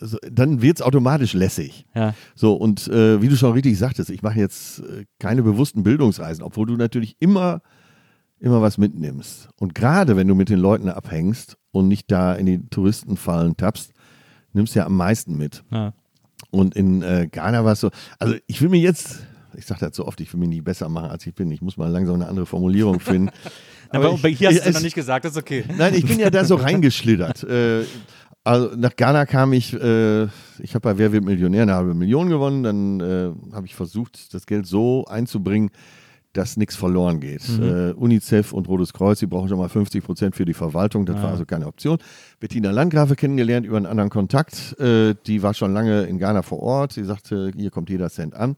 so, 0.00 0.16
dann 0.32 0.62
wird 0.62 0.78
es 0.78 0.82
automatisch 0.82 1.34
lässig. 1.34 1.84
Ja. 1.94 2.14
So, 2.34 2.54
und 2.54 2.88
äh, 2.88 3.20
wie 3.20 3.28
du 3.28 3.36
schon 3.36 3.52
richtig 3.52 3.76
sagtest, 3.78 4.08
ich 4.08 4.22
mache 4.22 4.38
jetzt 4.38 4.78
äh, 4.80 5.04
keine 5.18 5.42
bewussten 5.42 5.82
Bildungsreisen, 5.82 6.42
obwohl 6.42 6.66
du 6.66 6.76
natürlich 6.76 7.16
immer, 7.20 7.60
immer 8.40 8.60
was 8.62 8.78
mitnimmst. 8.78 9.48
Und 9.56 9.74
gerade 9.74 10.16
wenn 10.16 10.26
du 10.28 10.34
mit 10.34 10.48
den 10.48 10.58
Leuten 10.58 10.88
abhängst 10.88 11.56
und 11.72 11.88
nicht 11.88 12.10
da 12.10 12.34
in 12.34 12.46
die 12.46 12.66
Touristenfallen 12.70 13.56
tappst, 13.56 13.92
nimmst 14.52 14.74
du 14.74 14.80
ja 14.80 14.86
am 14.86 14.96
meisten 14.96 15.36
mit. 15.36 15.62
Ja. 15.70 15.92
Und 16.50 16.74
in 16.74 17.02
äh, 17.02 17.28
Ghana 17.30 17.64
war 17.64 17.72
es 17.72 17.80
so, 17.80 17.90
also 18.18 18.34
ich 18.46 18.60
will 18.62 18.70
mir 18.70 18.80
jetzt, 18.80 19.20
ich 19.56 19.66
sage 19.66 19.86
das 19.86 19.94
so 19.96 20.06
oft, 20.06 20.20
ich 20.20 20.32
will 20.32 20.40
mich 20.40 20.48
nicht 20.48 20.64
besser 20.64 20.88
machen, 20.88 21.10
als 21.10 21.26
ich 21.26 21.34
bin. 21.34 21.50
Ich 21.50 21.60
muss 21.60 21.76
mal 21.76 21.88
langsam 21.90 22.14
eine 22.16 22.26
andere 22.28 22.46
Formulierung 22.46 22.98
finden. 23.00 23.30
Aber, 23.90 24.12
ich- 24.24 24.38
hier 24.38 24.48
hast 24.48 24.64
du 24.64 24.68
es- 24.70 24.74
noch 24.74 24.82
nicht 24.82 24.94
gesagt, 24.94 25.24
das 25.26 25.32
ist 25.32 25.38
okay. 25.38 25.64
Nein, 25.76 25.94
ich 25.94 26.06
bin 26.06 26.18
ja 26.18 26.30
da 26.30 26.44
so 26.44 26.54
reingeschlittert. 26.56 27.44
Äh, 27.44 27.84
also 28.42 28.74
nach 28.74 28.96
Ghana 28.96 29.26
kam 29.26 29.52
ich, 29.52 29.74
äh, 29.74 30.24
ich 30.60 30.74
habe 30.74 30.80
bei 30.80 30.96
Wer 30.98 31.12
wird 31.12 31.24
Millionär 31.24 31.62
eine 31.62 31.74
halbe 31.74 31.94
Million 31.94 32.30
gewonnen. 32.30 32.62
Dann 32.62 33.00
äh, 33.00 33.54
habe 33.54 33.66
ich 33.66 33.74
versucht, 33.74 34.32
das 34.32 34.46
Geld 34.46 34.66
so 34.66 35.04
einzubringen, 35.04 35.70
dass 36.32 36.56
nichts 36.56 36.76
verloren 36.76 37.20
geht. 37.20 37.42
Äh, 37.58 37.92
UNICEF 37.92 38.52
und 38.52 38.68
Rotes 38.68 38.92
Kreuz, 38.92 39.18
die 39.18 39.26
brauchen 39.26 39.48
schon 39.48 39.58
mal 39.58 39.68
50 39.68 40.04
Prozent 40.04 40.36
für 40.36 40.44
die 40.44 40.54
Verwaltung. 40.54 41.04
Das 41.06 41.16
war 41.22 41.30
also 41.30 41.44
keine 41.44 41.66
Option. 41.66 41.98
Bettina 42.38 42.70
Landgrafe 42.70 43.16
kennengelernt 43.16 43.66
über 43.66 43.76
einen 43.76 43.86
anderen 43.86 44.10
Kontakt. 44.10 44.78
Äh, 44.78 45.14
die 45.26 45.42
war 45.42 45.54
schon 45.54 45.72
lange 45.72 46.02
in 46.04 46.18
Ghana 46.18 46.42
vor 46.42 46.60
Ort. 46.60 46.92
Sie 46.92 47.04
sagte, 47.04 47.50
hier 47.56 47.70
kommt 47.70 47.90
jeder 47.90 48.10
Cent 48.10 48.34
an. 48.34 48.56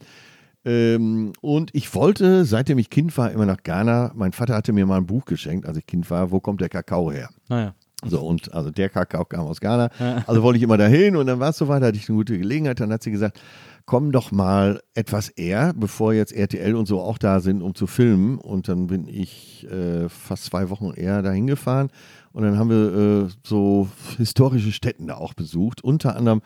Ähm, 0.65 1.33
und 1.41 1.71
ich 1.75 1.93
wollte, 1.95 2.45
seitdem 2.45 2.79
ich 2.79 2.91
Kind 2.91 3.17
war, 3.17 3.33
immer 3.33 3.47
nach 3.47 3.63
Ghana. 3.63 4.13
Mein 4.15 4.33
Vater 4.33 4.55
hatte 4.55 4.73
mir 4.73 4.87
mal 4.87 4.99
ein 4.99 5.07
Buch 5.07 5.25
geschenkt, 5.25 5.67
als 5.67 5.79
ich 5.79 5.87
Kind 5.87 6.09
war. 6.11 6.31
Wo 6.31 6.41
kommt 6.41 6.61
der 6.61 6.69
Kakao 6.69 7.11
her? 7.11 7.31
Naja. 7.49 7.75
So, 8.05 8.21
und 8.21 8.53
also 8.53 8.71
der 8.71 8.89
Kakao 8.89 9.25
kam 9.25 9.47
aus 9.47 9.61
Ghana. 9.61 9.89
Also 10.27 10.43
wollte 10.43 10.57
ich 10.57 10.63
immer 10.65 10.77
dahin 10.77 11.15
und 11.17 11.27
dann 11.27 11.39
war 11.39 11.51
es 11.51 11.57
soweit, 11.59 11.83
hatte 11.83 11.97
ich 11.97 12.09
eine 12.09 12.19
gute 12.19 12.37
Gelegenheit. 12.37 12.81
Dann 12.81 12.93
hat 12.93 13.03
sie 13.03 13.13
gesagt, 13.13 13.41
komm 13.87 14.13
doch 14.13 14.33
mal 14.33 14.81
etwas 14.95 15.29
eher, 15.29 15.73
bevor 15.75 16.15
jetzt 16.15 16.33
RTL 16.33 16.75
und 16.75 16.87
so 16.87 17.01
auch 17.01 17.19
da 17.19 17.41
sind, 17.41 17.63
um 17.63 17.75
zu 17.75 17.87
filmen. 17.87 18.39
Und 18.39 18.69
dann 18.69 18.87
bin 18.87 19.07
ich 19.09 19.67
äh, 19.71 20.09
fast 20.09 20.45
zwei 20.45 20.71
Wochen 20.71 20.93
eher 20.93 21.23
dahin 21.23 21.47
gefahren. 21.47 21.91
Und 22.33 22.45
dann 22.45 22.59
haben 22.59 22.71
wir 22.71 23.27
äh, 23.27 23.29
so 23.45 23.89
historische 24.17 24.73
Städten 24.73 25.07
da 25.07 25.17
auch 25.17 25.35
besucht. 25.35 25.85
Unter 25.85 26.17
anderem 26.17 26.43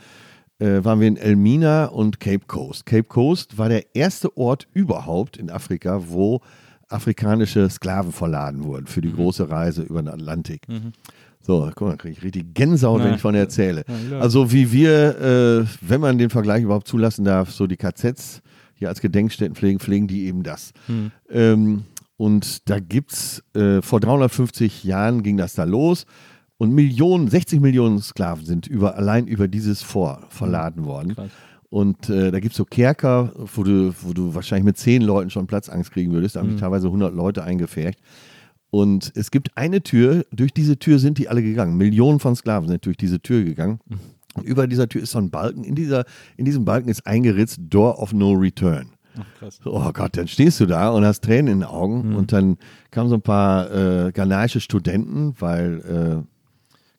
äh, 0.59 0.84
waren 0.84 1.01
wir 1.01 1.09
in 1.09 1.16
Elmina 1.16 1.87
und 1.87 2.20
Cape 2.20 2.47
Coast. 2.47 2.87
Cape 2.87 3.05
Coast 3.05 3.59
war 3.59 3.68
der 3.68 3.95
erste 3.95 4.37
Ort 4.37 4.66
überhaupt 4.72 5.37
in 5.37 5.51
Afrika, 5.51 6.03
wo 6.09 6.41
afrikanische 6.89 7.68
Sklaven 7.68 8.12
verladen 8.12 8.64
wurden 8.64 8.87
für 8.87 9.01
die 9.01 9.12
große 9.12 9.51
Reise 9.51 9.82
über 9.82 10.03
den 10.03 10.09
Atlantik. 10.09 10.62
So, 11.47 11.70
guck 11.76 11.86
mal, 11.88 11.97
kriege 11.97 12.16
ich 12.18 12.24
richtig 12.24 12.55
Gänsehaut, 12.55 13.05
wenn 13.05 13.14
ich 13.14 13.20
von 13.20 13.36
erzähle. 13.36 13.84
Also 14.20 14.51
wie 14.51 14.72
wir, 14.72 15.20
äh, 15.20 15.66
wenn 15.80 16.01
man 16.01 16.18
den 16.18 16.28
Vergleich 16.28 16.64
überhaupt 16.64 16.88
zulassen 16.88 17.24
darf, 17.24 17.53
so 17.53 17.68
die 17.68 17.76
KZs 17.76 18.42
hier 18.74 18.88
als 18.88 19.01
Gedenkstätten 19.01 19.55
pflegen, 19.55 19.78
pflegen 19.78 20.09
die 20.09 20.26
eben 20.26 20.42
das. 20.42 20.72
Ähm, 21.30 21.84
und 22.16 22.68
da 22.68 22.80
gibt's, 22.80 23.44
äh, 23.55 23.80
vor 23.80 24.01
350 24.01 24.82
Jahren 24.82 25.22
ging 25.22 25.36
das 25.36 25.55
da 25.55 25.62
los 25.62 26.05
und 26.59 26.72
Millionen, 26.72 27.28
60 27.28 27.61
Millionen 27.61 28.01
Sklaven 28.01 28.44
sind 28.44 28.66
über, 28.66 28.97
allein 28.97 29.28
über 29.28 29.47
dieses 29.47 29.82
Vor 29.82 30.22
verladen 30.30 30.84
worden. 30.84 31.14
Krass. 31.14 31.30
Und 31.68 32.09
äh, 32.09 32.32
da 32.32 32.40
gibt 32.40 32.53
es 32.53 32.57
so 32.57 32.64
Kerker, 32.64 33.32
wo 33.55 33.62
du, 33.62 33.94
wo 34.03 34.12
du 34.12 34.34
wahrscheinlich 34.34 34.64
mit 34.64 34.78
zehn 34.78 35.03
Leuten 35.03 35.30
schon 35.30 35.47
Platzangst 35.47 35.92
kriegen 35.92 36.12
würdest. 36.12 36.34
Da 36.34 36.40
haben 36.40 36.51
sich 36.51 36.61
teilweise 36.61 36.86
100 36.86 37.14
Leute 37.14 37.44
eingefärbt. 37.44 37.99
Und 38.76 39.10
es 39.14 39.30
gibt 39.30 39.56
eine 39.56 39.82
Tür, 39.82 40.26
durch 40.32 40.52
diese 40.52 40.78
Tür 40.78 40.98
sind 40.98 41.16
die 41.16 41.30
alle 41.30 41.42
gegangen. 41.42 41.78
Millionen 41.78 42.20
von 42.20 42.36
Sklaven 42.36 42.68
sind 42.68 42.84
durch 42.84 42.98
diese 42.98 43.20
Tür 43.20 43.42
gegangen. 43.42 43.80
Und 44.34 44.44
über 44.44 44.66
dieser 44.66 44.86
Tür 44.86 45.02
ist 45.02 45.12
so 45.12 45.18
ein 45.18 45.30
Balken. 45.30 45.64
In, 45.64 45.74
dieser, 45.74 46.04
in 46.36 46.44
diesem 46.44 46.66
Balken 46.66 46.90
ist 46.90 47.06
eingeritzt 47.06 47.58
Door 47.70 48.02
of 48.02 48.12
No 48.12 48.32
Return. 48.32 48.90
krass. 49.38 49.60
Oh 49.64 49.90
Gott, 49.94 50.18
dann 50.18 50.28
stehst 50.28 50.60
du 50.60 50.66
da 50.66 50.90
und 50.90 51.06
hast 51.06 51.24
Tränen 51.24 51.46
in 51.50 51.60
den 51.60 51.68
Augen. 51.68 52.14
Und 52.14 52.32
dann 52.32 52.58
kamen 52.90 53.08
so 53.08 53.14
ein 53.14 53.22
paar 53.22 53.70
äh, 53.70 54.12
ghanaische 54.12 54.60
Studenten, 54.60 55.34
weil 55.38 56.26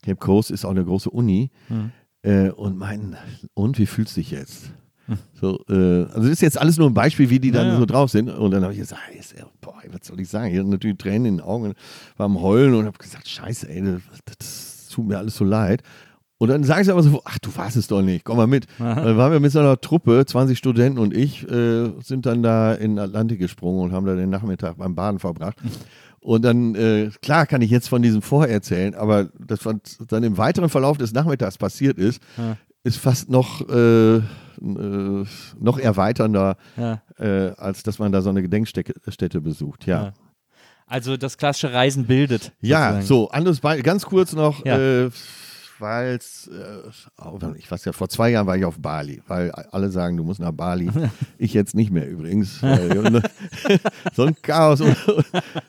äh, 0.01 0.03
Cape 0.03 0.17
Coast 0.17 0.49
ist 0.49 0.65
auch 0.65 0.71
eine 0.71 0.83
große 0.83 1.11
Uni, 1.11 1.51
äh, 2.23 2.49
und 2.49 2.79
meinten, 2.79 3.15
und 3.53 3.77
wie 3.77 3.85
fühlst 3.85 4.17
du 4.17 4.21
dich 4.21 4.31
jetzt? 4.31 4.71
So, 5.39 5.59
äh, 5.69 6.03
also 6.05 6.21
das 6.23 6.29
ist 6.31 6.41
jetzt 6.41 6.59
alles 6.59 6.77
nur 6.77 6.89
ein 6.89 6.93
Beispiel, 6.93 7.29
wie 7.29 7.39
die 7.39 7.51
dann 7.51 7.67
Ja, 7.67 7.73
ja. 7.73 7.79
so 7.79 7.85
drauf 7.85 8.11
sind. 8.11 8.29
Und 8.29 8.51
dann 8.51 8.63
habe 8.63 8.73
ich 8.73 8.79
gesagt, 8.79 9.01
ja- 9.37 9.45
boah, 9.61 9.75
was 9.91 10.07
soll 10.07 10.19
ich 10.19 10.27
sagen? 10.29 10.51
Ich 10.53 10.59
hatte 10.59 10.69
natürlich 10.69 10.97
Tränen 10.97 11.25
in 11.25 11.37
den 11.37 11.45
Augen, 11.45 11.73
war 12.17 12.25
am 12.25 12.41
Heulen 12.41 12.73
und 12.73 12.85
habe 12.85 12.97
gesagt, 12.97 13.27
scheiße, 13.27 13.69
ey, 13.69 13.81
das, 13.83 14.01
das 14.39 14.87
tut 14.89 15.07
mir 15.07 15.17
alles 15.17 15.35
so 15.35 15.45
leid. 15.45 15.81
Und 16.39 16.49
dann 16.49 16.63
sagen 16.63 16.83
sie 16.83 16.91
aber 16.91 17.01
so, 17.01 17.21
ach, 17.25 17.39
du 17.39 17.55
warst 17.55 17.77
es 17.77 17.87
doch 17.87 18.01
nicht, 18.03 18.23
komm 18.23 18.37
mal 18.37 18.45
mit. 18.47 18.67
Dann 18.77 19.17
waren 19.17 19.31
wir 19.31 19.39
mit 19.39 19.51
so 19.51 19.59
einer 19.59 19.79
Truppe, 19.81 20.23
20 20.25 20.55
Studenten 20.57 20.99
und 20.99 21.15
ich, 21.15 21.49
äh, 21.49 21.89
sind 22.03 22.27
dann 22.27 22.43
da 22.43 22.73
in 22.73 22.91
den 22.91 22.99
Atlantik 22.99 23.39
gesprungen 23.39 23.81
und 23.85 23.91
haben 23.91 24.05
da 24.05 24.13
den 24.15 24.29
Nachmittag 24.29 24.77
beim 24.77 24.93
Baden 24.93 25.17
verbracht. 25.19 25.57
Und 26.19 26.43
dann, 26.45 26.75
äh, 26.75 27.09
klar 27.23 27.47
kann 27.47 27.61
ich 27.63 27.71
jetzt 27.71 27.89
von 27.89 28.01
diesem 28.03 28.21
Vorher 28.21 28.53
erzählen, 28.53 28.93
aber 28.93 29.29
das, 29.39 29.65
was 29.65 29.75
dann 30.09 30.23
im 30.23 30.37
weiteren 30.37 30.69
Verlauf 30.69 30.97
des 30.97 31.11
Nachmittags 31.13 31.57
passiert 31.57 31.97
ist, 31.97 32.21
ist 32.83 32.97
fast 32.97 33.29
noch, 33.31 33.67
äh, 33.69 34.19
äh, 34.61 35.25
noch 35.59 35.79
erweiternder, 35.79 36.57
Ja. 36.77 37.01
äh, 37.17 37.51
als 37.57 37.83
dass 37.83 37.99
man 37.99 38.11
da 38.11 38.21
so 38.21 38.29
eine 38.29 38.41
Gedenkstätte 38.41 38.93
Stätte 39.11 39.41
besucht. 39.41 39.85
Ja. 39.85 40.03
Ja. 40.05 40.13
Also 40.85 41.17
das 41.17 41.37
klassische 41.37 41.73
Reisen 41.73 42.05
bildet. 42.05 42.53
Ja, 42.61 42.93
sozusagen. 42.93 43.05
so, 43.05 43.29
anderes 43.31 43.59
Beispiel, 43.59 43.83
ganz 43.83 44.05
kurz 44.05 44.33
noch, 44.33 44.65
Ja. 44.65 44.77
äh, 44.77 45.09
weil 45.79 46.15
es, 46.15 46.47
äh, 46.47 47.55
ich 47.57 47.69
weiß 47.71 47.85
ja, 47.85 47.91
vor 47.91 48.09
zwei 48.09 48.29
Jahren 48.31 48.47
war 48.47 48.57
ich 48.57 48.65
auf 48.65 48.79
Bali, 48.79 49.21
weil 49.27 49.51
alle 49.51 49.89
sagen, 49.89 50.17
du 50.17 50.23
musst 50.23 50.39
nach 50.39 50.51
Bali. 50.51 50.89
ich 51.37 51.53
jetzt 51.53 51.75
nicht 51.75 51.91
mehr 51.91 52.09
übrigens. 52.09 52.61
So 54.13 54.23
ein 54.23 54.35
Chaos 54.41 54.81
und 54.81 54.95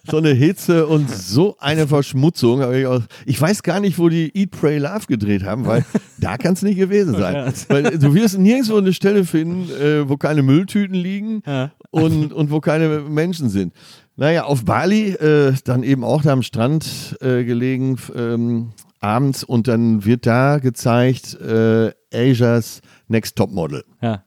so 0.09 0.17
eine 0.19 0.31
Hitze 0.31 0.87
und 0.87 1.11
so 1.11 1.57
eine 1.59 1.87
Verschmutzung. 1.87 2.61
Ich, 2.73 2.87
auch- 2.87 3.03
ich 3.27 3.41
weiß 3.41 3.63
gar 3.63 3.81
nicht, 3.81 3.99
wo 3.99 4.09
die 4.09 4.31
Eat, 4.37 4.53
Pray, 4.53 4.79
Love 4.79 5.07
gedreht 5.07 5.45
haben, 5.45 5.67
weil 5.67 5.85
da 6.19 6.37
kann 6.39 6.55
es 6.55 6.63
nicht 6.63 6.79
gewesen 6.79 7.15
sein. 7.17 7.53
Weil 7.69 7.99
du 7.99 8.15
wirst 8.15 8.39
nirgendwo 8.39 8.77
eine 8.77 8.93
Stelle 8.93 9.25
finden, 9.25 9.71
äh, 9.71 10.09
wo 10.09 10.17
keine 10.17 10.43
Mülltüten 10.43 10.95
liegen 10.95 11.43
Ja. 11.47 11.73
und, 11.91 12.33
und 12.33 12.51
wo 12.51 12.61
keine 12.61 13.01
Menschen 13.01 13.49
sind. 13.49 13.73
Naja, 14.17 14.45
auf 14.45 14.65
Bali, 14.65 15.11
äh, 15.11 15.53
dann 15.65 15.83
eben 15.83 16.05
auch 16.05 16.23
da 16.23 16.33
am 16.33 16.43
Strand 16.43 17.17
äh, 17.21 17.45
gelegen, 17.45 17.97
ähm, 18.17 18.71
abends 19.01 19.45
und 19.45 19.69
dann 19.69 20.05
wird 20.05 20.27
da 20.27 20.59
gezeigt 20.59 21.35
äh, 21.41 21.93
Asias 22.13 22.81
Next 23.09 23.37
Top 23.37 23.51
Model. 23.51 23.85
Ja. 24.01 24.25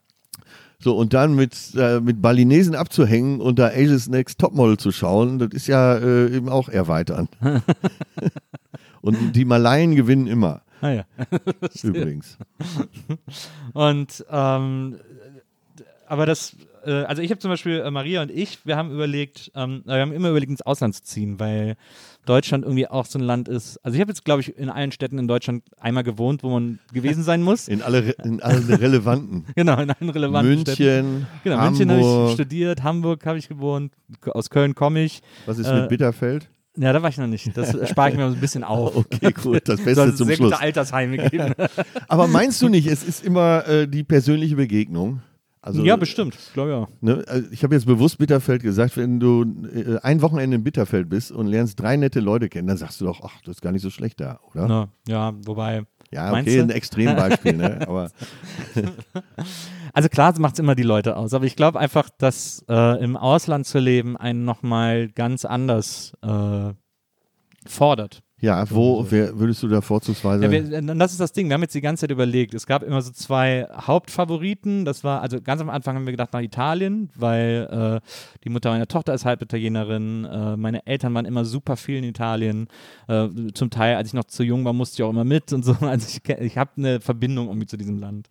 So, 0.80 0.98
und 0.98 1.14
dann 1.14 1.36
mit, 1.36 1.56
äh, 1.76 2.00
mit 2.00 2.22
Balinesen 2.22 2.74
abzuhängen 2.74 3.40
und 3.40 3.60
da 3.60 3.68
Asia's 3.68 4.08
Next 4.08 4.40
Top 4.40 4.54
Model 4.54 4.78
zu 4.78 4.92
schauen, 4.92 5.38
das 5.38 5.50
ist 5.52 5.68
ja 5.68 5.96
äh, 5.96 6.36
eben 6.36 6.50
auch 6.50 6.70
erweitern. 6.70 7.28
und 9.02 9.34
die 9.34 9.46
Malayen 9.46 9.96
gewinnen 9.96 10.26
immer, 10.28 10.62
Ah, 10.82 10.90
ja. 10.90 11.06
übrigens. 11.84 12.38
Und 13.74 14.26
ähm, 14.32 14.98
aber 16.08 16.26
das, 16.26 16.56
äh, 16.86 16.92
also 17.04 17.22
ich 17.22 17.30
habe 17.30 17.40
zum 17.40 17.52
Beispiel 17.52 17.80
äh, 17.80 17.92
Maria 17.92 18.24
und 18.24 18.32
ich, 18.32 18.66
wir 18.66 18.76
haben 18.76 18.92
überlegt, 18.92 19.52
ähm, 19.56 19.84
wir 19.86 20.02
haben 20.02 20.12
immer 20.12 20.30
überlegt, 20.30 20.50
ins 20.50 20.64
Ausland 20.64 20.96
zu 20.96 21.04
ziehen, 21.04 21.40
weil 21.40 21.78
Deutschland 22.26 22.64
irgendwie 22.64 22.88
auch 22.88 23.06
so 23.06 23.18
ein 23.18 23.24
Land 23.24 23.48
ist. 23.48 23.78
Also 23.84 23.96
ich 23.96 24.02
habe 24.02 24.12
jetzt, 24.12 24.24
glaube 24.26 24.42
ich, 24.42 24.56
in 24.58 24.70
allen 24.70 24.92
Städten 24.92 25.18
in 25.18 25.28
Deutschland 25.28 25.64
einmal 25.80 26.04
gewohnt, 26.04 26.44
wo 26.44 26.50
man 26.52 26.80
gewesen 26.94 27.24
sein 27.24 27.42
muss. 27.42 27.68
In 27.68 27.82
alle, 27.82 28.12
in 28.24 28.42
alle 28.42 28.80
relevanten. 28.80 29.46
genau, 29.56 29.80
in 29.80 29.90
allen 29.90 30.10
relevanten 30.10 30.62
Städten. 30.62 31.06
München, 31.12 31.28
Genau, 31.44 31.62
München 31.66 31.90
habe 31.90 32.00
ich 32.00 32.06
Hamburg. 32.06 32.32
studiert, 32.34 32.84
Hamburg 32.84 33.26
habe 33.26 33.38
ich 33.40 33.48
gewohnt, 33.50 33.94
aus 34.26 34.50
Köln 34.50 34.76
komme 34.76 35.04
ich. 35.04 35.22
Was 35.46 35.58
ist 35.58 35.68
Äh, 35.68 35.82
mit 35.82 35.90
Bitterfeld? 35.90 36.50
Ja, 36.78 36.94
da 36.94 37.02
war 37.02 37.10
ich 37.10 37.18
noch 37.18 37.28
nicht. 37.28 37.56
Das 37.58 37.76
spare 37.90 38.12
ich 38.12 38.16
mir 38.16 38.26
ein 38.26 38.36
bisschen 38.40 38.64
auf. 38.64 38.96
Okay, 38.96 39.32
gut, 39.34 39.68
das 39.68 39.82
Beste 39.82 40.04
es 40.04 40.16
zum 40.16 40.28
sehr 40.28 40.38
Schluss. 40.38 40.52
gute 40.52 40.62
Altersheime 40.62 41.18
geben. 41.30 41.54
Aber 42.08 42.28
meinst 42.28 42.62
du 42.62 42.70
nicht, 42.70 42.88
es 42.88 43.04
ist 43.04 43.26
immer 43.26 43.68
äh, 43.68 43.88
die 43.88 44.04
persönliche 44.04 44.56
Begegnung? 44.56 45.22
Also, 45.64 45.84
ja, 45.84 45.96
bestimmt. 45.96 46.36
Ich 46.36 46.54
glaube 46.54 46.72
ja. 46.72 46.88
Ne, 47.02 47.24
also 47.28 47.48
ich 47.52 47.64
habe 47.64 47.76
jetzt 47.76 47.86
bewusst 47.86 48.18
Bitterfeld 48.18 48.64
gesagt, 48.64 48.98
wenn 48.98 49.20
du 49.20 49.44
äh, 49.74 50.00
ein 50.02 50.22
Wochenende 50.24 50.56
in 50.56 50.64
Bitterfeld 50.64 51.08
bist 51.08 51.32
und 51.32 51.46
lernst 51.46 51.80
drei 51.80 51.98
nette 51.98 52.20
Leute 52.20 52.50
kennen, 52.50 52.68
dann 52.68 52.78
sagst 52.78 53.00
du 53.00 53.06
doch, 53.06 53.22
ach, 53.24 53.42
das 53.46 53.58
ist 53.58 53.62
gar 53.62 53.72
nicht 53.72 53.84
so 53.84 53.92
schlecht 53.92 54.20
da, 54.20 54.40
oder? 54.52 54.68
Na, 54.68 54.90
ja, 55.08 55.34
wobei, 55.46 55.84
Ja, 56.10 56.34
okay, 56.34 56.62
ein 56.62 56.72
Extrembeispiel, 56.72 57.54
ne? 57.54 57.80
Aber 57.88 58.10
Also 59.94 60.10
klar, 60.10 60.34
macht 60.40 60.54
es 60.54 60.60
immer 60.60 60.76
die 60.76 60.84
Leute 60.84 61.18
aus, 61.18 61.34
aber 61.34 61.46
ich 61.46 61.56
glaube 61.56 61.80
einfach, 61.80 62.10
dass 62.18 62.64
äh, 62.70 63.04
im 63.04 63.18
Ausland 63.18 63.66
zu 63.66 63.80
leben 63.80 64.16
einen 64.16 64.46
nochmal 64.46 65.10
ganz 65.10 65.44
anders 65.44 66.14
äh, 66.22 66.74
fordert. 67.68 68.24
Ja, 68.42 68.66
wo 68.72 69.06
wer, 69.08 69.38
würdest 69.38 69.62
du 69.62 69.68
da 69.68 69.82
vorzugsweise. 69.82 70.44
Ja, 70.44 70.52
wir, 70.52 70.72
äh, 70.74 70.98
das 70.98 71.12
ist 71.12 71.20
das 71.20 71.32
Ding, 71.32 71.48
wir 71.48 71.54
haben 71.54 71.62
jetzt 71.62 71.76
die 71.76 71.82
ganze 71.82 72.02
Zeit 72.02 72.12
überlegt. 72.12 72.56
Es 72.56 72.66
gab 72.66 72.82
immer 72.82 73.00
so 73.04 73.12
zwei 73.12 73.68
Hauptfavoriten. 73.72 74.84
Das 74.84 75.04
war, 75.04 75.22
also 75.22 75.40
ganz 75.40 75.62
am 75.62 75.70
Anfang 75.70 75.96
haben 75.96 76.06
wir 76.06 76.12
gedacht 76.12 76.34
nach 76.34 76.42
Italien, 76.42 77.12
weil 77.16 78.02
äh, 78.04 78.08
die 78.44 78.50
Mutter 78.50 78.72
meiner 78.72 78.88
Tochter 78.88 79.14
ist 79.14 79.26
halb 79.26 79.44
Italienerin. 79.44 80.26
Äh, 80.26 80.58
meine 80.58 80.88
Eltern 80.88 81.14
waren 81.14 81.26
immer 81.26 81.46
super 81.46 81.78
viel 81.78 81.98
in 81.98 82.04
Italien. 82.04 82.68
Äh, 83.08 83.30
zum 83.54 83.70
Teil, 83.70 83.96
als 83.96 84.08
ich 84.08 84.16
noch 84.16 84.24
zu 84.24 84.42
jung 84.42 84.66
war, 84.66 84.74
musste 84.74 84.96
ich 84.96 85.04
auch 85.04 85.12
immer 85.12 85.24
mit 85.24 85.54
und 85.54 85.64
so. 85.64 85.76
Also 85.92 86.08
ich, 86.08 86.30
ich 86.40 86.58
habe 86.58 86.72
eine 86.78 87.02
Verbindung 87.02 87.48
irgendwie 87.48 87.68
zu 87.68 87.76
diesem 87.78 88.00
Land. 88.00 88.28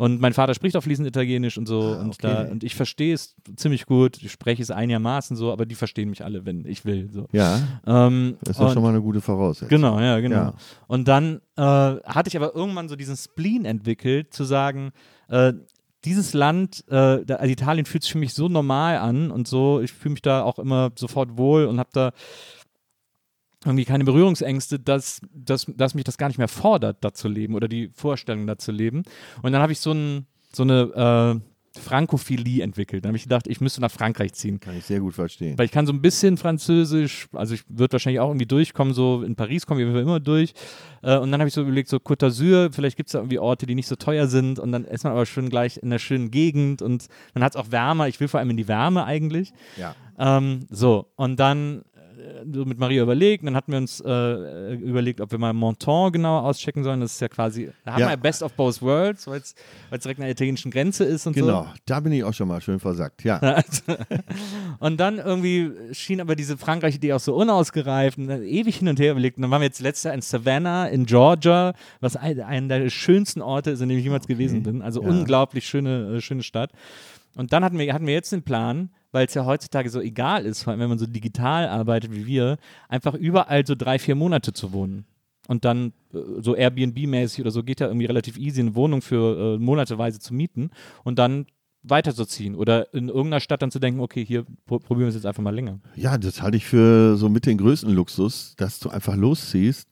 Und 0.00 0.18
mein 0.18 0.32
Vater 0.32 0.54
spricht 0.54 0.76
auch 0.78 0.82
fließend 0.82 1.06
Italienisch 1.06 1.58
und 1.58 1.66
so. 1.66 1.82
Ah, 1.82 2.00
und, 2.00 2.14
okay. 2.14 2.16
da, 2.22 2.42
und 2.50 2.64
ich 2.64 2.74
verstehe 2.74 3.12
es 3.12 3.34
ziemlich 3.56 3.84
gut. 3.84 4.16
Ich 4.22 4.32
spreche 4.32 4.62
es 4.62 4.70
einigermaßen 4.70 5.36
so, 5.36 5.52
aber 5.52 5.66
die 5.66 5.74
verstehen 5.74 6.08
mich 6.08 6.24
alle, 6.24 6.46
wenn 6.46 6.64
ich 6.64 6.86
will. 6.86 7.10
So. 7.12 7.26
ja, 7.32 7.60
Ähm, 7.86 8.38
das 8.40 8.52
ist 8.56 8.60
doch 8.60 8.68
und- 8.68 8.72
schon 8.72 8.82
mal 8.82 8.88
eine 8.88 9.02
gute 9.02 9.20
Voraussetzung. 9.20 9.68
Genau, 9.68 10.00
ja, 10.00 10.18
genau. 10.20 10.36
Ja. 10.36 10.54
Und 10.86 11.06
dann 11.06 11.42
äh, 11.58 11.62
hatte 11.62 12.28
ich 12.28 12.36
aber 12.38 12.54
irgendwann 12.54 12.88
so 12.88 12.96
diesen 12.96 13.14
Spleen 13.14 13.66
entwickelt, 13.66 14.32
zu 14.32 14.44
sagen, 14.44 14.92
äh, 15.28 15.52
dieses 16.06 16.32
Land, 16.32 16.82
äh, 16.88 17.22
da, 17.26 17.34
also 17.34 17.52
Italien 17.52 17.84
fühlt 17.84 18.02
sich 18.04 18.12
für 18.12 18.18
mich 18.18 18.32
so 18.32 18.48
normal 18.48 18.96
an 18.96 19.30
und 19.30 19.46
so, 19.46 19.82
ich 19.82 19.92
fühle 19.92 20.12
mich 20.12 20.22
da 20.22 20.44
auch 20.44 20.58
immer 20.58 20.92
sofort 20.96 21.36
wohl 21.36 21.66
und 21.66 21.78
habe 21.78 21.90
da 21.92 22.12
irgendwie 23.64 23.84
keine 23.84 24.04
Berührungsängste, 24.04 24.78
dass, 24.78 25.20
dass, 25.32 25.66
dass 25.66 25.94
mich 25.94 26.04
das 26.04 26.16
gar 26.16 26.28
nicht 26.28 26.38
mehr 26.38 26.48
fordert, 26.48 26.98
da 27.04 27.12
zu 27.12 27.28
leben 27.28 27.54
oder 27.54 27.68
die 27.68 27.90
Vorstellung, 27.94 28.46
da 28.46 28.56
zu 28.56 28.72
leben. 28.72 29.02
Und 29.42 29.52
dann 29.52 29.60
habe 29.60 29.72
ich 29.72 29.80
so, 29.80 29.92
ein, 29.92 30.26
so 30.52 30.62
eine 30.62 31.40
äh, 31.42 31.78
Frankophilie 31.78 32.64
entwickelt. 32.64 33.04
Dann 33.04 33.10
habe 33.10 33.16
ich 33.16 33.24
gedacht, 33.24 33.46
ich 33.46 33.60
müsste 33.60 33.80
nach 33.80 33.90
Frankreich 33.90 34.32
ziehen. 34.32 34.58
Kann 34.58 34.76
ich 34.76 34.84
sehr 34.84 35.00
gut 35.00 35.14
verstehen. 35.14 35.56
Weil 35.56 35.66
ich 35.66 35.72
kann 35.72 35.86
so 35.86 35.92
ein 35.92 36.02
bisschen 36.02 36.36
Französisch, 36.36 37.28
also 37.32 37.54
ich 37.54 37.62
würde 37.68 37.92
wahrscheinlich 37.92 38.18
auch 38.20 38.28
irgendwie 38.28 38.46
durchkommen, 38.46 38.92
so 38.92 39.22
in 39.22 39.36
Paris 39.36 39.66
komme 39.66 39.82
ich 39.82 39.88
immer 39.88 40.20
durch. 40.20 40.52
Äh, 41.02 41.18
und 41.18 41.30
dann 41.30 41.40
habe 41.40 41.48
ich 41.48 41.54
so 41.54 41.62
überlegt, 41.62 41.88
so 41.88 41.98
Côte 41.98 42.26
d'Azur, 42.26 42.72
vielleicht 42.72 42.96
gibt 42.96 43.08
es 43.08 43.12
da 43.12 43.20
irgendwie 43.20 43.38
Orte, 43.38 43.66
die 43.66 43.74
nicht 43.74 43.86
so 43.86 43.96
teuer 43.96 44.26
sind 44.26 44.58
und 44.58 44.72
dann 44.72 44.84
ist 44.84 45.04
man 45.04 45.12
aber 45.12 45.26
schön 45.26 45.48
gleich 45.48 45.76
in 45.76 45.84
einer 45.84 45.98
schönen 45.98 46.30
Gegend 46.30 46.82
und 46.82 47.06
dann 47.34 47.44
hat 47.44 47.54
es 47.54 47.56
auch 47.56 47.70
wärmer. 47.70 48.08
Ich 48.08 48.18
will 48.18 48.28
vor 48.28 48.40
allem 48.40 48.50
in 48.50 48.56
die 48.56 48.68
Wärme 48.68 49.04
eigentlich. 49.04 49.52
Ja. 49.76 49.94
Ähm, 50.18 50.66
so, 50.70 51.06
und 51.16 51.38
dann 51.38 51.82
so 52.52 52.64
mit 52.64 52.78
Maria 52.78 53.02
überlegt, 53.02 53.42
und 53.42 53.46
dann 53.46 53.56
hatten 53.56 53.72
wir 53.72 53.78
uns 53.78 54.00
äh, 54.00 54.74
überlegt, 54.74 55.20
ob 55.20 55.30
wir 55.32 55.38
mal 55.38 55.52
Monton 55.52 56.12
genauer 56.12 56.42
auschecken 56.44 56.84
sollen. 56.84 57.00
Das 57.00 57.12
ist 57.14 57.20
ja 57.20 57.28
quasi, 57.28 57.70
da 57.84 57.92
haben 57.94 58.00
Ja. 58.00 58.08
wir 58.10 58.16
Best 58.16 58.42
of 58.42 58.52
Both 58.54 58.82
Worlds, 58.82 59.26
weil 59.26 59.40
es 59.40 59.54
direkt 60.02 60.18
an 60.20 60.24
der 60.24 60.30
italienischen 60.30 60.70
Grenze 60.70 61.04
ist 61.04 61.26
und 61.26 61.34
so. 61.36 61.44
Genau, 61.44 61.68
da 61.86 62.00
bin 62.00 62.12
ich 62.12 62.24
auch 62.24 62.34
schon 62.34 62.48
mal 62.48 62.60
schön 62.60 62.78
versackt. 62.80 63.24
Ja, 63.24 63.40
Und 64.78 64.98
dann 64.98 65.18
irgendwie 65.18 65.70
schien 65.92 66.20
aber 66.20 66.36
diese 66.36 66.56
Frankreich-Idee 66.56 67.12
auch 67.12 67.20
so 67.20 67.34
unausgereift 67.34 68.18
und 68.18 68.28
dann 68.28 68.42
ewig 68.42 68.76
hin 68.76 68.88
und 68.88 68.98
her 69.00 69.12
überlegt. 69.12 69.36
Und 69.36 69.42
dann 69.42 69.50
waren 69.50 69.60
wir 69.60 69.66
jetzt 69.66 69.80
letztes 69.80 70.04
Jahr 70.04 70.14
in 70.14 70.22
Savannah 70.22 70.86
in 70.86 71.06
Georgia, 71.06 71.74
was 72.00 72.16
ein, 72.16 72.40
einer 72.40 72.78
der 72.80 72.90
schönsten 72.90 73.42
Orte 73.42 73.70
ist, 73.70 73.80
in 73.80 73.88
dem 73.88 73.98
ich 73.98 74.04
jemals 74.04 74.26
gewesen 74.26 74.62
bin. 74.62 74.82
Also 74.82 75.02
Ja. 75.02 75.08
unglaublich 75.08 75.66
schöne, 75.66 76.16
äh, 76.16 76.20
schöne 76.20 76.42
Stadt. 76.42 76.70
Und 77.36 77.52
dann 77.52 77.64
hatten 77.64 77.78
wir, 77.78 77.92
hatten 77.92 78.06
wir 78.06 78.14
jetzt 78.14 78.32
den 78.32 78.42
Plan, 78.42 78.90
weil 79.12 79.26
es 79.26 79.34
ja 79.34 79.44
heutzutage 79.44 79.90
so 79.90 80.00
egal 80.00 80.44
ist, 80.44 80.62
vor 80.62 80.72
allem 80.72 80.80
wenn 80.80 80.88
man 80.88 80.98
so 80.98 81.06
digital 81.06 81.68
arbeitet 81.68 82.12
wie 82.12 82.26
wir, 82.26 82.58
einfach 82.88 83.14
überall 83.14 83.66
so 83.66 83.74
drei, 83.74 83.98
vier 83.98 84.14
Monate 84.14 84.52
zu 84.52 84.72
wohnen. 84.72 85.04
Und 85.48 85.64
dann 85.64 85.92
äh, 86.12 86.18
so 86.40 86.54
Airbnb-mäßig 86.54 87.40
oder 87.40 87.50
so 87.50 87.62
geht 87.62 87.80
ja 87.80 87.86
irgendwie 87.88 88.06
relativ 88.06 88.38
easy, 88.38 88.60
eine 88.60 88.74
Wohnung 88.74 89.02
für 89.02 89.56
äh, 89.56 89.58
monateweise 89.58 90.20
zu 90.20 90.34
mieten 90.34 90.70
und 91.02 91.18
dann 91.18 91.46
weiterzuziehen 91.82 92.54
oder 92.54 92.92
in 92.92 93.08
irgendeiner 93.08 93.40
Stadt 93.40 93.62
dann 93.62 93.70
zu 93.70 93.78
denken, 93.78 94.00
okay, 94.00 94.24
hier 94.24 94.44
pro 94.66 94.78
probieren 94.78 95.06
wir 95.06 95.08
es 95.08 95.14
jetzt 95.14 95.26
einfach 95.26 95.42
mal 95.42 95.54
länger. 95.54 95.80
ja, 95.96 96.18
das 96.18 96.42
halte 96.42 96.58
ich 96.58 96.66
für 96.66 97.16
so 97.16 97.28
mit 97.28 97.46
den 97.46 97.56
größten 97.56 97.90
Luxus, 97.90 98.54
dass 98.58 98.80
du 98.80 98.90
einfach 98.90 99.16
losziehst 99.16 99.88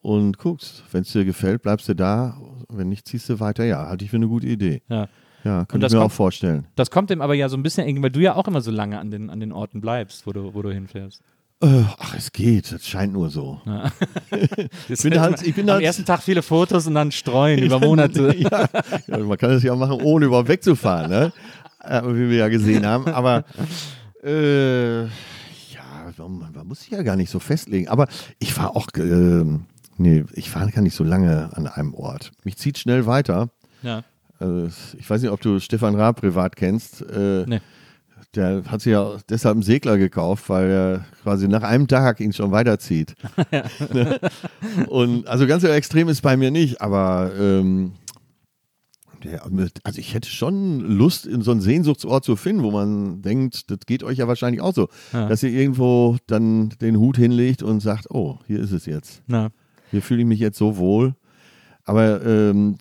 und 0.00 0.38
guckst. 0.38 0.84
Wenn 0.92 1.02
es 1.02 1.12
dir 1.12 1.24
gefällt, 1.24 1.62
bleibst 1.62 1.88
du 1.88 1.94
da. 1.94 2.38
Wenn 2.68 2.90
nicht, 2.90 3.08
ziehst 3.08 3.28
du 3.28 3.40
weiter. 3.40 3.64
Ja, 3.64 3.88
halte 3.88 4.04
ich 4.04 4.10
für 4.10 4.16
eine 4.18 4.28
gute 4.28 4.46
Idee. 4.46 4.82
Ja. 4.88 5.08
Ja, 5.46 5.64
könnte 5.64 5.84
das 5.84 5.92
ich 5.92 5.96
mir 5.96 6.00
kommt- 6.02 6.12
auch 6.12 6.16
vorstellen. 6.16 6.66
Das 6.74 6.90
kommt 6.90 7.10
dem 7.10 7.20
aber 7.22 7.34
ja 7.34 7.48
so 7.48 7.56
ein 7.56 7.62
bisschen 7.62 7.84
entgegen, 7.84 8.02
weil 8.02 8.10
du 8.10 8.20
ja 8.20 8.34
auch 8.34 8.46
immer 8.48 8.60
so 8.60 8.70
lange 8.70 8.98
an 8.98 9.10
den, 9.10 9.30
an 9.30 9.40
den 9.40 9.52
Orten 9.52 9.80
bleibst, 9.80 10.26
wo 10.26 10.32
du, 10.32 10.52
wo 10.54 10.62
du 10.62 10.70
hinfährst. 10.72 11.22
Äh, 11.62 11.84
ach, 11.98 12.14
es 12.14 12.32
geht. 12.32 12.70
Das 12.72 12.86
scheint 12.86 13.12
nur 13.14 13.30
so. 13.30 13.60
Ich 14.88 15.02
bin 15.02 15.18
halt- 15.20 15.40
ich 15.42 15.54
bin 15.54 15.68
am 15.70 15.76
halt- 15.76 15.84
ersten 15.84 16.04
Tag 16.04 16.22
viele 16.22 16.42
Fotos 16.42 16.86
und 16.86 16.94
dann 16.94 17.12
streuen 17.12 17.58
über 17.62 17.78
Monate. 17.80 18.34
ja, 18.38 18.68
ja, 19.06 19.18
man 19.18 19.38
kann 19.38 19.50
das 19.50 19.62
ja 19.62 19.72
auch 19.72 19.78
machen, 19.78 20.00
ohne 20.02 20.26
überhaupt 20.26 20.48
wegzufahren, 20.48 21.10
ne? 21.10 21.32
Äh, 21.82 22.02
wie 22.04 22.28
wir 22.30 22.36
ja 22.38 22.48
gesehen 22.48 22.84
haben. 22.84 23.06
Aber 23.08 23.44
äh, 24.24 25.02
ja, 25.04 25.08
man, 26.18 26.52
man 26.52 26.66
muss 26.66 26.80
sich 26.80 26.90
ja 26.90 27.02
gar 27.02 27.16
nicht 27.16 27.30
so 27.30 27.38
festlegen. 27.38 27.88
Aber 27.88 28.08
ich 28.38 28.52
fahre 28.52 28.74
auch, 28.76 28.88
äh, 28.96 29.44
nee, 29.98 30.24
ich 30.32 30.50
fahre 30.50 30.70
gar 30.72 30.82
nicht 30.82 30.94
so 30.96 31.04
lange 31.04 31.50
an 31.56 31.66
einem 31.66 31.94
Ort. 31.94 32.32
Mich 32.44 32.56
zieht 32.56 32.78
schnell 32.78 33.06
weiter. 33.06 33.50
Ja. 33.82 34.02
Äh, 34.40 34.66
ich 34.98 35.08
weiß 35.08 35.22
nicht, 35.22 35.30
ob 35.30 35.40
du 35.40 35.58
Stefan 35.60 35.94
Raab 35.94 36.20
privat 36.20 36.56
kennst. 36.56 37.02
Äh, 37.02 37.44
Nee. 37.46 37.60
Der 38.34 38.64
hat 38.66 38.82
sich 38.82 38.92
ja 38.92 39.16
deshalb 39.30 39.54
einen 39.54 39.62
Segler 39.62 39.96
gekauft, 39.96 40.50
weil 40.50 40.68
er 40.70 41.04
quasi 41.22 41.48
nach 41.48 41.62
einem 41.62 41.88
Tag 41.88 42.20
ihn 42.20 42.34
schon 42.34 42.50
weiterzieht. 42.50 43.14
Und 44.88 45.26
also 45.26 45.46
ganz 45.46 45.62
so 45.62 45.68
extrem 45.68 46.08
ist 46.08 46.20
bei 46.20 46.36
mir 46.36 46.50
nicht, 46.50 46.80
aber 46.82 47.32
ähm, 47.38 47.92
der, 49.24 49.42
also 49.84 49.98
ich 49.98 50.12
hätte 50.12 50.28
schon 50.28 50.80
Lust, 50.80 51.26
in 51.26 51.40
so 51.42 51.50
einen 51.50 51.60
Sehnsuchtsort 51.60 52.24
zu 52.24 52.36
finden, 52.36 52.62
wo 52.62 52.70
man 52.70 53.22
denkt, 53.22 53.70
das 53.70 53.78
geht 53.86 54.02
euch 54.02 54.18
ja 54.18 54.28
wahrscheinlich 54.28 54.60
auch 54.60 54.74
so, 54.74 54.88
Ja. 55.12 55.28
dass 55.28 55.42
ihr 55.42 55.50
irgendwo 55.50 56.16
dann 56.26 56.70
den 56.80 56.98
Hut 56.98 57.16
hinlegt 57.16 57.62
und 57.62 57.80
sagt, 57.80 58.10
oh, 58.10 58.38
hier 58.46 58.60
ist 58.60 58.72
es 58.72 58.84
jetzt. 58.86 59.22
Na. 59.26 59.48
Hier 59.90 60.02
fühle 60.02 60.20
ich 60.20 60.26
mich 60.26 60.40
jetzt 60.40 60.58
so 60.58 60.76
wohl. 60.76 61.14
Aber 61.84 62.24
ähm, 62.26 62.76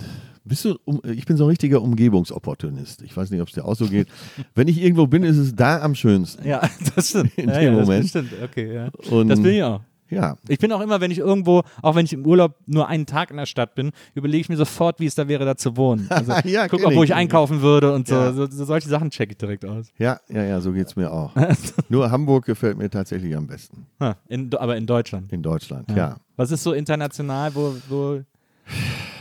bist 0.45 0.63
du, 0.65 0.77
um, 0.85 1.01
ich 1.03 1.25
bin 1.25 1.37
so 1.37 1.45
ein 1.45 1.49
richtiger 1.49 1.81
Umgebungsopportunist. 1.81 3.01
Ich 3.01 3.15
weiß 3.17 3.29
nicht, 3.31 3.41
ob 3.41 3.47
es 3.47 3.53
dir 3.55 3.65
auch 3.65 3.75
so 3.75 3.87
geht. 3.87 4.07
Wenn 4.53 4.67
ich 4.67 4.81
irgendwo 4.81 5.07
bin, 5.07 5.23
ist 5.23 5.37
es 5.37 5.55
da 5.55 5.81
am 5.81 5.95
schönsten. 5.95 6.47
Ja, 6.47 6.61
das 6.95 7.09
stimmt. 7.09 7.37
In 7.37 7.49
ja, 7.49 7.59
dem 7.59 7.73
ja, 7.75 7.79
Moment. 7.81 8.03
Das 8.03 8.09
stimmt. 8.09 8.31
Okay, 8.43 8.73
ja. 8.73 8.89
Und 9.09 9.27
Das 9.29 9.41
bin 9.41 9.55
ich 9.55 9.63
auch. 9.63 9.81
ja, 10.09 10.37
Ich 10.47 10.59
bin 10.59 10.71
auch 10.71 10.81
immer, 10.81 11.01
wenn 11.01 11.09
ich 11.09 11.17
irgendwo, 11.17 11.63
auch 11.81 11.95
wenn 11.95 12.05
ich 12.05 12.13
im 12.13 12.25
Urlaub 12.27 12.55
nur 12.67 12.87
einen 12.87 13.05
Tag 13.07 13.31
in 13.31 13.37
der 13.37 13.47
Stadt 13.47 13.73
bin, 13.75 13.91
überlege 14.13 14.41
ich 14.41 14.49
mir 14.49 14.55
sofort, 14.57 14.99
wie 14.99 15.07
es 15.07 15.15
da 15.15 15.27
wäre, 15.27 15.45
da 15.45 15.55
zu 15.57 15.75
wohnen. 15.77 16.05
Also 16.09 16.31
Ja, 16.47 16.67
guck 16.67 16.85
auch, 16.85 16.93
wo 16.93 17.03
ich. 17.03 17.13
einkaufen 17.15 17.61
würde 17.61 17.91
und 17.93 18.07
so. 18.07 18.15
Ja. 18.15 18.31
so, 18.33 18.45
so 18.45 18.65
solche 18.65 18.87
Sachen 18.87 19.09
checke 19.09 19.31
ich 19.31 19.37
direkt 19.37 19.65
aus. 19.65 19.87
ja, 19.97 20.19
ja, 20.29 20.43
ja, 20.43 20.61
so 20.61 20.71
geht 20.73 20.87
es 20.87 20.95
mir 20.95 21.11
auch. 21.11 21.31
Nur 21.89 22.11
Hamburg 22.11 22.45
gefällt 22.45 22.77
mir 22.77 22.89
tatsächlich 22.89 23.35
am 23.35 23.47
besten. 23.47 23.87
Ha, 23.99 24.15
in, 24.27 24.53
aber 24.55 24.77
in 24.77 24.85
Deutschland. 24.85 25.33
In 25.33 25.41
Deutschland, 25.41 25.91
ja. 25.95 26.17
Was 26.35 26.51
ist 26.51 26.61
so 26.63 26.73
international, 26.73 27.55
wo, 27.55 27.73
wo 27.89 28.19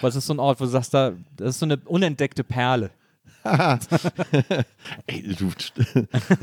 was 0.05 0.15
ist 0.17 0.27
so 0.27 0.35
ein 0.35 0.39
Ort, 0.39 0.61
wo 0.61 0.65
du 0.65 0.71
sagst, 0.71 0.95
da, 0.95 1.13
das 1.37 1.51
ist 1.51 1.59
so 1.59 1.67
eine 1.67 1.79
unentdeckte 1.87 2.45
Perle? 2.45 2.91
Ey, 5.07 5.35
du, 5.39 5.51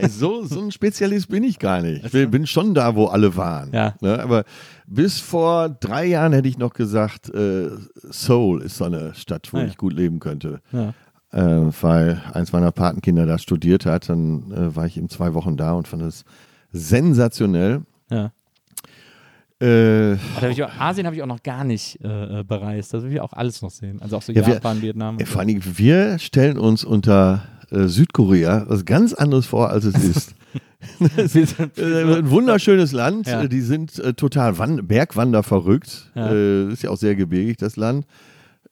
so, 0.07 0.45
so 0.45 0.61
ein 0.61 0.71
Spezialist 0.71 1.29
bin 1.29 1.43
ich 1.43 1.57
gar 1.57 1.81
nicht. 1.81 2.05
Ich 2.05 2.11
bin, 2.11 2.29
bin 2.29 2.45
schon 2.45 2.73
da, 2.75 2.95
wo 2.95 3.05
alle 3.07 3.35
waren. 3.35 3.71
Ja. 3.73 3.95
Ne? 4.01 4.21
Aber 4.21 4.43
bis 4.85 5.19
vor 5.19 5.69
drei 5.69 6.05
Jahren 6.05 6.33
hätte 6.33 6.47
ich 6.47 6.57
noch 6.59 6.73
gesagt, 6.73 7.29
äh, 7.33 7.69
Seoul 8.09 8.61
ist 8.61 8.77
so 8.77 8.85
eine 8.85 9.15
Stadt, 9.15 9.51
wo 9.51 9.57
Ah, 9.57 9.61
ja. 9.61 9.67
ich 9.67 9.77
gut 9.77 9.93
leben 9.93 10.19
könnte. 10.19 10.61
Ja. 10.71 10.93
Äh, 11.31 11.71
weil 11.81 12.21
eins 12.33 12.51
meiner 12.51 12.71
Patenkinder 12.71 13.25
da 13.25 13.37
studiert 13.39 13.85
hat. 13.85 14.09
Dann 14.09 14.51
äh, 14.51 14.75
war 14.75 14.85
ich 14.85 14.97
eben 14.97 15.09
zwei 15.09 15.33
Wochen 15.33 15.57
da 15.57 15.73
und 15.73 15.87
fand 15.87 16.03
es 16.03 16.23
sensationell. 16.71 17.81
Ja. 18.11 18.31
Äh, 19.61 20.17
da 20.39 20.49
hab 20.49 20.59
auch, 20.59 20.79
Asien 20.79 21.05
habe 21.05 21.15
ich 21.15 21.21
auch 21.21 21.27
noch 21.27 21.43
gar 21.43 21.63
nicht 21.63 21.99
äh, 22.03 22.39
äh, 22.39 22.43
bereist. 22.43 22.93
Das 22.93 23.03
will 23.03 23.13
ich 23.13 23.21
auch 23.21 23.33
alles 23.33 23.61
noch 23.61 23.71
sehen. 23.71 24.01
Also 24.01 24.17
auch 24.17 24.21
so 24.21 24.31
Ja, 24.33 24.45
wir- 24.47 24.55
Japan, 24.55 24.81
Vietnam. 24.81 25.19
Ja, 25.19 25.25
vor 25.25 25.39
allen 25.39 25.47
Dingen, 25.49 25.63
wir 25.77 26.17
stellen 26.19 26.57
uns 26.57 26.83
unter 26.83 27.43
äh, 27.69 27.87
Südkorea 27.87 28.65
was 28.67 28.85
ganz 28.85 29.13
anderes 29.13 29.45
vor, 29.45 29.69
als 29.69 29.85
es 29.85 29.95
ist. 30.03 30.35
Wir 31.75 32.17
ein 32.17 32.29
wunderschönes 32.31 32.91
Land. 32.91 33.27
Ja. 33.27 33.43
Äh, 33.43 33.49
Die 33.49 33.61
sind 33.61 33.99
äh, 33.99 34.13
total 34.15 34.57
Wan 34.57 34.87
Bergwander 34.87 35.43
verrückt. 35.43 36.09
Ja. 36.15 36.31
Äh, 36.33 36.71
ist 36.73 36.81
ja 36.81 36.89
auch 36.89 36.97
sehr 36.97 37.15
gebirgig, 37.15 37.57
das 37.57 37.75
Land. 37.75 38.05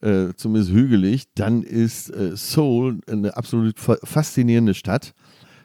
Äh, 0.02 0.34
zumindest 0.36 0.72
hügelig. 0.74 1.26
Dann 1.36 1.62
ist 1.62 2.10
äh, 2.10 2.36
Seoul 2.36 3.00
eine 3.08 3.38
absolut 3.38 3.80
fa 3.80 3.98
faszinierende 4.04 4.74
Stadt. 4.74 5.14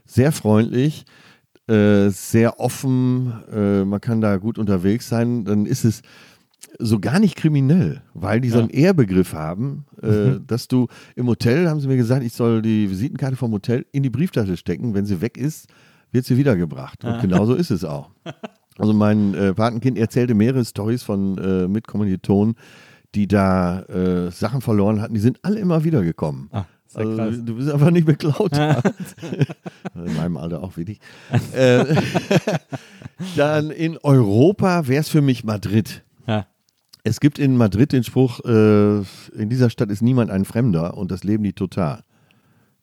Sehr 0.04 0.32
freundlich, 0.32 1.04
äh, 1.68 2.08
sehr 2.10 2.60
offen. 2.60 3.32
Äh, 3.52 3.84
man 3.84 4.00
kann 4.00 4.20
da 4.20 4.36
gut 4.36 4.58
unterwegs 4.58 5.08
sein. 5.08 5.44
Dann 5.44 5.66
ist 5.66 5.84
es 5.84 6.02
so 6.78 6.98
gar 6.98 7.20
nicht 7.20 7.36
kriminell, 7.36 8.02
weil 8.14 8.40
die 8.40 8.48
so 8.50 8.56
Ja. 8.58 8.62
einen 8.64 8.70
Ehrbegriff 8.70 9.32
haben, 9.32 9.84
äh, 10.02 10.06
Mhm. 10.30 10.46
dass 10.46 10.66
du 10.68 10.88
im 11.14 11.26
Hotel, 11.28 11.68
haben 11.68 11.80
sie 11.80 11.88
mir 11.88 11.96
gesagt, 11.96 12.24
ich 12.24 12.32
soll 12.32 12.62
die 12.62 12.90
Visitenkarte 12.90 13.36
vom 13.36 13.52
Hotel 13.52 13.86
in 13.92 14.02
die 14.02 14.10
Brieftasche 14.10 14.56
stecken. 14.56 14.94
Wenn 14.94 15.06
sie 15.06 15.20
weg 15.20 15.36
ist, 15.38 15.68
wird 16.10 16.24
sie 16.24 16.36
wiedergebracht. 16.36 17.04
Und 17.04 17.20
genauso 17.20 17.54
ist 17.54 17.70
es 17.70 17.84
auch. 17.84 18.10
Also 18.76 18.92
mein 18.92 19.34
äh, 19.34 19.54
Patenkind 19.54 19.96
erzählte 19.96 20.34
mehrere 20.34 20.64
Stories 20.64 21.04
von 21.04 21.38
äh, 21.38 21.68
Mitkommilitonen, 21.68 22.56
die 23.14 23.28
da 23.28 23.82
äh, 23.82 24.32
Sachen 24.32 24.60
verloren 24.62 25.00
hatten, 25.00 25.14
die 25.14 25.20
sind 25.20 25.38
alle 25.42 25.60
immer 25.60 25.84
wieder 25.84 26.02
gekommen. 26.02 26.48
Ah. 26.50 26.64
Also, 26.96 27.42
du 27.42 27.56
bist 27.56 27.70
einfach 27.70 27.90
nicht 27.90 28.06
beklaut. 28.06 28.52
In 29.94 30.16
meinem 30.16 30.36
Alter 30.36 30.62
auch 30.62 30.76
wenig. 30.76 31.00
äh, 31.52 31.84
dann 33.36 33.70
in 33.70 33.98
Europa 33.98 34.86
wäre 34.86 35.00
es 35.00 35.08
für 35.08 35.22
mich 35.22 35.44
Madrid. 35.44 36.02
Ja. 36.26 36.46
Es 37.04 37.20
gibt 37.20 37.38
in 37.38 37.56
Madrid 37.56 37.92
den 37.92 38.02
Spruch, 38.02 38.40
äh, 38.44 38.98
in 38.98 39.48
dieser 39.50 39.70
Stadt 39.70 39.90
ist 39.90 40.02
niemand 40.02 40.30
ein 40.30 40.44
Fremder 40.44 40.96
und 40.96 41.10
das 41.10 41.22
leben 41.22 41.44
die 41.44 41.52
total. 41.52 42.02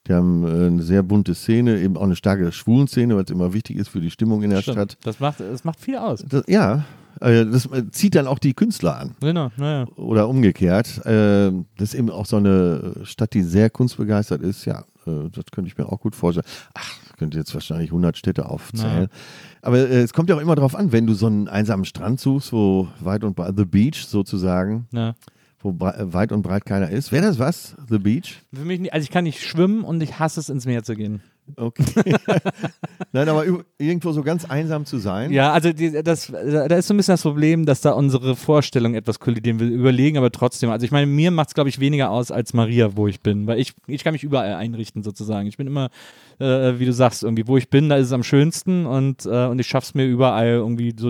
Die 0.08 0.14
haben 0.14 0.44
äh, 0.44 0.68
eine 0.68 0.84
sehr 0.84 1.04
bunte 1.04 1.36
Szene, 1.36 1.80
eben 1.80 1.98
auch 1.98 2.04
eine 2.04 2.16
starke 2.16 2.52
Schwulenszene, 2.52 3.16
weil 3.16 3.24
es 3.24 3.30
immer 3.30 3.54
wichtig 3.54 3.78
ist 3.78 3.90
für 3.90 4.02
die 4.02 4.12
Stimmung 4.12 4.44
in 4.44 4.52
der 4.52 4.62
Stimmt. 4.62 4.76
Stadt. 4.76 4.98
Das 5.04 5.20
macht, 5.20 5.40
das 5.40 5.64
macht 5.64 5.80
viel 5.80 5.98
aus. 5.98 6.24
Das, 6.28 6.44
ja, 6.48 6.86
das 7.20 7.66
äh, 7.68 7.90
zieht 7.92 8.16
dann 8.16 8.28
auch 8.28 8.40
die 8.40 8.54
Künstler 8.54 8.98
an 8.98 9.16
Genau, 9.22 9.52
naja. 9.58 9.86
oder 9.96 10.28
umgekehrt. 10.30 11.06
Äh, 11.06 11.52
das 11.78 11.90
ist 11.90 11.94
eben 11.96 12.10
auch 12.10 12.26
so 12.26 12.38
eine 12.38 12.94
Stadt, 13.04 13.34
die 13.34 13.44
sehr 13.44 13.70
kunstbegeistert 13.70 14.42
ist. 14.42 14.66
Ja, 14.66 14.86
äh, 15.06 15.30
das 15.32 15.46
könnte 15.52 15.68
ich 15.70 15.78
mir 15.78 15.86
auch 15.92 16.00
gut 16.00 16.16
vorstellen. 16.16 16.46
Ach, 16.74 16.98
ich 17.06 17.18
könnte 17.18 17.38
jetzt 17.38 17.54
wahrscheinlich 17.54 17.90
100 17.92 18.18
Städte 18.18 18.48
aufzählen. 18.50 19.08
Aber 19.62 19.78
äh, 19.78 20.02
es 20.02 20.14
kommt 20.14 20.30
ja 20.30 20.36
auch 20.36 20.42
immer 20.42 20.56
darauf 20.56 20.76
an, 20.76 20.92
wenn 20.92 21.06
du 21.06 21.14
so 21.14 21.28
einen 21.28 21.48
einsamen 21.48 21.86
Strand 21.86 22.20
suchst, 22.20 22.52
wo 22.54 22.88
weit 23.00 23.24
und 23.24 23.36
breit, 23.36 23.54
The 23.58 23.66
Beach 23.66 24.06
sozusagen, 24.08 24.88
Ja. 24.92 25.14
wo 25.60 25.70
äh, 25.86 26.14
weit 26.14 26.32
und 26.32 26.42
breit 26.42 26.66
keiner 26.66 26.90
ist. 26.90 27.12
Wäre 27.12 27.26
das 27.28 27.38
was? 27.38 27.76
The 27.90 28.00
Beach? 28.00 28.42
Für 28.54 28.66
mich 28.66 28.80
nicht, 28.80 28.94
also 28.94 29.04
ich 29.04 29.12
kann 29.12 29.26
nicht 29.26 29.42
schwimmen 29.44 29.84
und 29.84 30.02
ich 30.02 30.18
hasse 30.18 30.40
es, 30.40 30.50
ins 30.50 30.66
Meer 30.66 30.84
zu 30.84 30.96
gehen. 30.96 31.22
Okay. 31.58 32.16
Nein, 33.12 33.28
aber 33.30 33.46
irgendwo 33.78 34.12
so 34.12 34.24
ganz 34.24 34.46
einsam 34.46 34.86
zu 34.86 34.98
sein. 35.00 35.32
Ja, 35.32 35.52
also 35.52 35.74
die, 35.74 35.92
das, 36.04 36.28
da 36.28 36.66
ist 36.76 36.88
so 36.88 36.94
ein 36.94 36.98
bisschen 36.98 37.14
das 37.14 37.22
Problem, 37.22 37.66
dass 37.66 37.82
da 37.82 37.92
unsere 37.92 38.36
Vorstellungen 38.36 38.96
etwas 38.96 39.20
kollidieren. 39.20 39.60
Wir 39.60 39.68
überlegen 39.68 40.18
aber 40.18 40.32
trotzdem. 40.32 40.70
Also 40.70 40.86
ich 40.86 40.92
meine, 40.92 41.08
mir 41.08 41.32
macht 41.32 41.50
es, 41.50 41.54
glaube 41.54 41.70
ich, 41.70 41.80
weniger 41.80 42.10
aus 42.10 42.32
als 42.32 42.54
Maria, 42.54 42.96
wo 42.96 43.08
ich 43.08 43.22
bin. 43.22 43.48
Weil 43.48 43.60
ich, 43.60 43.74
ich 43.88 44.04
kann 44.04 44.14
mich 44.14 44.24
überall 44.24 44.54
einrichten 44.54 45.04
sozusagen. 45.04 45.48
Ich 45.48 45.58
bin 45.58 45.68
immer, 45.68 45.90
äh, 46.40 46.80
wie 46.80 46.86
du 46.86 46.94
sagst, 46.94 47.24
irgendwie, 47.24 47.48
wo 47.48 47.58
ich 47.58 47.70
bin, 47.70 47.90
da 47.90 47.98
ist 47.98 48.08
es 48.08 48.14
am 48.14 48.24
schönsten 48.24 48.86
und, 48.86 49.26
äh, 49.26 49.48
und 49.48 49.60
ich 49.60 49.68
schaff's 49.68 49.94
mir 49.94 50.06
überall 50.06 50.48
irgendwie 50.48 50.96
so 50.98 51.10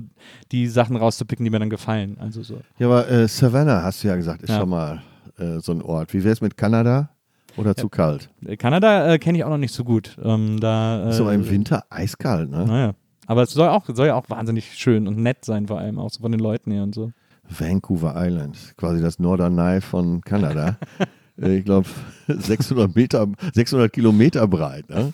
die 0.51 0.67
Sachen 0.67 0.95
rauszupicken, 0.95 1.43
die 1.43 1.49
mir 1.51 1.59
dann 1.59 1.69
gefallen. 1.69 2.17
Also 2.19 2.43
so. 2.43 2.59
Ja, 2.79 2.87
aber 2.87 3.09
äh, 3.09 3.27
Savannah, 3.27 3.83
hast 3.83 4.03
du 4.03 4.07
ja 4.07 4.15
gesagt, 4.15 4.41
ist 4.43 4.49
Ja. 4.49 4.59
schon 4.59 4.69
mal 4.69 5.01
äh, 5.37 5.59
so 5.59 5.71
ein 5.71 5.81
Ort. 5.81 6.13
Wie 6.13 6.23
wäre 6.23 6.33
es 6.33 6.41
mit 6.41 6.57
Kanada? 6.57 7.09
Oder 7.57 7.75
zu 7.75 7.89
kalt? 7.89 8.29
Äh, 8.45 8.57
Kanada 8.57 9.13
äh, 9.13 9.19
kenne 9.19 9.37
ich 9.37 9.43
auch 9.43 9.49
noch 9.49 9.57
nicht 9.57 9.73
so 9.73 9.83
gut. 9.83 10.17
Ähm, 10.23 10.59
da, 10.59 11.05
äh, 11.05 11.09
Ist 11.09 11.19
aber 11.19 11.33
im 11.33 11.49
Winter 11.49 11.85
eiskalt, 11.89 12.49
ne? 12.49 12.65
Naja. 12.65 12.93
Aber 13.27 13.43
es 13.43 13.51
soll, 13.51 13.69
auch, 13.69 13.85
soll 13.87 14.07
ja 14.07 14.15
auch 14.15 14.29
wahnsinnig 14.29 14.73
schön 14.73 15.07
und 15.07 15.17
nett 15.17 15.45
sein, 15.45 15.67
vor 15.67 15.79
allem 15.79 15.99
auch 15.99 16.09
so 16.09 16.21
von 16.21 16.31
den 16.31 16.41
Leuten 16.41 16.71
her 16.71 16.83
und 16.83 16.93
so. 16.93 17.11
Vancouver 17.47 18.13
Island, 18.17 18.57
quasi 18.77 19.01
das 19.01 19.19
Norderney 19.19 19.81
von 19.81 20.21
Kanada. 20.21 20.77
Äh, 21.41 21.59
ich 21.59 21.65
glaube 21.65 21.87
600 22.27 22.93
Meter, 22.93 23.25
600 23.53 23.91
Kilometer 23.91 24.45
breit. 24.47 24.89
Ne? 24.89 25.11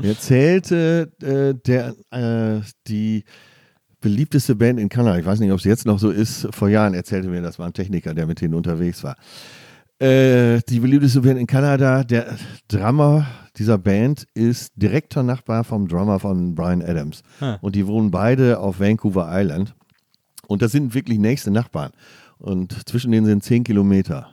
Mir 0.00 0.08
erzählte 0.08 1.12
äh, 1.22 1.54
der 1.54 1.94
äh, 2.10 2.60
die 2.88 3.24
beliebteste 4.00 4.56
Band 4.56 4.80
in 4.80 4.88
Kanada, 4.88 5.18
ich 5.18 5.24
weiß 5.24 5.38
nicht, 5.38 5.52
ob 5.52 5.58
es 5.58 5.64
jetzt 5.64 5.86
noch 5.86 6.00
so 6.00 6.10
ist, 6.10 6.48
vor 6.50 6.68
Jahren 6.68 6.92
erzählte 6.92 7.28
mir, 7.28 7.40
das 7.40 7.58
war 7.58 7.66
ein 7.66 7.72
Techniker, 7.72 8.12
der 8.12 8.26
mit 8.26 8.40
denen 8.40 8.54
unterwegs 8.54 9.04
war. 9.04 9.16
Äh, 10.02 10.62
die 10.68 10.80
beliebteste 10.80 11.20
Band 11.20 11.38
in 11.38 11.46
Kanada, 11.46 12.02
der 12.02 12.36
Drummer 12.66 13.24
dieser 13.56 13.78
Band 13.78 14.26
ist 14.34 14.72
direkter 14.74 15.22
Nachbar 15.22 15.62
vom 15.62 15.86
Drummer 15.86 16.18
von 16.18 16.56
Brian 16.56 16.82
Adams. 16.82 17.22
Ah. 17.40 17.58
Und 17.60 17.76
die 17.76 17.86
wohnen 17.86 18.10
beide 18.10 18.58
auf 18.58 18.80
Vancouver 18.80 19.28
Island. 19.30 19.76
Und 20.48 20.60
das 20.60 20.72
sind 20.72 20.92
wirklich 20.94 21.20
nächste 21.20 21.52
Nachbarn. 21.52 21.92
Und 22.38 22.88
zwischen 22.88 23.12
denen 23.12 23.26
sind 23.26 23.44
zehn 23.44 23.62
Kilometer. 23.62 24.26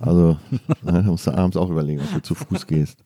Also, 0.00 0.38
da 0.82 1.02
musst 1.02 1.26
du 1.26 1.32
abends 1.32 1.58
auch 1.58 1.68
überlegen, 1.68 2.00
ob 2.00 2.10
du 2.10 2.22
zu 2.22 2.34
Fuß 2.34 2.66
gehst. 2.66 3.03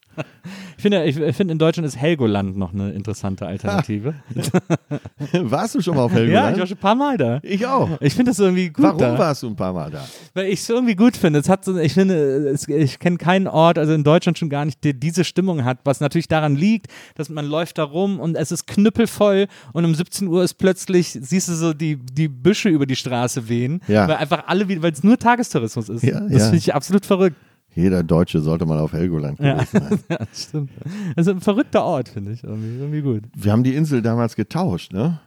Ich 0.76 0.82
finde, 0.82 1.04
ich 1.04 1.16
finde 1.36 1.52
in 1.52 1.58
Deutschland 1.58 1.86
ist 1.88 1.96
Helgoland 1.96 2.56
noch 2.56 2.72
eine 2.72 2.92
interessante 2.92 3.46
Alternative. 3.46 4.14
Warst 5.32 5.74
du 5.74 5.80
schon 5.80 5.96
mal 5.96 6.02
auf 6.02 6.12
ja, 6.12 6.18
Helgoland? 6.18 6.52
ich 6.56 6.60
war 6.60 6.66
schon 6.66 6.76
ein 6.76 6.80
paar 6.80 6.94
Mal 6.94 7.16
da. 7.16 7.40
ich 7.42 7.66
auch. 7.66 7.88
Ich 8.00 8.14
finde 8.14 8.30
das 8.30 8.38
irgendwie 8.38 8.68
gut 8.70 8.84
Warum 8.84 8.98
da. 8.98 9.18
warst 9.18 9.42
du 9.42 9.48
ein 9.48 9.56
paar 9.56 9.72
Mal 9.72 9.90
da? 9.90 10.04
Weil 10.34 10.46
ich 10.46 10.60
es 10.60 10.68
irgendwie 10.68 10.94
gut 10.94 11.16
finde. 11.16 11.40
Es 11.40 11.48
hat 11.48 11.64
so, 11.64 11.76
ich 11.78 11.94
finde, 11.94 12.14
es, 12.48 12.68
ich 12.68 12.98
kenne 12.98 13.16
keinen 13.16 13.48
Ort, 13.48 13.78
also 13.78 13.92
in 13.92 14.04
Deutschland 14.04 14.38
schon 14.38 14.48
gar 14.50 14.64
nicht, 14.64 14.82
der 14.84 14.92
diese 14.92 15.24
Stimmung 15.24 15.64
hat, 15.64 15.78
was 15.84 16.00
natürlich 16.00 16.28
daran 16.28 16.54
liegt, 16.56 16.86
dass 17.16 17.28
man 17.28 17.44
läuft 17.46 17.78
da 17.78 17.84
rum 17.84 18.20
und 18.20 18.36
es 18.36 18.52
ist 18.52 18.66
knüppelvoll 18.66 19.48
und 19.72 19.84
um 19.84 19.94
17 19.94 20.28
Uhr 20.28 20.44
ist 20.44 20.54
plötzlich, 20.54 21.08
siehst 21.20 21.48
du 21.48 21.54
so 21.54 21.74
die, 21.74 21.96
die 21.96 22.28
Büsche 22.28 22.68
über 22.68 22.86
die 22.86 22.96
Straße 22.96 23.48
wehen, 23.48 23.80
Ja. 23.88 24.06
weil 24.08 24.16
einfach 24.16 24.44
alle, 24.46 24.68
weil 24.82 24.92
es 24.92 25.02
nur 25.02 25.18
Tagestourismus 25.18 25.88
ist. 25.88 26.02
Ja, 26.04 26.20
das 26.20 26.32
ja. 26.32 26.38
finde 26.44 26.56
ich 26.58 26.74
absolut 26.74 27.04
verrückt. 27.04 27.36
Jeder 27.78 28.02
Deutsche 28.02 28.40
sollte 28.40 28.66
mal 28.66 28.78
auf 28.78 28.92
Helgoland 28.92 29.38
Ja. 29.40 29.55
gewesen 29.55 29.80
sein. 29.88 29.98
ja, 30.10 30.16
das 30.18 30.42
stimmt. 30.44 30.70
Also 31.16 31.30
ein 31.30 31.40
verrückter 31.40 31.84
Ort, 31.84 32.09
finde 32.09 32.32
ich. 32.32 32.42
Irgendwie, 32.42 32.78
irgendwie 32.78 33.00
gut. 33.02 33.22
Wir 33.36 33.52
haben 33.52 33.62
die 33.62 33.74
Insel 33.74 34.02
damals 34.02 34.34
getauscht, 34.36 34.92
ne? 34.92 35.20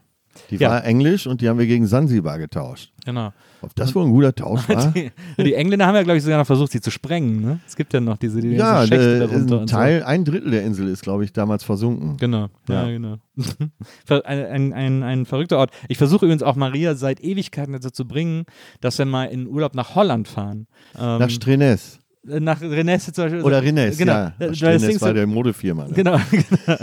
Die 0.49 0.56
Ja. 0.56 0.69
war 0.69 0.86
englisch 0.86 1.28
und 1.28 1.41
die 1.41 1.49
haben 1.49 1.60
wir 1.60 1.68
gegen 1.68 1.86
Sansibar 1.88 2.38
getauscht. 2.40 2.94
Genau. 3.06 3.34
Ob 3.61 3.76
das 3.76 3.94
wohl 3.94 4.06
ein 4.06 4.11
guter 4.11 4.34
Tausch 4.34 4.68
war? 4.69 4.91
Die, 4.95 5.11
die 5.38 5.53
Engländer 5.53 5.86
haben 5.86 5.95
ja, 5.95 6.03
glaube 6.03 6.18
ich, 6.18 6.23
sogar 6.23 6.40
noch 6.40 6.45
versucht, 6.48 6.72
sie 6.72 6.80
zu 6.82 6.90
sprengen. 6.90 7.41
Ne? 7.41 7.60
Es 7.68 7.76
gibt 7.76 7.94
ja 7.94 7.99
noch 7.99 8.18
diese, 8.18 8.40
die 8.41 8.49
ja, 8.52 8.88
Schächte 8.88 9.19
darunter 9.19 9.61
ein 9.61 9.68
Teil, 9.68 10.03
ein 10.03 10.23
Drittel 10.26 10.52
der 10.52 10.64
Insel 10.64 10.88
ist, 10.88 11.03
glaube 11.03 11.26
ich, 11.26 11.34
damals 11.34 11.64
versunken. 11.64 12.11
So. 12.11 12.18
Genau, 12.18 12.48
ja, 12.69 12.88
Ja. 12.88 12.91
genau. 12.91 13.18
Ein, 14.10 14.23
ein, 14.45 14.73
ein, 14.73 15.03
ein 15.03 15.26
verrückter 15.26 15.57
Ort. 15.57 15.72
Ich 15.90 15.98
versuche 15.98 16.26
übrigens 16.26 16.44
auch 16.44 16.56
Maria 16.56 16.95
seit 16.95 17.22
Ewigkeiten 17.23 17.73
dazu 17.73 17.90
zu 17.91 18.07
bringen, 18.07 18.45
dass 18.82 18.98
wir 18.98 19.06
mal 19.06 19.26
in 19.26 19.48
Urlaub 19.48 19.73
nach 19.76 19.95
Holland 19.95 20.28
fahren. 20.28 20.68
Ähm, 20.98 21.19
Nach 21.19 21.30
Strenes. 21.30 21.99
Nach 22.23 22.61
Renesse 22.61 23.14
zum 23.14 23.26
Beispiel. 23.26 23.41
Oder 23.41 23.61
Rennes, 23.61 23.98
genau. 23.98 24.14
ja. 24.14 24.34
Äh, 24.39 24.61
weil 24.61 24.73
das 24.73 24.84
ist 24.84 25.02
war 25.02 25.14
der 25.14 25.27
Modefirma. 25.27 25.88
Ne? 25.88 25.93
Genau, 25.93 26.19
genau. 26.31 26.77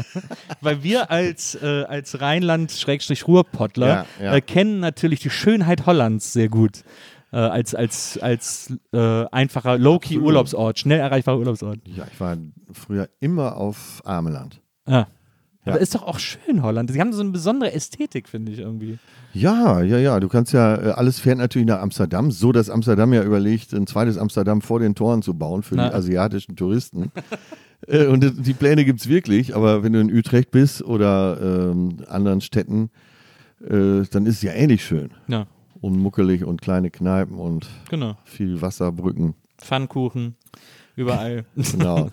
Weil 0.60 0.82
wir 0.82 1.10
als, 1.10 1.54
äh, 1.62 1.84
als 1.84 2.20
Rheinland-Ruhrpottler 2.20 3.86
Ja, 3.86 4.06
ja. 4.22 4.34
Äh, 4.34 4.40
kennen 4.40 4.80
natürlich 4.80 5.20
die 5.20 5.30
Schönheit 5.30 5.86
Hollands 5.86 6.32
sehr 6.32 6.48
gut. 6.48 6.82
Äh, 7.30 7.36
als 7.36 7.74
als, 7.74 8.18
als 8.18 8.72
äh, 8.92 9.26
einfacher 9.30 9.78
Low-Key-Urlaubsort, 9.78 10.78
schnell 10.78 10.98
erreichbarer 10.98 11.38
Urlaubsort. 11.38 11.78
Ja, 11.86 12.06
ich 12.10 12.18
war 12.18 12.38
früher 12.72 13.08
immer 13.20 13.56
auf 13.56 14.00
Ameland. 14.04 14.62
Ah. 14.86 15.06
Ja. 15.64 15.72
Aber 15.72 15.80
ist 15.80 15.94
doch 15.94 16.02
auch 16.02 16.18
schön, 16.18 16.62
Holland. 16.62 16.90
Sie 16.90 17.00
haben 17.00 17.12
so 17.12 17.20
eine 17.20 17.30
besondere 17.30 17.72
Ästhetik, 17.72 18.28
finde 18.28 18.52
ich 18.52 18.58
irgendwie. 18.60 18.98
Ja, 19.34 19.82
ja, 19.82 19.98
ja. 19.98 20.18
Du 20.20 20.28
kannst 20.28 20.52
ja, 20.52 20.76
äh, 20.76 20.90
alles 20.92 21.18
fährt 21.20 21.38
natürlich 21.38 21.66
nach 21.68 21.80
Amsterdam, 21.80 22.30
so 22.30 22.52
dass 22.52 22.70
Amsterdam 22.70 23.12
ja 23.12 23.22
überlegt, 23.22 23.74
ein 23.74 23.86
zweites 23.86 24.16
Amsterdam 24.16 24.62
vor 24.62 24.80
den 24.80 24.94
Toren 24.94 25.20
zu 25.22 25.34
bauen 25.34 25.62
für 25.62 25.74
Na. 25.74 25.88
die 25.88 25.94
asiatischen 25.94 26.56
Touristen. 26.56 27.10
Äh, 27.86 28.06
Und 28.06 28.44
die 28.44 28.54
Pläne 28.54 28.84
gibt 28.84 28.98
es 29.00 29.08
wirklich, 29.08 29.54
aber 29.54 29.84
wenn 29.84 29.92
du 29.92 30.00
in 30.00 30.12
Utrecht 30.12 30.50
bist 30.50 30.82
oder 30.82 31.70
ähm, 31.70 31.98
anderen 32.08 32.40
Städten, 32.40 32.90
äh, 33.62 34.02
dann 34.10 34.26
ist 34.26 34.34
es 34.38 34.42
ja 34.42 34.50
ähnlich 34.52 34.84
schön. 34.84 35.10
Ja, 35.28 35.46
Und 35.80 35.96
muckelig 35.96 36.44
und 36.44 36.60
kleine 36.60 36.90
Kneipen 36.90 37.38
und 37.38 37.68
genau. 37.88 38.16
viel 38.24 38.60
Wasserbrücken. 38.60 39.34
Pfannkuchen, 39.58 40.34
überall. 40.96 41.44
Genau. 41.54 42.10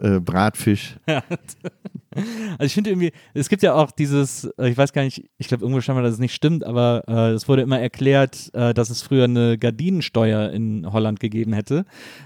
äh, 0.00 0.20
Bratfisch. 0.20 0.96
Also 2.14 2.64
ich 2.64 2.74
finde 2.74 2.90
irgendwie, 2.90 3.12
es 3.34 3.48
gibt 3.48 3.62
ja 3.62 3.74
auch 3.74 3.90
dieses, 3.90 4.44
äh, 4.58 4.68
ich 4.70 4.78
weiß 4.78 4.92
gar 4.92 5.02
nicht, 5.02 5.28
ich 5.36 5.48
glaube 5.48 5.64
irgendwo 5.64 5.92
mal, 5.92 6.02
dass 6.02 6.14
es 6.14 6.18
nicht 6.18 6.34
stimmt, 6.34 6.64
aber 6.64 7.02
äh, 7.06 7.30
es 7.32 7.48
wurde 7.48 7.62
immer 7.62 7.78
erklärt, 7.78 8.50
äh, 8.54 8.72
dass 8.72 8.90
es 8.90 9.02
früher 9.02 9.24
eine 9.24 9.58
Gardinensteuer 9.58 10.50
in 10.50 10.90
Holland 10.90 11.20
gegeben 11.20 11.52
hätte, 11.52 11.84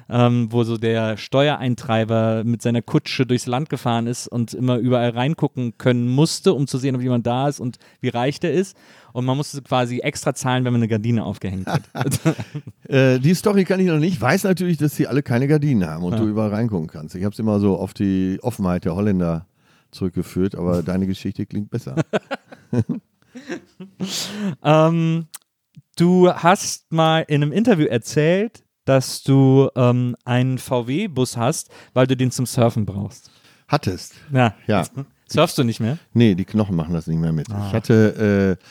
ähm, 0.09 0.49
wo 0.51 0.63
so 0.65 0.77
der 0.79 1.17
Steuereintreiber 1.17 2.45
mit 2.45 2.63
seiner 2.63 2.83
Kutsche 2.83 3.27
durchs 3.27 3.47
Land 3.47 3.69
gefahren 3.71 4.07
ist 4.07 4.29
und 4.29 4.55
immer 4.55 4.77
überall 4.77 5.11
reingucken 5.11 5.77
können 5.79 6.09
musste, 6.09 6.55
um 6.55 6.67
zu 6.67 6.79
sehen, 6.79 6.95
ob 6.97 7.03
jemand 7.03 7.27
da 7.27 7.49
ist 7.49 7.61
und 7.61 7.79
wie 8.01 8.09
reich 8.09 8.41
der 8.41 8.53
ist. 8.53 8.77
Und 9.13 9.27
man 9.27 9.37
musste 9.37 9.61
quasi 9.61 9.99
extra 9.99 10.35
zahlen, 10.35 10.65
wenn 10.65 10.73
man 10.73 10.81
eine 10.81 10.89
Gardine 10.89 11.25
aufgehängt 11.25 11.67
hat. 11.67 11.83
Äh, 12.89 13.21
die 13.21 13.35
Story 13.35 13.65
kann 13.65 13.81
ich 13.81 13.87
noch 13.87 13.99
nicht. 13.99 14.21
Weiß 14.21 14.45
natürlich, 14.45 14.77
dass 14.77 14.95
sie 14.95 15.07
alle 15.07 15.23
keine 15.23 15.49
Gardinen 15.49 15.89
haben 15.89 16.05
und 16.05 16.13
Ja. 16.13 16.19
du 16.19 16.27
überall 16.27 16.51
reingucken 16.51 16.89
kannst. 16.89 17.15
Ich 17.15 17.25
habe 17.25 17.33
es 17.33 17.39
immer 17.39 17.59
so 17.59 17.77
auf 17.79 17.95
die 17.95 18.39
Offenheit 18.43 18.85
der 18.85 18.95
Holländer 18.95 19.47
zurückgeführt, 19.93 20.55
aber 20.57 20.83
deine 20.83 21.07
Geschichte 21.07 21.47
klingt 21.47 21.71
besser. 21.71 21.95
Ähm, 24.63 25.27
du 25.97 26.31
hast 26.33 26.93
mal 26.93 27.21
in 27.21 27.43
einem 27.43 27.53
Interview 27.53 27.87
erzählt, 27.87 28.63
dass 28.85 29.23
du 29.23 29.71
ähm, 29.77 30.17
einen 30.25 30.59
VW-Bus 30.59 31.37
hast, 31.37 31.71
weil 31.95 32.07
du 32.07 32.17
den 32.17 32.31
zum 32.31 32.47
Surfen 32.47 32.85
brauchst. 32.85 33.31
Hattest. 33.69 34.15
Ja. 34.33 34.55
Ja. 34.67 34.85
Surfst 35.29 35.57
du 35.57 35.65
nicht 35.65 35.81
mehr? 35.81 35.99
Nee, 36.13 36.35
die 36.35 36.45
Knochen 36.45 36.77
machen 36.77 36.93
das 36.93 37.07
nicht 37.07 37.19
mehr 37.19 37.33
mit. 37.33 37.51
Ah. 37.51 37.69
Ich 37.69 37.73
hatte 37.73 38.59
äh, 38.61 38.65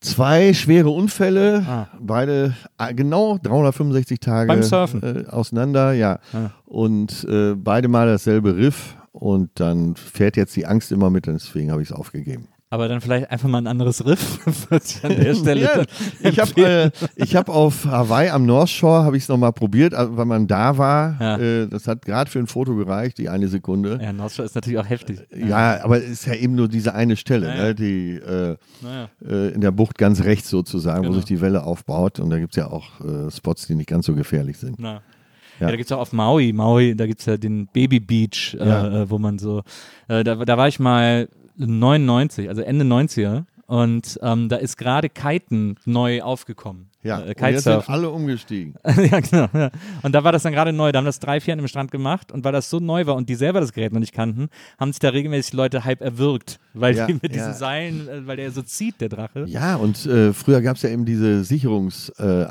zwei 0.00 0.54
schwere 0.54 0.90
Unfälle, 0.90 1.64
Ah. 1.66 1.88
beide 2.00 2.54
äh, 2.78 2.94
genau 2.94 3.38
365 3.42 4.20
Tage 4.20 4.46
Beim 4.48 4.62
Surfen? 4.62 5.02
Äh, 5.02 5.28
auseinander, 5.28 5.92
ja. 5.92 6.20
Ah. 6.32 6.50
Und 6.66 7.24
äh, 7.24 7.54
beide 7.56 7.88
mal 7.88 8.06
dasselbe 8.06 8.54
Riff 8.54 8.96
und 9.12 9.50
dann 9.60 9.94
fährt 9.96 10.36
jetzt 10.36 10.56
die 10.56 10.66
Angst 10.66 10.90
immer 10.92 11.10
mit 11.10 11.28
und 11.28 11.34
deswegen 11.34 11.70
habe 11.70 11.82
ich 11.82 11.90
es 11.90 11.94
aufgegeben. 11.94 12.48
Aber 12.70 12.88
dann 12.88 13.02
vielleicht 13.02 13.30
einfach 13.30 13.50
mal 13.50 13.58
ein 13.58 13.66
anderes 13.66 14.06
Riff 14.06 14.38
an 15.02 15.14
der 15.14 15.34
Stelle. 15.34 15.60
Ja, 15.60 15.82
ich 16.30 16.40
habe 16.40 16.62
äh, 16.62 16.90
ich 17.16 17.36
hab 17.36 17.50
auf 17.50 17.84
Hawaii 17.84 18.30
am 18.30 18.46
North 18.46 18.70
Shore 18.70 19.04
habe 19.04 19.14
ich 19.18 19.24
es 19.24 19.28
nochmal 19.28 19.52
probiert, 19.52 19.92
also, 19.92 20.16
weil 20.16 20.24
man 20.24 20.46
da 20.46 20.78
war. 20.78 21.18
Ja. 21.20 21.36
Äh, 21.38 21.68
das 21.68 21.86
hat 21.86 22.06
gerade 22.06 22.30
für 22.30 22.38
ein 22.38 22.46
Foto 22.46 22.74
gereicht, 22.74 23.18
die 23.18 23.28
eine 23.28 23.48
Sekunde. 23.48 24.00
ja, 24.02 24.10
North 24.14 24.32
Shore 24.32 24.46
ist 24.46 24.54
natürlich 24.54 24.78
auch 24.78 24.88
heftig. 24.88 25.20
Ja, 25.36 25.84
aber 25.84 25.98
es 25.98 26.08
ist 26.08 26.24
ja 26.26 26.34
eben 26.34 26.54
nur 26.54 26.66
diese 26.66 26.94
eine 26.94 27.16
Stelle, 27.18 27.48
Ja, 27.48 27.54
ja. 27.56 27.62
Ne, 27.64 27.74
die 27.74 28.14
äh, 28.14 28.56
Naja. 28.80 29.08
äh, 29.22 29.48
in 29.52 29.60
der 29.60 29.70
Bucht 29.72 29.98
ganz 29.98 30.22
rechts 30.24 30.48
sozusagen, 30.48 31.02
Genau. 31.02 31.12
wo 31.12 31.16
sich 31.18 31.26
die 31.26 31.42
Welle 31.42 31.64
aufbaut. 31.64 32.20
Und 32.20 32.30
da 32.30 32.38
gibt 32.38 32.54
es 32.54 32.56
ja 32.56 32.68
auch 32.70 32.88
äh, 33.02 33.30
Spots, 33.30 33.66
die 33.66 33.74
nicht 33.74 33.90
ganz 33.90 34.06
so 34.06 34.14
gefährlich 34.14 34.56
sind. 34.56 34.76
Na. 34.78 35.02
Ja. 35.60 35.68
Da 35.68 35.76
gibt 35.76 35.90
es 35.90 35.92
auch 35.92 36.00
auf 36.00 36.12
Maui, 36.12 36.52
Maui, 36.52 36.94
da 36.96 37.06
gibt 37.06 37.20
es 37.20 37.26
ja 37.26 37.36
den 37.36 37.66
Baby 37.68 38.00
Beach, 38.00 38.56
äh, 38.58 38.64
äh, 38.64 39.10
wo 39.10 39.18
man 39.18 39.38
so, 39.38 39.62
äh, 40.08 40.24
da, 40.24 40.36
da 40.36 40.58
war 40.58 40.68
ich 40.68 40.80
mal 40.80 41.28
99, 41.56 42.48
also 42.48 42.62
Ende 42.62 42.84
90er 42.84 43.44
und 43.66 44.18
ähm, 44.22 44.48
da 44.48 44.56
ist 44.56 44.76
gerade 44.76 45.08
Kiten 45.08 45.76
neu 45.84 46.22
aufgekommen. 46.22 46.91
Ja, 47.04 47.18
äh, 47.18 47.22
und 47.22 47.28
jetzt 47.28 47.38
Kitesurfen. 47.38 47.82
sind 47.86 47.94
alle 47.94 48.10
umgestiegen. 48.10 48.74
ja, 48.86 49.20
genau. 49.20 49.48
Ja. 49.52 49.70
Und 50.02 50.12
da 50.14 50.22
war 50.24 50.32
das 50.32 50.42
dann 50.44 50.52
gerade 50.52 50.72
neu. 50.72 50.92
Da 50.92 50.98
haben 50.98 51.04
das 51.04 51.18
drei, 51.18 51.40
vier 51.40 51.54
an 51.54 51.58
dem 51.58 51.68
Strand 51.68 51.90
gemacht 51.90 52.30
und 52.30 52.44
weil 52.44 52.52
das 52.52 52.70
so 52.70 52.78
neu 52.78 53.06
war 53.06 53.16
und 53.16 53.28
die 53.28 53.34
selber 53.34 53.60
das 53.60 53.72
Gerät 53.72 53.92
noch 53.92 54.00
nicht 54.00 54.12
kannten, 54.14 54.48
haben 54.78 54.92
sich 54.92 55.00
da 55.00 55.08
regelmäßig 55.08 55.52
Leute 55.54 55.84
halb 55.84 56.00
erwürgt, 56.00 56.60
weil 56.74 56.96
Ja, 56.96 57.06
die 57.06 57.14
mit 57.14 57.24
ja. 57.24 57.28
diesen 57.30 57.54
Seilen, 57.54 58.08
äh, 58.08 58.26
weil 58.26 58.36
der 58.36 58.50
so 58.52 58.62
zieht, 58.62 59.00
der 59.00 59.08
Drache. 59.08 59.44
Ja, 59.48 59.76
und 59.76 60.06
äh, 60.06 60.32
früher 60.32 60.60
gab 60.62 60.76
es 60.76 60.82
ja 60.82 60.90
eben 60.90 61.04
diese 61.04 61.42
Sicherungseinrichtungen, 61.44 62.46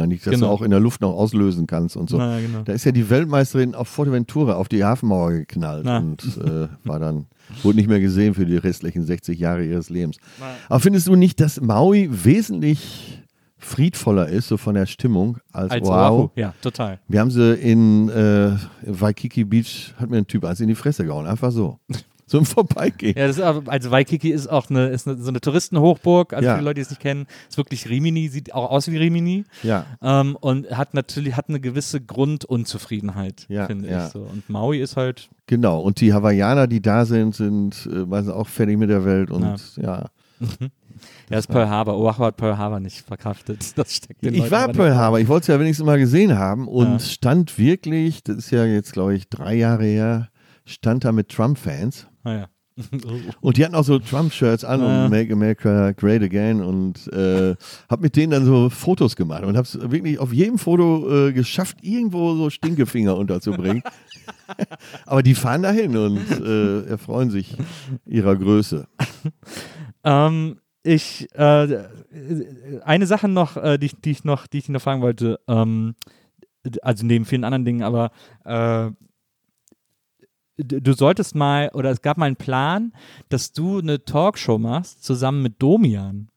Einrichtungen, 0.00 0.10
dass 0.10 0.24
Genau. 0.34 0.46
du 0.46 0.52
auch 0.52 0.62
in 0.62 0.70
der 0.70 0.80
Luft 0.80 1.00
noch 1.00 1.12
auslösen 1.14 1.66
kannst 1.66 1.96
und 1.96 2.08
so. 2.10 2.18
Na, 2.18 2.38
genau. 2.40 2.62
Da 2.62 2.72
ist 2.72 2.84
ja 2.84 2.92
die 2.92 3.08
Weltmeisterin 3.10 3.74
auf 3.74 3.88
Fuerteventura 3.88 4.54
auf 4.54 4.68
die 4.68 4.84
Hafenmauer 4.84 5.32
geknallt 5.32 5.82
Na. 5.84 5.98
und 5.98 6.22
äh, 6.44 6.68
war 6.84 6.98
dann, 7.00 7.26
wurde 7.62 7.76
nicht 7.78 7.88
mehr 7.88 8.00
gesehen 8.00 8.34
für 8.34 8.46
die 8.46 8.56
restlichen 8.56 9.04
60 9.04 9.38
Jahre 9.38 9.64
ihres 9.64 9.90
Lebens. 9.90 10.18
Aber 10.68 10.80
findest 10.80 11.06
du 11.08 11.16
nicht, 11.16 11.40
dass 11.40 11.60
Maui 11.60 12.08
wesentlich 12.10 13.22
friedvoller 13.58 14.28
ist, 14.28 14.48
so 14.48 14.56
von 14.56 14.74
der 14.74 14.86
Stimmung, 14.86 15.38
als, 15.52 15.70
Als 15.72 15.86
Oahu? 15.88 16.14
Oahu. 16.14 16.30
Ja, 16.36 16.54
total. 16.60 16.98
Wir 17.08 17.20
haben 17.20 17.30
sie 17.30 17.54
in 17.54 18.08
äh, 18.10 18.52
Waikiki 18.82 19.44
Beach, 19.44 19.94
hat 19.98 20.10
mir 20.10 20.18
ein 20.18 20.26
Typ 20.26 20.44
eins 20.44 20.60
in 20.60 20.68
die 20.68 20.74
Fresse 20.74 21.04
gehauen, 21.04 21.26
einfach 21.26 21.50
so. 21.50 21.78
So 22.28 22.38
im 22.38 22.44
Vorbeigehen. 22.44 23.14
Ja, 23.16 23.28
das 23.28 23.36
ist 23.36 23.42
also 23.44 23.92
Waikiki 23.92 24.30
ist 24.30 24.48
auch 24.48 24.68
eine, 24.68 24.88
ist 24.88 25.06
eine, 25.06 25.16
so 25.22 25.28
eine 25.28 25.40
Touristenhochburg. 25.40 26.32
Also 26.32 26.44
Ja. 26.44 26.54
für 26.54 26.58
die 26.58 26.64
Leute, 26.64 26.74
die 26.74 26.80
es 26.80 26.90
nicht 26.90 27.00
kennen, 27.00 27.26
ist 27.48 27.56
wirklich 27.56 27.88
Rimini, 27.88 28.26
sieht 28.26 28.52
auch 28.52 28.68
aus 28.68 28.90
wie 28.90 28.96
Rimini. 28.96 29.44
Ja. 29.62 29.86
Ähm, 30.02 30.34
und 30.40 30.68
hat 30.76 30.92
natürlich 30.92 31.36
hat 31.36 31.48
eine 31.48 31.60
gewisse 31.60 32.00
Grundunzufriedenheit, 32.00 33.46
Ja, 33.48 33.66
finde 33.66 33.88
ja. 33.88 34.06
ich 34.06 34.12
so. 34.12 34.22
Und 34.22 34.50
Maui 34.50 34.80
ist 34.80 34.96
halt, 34.96 35.28
Genau, 35.46 35.80
und 35.80 36.00
die 36.00 36.12
Hawaiianer, 36.12 36.66
die 36.66 36.82
da 36.82 37.04
sind, 37.04 37.36
sind 37.36 37.88
äh, 37.92 37.98
meistens 38.04 38.32
auch 38.34 38.48
fertig 38.48 38.76
mit 38.76 38.90
der 38.90 39.04
Welt 39.04 39.30
und 39.30 39.44
ja. 39.76 39.82
ja, 39.82 40.04
ist 41.30 41.48
Pearl 41.48 41.68
Harbor. 41.68 41.96
Oahu 41.98 42.18
hat 42.24 42.36
Pearl 42.36 42.56
Harbor 42.58 42.80
nicht 42.80 43.00
verkraftet. 43.00 43.64
Das 43.76 43.94
steckt 43.94 44.24
den 44.24 44.34
Ich 44.34 44.40
Leuten 44.40 44.52
war 44.52 44.68
Pearl 44.68 44.94
Harbor, 44.94 45.18
ich 45.20 45.28
wollte 45.28 45.42
es 45.42 45.48
ja 45.48 45.60
wenigstens 45.60 45.84
mal 45.86 45.98
gesehen 45.98 46.38
haben 46.38 46.68
und 46.68 46.86
Ja. 46.92 46.98
stand 47.00 47.58
wirklich, 47.58 48.22
das 48.22 48.36
ist 48.36 48.50
ja 48.50 48.64
jetzt 48.64 48.92
glaube 48.92 49.14
ich 49.14 49.28
drei 49.28 49.54
Jahre 49.54 49.84
her, 49.84 50.28
stand 50.64 51.04
da 51.04 51.12
mit 51.12 51.28
Trump-Fans 51.30 52.06
Ah, 52.24 52.32
ja. 52.34 52.46
und 53.40 53.56
die 53.56 53.64
hatten 53.64 53.74
auch 53.74 53.84
so 53.84 53.98
Trump-Shirts 53.98 54.62
an 54.64 54.80
Ja. 54.82 55.04
und 55.04 55.10
Make 55.10 55.32
America 55.32 55.92
Great 55.92 56.22
Again 56.22 56.60
und 56.62 57.10
äh, 57.12 57.54
hab 57.88 58.00
mit 58.02 58.16
denen 58.16 58.32
dann 58.32 58.44
so 58.44 58.68
Fotos 58.68 59.16
gemacht 59.16 59.44
und 59.44 59.56
hab's 59.56 59.78
wirklich 59.80 60.18
auf 60.18 60.32
jedem 60.32 60.58
Foto 60.58 61.28
äh, 61.28 61.32
geschafft, 61.32 61.78
irgendwo 61.80 62.34
so 62.34 62.50
Stinkefinger 62.50 63.16
unterzubringen. 63.18 63.82
Aber 65.06 65.22
die 65.22 65.34
fahren 65.34 65.62
dahin 65.62 65.96
und 65.96 66.20
äh, 66.40 66.82
erfreuen 66.86 67.30
sich 67.30 67.56
ihrer 68.04 68.36
Größe. 68.36 68.86
Ähm, 70.04 70.58
ich, 70.86 71.28
äh, 71.34 71.84
eine 72.84 73.06
Sache 73.06 73.28
noch, 73.28 73.56
äh, 73.56 73.78
die, 73.78 73.86
ich- 73.86 74.00
die, 74.00 74.10
ich 74.12 74.24
noch, 74.24 74.46
die 74.46 74.58
ich 74.58 74.68
noch 74.68 74.80
fragen 74.80 75.02
wollte, 75.02 75.38
ähm, 75.48 75.94
also 76.82 77.04
neben 77.06 77.24
vielen 77.24 77.44
anderen 77.44 77.64
Dingen, 77.64 77.82
aber 77.82 78.10
äh, 78.44 78.90
du 80.58 80.92
solltest 80.94 81.34
mal, 81.34 81.70
oder 81.74 81.90
es 81.90 82.02
gab 82.02 82.16
mal 82.16 82.26
einen 82.26 82.36
Plan, 82.36 82.92
dass 83.28 83.52
du 83.52 83.78
eine 83.78 84.04
Talkshow 84.04 84.58
machst, 84.58 85.04
zusammen 85.04 85.42
mit 85.42 85.60
Domian. 85.60 86.28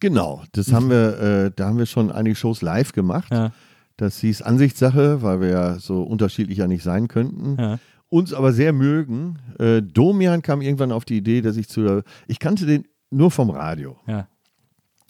Genau, 0.00 0.44
das 0.52 0.72
haben 0.72 0.90
wir, 0.90 1.18
äh, 1.20 1.50
da 1.54 1.66
haben 1.66 1.78
wir 1.78 1.86
schon 1.86 2.12
einige 2.12 2.36
Shows 2.36 2.62
live 2.62 2.92
gemacht. 2.92 3.32
Ja, 3.32 3.50
Das 3.96 4.20
hieß 4.20 4.42
Ansichtssache, 4.42 5.22
weil 5.22 5.40
wir 5.40 5.48
ja 5.48 5.78
so 5.80 6.02
unterschiedlich 6.04 6.58
ja 6.58 6.68
nicht 6.68 6.84
sein 6.84 7.08
könnten. 7.08 7.56
ja. 7.60 7.78
Uns 8.10 8.32
aber 8.32 8.54
sehr 8.54 8.72
mögen. 8.72 9.38
Äh, 9.58 9.82
Domian 9.82 10.40
kam 10.40 10.62
irgendwann 10.62 10.92
auf 10.92 11.04
die 11.04 11.18
Idee, 11.18 11.42
dass 11.42 11.58
ich 11.58 11.68
zu 11.68 12.02
ich 12.26 12.38
kannte 12.38 12.64
den 12.64 12.86
nur 13.10 13.30
vom 13.30 13.50
Radio 13.50 13.96
ja. 14.06 14.28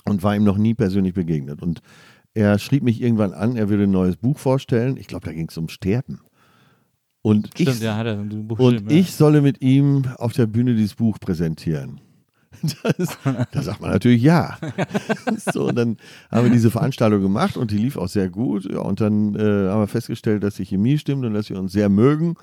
und 0.04 0.22
war 0.22 0.36
ihm 0.36 0.44
noch 0.44 0.58
nie 0.58 0.74
persönlich 0.74 1.14
begegnet. 1.14 1.62
Und 1.62 1.80
er 2.34 2.58
schrieb 2.58 2.82
mich 2.82 3.02
irgendwann 3.02 3.32
an, 3.32 3.56
er 3.56 3.68
würde 3.68 3.84
ein 3.84 3.90
neues 3.90 4.16
Buch 4.16 4.38
vorstellen. 4.38 4.96
Ich 4.96 5.06
glaube, 5.06 5.26
da 5.26 5.32
ging 5.32 5.48
es 5.48 5.58
um 5.58 5.68
Sterben. 5.68 6.20
Und 7.22 7.48
Stimmt, 7.48 7.68
ich, 7.76 7.80
ja, 7.80 7.96
hat 7.96 8.06
er 8.06 8.18
ein 8.18 8.46
Buch 8.46 8.58
und 8.58 8.90
ich 8.90 9.12
solle 9.12 9.42
mit 9.42 9.60
ihm 9.60 10.04
auf 10.18 10.32
der 10.32 10.46
Bühne 10.46 10.74
dieses 10.74 10.94
Buch 10.94 11.18
präsentieren. 11.18 12.00
Das, 12.82 13.16
da 13.52 13.62
sagt 13.62 13.80
man 13.80 13.90
natürlich 13.90 14.22
ja. 14.22 14.58
so, 15.52 15.68
und 15.68 15.76
dann 15.76 15.96
haben 16.28 16.44
wir 16.46 16.50
diese 16.50 16.72
Veranstaltung 16.72 17.22
gemacht 17.22 17.56
und 17.56 17.70
die 17.70 17.78
lief 17.78 17.96
auch 17.96 18.08
sehr 18.08 18.30
gut. 18.30 18.64
Ja, 18.64 18.80
und 18.80 19.00
dann 19.00 19.36
äh, 19.36 19.68
haben 19.68 19.80
wir 19.80 19.86
festgestellt, 19.86 20.42
dass 20.42 20.56
die 20.56 20.64
Chemie 20.64 20.98
stimmt 20.98 21.24
und 21.24 21.34
dass 21.34 21.50
wir 21.50 21.58
uns 21.58 21.70
sehr 21.70 21.88
mögen. 21.88 22.34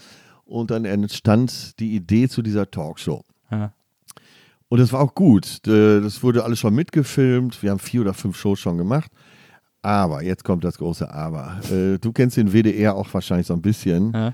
Und 0.46 0.72
dann 0.72 0.86
entstand 0.86 1.80
die 1.80 1.96
Idee 1.96 2.30
zu 2.30 2.42
dieser 2.42 2.70
Talkshow. 2.70 3.26
Ja. 3.52 3.74
Und 4.76 4.82
das 4.82 4.92
war 4.92 5.00
auch 5.00 5.16
gut. 5.16 5.66
Das 5.66 6.22
wurde 6.22 6.44
alles 6.44 6.60
schon 6.60 6.76
mitgefilmt. 6.76 7.64
Wir 7.64 7.72
haben 7.72 7.80
vier 7.80 8.02
oder 8.02 8.14
fünf 8.14 8.36
Shows 8.36 8.60
schon 8.60 8.78
gemacht. 8.78 9.10
Aber, 9.82 10.22
jetzt 10.22 10.44
kommt 10.44 10.66
das 10.66 10.78
große 10.80 11.10
Aber. 11.10 11.62
Äh, 11.72 11.98
Du 11.98 12.12
kennst 12.12 12.36
den 12.36 12.52
WDR 12.52 12.94
auch 12.94 13.08
wahrscheinlich 13.14 13.48
so 13.48 13.54
ein 13.54 13.62
bisschen. 13.62 14.12
Ja. 14.12 14.34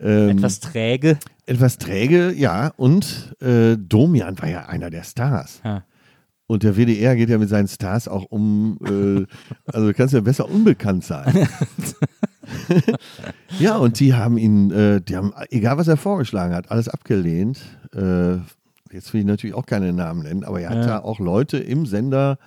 Ähm, 0.00 0.30
Etwas 0.30 0.58
träge. 0.58 1.16
etwas 1.46 1.78
träge, 1.78 2.32
ja. 2.32 2.72
Und 2.76 3.36
äh, 3.40 3.76
Domian 3.78 4.36
war 4.40 4.48
ja 4.48 4.66
einer 4.66 4.90
der 4.90 5.04
Stars. 5.04 5.60
Ja. 5.64 5.84
Und 6.48 6.64
der 6.64 6.76
WDR 6.76 7.14
geht 7.14 7.28
ja 7.28 7.38
mit 7.38 7.48
seinen 7.48 7.68
Stars 7.68 8.08
auch 8.08 8.24
um, 8.30 8.80
äh, 8.84 9.26
also 9.72 9.86
du 9.86 9.94
kannst 9.94 10.12
ja 10.12 10.22
besser 10.22 10.50
unbekannt 10.50 11.04
sein. 11.04 11.46
ja, 13.60 13.76
und 13.76 14.00
die 14.00 14.12
haben 14.12 14.38
ihn, 14.38 14.72
äh, 14.72 15.00
die 15.00 15.16
haben, 15.16 15.32
egal 15.50 15.78
was 15.78 15.86
er 15.86 15.96
vorgeschlagen 15.96 16.52
hat, 16.52 16.68
alles 16.72 16.88
abgelehnt. 16.88 17.60
Äh, 17.94 18.38
jetzt 18.92 19.12
will 19.12 19.20
ich 19.20 19.26
natürlich 19.26 19.54
auch 19.56 19.66
keine 19.66 19.92
Namen 19.92 20.22
nennen, 20.22 20.44
aber 20.44 20.60
er 20.60 20.70
hat 20.70 20.76
Ja. 20.78 20.86
da 20.86 20.98
auch 21.00 21.18
Leute 21.20 21.58
im 21.58 21.86
Sender, 21.86 22.38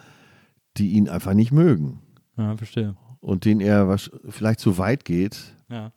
die 0.77 0.91
ihn 0.91 1.09
einfach 1.09 1.34
nicht 1.34 1.51
mögen. 1.51 2.01
ja, 2.38 2.55
verstehe. 2.57 2.95
Und 3.22 3.45
denen 3.45 3.61
er 3.61 3.85
wasch- 3.88 4.11
vielleicht 4.30 4.59
zu 4.59 4.77
weit 4.77 5.03
geht. 5.05 5.38
Ja. 5.69 5.91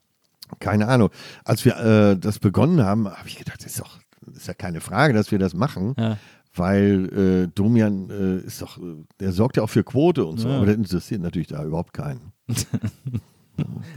Keine 0.60 0.88
Ahnung. 0.88 1.10
Als 1.44 1.64
wir 1.64 1.76
äh, 1.76 2.16
das 2.18 2.38
begonnen 2.38 2.82
haben, 2.82 3.06
habe 3.08 3.28
ich 3.28 3.36
gedacht, 3.36 3.58
das 3.60 3.72
ist 3.72 3.80
doch, 3.80 3.98
das 4.24 4.36
ist 4.38 4.46
ja 4.48 4.54
keine 4.54 4.80
Frage, 4.80 5.12
dass 5.12 5.30
wir 5.30 5.38
das 5.38 5.52
machen. 5.52 5.94
Ja. 5.98 6.16
Weil 6.54 7.44
äh, 7.44 7.48
Domian 7.54 8.08
äh, 8.10 8.38
ist 8.46 8.62
doch, 8.62 8.78
der 9.20 9.32
sorgt 9.32 9.58
ja 9.58 9.62
auch 9.62 9.68
für 9.68 9.84
Quote 9.84 10.24
und 10.24 10.38
so, 10.38 10.48
aber 10.48 10.64
das 10.66 10.76
interessiert 10.76 11.20
natürlich 11.20 11.48
da 11.48 11.62
überhaupt 11.64 11.92
keinen. 11.92 12.32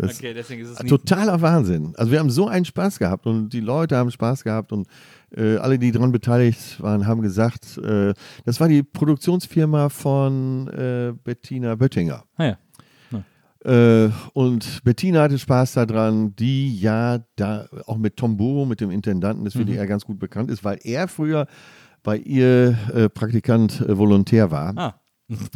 Okay, 0.02 0.34
deswegen 0.34 0.64
ist 0.64 0.69
es 0.82 0.90
totaler 0.90 1.40
Wahnsinn. 1.41 1.94
Also 1.95 2.11
wir 2.11 2.18
haben 2.19 2.32
so 2.32 2.48
einen 2.48 2.65
Spaß 2.65 2.98
gehabt 2.98 3.28
und 3.28 3.49
die 3.49 3.60
Leute 3.60 3.95
haben 3.95 4.10
Spaß 4.10 4.44
gehabt 4.44 4.72
und 4.72 4.88
äh, 5.36 5.58
alle, 5.58 5.80
die 5.80 5.91
daran 5.91 6.12
beteiligt 6.12 6.82
waren, 6.82 7.08
haben 7.08 7.22
gesagt, 7.22 7.78
äh, 7.78 8.14
das 8.45 8.60
war 8.60 8.68
die 8.68 8.84
Produktionsfirma 8.84 9.90
von 9.90 10.68
äh, 10.70 11.14
Bettina 11.24 11.76
Böttinger. 11.76 12.24
Ah, 12.38 12.45
ja. 12.45 12.58
Äh, 13.64 14.10
und 14.34 14.84
Bettina 14.84 15.22
hatte 15.22 15.38
Spaß 15.38 15.74
daran, 15.74 16.36
die 16.36 16.80
ja 16.80 17.20
da 17.36 17.68
auch 17.86 17.98
mit 17.98 18.18
Tom 18.18 18.36
Buro, 18.36 18.66
mit 18.66 18.82
dem 18.82 18.90
Intendanten 18.90 19.45
des 19.45 19.56
WDR 19.56 19.86
ganz 19.86 20.03
gut 20.03 20.18
bekannt 20.18 20.49
ist, 20.49 20.64
weil 20.64 20.80
er 20.84 21.08
früher 21.08 21.45
bei 22.02 22.18
ihr 22.18 22.76
äh, 22.94 23.08
Praktikant 23.10 23.82
äh, 23.82 23.95
Volontär 23.98 24.49
war. 24.49 24.74
Ah, 24.78 24.95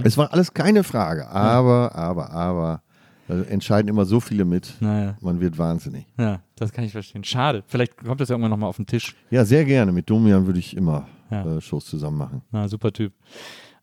Es 0.04 0.18
war 0.18 0.32
alles 0.32 0.54
keine 0.54 0.84
Frage, 0.84 1.28
aber, 1.28 1.96
aber, 1.96 2.30
aber, 2.30 2.84
da 3.28 3.42
entscheiden 3.44 3.88
immer 3.88 4.06
so 4.06 4.20
viele 4.20 4.46
mit, 4.46 4.74
naja. 4.80 5.16
man 5.22 5.40
wird 5.42 5.58
wahnsinnig. 5.58 6.06
Ja, 6.20 6.42
das 6.56 6.72
kann 6.72 6.84
ich 6.84 6.92
verstehen. 6.92 7.24
Schade. 7.24 7.64
Vielleicht 7.68 7.98
kommt 7.98 8.22
das 8.22 8.30
ja 8.30 8.34
irgendwann 8.34 8.52
nochmal 8.52 8.70
auf 8.70 8.78
den 8.78 8.86
Tisch. 8.88 9.16
Ja, 9.32 9.46
sehr 9.46 9.66
gerne. 9.66 9.92
Mit 9.92 10.10
Domian 10.10 10.46
würde 10.46 10.60
ich 10.60 10.76
immer 10.78 11.08
Ja. 11.32 11.58
äh, 11.58 11.62
Shows 11.62 11.86
zusammen 11.86 12.18
machen. 12.18 12.42
Na, 12.52 12.68
super 12.68 12.92
Typ. 12.94 13.14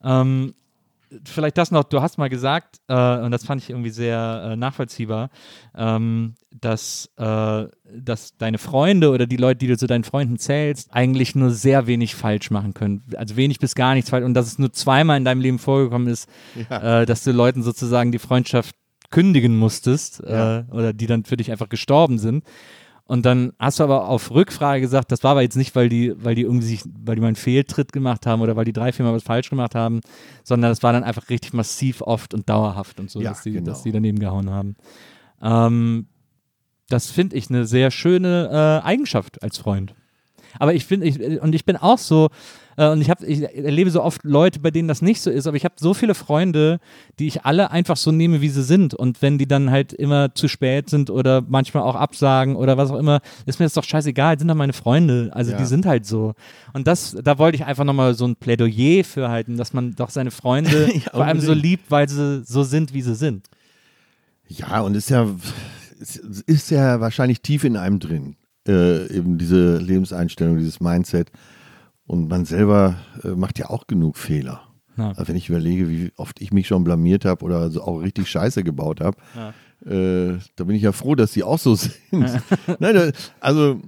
Ähm, 0.02 0.55
vielleicht 1.24 1.59
das 1.59 1.70
noch, 1.70 1.85
du 1.85 2.01
hast 2.01 2.16
mal 2.19 2.28
gesagt, 2.31 2.81
äh, 2.89 3.19
und 3.19 3.32
das 3.32 3.44
fand 3.44 3.60
ich 3.62 3.70
irgendwie 3.70 3.90
sehr 3.90 4.51
äh, 4.52 4.56
nachvollziehbar, 4.56 5.28
ähm, 5.74 6.35
dass, 6.51 7.10
äh, 7.16 7.66
dass 7.94 8.36
deine 8.39 8.59
Freunde 8.59 9.10
oder 9.10 9.27
die 9.27 9.36
Leute, 9.36 9.59
die 9.59 9.66
du 9.66 9.77
zu 9.77 9.86
deinen 9.86 10.05
Freunden 10.05 10.39
zählst, 10.39 10.93
eigentlich 10.94 11.35
nur 11.35 11.51
sehr 11.51 11.86
wenig 11.86 12.14
falsch 12.14 12.51
machen 12.51 12.73
können. 12.74 13.02
Also 13.16 13.36
wenig 13.36 13.59
bis 13.59 13.74
gar 13.74 13.94
nichts 13.94 14.10
falsch. 14.10 14.24
Und 14.24 14.35
dass 14.35 14.47
es 14.47 14.59
nur 14.59 14.73
zweimal 14.73 15.19
in 15.19 15.24
deinem 15.24 15.40
Leben 15.40 15.59
vorgekommen 15.59 16.09
ist, 16.09 16.28
äh, 16.70 17.05
dass 17.06 17.24
du 17.24 17.32
Leuten 17.32 17.62
sozusagen 17.62 18.10
die 18.12 18.19
Freundschaft 18.19 18.74
kündigen 19.12 19.56
musstest 19.56 20.20
Ja. 20.28 20.59
äh, 20.60 20.64
oder 20.72 20.93
die 20.93 21.06
dann 21.06 21.24
für 21.24 21.36
dich 21.36 21.52
einfach 21.52 21.68
gestorben 21.68 22.18
sind. 22.18 22.43
Und 23.05 23.26
dann 23.26 23.52
hast 23.59 23.78
du 23.78 23.84
aber 23.84 24.09
auf 24.09 24.30
Rückfrage 24.30 24.80
gesagt, 24.80 25.12
das 25.12 25.22
war 25.22 25.32
aber 25.32 25.43
jetzt 25.43 25.56
nicht, 25.56 25.74
weil 25.76 25.89
die, 25.89 26.14
weil 26.24 26.34
die 26.34 26.43
irgendwie 26.43 26.66
sich, 26.66 26.82
weil 27.05 27.14
die 27.16 27.20
mal 27.20 27.26
einen 27.26 27.36
Fehltritt 27.36 27.93
gemacht 27.93 28.26
haben 28.26 28.40
oder 28.40 28.56
weil 28.56 28.64
die 28.64 28.72
drei, 28.72 28.93
vier 28.93 29.05
Mal 29.05 29.12
was 29.12 29.24
falsch 29.24 29.51
gemacht 29.51 29.74
haben, 29.74 30.01
sondern 30.44 30.70
das 30.70 30.82
war 30.82 30.93
dann 30.93 31.05
einfach 31.05 31.28
richtig 31.28 31.52
massiv 31.52 32.01
oft 32.01 32.32
und 32.32 32.48
dauerhaft 32.48 33.01
und 33.01 33.10
so, 33.10 33.20
Ja, 33.20 33.30
dass, 33.30 33.43
die, 33.43 33.52
genau. 33.52 33.66
dass 33.66 33.82
die 33.82 33.93
daneben 33.93 34.18
gehauen 34.18 34.51
haben. 34.51 34.76
Ähm, 35.43 36.06
das 36.89 37.10
finde 37.10 37.36
ich 37.36 37.51
eine 37.51 37.66
sehr 37.66 37.90
schöne 37.90 38.80
äh, 38.82 38.86
Eigenschaft 38.86 39.43
als 39.43 39.59
Freund. 39.59 39.94
Aber 40.59 40.72
ich 40.74 40.84
finde, 40.86 41.06
ich, 41.06 41.18
und 41.40 41.55
ich 41.55 41.64
bin 41.64 41.76
auch 41.76 41.98
so, 41.98 42.28
äh, 42.77 42.89
und 42.89 43.01
ich, 43.01 43.11
hab, 43.11 43.23
ich 43.23 43.43
erlebe 43.43 43.90
so 43.90 44.03
oft 44.03 44.24
Leute, 44.24 44.61
bei 44.61 44.70
denen 44.70 44.89
das 44.89 45.03
nicht 45.03 45.20
so 45.20 45.31
ist, 45.31 45.47
aber 45.47 45.57
ich 45.57 45.65
habe 45.65 45.74
so 45.78 45.94
viele 45.94 46.15
Freunde, 46.15 46.78
die 47.19 47.27
ich 47.27 47.44
alle 47.44 47.70
einfach 47.70 47.97
so 47.97 48.12
nehme, 48.12 48.40
wie 48.40 48.49
sie 48.49 48.62
sind. 48.62 48.94
Und 48.94 49.23
wenn 49.23 49.39
die 49.39 49.47
dann 49.47 49.70
halt 49.70 49.93
immer 49.93 50.35
zu 50.35 50.49
spät 50.49 50.89
sind 50.90 51.11
oder 51.11 51.43
manchmal 51.47 51.82
auch 51.82 51.94
absagen 51.97 52.57
oder 52.57 52.77
was 52.77 52.90
auch 52.90 52.99
immer, 52.99 53.20
ist 53.47 53.59
mir 53.59 53.66
das 53.66 53.74
doch 53.74 53.85
scheißegal, 53.85 54.39
sind 54.39 54.49
doch 54.49 54.55
meine 54.55 54.73
Freunde. 54.73 55.31
Also 55.32 55.53
Ja. 55.53 55.59
die 55.59 55.65
sind 55.66 55.86
halt 55.86 56.07
so. 56.07 56.35
Und 56.73 56.86
das, 56.86 57.16
da 57.23 57.39
wollte 57.39 57.57
ich 57.57 57.65
einfach 57.65 57.85
nochmal 57.85 58.15
so 58.15 58.27
ein 58.27 58.36
Plädoyer 58.36 59.05
für 59.05 59.28
halten, 59.28 59.57
dass 59.57 59.73
man 59.73 59.94
doch 59.94 60.11
seine 60.11 60.31
Freunde 60.31 60.90
Ja, 60.94 61.11
vor 61.12 61.24
allem 61.24 61.40
so 61.40 61.53
liebt, 61.53 61.90
weil 61.90 62.09
sie 62.09 62.43
so 62.44 62.62
sind, 62.62 62.93
wie 62.94 63.03
sie 63.03 63.15
sind. 63.15 63.49
Ja, 64.49 64.81
und 64.81 64.94
ist 64.97 65.11
ja, 65.11 65.27
es 66.01 66.16
ist 66.16 66.70
ja 66.70 67.01
wahrscheinlich 67.01 67.40
tief 67.43 67.65
in 67.65 67.77
einem 67.77 67.99
drin. 68.01 68.36
Äh, 68.66 69.12
eben 69.16 69.39
diese 69.39 69.78
Lebenseinstellung, 69.78 70.59
dieses 70.59 70.81
Mindset. 70.81 71.31
Und 72.07 72.29
man 72.29 72.45
selber 72.45 72.97
äh, 73.23 73.29
macht 73.29 73.59
ja 73.59 73.70
auch 73.70 73.87
genug 73.87 74.16
Fehler. 74.16 74.62
Ja. 74.97 75.09
Also 75.11 75.29
wenn 75.29 75.37
ich 75.37 75.49
überlege, 75.49 75.89
wie 75.89 76.12
oft 76.16 76.41
ich 76.41 76.53
mich 76.53 76.66
schon 76.66 76.85
blamiert 76.85 77.24
habe 77.24 77.45
oder 77.45 77.70
so 77.70 77.83
auch 77.83 77.99
richtig 77.99 78.29
Scheiße 78.29 78.62
gebaut 78.65 79.01
habe, 79.01 79.16
äh, 79.87 80.39
da 80.57 80.65
bin 80.65 80.77
ich 80.77 80.83
ja 80.83 80.93
froh, 80.93 81.15
dass 81.15 81.33
die 81.33 81.43
auch 81.45 81.59
so 81.59 81.74
sind. 81.77 81.95
Nein, 82.79 82.95
da, 82.95 83.11
also 83.41 83.81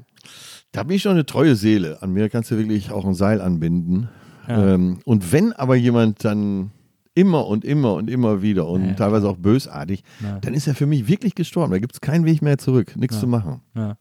da 0.73 0.83
bin 0.83 0.97
ich 0.97 1.03
schon 1.03 1.13
eine 1.13 1.27
treue 1.27 1.57
Seele. 1.57 2.03
An 2.03 2.13
mir 2.13 2.29
kannst 2.31 2.51
du 2.51 2.57
wirklich 2.59 2.91
auch 2.91 3.05
ein 3.05 3.15
Seil 3.15 3.41
anbinden. 3.41 4.09
Ja. 4.49 4.75
Ähm, 4.75 5.01
und 5.05 5.33
wenn 5.33 5.53
aber 5.53 5.75
jemand 5.77 6.25
dann 6.25 6.71
immer 7.15 7.47
und 7.47 7.65
immer 7.65 7.95
und 7.95 8.11
immer 8.11 8.43
wieder 8.43 8.67
und 8.67 8.83
Ja, 8.83 8.89
ja, 8.89 8.95
teilweise 8.95 9.29
auch 9.29 9.37
bösartig, 9.37 10.03
Ja. 10.23 10.39
dann 10.41 10.53
ist 10.55 10.67
er 10.67 10.75
für 10.75 10.87
mich 10.87 11.07
wirklich 11.07 11.35
gestorben. 11.35 11.71
Da 11.73 11.79
gibt 11.79 11.95
es 11.95 12.01
keinen 12.01 12.25
Weg 12.25 12.43
mehr 12.43 12.59
zurück, 12.59 12.97
nichts 12.97 13.17
Ja. 13.17 13.21
zu 13.21 13.27
machen. 13.29 13.61
Ja. 13.77 13.97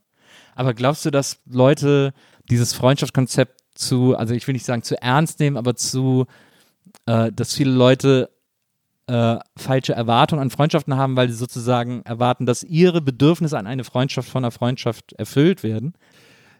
Aber 0.56 0.74
glaubst 0.74 1.06
du, 1.06 1.12
dass 1.12 1.40
Leute 1.50 2.14
dieses 2.50 2.74
Freundschaftskonzept 2.74 3.60
zu, 3.76 4.16
also 4.16 4.34
ich 4.34 4.48
will 4.48 4.54
nicht 4.54 4.66
sagen 4.66 4.84
zu 4.84 5.02
ernst 5.02 5.40
nehmen, 5.40 5.58
aber 5.58 5.76
zu, 5.76 6.26
äh, 7.06 7.32
dass 7.32 7.54
viele 7.54 7.72
Leute 7.72 8.30
äh, 9.08 9.38
falsche 9.58 9.94
Erwartungen 9.94 10.42
an 10.42 10.50
Freundschaften 10.50 10.96
haben, 10.96 11.16
weil 11.16 11.30
sie 11.30 11.36
sozusagen 11.36 12.02
erwarten, 12.04 12.46
dass 12.46 12.64
ihre 12.64 13.02
Bedürfnisse 13.02 13.58
an 13.58 13.68
eine 13.68 13.84
Freundschaft 13.84 14.30
von 14.30 14.44
einer 14.44 14.52
Freundschaft 14.52 15.14
erfüllt 15.14 15.64
werden? 15.64 15.94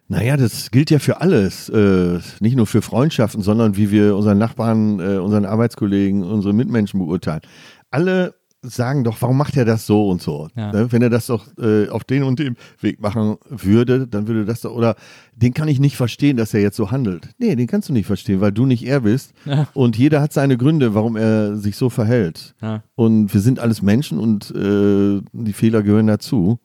Naja, 0.10 0.36
das 0.36 0.70
gilt 0.70 0.90
ja 0.92 1.00
für 1.00 1.22
alles. 1.22 1.70
Äh, 1.70 2.20
nicht 2.40 2.58
nur 2.58 2.68
für 2.68 2.82
Freundschaften, 2.82 3.42
sondern 3.42 3.78
wie 3.78 3.90
wir 3.90 4.16
unseren 4.16 4.38
Nachbarn, 4.38 5.00
äh, 5.00 5.18
unseren 5.18 5.46
Arbeitskollegen, 5.46 6.24
unsere 6.24 6.54
Mitmenschen 6.54 7.00
beurteilen. 7.00 7.42
Alle 7.90 8.36
sagen 8.64 9.04
doch, 9.04 9.22
warum 9.22 9.38
macht 9.38 9.56
er 9.58 9.66
das 9.66 9.86
so 9.86 10.10
und 10.10 10.22
so? 10.22 10.48
Ja. 10.56 10.72
Ne? 10.72 10.92
Wenn 10.92 11.02
er 11.02 11.10
das 11.10 11.28
doch 11.28 11.46
äh, 11.58 11.90
auf 11.90 12.04
den 12.04 12.24
und 12.24 12.40
dem 12.40 12.56
Weg 12.80 13.02
machen 13.02 13.38
würde, 13.50 14.08
dann 14.08 14.28
würde 14.28 14.46
das 14.46 14.62
doch, 14.62 14.74
oder 14.74 14.96
den 15.36 15.54
kann 15.54 15.68
ich 15.68 15.80
nicht 15.80 15.98
verstehen, 15.98 16.38
dass 16.38 16.54
er 16.54 16.62
jetzt 16.62 16.78
so 16.78 16.92
handelt. 16.92 17.30
Nee, 17.38 17.56
den 17.56 17.68
kannst 17.68 17.90
du 17.90 17.94
nicht 17.94 18.06
verstehen, 18.06 18.42
weil 18.42 18.52
du 18.52 18.66
nicht 18.66 18.86
er 18.86 19.02
bist. 19.02 19.34
Ja. 19.46 19.68
Und 19.74 19.98
jeder 19.98 20.22
hat 20.22 20.34
seine 20.34 20.58
Gründe, 20.58 20.96
warum 20.96 21.16
er 21.16 21.56
sich 21.58 21.76
so 21.76 21.90
verhält. 21.90 22.56
Ja. 22.62 22.84
Und 22.96 23.34
wir 23.34 23.42
sind 23.42 23.60
alles 23.60 23.82
Menschen 23.82 24.20
und 24.20 24.52
äh, 24.52 25.22
die 25.34 25.54
Fehler 25.54 25.84
gehören 25.84 26.08
dazu. 26.08 26.60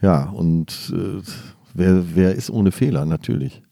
Ja, 0.00 0.24
und 0.30 0.92
äh, 0.94 1.22
wer, 1.74 2.02
wer 2.14 2.34
ist 2.34 2.50
ohne 2.50 2.72
Fehler? 2.72 3.06
Natürlich. 3.06 3.62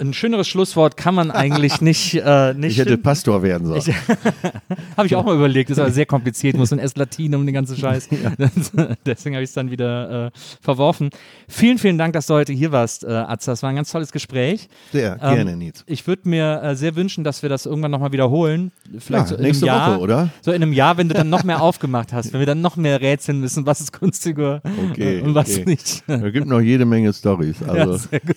Ein 0.00 0.12
schöneres 0.12 0.48
Schlusswort 0.48 0.96
kann 0.96 1.14
man 1.14 1.30
eigentlich 1.30 1.80
nicht, 1.80 2.14
äh, 2.14 2.52
nicht 2.54 2.72
Ich 2.72 2.78
hätte 2.78 2.90
finden. 2.90 3.02
Pastor 3.04 3.44
werden 3.44 3.68
sollen. 3.68 3.80
Habe 4.96 5.06
ich 5.06 5.14
auch 5.14 5.24
mal 5.24 5.36
überlegt, 5.36 5.70
ist 5.70 5.78
aber 5.78 5.92
sehr 5.92 6.04
kompliziert, 6.04 6.56
muss 6.56 6.72
ein 6.72 6.80
S-Latin 6.80 7.32
um 7.36 7.46
den 7.46 7.54
ganzen 7.54 7.76
Scheiß. 7.76 8.08
Deswegen 9.06 9.36
habe 9.36 9.44
ich 9.44 9.50
es 9.50 9.54
dann 9.54 9.70
wieder 9.70 10.26
äh, 10.26 10.30
verworfen. 10.60 11.10
Vielen, 11.46 11.78
vielen 11.78 11.96
Dank, 11.96 12.12
dass 12.14 12.26
du 12.26 12.34
heute 12.34 12.52
hier 12.52 12.72
warst, 12.72 13.04
äh, 13.04 13.08
Atze. 13.12 13.52
Das 13.52 13.62
war 13.62 13.70
ein 13.70 13.76
ganz 13.76 13.92
tolles 13.92 14.10
Gespräch. 14.10 14.68
Sehr 14.90 15.12
Ähm, 15.22 15.34
gerne, 15.36 15.56
Nils. 15.56 15.84
Ich 15.86 16.04
würde 16.08 16.28
mir 16.28 16.60
äh, 16.62 16.74
sehr 16.74 16.96
wünschen, 16.96 17.22
dass 17.22 17.42
wir 17.42 17.48
das 17.48 17.64
irgendwann 17.64 17.92
nochmal 17.92 18.10
wiederholen. 18.10 18.72
Vielleicht 18.98 19.26
Ja, 19.26 19.28
so 19.28 19.34
in 19.36 19.42
nächste 19.42 19.66
einem 19.70 19.78
Jahr. 19.78 19.90
Woche, 19.94 20.00
oder? 20.00 20.28
So 20.40 20.50
in 20.50 20.60
einem 20.60 20.72
Jahr, 20.72 20.96
wenn 20.96 21.08
du 21.08 21.14
dann 21.14 21.30
noch 21.30 21.44
mehr 21.44 21.62
aufgemacht 21.62 22.12
hast, 22.12 22.32
wenn 22.32 22.40
wir 22.40 22.46
dann 22.46 22.60
noch 22.60 22.76
mehr 22.76 23.00
rätseln 23.00 23.38
müssen, 23.38 23.64
was 23.64 23.80
ist 23.80 23.92
günstiger 23.92 24.60
Okay, 24.90 25.18
äh, 25.18 25.22
und 25.22 25.36
was 25.36 25.50
okay. 25.56 25.64
nicht. 25.66 26.02
Da 26.08 26.16
gibt 26.30 26.48
noch 26.48 26.60
jede 26.60 26.84
Menge 26.84 27.12
Stories. 27.12 27.58
Ja, 27.60 27.68
Also, 27.68 27.96
sehr 28.08 28.18
gut. 28.18 28.34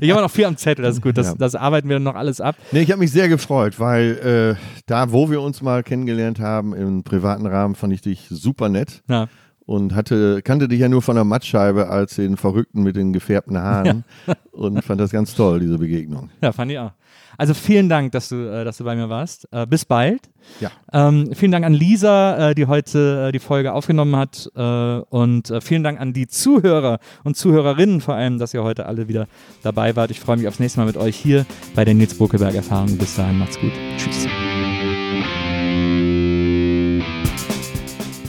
Ich 0.00 0.08
habe 0.12 0.22
noch 0.22 0.30
viel 0.30 0.44
am 0.44 0.56
Zettel, 0.56 0.91
das 0.92 0.98
ist 0.98 1.02
gut. 1.02 1.18
Das, 1.18 1.26
Ja. 1.28 1.34
das 1.38 1.54
arbeiten 1.54 1.88
wir 1.88 1.96
dann 1.96 2.02
noch 2.02 2.14
alles 2.14 2.40
ab. 2.40 2.56
nee, 2.72 2.80
ich 2.80 2.90
habe 2.90 3.00
mich 3.00 3.10
sehr 3.12 3.28
gefreut, 3.28 3.78
weil 3.80 4.56
äh, 4.58 4.82
da, 4.86 5.12
wo 5.12 5.30
wir 5.30 5.40
uns 5.42 5.62
mal 5.62 5.82
kennengelernt 5.82 6.40
haben, 6.40 6.74
im 6.74 7.02
privaten 7.04 7.46
Rahmen, 7.46 7.74
fand 7.74 7.92
ich 7.92 8.00
dich 8.02 8.26
super 8.30 8.68
nett 8.68 9.02
Ja. 9.08 9.28
und 9.66 9.94
hatte, 9.94 10.42
kannte 10.42 10.68
dich 10.68 10.80
ja 10.80 10.88
nur 10.88 11.02
von 11.02 11.14
der 11.16 11.24
Mattscheibe 11.24 11.88
als 11.88 12.16
den 12.16 12.36
Verrückten 12.36 12.82
mit 12.82 12.96
den 12.96 13.12
gefärbten 13.12 13.58
Haaren 13.58 14.04
und 14.52 14.82
fand 14.84 15.00
das 15.00 15.10
ganz 15.10 15.34
toll, 15.34 15.60
diese 15.60 15.78
Begegnung. 15.78 16.30
ja, 16.42 16.52
fand 16.52 16.70
ich 16.72 16.78
auch. 16.78 16.92
Also 17.38 17.54
vielen 17.54 17.88
Dank, 17.88 18.12
dass 18.12 18.28
du, 18.28 18.36
äh, 18.36 18.64
dass 18.64 18.78
du 18.78 18.84
bei 18.84 18.94
mir 18.94 19.08
warst. 19.08 19.48
Äh, 19.52 19.66
bis 19.66 19.84
bald. 19.84 20.30
Ja. 20.60 20.70
Ähm, 20.92 21.30
vielen 21.34 21.52
Dank 21.52 21.64
an 21.64 21.72
Lisa, 21.72 22.50
äh, 22.50 22.54
die 22.54 22.66
heute 22.66 23.28
äh, 23.28 23.32
die 23.32 23.38
Folge 23.38 23.72
aufgenommen 23.72 24.16
hat. 24.16 24.50
Äh, 24.54 24.60
und 24.60 25.50
äh, 25.50 25.60
vielen 25.60 25.82
Dank 25.82 26.00
an 26.00 26.12
die 26.12 26.26
Zuhörer 26.26 26.98
und 27.24 27.36
Zuhörerinnen 27.36 28.00
vor 28.00 28.14
allem, 28.14 28.38
dass 28.38 28.54
ihr 28.54 28.62
heute 28.62 28.86
alle 28.86 29.08
wieder 29.08 29.26
dabei 29.62 29.96
wart. 29.96 30.10
Ich 30.10 30.20
freue 30.20 30.36
mich 30.36 30.48
aufs 30.48 30.58
nächste 30.58 30.80
Mal 30.80 30.86
mit 30.86 30.96
euch 30.96 31.16
hier 31.16 31.46
bei 31.74 31.84
der 31.84 31.94
Nils 31.94 32.14
Bokelberg 32.14 32.54
Erfahrung. 32.54 32.96
Bis 32.98 33.16
dahin, 33.16 33.38
macht's 33.38 33.58
gut. 33.58 33.72
Tschüss. 33.96 34.26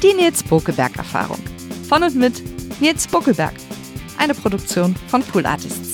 Die 0.01 0.13
Nils 0.13 0.43
Bokeberg 0.43 0.97
Erfahrung. 0.97 1.39
Von 1.87 2.03
und 2.03 2.15
mit 2.15 2.41
Nils 2.81 3.07
Bokeberg. 3.07 3.53
Eine 4.17 4.33
Produktion 4.33 4.95
von 5.07 5.21
Pool 5.23 5.45
Artists. 5.45 5.92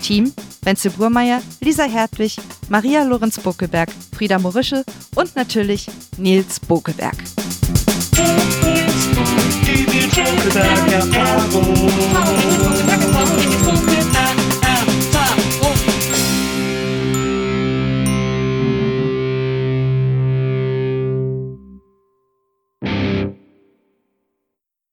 Team 0.00 0.32
Wenzel 0.62 0.90
Burmeier, 0.90 1.40
Lisa 1.60 1.84
Hertwig, 1.84 2.36
Maria 2.68 3.02
Lorenz 3.02 3.38
Bokeberg, 3.38 3.88
Frieda 4.16 4.38
Morische 4.38 4.84
und 5.14 5.34
natürlich 5.36 5.86
Nils 6.18 6.60
Bokeberg. 6.60 7.16
Die 9.64 9.86
Nils 9.90 10.16
Bokelberg 10.18 10.92
Erfahrung. 10.92 11.90